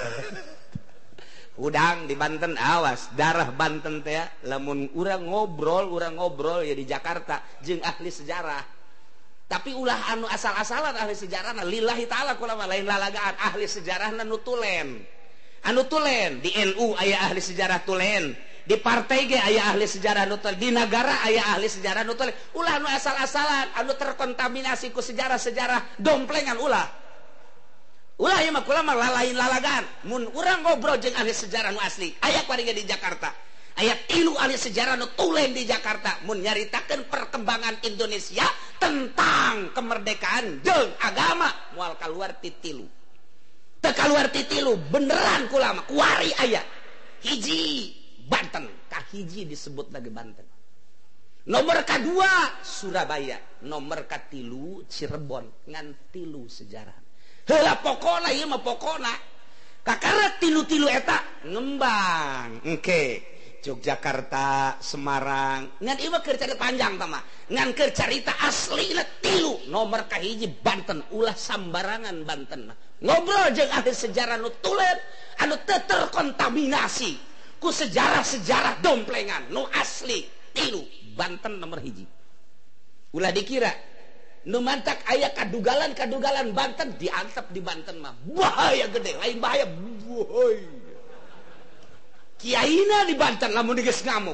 udang 1.61 2.09
di 2.09 2.17
Banten 2.17 2.57
awas 2.57 3.13
darah 3.13 3.53
Banten 3.53 4.01
teh 4.01 4.17
lamun 4.49 4.89
urang 4.97 5.29
ngobrol 5.29 5.93
urang 5.93 6.17
ngobrol 6.17 6.65
ya 6.65 6.73
di 6.73 6.89
Jakarta 6.89 7.43
jeung 7.61 7.83
ahli 7.85 8.09
sejarah 8.09 8.80
tapi 9.51 9.75
ulah 9.75 10.15
anu 10.15 10.31
asal-asalan 10.31 10.95
ahli 10.95 11.11
sejarah 11.11 11.51
lillahi 11.67 12.07
ta'ala 12.07 12.39
kulama 12.39 12.63
lain 12.71 12.87
lalagaan 12.87 13.35
ahli 13.35 13.67
sejarah 13.67 14.15
nu 14.23 14.39
tulen. 14.39 15.03
Anu 15.67 15.83
tulen 15.91 16.39
di 16.39 16.55
NU 16.71 16.95
ayah 16.95 17.27
ahli 17.27 17.43
sejarah 17.43 17.83
tulen 17.83 18.31
di 18.63 18.79
partai 18.79 19.27
ge 19.27 19.35
ayah 19.35 19.75
ahli 19.75 19.83
sejarah 19.83 20.23
nu 20.23 20.39
di 20.55 20.71
negara 20.71 21.27
ayah 21.27 21.59
ahli 21.59 21.67
sejarah 21.67 22.07
nu 22.07 22.15
ulah 22.55 22.79
anu 22.79 22.87
asal-asalan 22.87 23.75
anu 23.75 23.91
terkontaminasi 23.99 24.95
ku 24.95 25.03
sejarah-sejarah 25.03 25.99
domplengan 25.99 26.55
ulah. 26.55 26.87
Ulah 28.23 28.39
ya 28.39 28.55
mah 28.55 28.63
kulama 28.63 28.95
lalain 28.95 29.35
lalagaan. 29.35 29.83
Mun 30.07 30.31
urang 30.31 30.63
ngobrol 30.63 30.95
jeung 30.95 31.11
ahli 31.19 31.35
sejarah 31.35 31.75
nu 31.75 31.81
asli. 31.83 32.15
Aya 32.23 32.47
kuari 32.47 32.63
di 32.71 32.87
Jakarta. 32.87 33.50
ayat 33.77 34.09
tilu 34.09 34.35
ahli 34.35 34.57
sejarah 34.57 34.97
nu 34.99 35.07
tulen 35.15 35.55
di 35.55 35.63
Jakarta. 35.67 36.23
Mun 36.27 36.43
nyaritakeun 36.43 37.07
perkembangan 37.07 37.79
Indonesia 37.85 38.47
tentang 38.81 39.71
kemerdekaan 39.71 40.65
jeung 40.65 40.91
agama. 40.99 41.51
Moal 41.77 41.95
keluar 41.99 42.35
titilu 42.41 42.89
teka 43.81 44.05
luar 44.05 44.29
titilu 44.29 44.77
beneran 44.93 45.49
kulama 45.49 45.81
kuari 45.89 46.29
ayat 46.37 46.63
hiji 47.25 47.97
Banten. 48.29 48.69
Kah 48.87 49.03
hiji 49.11 49.43
disebut 49.43 49.91
lagi 49.91 50.07
Banten. 50.07 50.47
Nomor 51.49 51.83
kedua 51.83 52.61
Surabaya. 52.61 53.41
Nomor 53.65 54.05
katilu 54.05 54.85
Cirebon. 54.87 55.67
Ngan 55.67 56.13
tilu 56.13 56.45
sejarah. 56.47 56.95
Hela 57.49 57.81
pokona 57.81 58.29
ieu 58.31 58.47
mah 58.47 58.61
pokona. 58.61 59.11
Kakara 59.81 60.37
tilu-tilu 60.37 60.85
eta 60.85 61.41
ngembang. 61.49 62.61
Engke. 62.61 62.77
okay. 62.77 63.09
Yogyakarta 63.61 64.81
Semarang. 64.81 65.77
Panjang 66.57 66.93
tama 66.97 67.21
ngan 67.51 67.69
cerita 67.93 68.33
asli 68.41 68.97
tilu. 69.21 69.69
Nomor 69.69 70.09
Kahiji 70.09 70.49
Banten 70.49 71.05
ulah 71.13 71.37
sambarangan 71.37 72.25
Banten 72.25 72.73
ngobrol 73.01 73.49
jeng 73.53 73.69
ahli 73.73 73.93
sejarah 73.93 74.37
nu 74.37 74.53
tulen 74.61 74.97
anu 75.41 75.57
terkontaminasi 75.65 77.17
ku 77.57 77.73
sejarah-sejarah 77.73 78.81
domplengan 78.81 79.53
nu 79.53 79.65
asli 79.77 80.25
tilu. 80.53 80.81
Banten 81.13 81.61
nomor 81.61 81.77
hiji. 81.81 82.05
Ulah 83.13 83.29
dikira 83.29 83.69
nu 84.49 84.57
mantak 84.57 85.05
ayah 85.13 85.29
kadugalan 85.37 85.93
kadugalan 85.93 86.49
Banten 86.49 86.97
diantep 86.97 87.53
di 87.53 87.61
Banten 87.61 88.01
mah. 88.01 88.17
Bahaya 88.25 88.89
gede 88.89 89.17
lain 89.21 89.37
bahaya. 89.37 89.69
Boy 89.69 90.80
Kiaina 92.41 93.05
di 93.05 93.13
Banten 93.13 93.53
lamun 93.53 93.77
diges 93.77 94.01
ngamuk. 94.01 94.33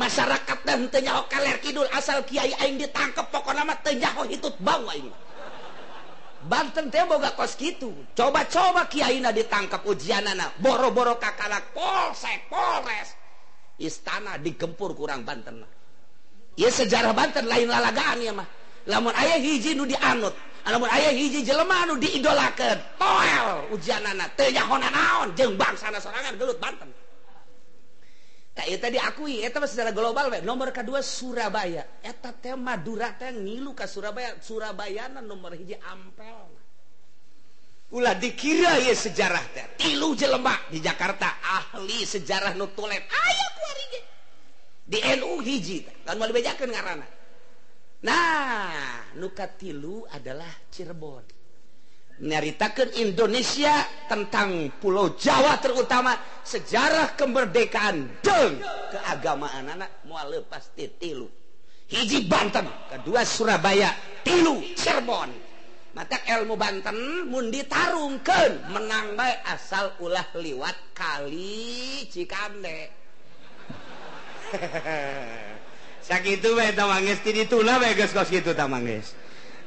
Masyarakat 0.00 0.58
dan 0.64 0.88
tenyaho 0.88 1.28
kaler 1.28 1.60
kidul 1.60 1.84
asal 1.92 2.24
kiai 2.24 2.56
aing 2.56 2.80
ditangkep 2.80 3.28
pokoknya 3.28 3.68
mah 3.68 3.76
tenyaho 3.84 4.24
hitut 4.24 4.56
bau 4.64 4.88
aing. 4.88 5.12
Banten 6.48 6.88
teh 6.88 7.04
boga 7.04 7.36
kos 7.36 7.52
gitu. 7.60 7.92
Coba-coba 8.16 8.88
kiaina 8.88 9.28
ditangkep 9.28 9.84
ujianana. 9.84 10.56
Boro-boro 10.56 11.20
kakalak 11.20 11.76
polsek, 11.76 12.48
polres. 12.48 13.12
Istana 13.76 14.40
digempur 14.40 14.96
kurang 14.96 15.28
Banten. 15.28 15.68
Ya 16.56 16.72
sejarah 16.72 17.12
Banten 17.12 17.44
lain 17.44 17.68
lalagaan 17.68 18.24
ya 18.24 18.32
mah. 18.32 18.48
Lamun 18.88 19.12
ayah 19.12 19.36
hiji 19.36 19.76
nu 19.76 19.84
dianut. 19.84 20.32
Lamun 20.64 20.88
ayah 20.88 21.12
hiji 21.12 21.44
jelema 21.44 21.84
nu 21.84 22.00
diidolakeun, 22.00 22.78
Toel 22.96 23.72
ujianana. 23.76 24.24
teu 24.32 24.48
Tenyaho 24.48 24.80
naon 24.80 25.28
jeung 25.36 25.60
bangsana 25.60 26.00
sorangan 26.00 26.32
gelut 26.40 26.56
Banten. 26.56 26.88
diakui 28.66 29.46
secara 29.70 29.94
global 29.94 30.34
we. 30.34 30.38
nomor 30.42 30.74
kedua 30.74 30.98
Surabaya. 31.04 32.02
Eta 32.02 32.34
tema 32.34 32.74
ngilu 32.74 33.76
ke 33.76 33.86
Surabaya. 33.86 34.34
Surabayanan 34.42 35.22
nomor 35.22 35.54
hiji 35.54 35.78
ampel 35.78 36.58
Ulah 37.88 38.12
dikira 38.20 38.76
ya 38.84 38.92
sejarah 38.92 39.44
teh. 39.56 39.64
Tilu 39.80 40.12
jelema 40.12 40.52
di 40.68 40.76
Jakarta. 40.82 41.40
Ahli 41.40 42.04
sejarah 42.04 42.52
nu 42.52 42.68
tulen. 42.76 43.00
Aya 43.00 43.48
di 44.88 45.04
NU 45.20 45.44
hiji 45.44 45.84
kan 46.00 46.16
mau 46.16 46.32
bejakeun 46.32 46.72
ngaranna 46.72 47.04
Nah 48.08 49.12
nuka 49.20 49.44
tilu 49.52 50.08
adalah 50.08 50.48
Cirebon. 50.72 51.37
Nyaritakan 52.18 52.94
Indonesia 52.98 53.86
tentang 54.10 54.74
Pulau 54.82 55.14
Jawa 55.14 55.58
terutama 55.62 56.18
sejarah 56.42 57.14
kemerdekaan 57.14 58.22
dan 58.22 58.58
keagamaan. 58.90 59.78
Anak 59.78 60.02
mual 60.06 60.42
pasti 60.46 60.90
tilu. 60.98 61.30
Hiji 61.88 62.28
Banten 62.28 62.68
kedua 62.92 63.24
Surabaya 63.24 63.94
tilu 64.26 64.60
Cirebon. 64.76 65.30
Mata 65.96 66.20
ilmu 66.20 66.54
Banten 66.54 67.26
mundi 67.26 67.64
tarungkan 67.64 68.70
menang 68.70 69.16
baik 69.18 69.40
asal 69.50 69.96
ulah 69.98 70.30
liwat 70.36 70.94
kali 70.94 72.06
Cikande 72.06 72.94
sakit 76.08 76.40
itu 76.40 76.48
baik 76.56 76.72
tamangis 76.72 77.20
ti 77.20 77.36
dituna 77.36 77.76
baik 77.76 78.08
kos 78.08 78.32
kitu 78.32 78.56
tamangis 78.56 79.12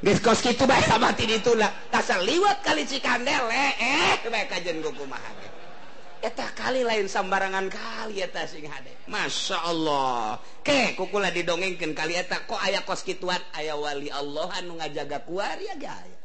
diskos 0.02 0.42
itu 0.44 0.66
bahasa 0.66 0.98
mati 0.98 1.24
ditula 1.24 1.70
dasar 1.88 2.20
liwat 2.20 2.60
kali 2.66 2.82
Cikandel 2.84 3.46
eh? 3.48 4.18
Baik 4.26 4.50
kajian 4.50 4.82
kumaha 4.82 5.30
eh? 5.38 5.52
eta 6.22 6.46
kali 6.54 6.86
lain 6.86 7.10
sambarangan 7.10 7.66
kali 7.66 8.22
eta 8.22 8.46
sing 8.46 8.70
hade. 8.70 8.94
Masya 9.10 9.58
Allah. 9.66 10.38
Ke 10.62 10.94
kukula 10.94 11.34
didongengkeun 11.34 11.92
kali 11.98 12.14
eta. 12.14 12.46
Kok 12.46 12.62
aya 12.62 12.86
kos 12.86 13.02
kituan? 13.02 13.42
Aya 13.58 13.74
wali 13.74 14.06
Allah 14.08 14.46
anu 14.62 14.78
ngajaga 14.78 15.26
kuari 15.26 15.66
ya 15.66 15.76
aya. 15.76 16.18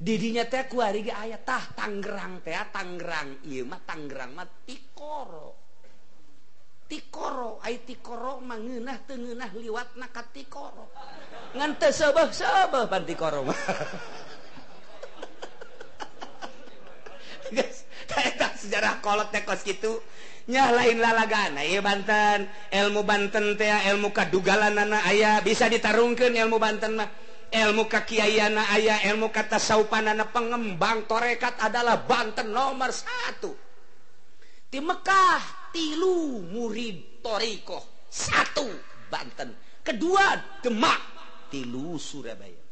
didinya 0.00 0.48
teh 0.48 0.64
kuari 0.64 1.04
ge 1.04 1.12
aya. 1.12 1.36
Tah 1.36 1.76
Tangerang 1.76 2.40
teh 2.40 2.56
ah, 2.56 2.64
Tangerang. 2.72 3.44
Ieu 3.44 3.68
mah 3.68 3.84
Tangerang 3.84 4.32
mah 4.32 4.48
tikoro. 4.64 5.59
tikoro 6.90 7.62
tikoro 7.86 8.42
mangenah 8.42 8.98
tengenah 9.06 9.54
liwat 9.54 9.94
naka 9.94 10.26
tikoro. 10.34 10.90
Ngan 11.54 11.78
ngante 11.78 11.94
sebeh 11.94 12.34
sebeh 12.34 12.84
pan 12.90 13.06
tikoro 13.06 13.46
guys 17.50 17.86
sejarah 18.58 19.02
kolot 19.02 19.30
teh 19.34 19.42
kos 19.42 19.62
gitu 19.66 20.02
nya 20.50 20.70
lain 20.74 20.98
lalagana 20.98 21.62
ya 21.62 21.78
Banten. 21.78 22.50
Ilmu 22.74 23.06
Banten 23.06 23.54
teh 23.54 23.70
ilmu 23.70 24.10
kadugalan 24.10 24.74
kadugalanana 24.74 25.06
ayah 25.06 25.38
bisa 25.46 25.70
ditarungkan 25.70 26.34
ilmu 26.34 26.58
Banten 26.58 26.98
mah. 26.98 27.10
Ilmu 27.50 27.90
kakiayana 27.90 28.70
ayah 28.78 29.02
ilmu 29.10 29.34
kata 29.34 29.58
saupanana 29.58 30.30
pengembang 30.30 31.06
torekat 31.06 31.58
adalah 31.58 32.02
Banten 32.02 32.50
nomor 32.50 32.90
satu. 32.94 33.54
Di 34.70 34.78
Mekah. 34.78 35.59
tilu 35.72 36.44
murid 36.50 37.22
Torikoh 37.24 38.06
satu 38.10 38.66
Banten. 39.10 39.54
Kedua 39.82 40.38
Demak 40.62 41.00
tilu 41.50 41.98
Surabaya. 41.98 42.62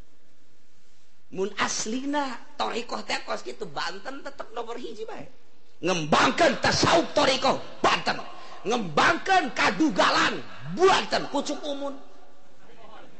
Mun 1.35 1.51
aslina 1.59 2.37
Torikoh 2.55 3.03
tekos 3.03 3.43
gitu 3.43 3.67
Banten 3.69 4.23
tetap 4.23 4.49
nomor 4.55 4.79
hiji 4.79 5.05
baik 5.05 5.39
ngembangkan 5.79 6.59
tasawuf 6.59 7.07
Torikoh 7.15 7.57
Banten. 7.79 8.19
Ngembangkan 8.67 9.55
kadugalan 9.55 10.43
Banten. 10.75 11.23
Pucuk 11.31 11.59
umun. 11.63 11.95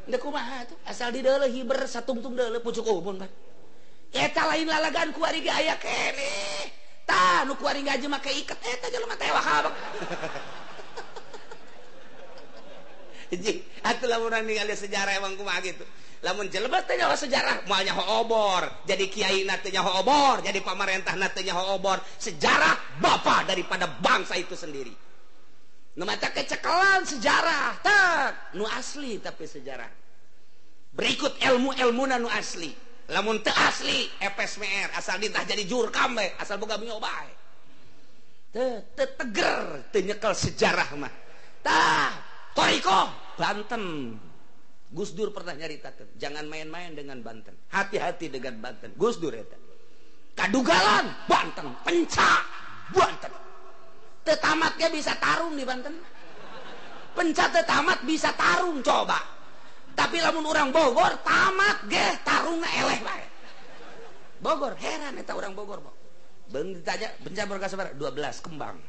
Ndak 0.10 0.20
kumaha 0.20 0.66
tuh? 0.68 0.78
Asal 0.84 1.14
di 1.14 1.24
dalam 1.24 1.48
hiber 1.48 1.80
satungtung 1.88 2.36
dalam 2.36 2.60
pucuk 2.60 2.84
umun 2.84 3.24
bah. 3.24 3.32
Eta 4.10 4.42
lain 4.50 4.66
lalagan 4.66 5.14
ku 5.14 5.22
kuari 5.22 5.46
aya 5.46 5.78
kene. 5.78 6.34
tah 7.10 7.42
nu 7.50 7.58
kuari 7.58 7.82
gaji 7.82 8.06
make 8.06 8.30
iket 8.30 8.62
eta 8.62 8.88
jelema 8.94 9.18
teh 9.18 9.34
wahab 9.34 9.74
Ji, 13.30 13.62
atuh 13.86 14.10
lamun 14.10 14.34
ningali 14.42 14.74
sejarah 14.74 15.22
emang 15.22 15.38
kumaha 15.38 15.62
gitu. 15.62 15.86
Lamun 16.26 16.50
jelebat 16.50 16.90
teh 16.90 16.98
nyaho 16.98 17.14
sejarah 17.14 17.62
moal 17.70 17.86
nyaho 17.86 18.26
obor, 18.26 18.66
jadi 18.90 19.06
kiai 19.06 19.46
na 19.46 19.62
teh 19.62 19.70
nyaho 19.70 20.02
obor, 20.02 20.42
jadi 20.42 20.60
pamarentah 20.66 21.14
na 21.14 21.30
teh 21.30 21.46
nyaho 21.46 21.78
obor. 21.78 22.02
Sejarah 22.18 22.98
bapa 22.98 23.46
daripada 23.46 23.86
bangsa 23.86 24.34
itu 24.34 24.58
sendiri. 24.58 24.92
Nu 25.96 26.10
mata 26.10 26.34
kecekalan 26.34 27.06
sejarah, 27.06 27.78
tak 27.86 28.58
nu 28.58 28.66
asli 28.66 29.22
tapi 29.22 29.46
sejarah. 29.46 29.88
Berikut 30.90 31.38
ilmu-ilmu 31.38 32.04
nu 32.18 32.28
asli. 32.34 32.89
Lamun 33.10 33.42
teu 33.42 33.54
asli 33.54 34.06
FSMR 34.22 34.94
asal 34.94 35.18
ditah 35.18 35.42
jadi 35.42 35.66
jurkam 35.66 36.18
we 36.18 36.30
asal 36.38 36.62
boga 36.62 36.78
bingung 36.78 37.02
bae. 37.02 37.32
Teu 38.54 38.86
teu 38.94 39.08
teger 39.18 39.90
teu 39.90 40.02
nyekel 40.06 40.34
sejarah 40.34 40.90
mah. 40.98 41.14
Tah 41.66 42.14
toriko 42.54 43.34
Banten. 43.40 44.16
Gus 44.90 45.14
Dur 45.14 45.30
pernah 45.30 45.54
nyaritakan 45.54 46.18
jangan 46.18 46.50
main-main 46.50 46.98
dengan 46.98 47.22
Banten 47.22 47.54
hati-hati 47.70 48.30
dengan 48.34 48.58
Banten. 48.58 48.94
Gus 48.98 49.22
Dur 49.22 49.34
eta 49.38 49.58
kadugalan 50.34 51.30
Banten 51.30 51.78
pencak 51.86 52.42
Banten. 52.94 53.34
Tetamatnya 54.26 54.90
bisa 54.94 55.14
tarung 55.18 55.58
di 55.58 55.66
Banten? 55.66 55.94
Pencak 57.14 57.50
tetamat 57.54 58.06
bisa 58.06 58.30
tarung 58.38 58.86
coba 58.86 59.39
tapi 60.00 60.24
lamun 60.24 60.48
orang 60.48 60.72
Bogor 60.72 61.20
tamat 61.28 61.84
ge 61.92 62.08
tarung 62.24 62.64
eleh 62.64 63.00
bae. 63.04 63.26
Bogor 64.40 64.80
heran 64.80 65.20
eta 65.20 65.36
orang 65.36 65.52
Bogor 65.52 65.84
bo. 65.84 65.92
Beng 66.48 66.72
ditanya 66.80 67.12
bencana 67.20 67.52
berkasa 67.52 67.76
12 67.76 68.00
kembang. 68.40 68.80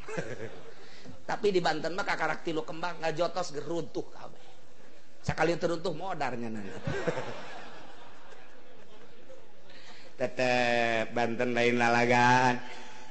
Tapi 1.30 1.46
di 1.50 1.60
Banten 1.60 1.92
mah 1.92 2.06
kakarak 2.06 2.46
tilu 2.46 2.62
kembang 2.62 2.98
ngajotos 3.02 3.54
geruntuh 3.54 4.06
kabeh 4.14 4.50
sekali 5.20 5.52
teruntuh 5.60 5.92
modarnya 5.92 6.48
nanti 6.48 6.72
tetep 10.20 11.12
Banten 11.12 11.52
lain 11.52 11.76
lalagan 11.76 12.56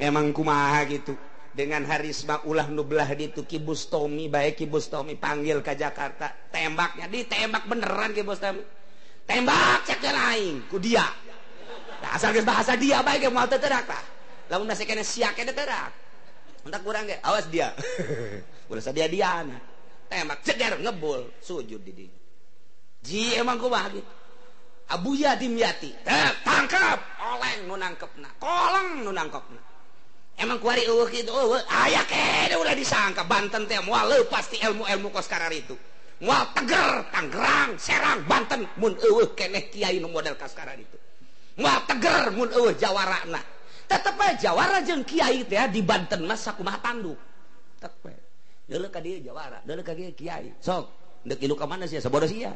emang 0.02 0.34
kumaha 0.34 0.90
gitu 0.90 1.14
dengan 1.54 1.86
Harisma 1.86 2.46
ulah 2.46 2.70
nublah 2.70 3.08
itu 3.14 3.44
Kibus 3.44 3.90
Tommy 3.90 4.30
baik 4.30 4.64
Kibus 4.64 4.88
Tommy 4.88 5.18
panggil 5.18 5.60
ke 5.64 5.74
Jakarta. 5.76 6.30
Tembaknya 6.50 7.10
ditembak 7.10 7.66
beneran 7.66 8.14
Kibus 8.14 8.40
Tommy. 8.42 8.64
Tembak 9.26 9.86
cek 9.86 10.02
lain. 10.02 10.66
Ku 10.70 10.82
dia. 10.82 11.06
Nah, 12.00 12.16
asal 12.16 12.32
bahasa 12.48 12.80
dia 12.80 13.04
baik 13.04 13.28
mau 13.28 13.44
terak 13.44 13.86
lah 13.86 14.20
lamun 14.50 14.66
masih 14.66 14.90
kena 14.90 15.06
siak 15.06 15.38
kena 15.38 15.54
terak 15.54 15.94
entah 16.66 16.82
kurang 16.82 17.06
ke 17.06 17.22
awas 17.22 17.46
dia. 17.48 17.72
Ulah 18.70 18.84
sadia 18.84 19.06
dian 19.06 19.54
tembak 20.10 20.42
ceder 20.42 20.82
ngebul 20.82 21.30
sujud 21.40 21.80
di 21.86 21.92
dia. 21.94 22.12
Ji 23.00 23.38
emang 23.38 23.62
ku 23.62 23.72
bahagia 23.72 24.04
Abuya 24.90 25.38
dimyati 25.38 25.94
eh, 26.02 26.32
tangkap 26.42 26.98
oleng 27.22 27.70
nu 27.70 27.78
nangkepna 27.78 28.42
kolong 28.42 29.06
nu 29.06 29.14
nangkepna 29.14 29.62
emang 30.40 30.58
kuari 30.64 30.88
eueuh 30.88 31.08
kitu 31.12 31.30
eueuh. 31.30 31.60
Ah, 31.68 31.92
aya 31.92 32.02
kene 32.08 32.56
ulah 32.56 32.74
disangka. 32.74 33.28
Banten 33.28 33.68
teh 33.68 33.78
moal 33.84 34.08
leupas 34.10 34.48
ti 34.48 34.58
ilmu-ilmu 34.58 35.12
karar 35.12 35.52
itu. 35.52 35.76
Moal 36.20 36.52
Teger 36.52 37.08
Tangerang 37.16 37.80
Serang 37.80 38.28
Banten 38.28 38.68
mun 38.76 38.92
eueuh 39.00 39.32
keneh 39.36 39.72
kiai 39.72 40.04
nu 40.04 40.12
model 40.12 40.36
kaskara 40.36 40.76
itu. 40.76 40.98
Moal 41.60 41.80
Teger 41.88 42.32
mun 42.36 42.50
eueuh 42.52 42.76
jawarana. 42.76 43.40
Tetep 43.90 44.16
aja 44.22 44.52
jawara 44.52 44.84
jeung 44.84 45.04
kiai 45.04 45.44
teh 45.48 45.60
di 45.72 45.82
Banten 45.84 46.24
mah 46.28 46.40
sakumaha 46.40 46.80
tanduk 46.84 47.18
tetep 47.80 48.12
aja. 48.12 48.88
Ka 48.92 49.00
dieu 49.00 49.20
jawara 49.24 49.64
deuleu 49.64 49.84
ka 49.84 49.96
dieu 49.96 50.12
kiai. 50.12 50.52
Sok 50.60 50.92
deuk 51.24 51.40
ilu 51.40 51.56
ka 51.56 51.66
mana 51.68 51.88
sia 51.88 52.04
sabodo 52.04 52.28
sia. 52.28 52.52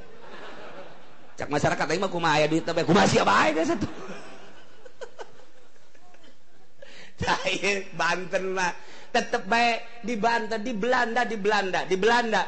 Cak 1.33 1.49
masyarakat 1.49 1.85
aing 1.89 2.03
mah 2.03 2.11
kumaha 2.11 2.37
aya 2.37 2.45
duit 2.51 2.67
teh 2.67 2.85
kumaha 2.85 3.07
sia 3.09 3.25
bae 3.25 3.49
geus 3.55 3.73
atuh? 3.73 3.89
Banten 7.99 8.43
mah 8.57 8.73
tetap 9.13 9.45
baik 9.45 10.01
di 10.01 10.17
Banten 10.17 10.59
di 10.65 10.73
Belanda 10.73 11.21
di 11.25 11.37
Belanda 11.37 11.79
di 11.85 11.97
Belanda. 11.97 12.43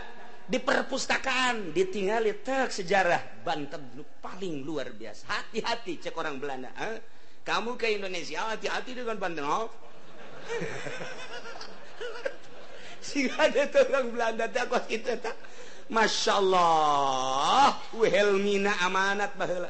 Di 0.46 0.62
perpustakaan 0.62 1.74
ditinggali 1.74 2.46
tek 2.46 2.70
sejarah 2.70 3.42
Banten. 3.42 4.06
Paling 4.22 4.62
luar 4.62 4.94
biasa. 4.94 5.26
Hati-hati 5.26 6.02
cek 6.02 6.14
orang 6.18 6.38
Belanda 6.38 6.70
eh? 6.78 7.16
kamu 7.46 7.78
ke 7.78 7.94
Indonesia 7.94 8.42
hati-hati 8.50 8.98
dengan 8.98 9.22
Banten 9.22 9.46
oh. 9.46 9.70
sehingga 13.06 13.38
ada 13.38 13.70
orang 13.86 14.08
Belanda 14.10 14.46
tak 14.50 14.90
kita 14.90 15.14
tak 15.22 15.38
Masya 15.94 16.42
Allah. 16.42 17.78
Wilhelmina 17.94 18.74
amanat 18.82 19.38
bahala 19.38 19.70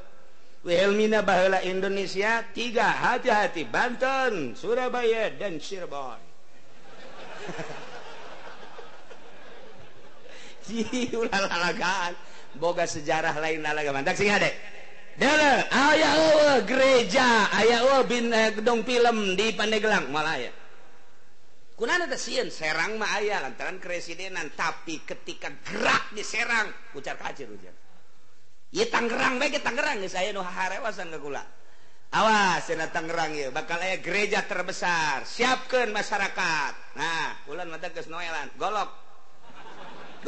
Whelmina 0.65 1.21
Bahala 1.21 1.61
Indonesia 1.61 2.41
tiga. 2.49 2.89
Hati-hati 2.89 3.69
Banten 3.69 4.57
Surabaya 4.57 5.29
dan 5.37 5.61
Cirebon. 5.61 6.17
Boga 12.57 12.89
sejarah 12.89 13.37
lain 13.37 13.61
lalaga 13.61 13.93
mantak 13.93 14.17
sing 14.17 14.33
ada. 14.33 14.49
Ayah 15.69 16.57
gereja. 16.65 17.45
Ayah 17.53 18.01
bin 18.01 18.33
gedong 18.33 18.81
film 18.81 19.37
di 19.37 19.53
Pandeglang 19.53 20.09
Malaya. 20.09 20.49
Kunana 21.77 22.09
teh 22.09 22.17
sieun? 22.17 22.49
Serang 22.49 22.97
mah 22.97 23.21
aya 23.21 23.37
lantaran 23.45 23.77
keresidenan. 23.77 24.49
Tapi 24.57 25.05
ketika 25.05 25.53
gerak 25.61 26.09
di 26.09 26.25
Serang 26.25 26.73
ucar 26.97 27.21
kacir 27.21 27.45
ujar. 27.53 27.85
Tangerang 28.84 29.39
baik 29.39 29.64
Tangerang. 29.64 30.03
Saya 30.11 30.35
awas 32.15 32.68
Tangerang 32.68 33.31
ya 33.31 33.47
bakal 33.56 33.80
aya 33.80 34.03
gereja 34.03 34.43
terbesar. 34.43 35.23
Siapkan 35.23 35.95
masyarakat. 35.95 36.99
Nah 36.99 37.39
bulan 37.47 37.72
mata 37.72 37.88
Noelan. 37.88 38.52
Golok. 38.60 38.91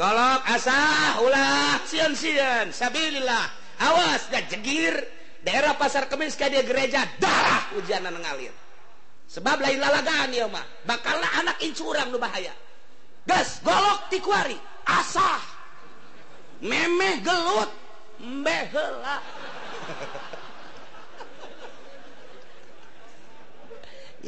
Golok 0.00 0.40
asah 0.48 1.20
ulah. 1.20 1.84
Sion 1.84 2.16
sion 2.16 2.72
sabilillah. 2.72 3.46
Awas 3.84 4.32
dan 4.32 4.48
jegir. 4.48 4.96
Daerah 5.44 5.76
pasar 5.76 6.08
kemis 6.08 6.34
ke 6.34 6.48
dia 6.48 6.64
gereja 6.64 7.04
darah 7.20 7.72
hujanan 7.76 8.16
ngalir. 8.16 8.52
Sebab 9.28 9.60
lain 9.60 9.80
lalagaan 9.80 10.32
ya 10.32 10.48
mah. 10.48 10.64
Bakallah 10.88 11.44
anak 11.44 11.60
incurang 11.60 12.08
lu 12.08 12.16
bahaya. 12.16 12.52
Gas 13.28 13.60
golok 13.60 14.08
tikuari 14.08 14.56
asah. 14.88 15.40
Memeh 16.64 17.20
gelut. 17.20 17.87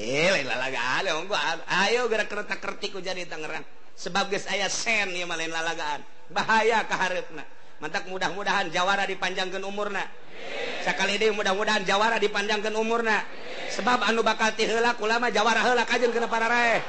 Eh, 0.00 0.32
ayo 1.66 2.08
gerak-kertakertiku 2.08 3.02
jadi 3.04 3.26
Tangerang. 3.26 3.66
Sebab 3.98 4.32
sebagai 4.32 4.48
aya 4.48 4.70
sen 4.70 5.12
yang 5.12 5.28
malain 5.28 5.52
lalagaan 5.52 6.00
bahaya 6.30 6.86
keharna 6.86 7.44
mantap 7.82 8.06
mudah-mudahan 8.08 8.72
Jawara 8.72 9.04
dipanjangkan 9.04 9.60
umurna. 9.60 10.06
Sekali 10.80 11.20
ini 11.20 11.34
mudah-mudahan 11.36 11.84
Jawara 11.84 12.16
dipanjangkan 12.16 12.72
umurna. 12.76 13.24
Sebab 13.76 14.00
anu 14.08 14.24
bakal 14.24 14.54
tihelaku 14.56 15.04
lama 15.04 15.28
Jawara 15.28 15.60
helak 15.68 15.90
aja 15.90 16.06
ke 16.08 16.28
para 16.30 16.48
raih 16.48 16.80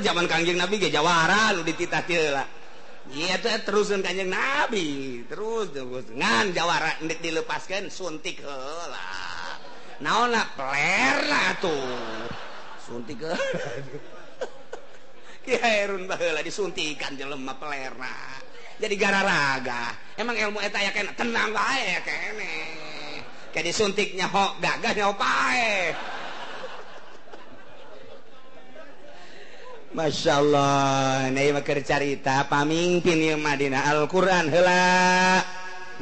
zaman 0.00 0.24
Kanjeng 0.24 0.56
Nabi 0.56 0.80
ke 0.80 0.88
Jawaran 0.88 1.60
ditita 1.60 2.00
terus 3.62 3.92
Kanjeng 3.92 4.32
Nabi 4.32 5.22
terus 5.28 5.70
terus. 5.70 6.08
Ngan 6.10 6.56
Jawara 6.56 6.96
ndik 7.04 7.20
dilepaskan 7.20 7.92
suntik 7.92 8.40
hela 8.40 9.36
naon 9.96 10.28
lah 10.28 10.44
peler 10.52 11.24
lah 11.24 11.56
tuh 11.56 12.28
suntik 12.84 13.20
Kiai 15.46 15.86
baheula 15.86 16.42
disuntikan 16.48 17.14
jelema 17.14 17.54
pelerna. 17.54 18.42
Jadi 18.82 18.94
gara-raga. 18.98 19.94
Emang 20.18 20.34
ilmu 20.34 20.58
eta 20.58 20.82
aya 20.82 20.90
kena 20.90 21.14
tenang 21.14 21.54
bae 21.54 22.02
kene. 22.02 22.54
Kayak 23.54 23.70
disuntiknya 23.70 24.26
hok 24.26 24.58
gagah 24.58 24.92
nyawa 24.92 25.14
pae. 25.14 25.94
Masya 29.94 30.32
Allah 30.42 31.30
carita 31.86 32.42
pamimpin 32.50 33.18
yang 33.22 33.38
Madinah 33.38 33.86
Alquran 33.94 34.50
hela 34.50 35.44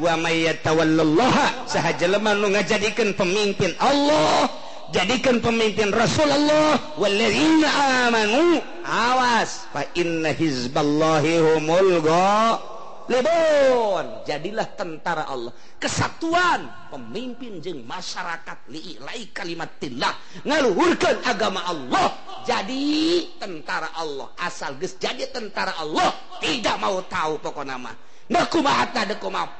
waallah 0.01 1.69
sah 1.69 1.93
jeleman 1.95 2.41
lu 2.41 2.49
nga 2.57 2.65
jadikan 2.65 3.13
pemimpin 3.13 3.77
Allah 3.77 4.49
jadikan 4.95 5.43
pemimpin 5.43 5.91
Rasulullah 5.93 6.79
walladzina 6.97 7.69
amanu. 8.09 8.63
Awas 8.85 9.65
Fa 9.73 9.81
inna 9.97 10.31
hizballahi 10.37 11.41
Hizballahimulgo 11.41 12.74
Lebon. 13.05 14.25
Jadilah 14.25 14.69
tentara 14.73 15.29
Allah. 15.29 15.53
Kesatuan 15.77 16.89
pemimpin 16.89 17.61
jeng 17.61 17.85
masyarakat. 17.85 18.73
Nilai 18.73 19.29
kalimatlah 19.37 20.15
ngaluhurkan 20.49 21.21
agama 21.29 21.69
Allah. 21.69 22.17
Jadi 22.49 23.29
tentara 23.37 23.93
Allah. 23.93 24.33
Asal 24.41 24.81
ges 24.81 24.97
jadi 24.97 25.29
tentara 25.29 25.77
Allah 25.77 26.13
tidak 26.41 26.77
mau 26.81 27.01
tahu 27.05 27.41
pokok 27.41 27.65
nama 27.65 27.93
Nakuma 28.25 28.89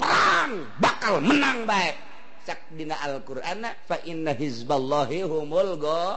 perang 0.01 0.81
bakal 0.81 1.21
menang 1.21 1.69
baik. 1.69 2.01
Sakdina 2.49 2.97
Al-Quran 3.01 3.61
fa 3.85 4.01
inna 4.09 4.33
hizballahi 4.33 5.21
humul 5.21 5.77
go. 5.77 6.17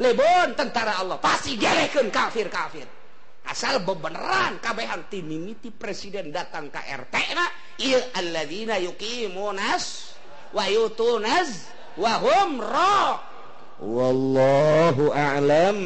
Lebon 0.00 0.56
tentara 0.56 0.96
Allah. 0.96 1.20
Pasti 1.20 1.60
gerekan 1.60 2.08
kafir 2.08 2.48
kafir 2.48 3.01
asal 3.46 3.82
bebeneran 3.86 4.58
kabehan. 4.58 5.06
Timimiti 5.06 5.70
presiden 5.70 6.34
datang 6.34 6.68
ke 6.68 6.80
RT 6.82 7.14
na. 7.38 7.46
Il 7.80 8.00
alladzina 8.18 8.76
yuqimunas 8.82 10.16
wa 10.52 10.64
yutunaz 10.66 11.70
wa 11.96 12.18
hum 12.20 12.50
ra. 12.60 13.22
Wallahu 13.82 15.10
a'lam. 15.10 15.78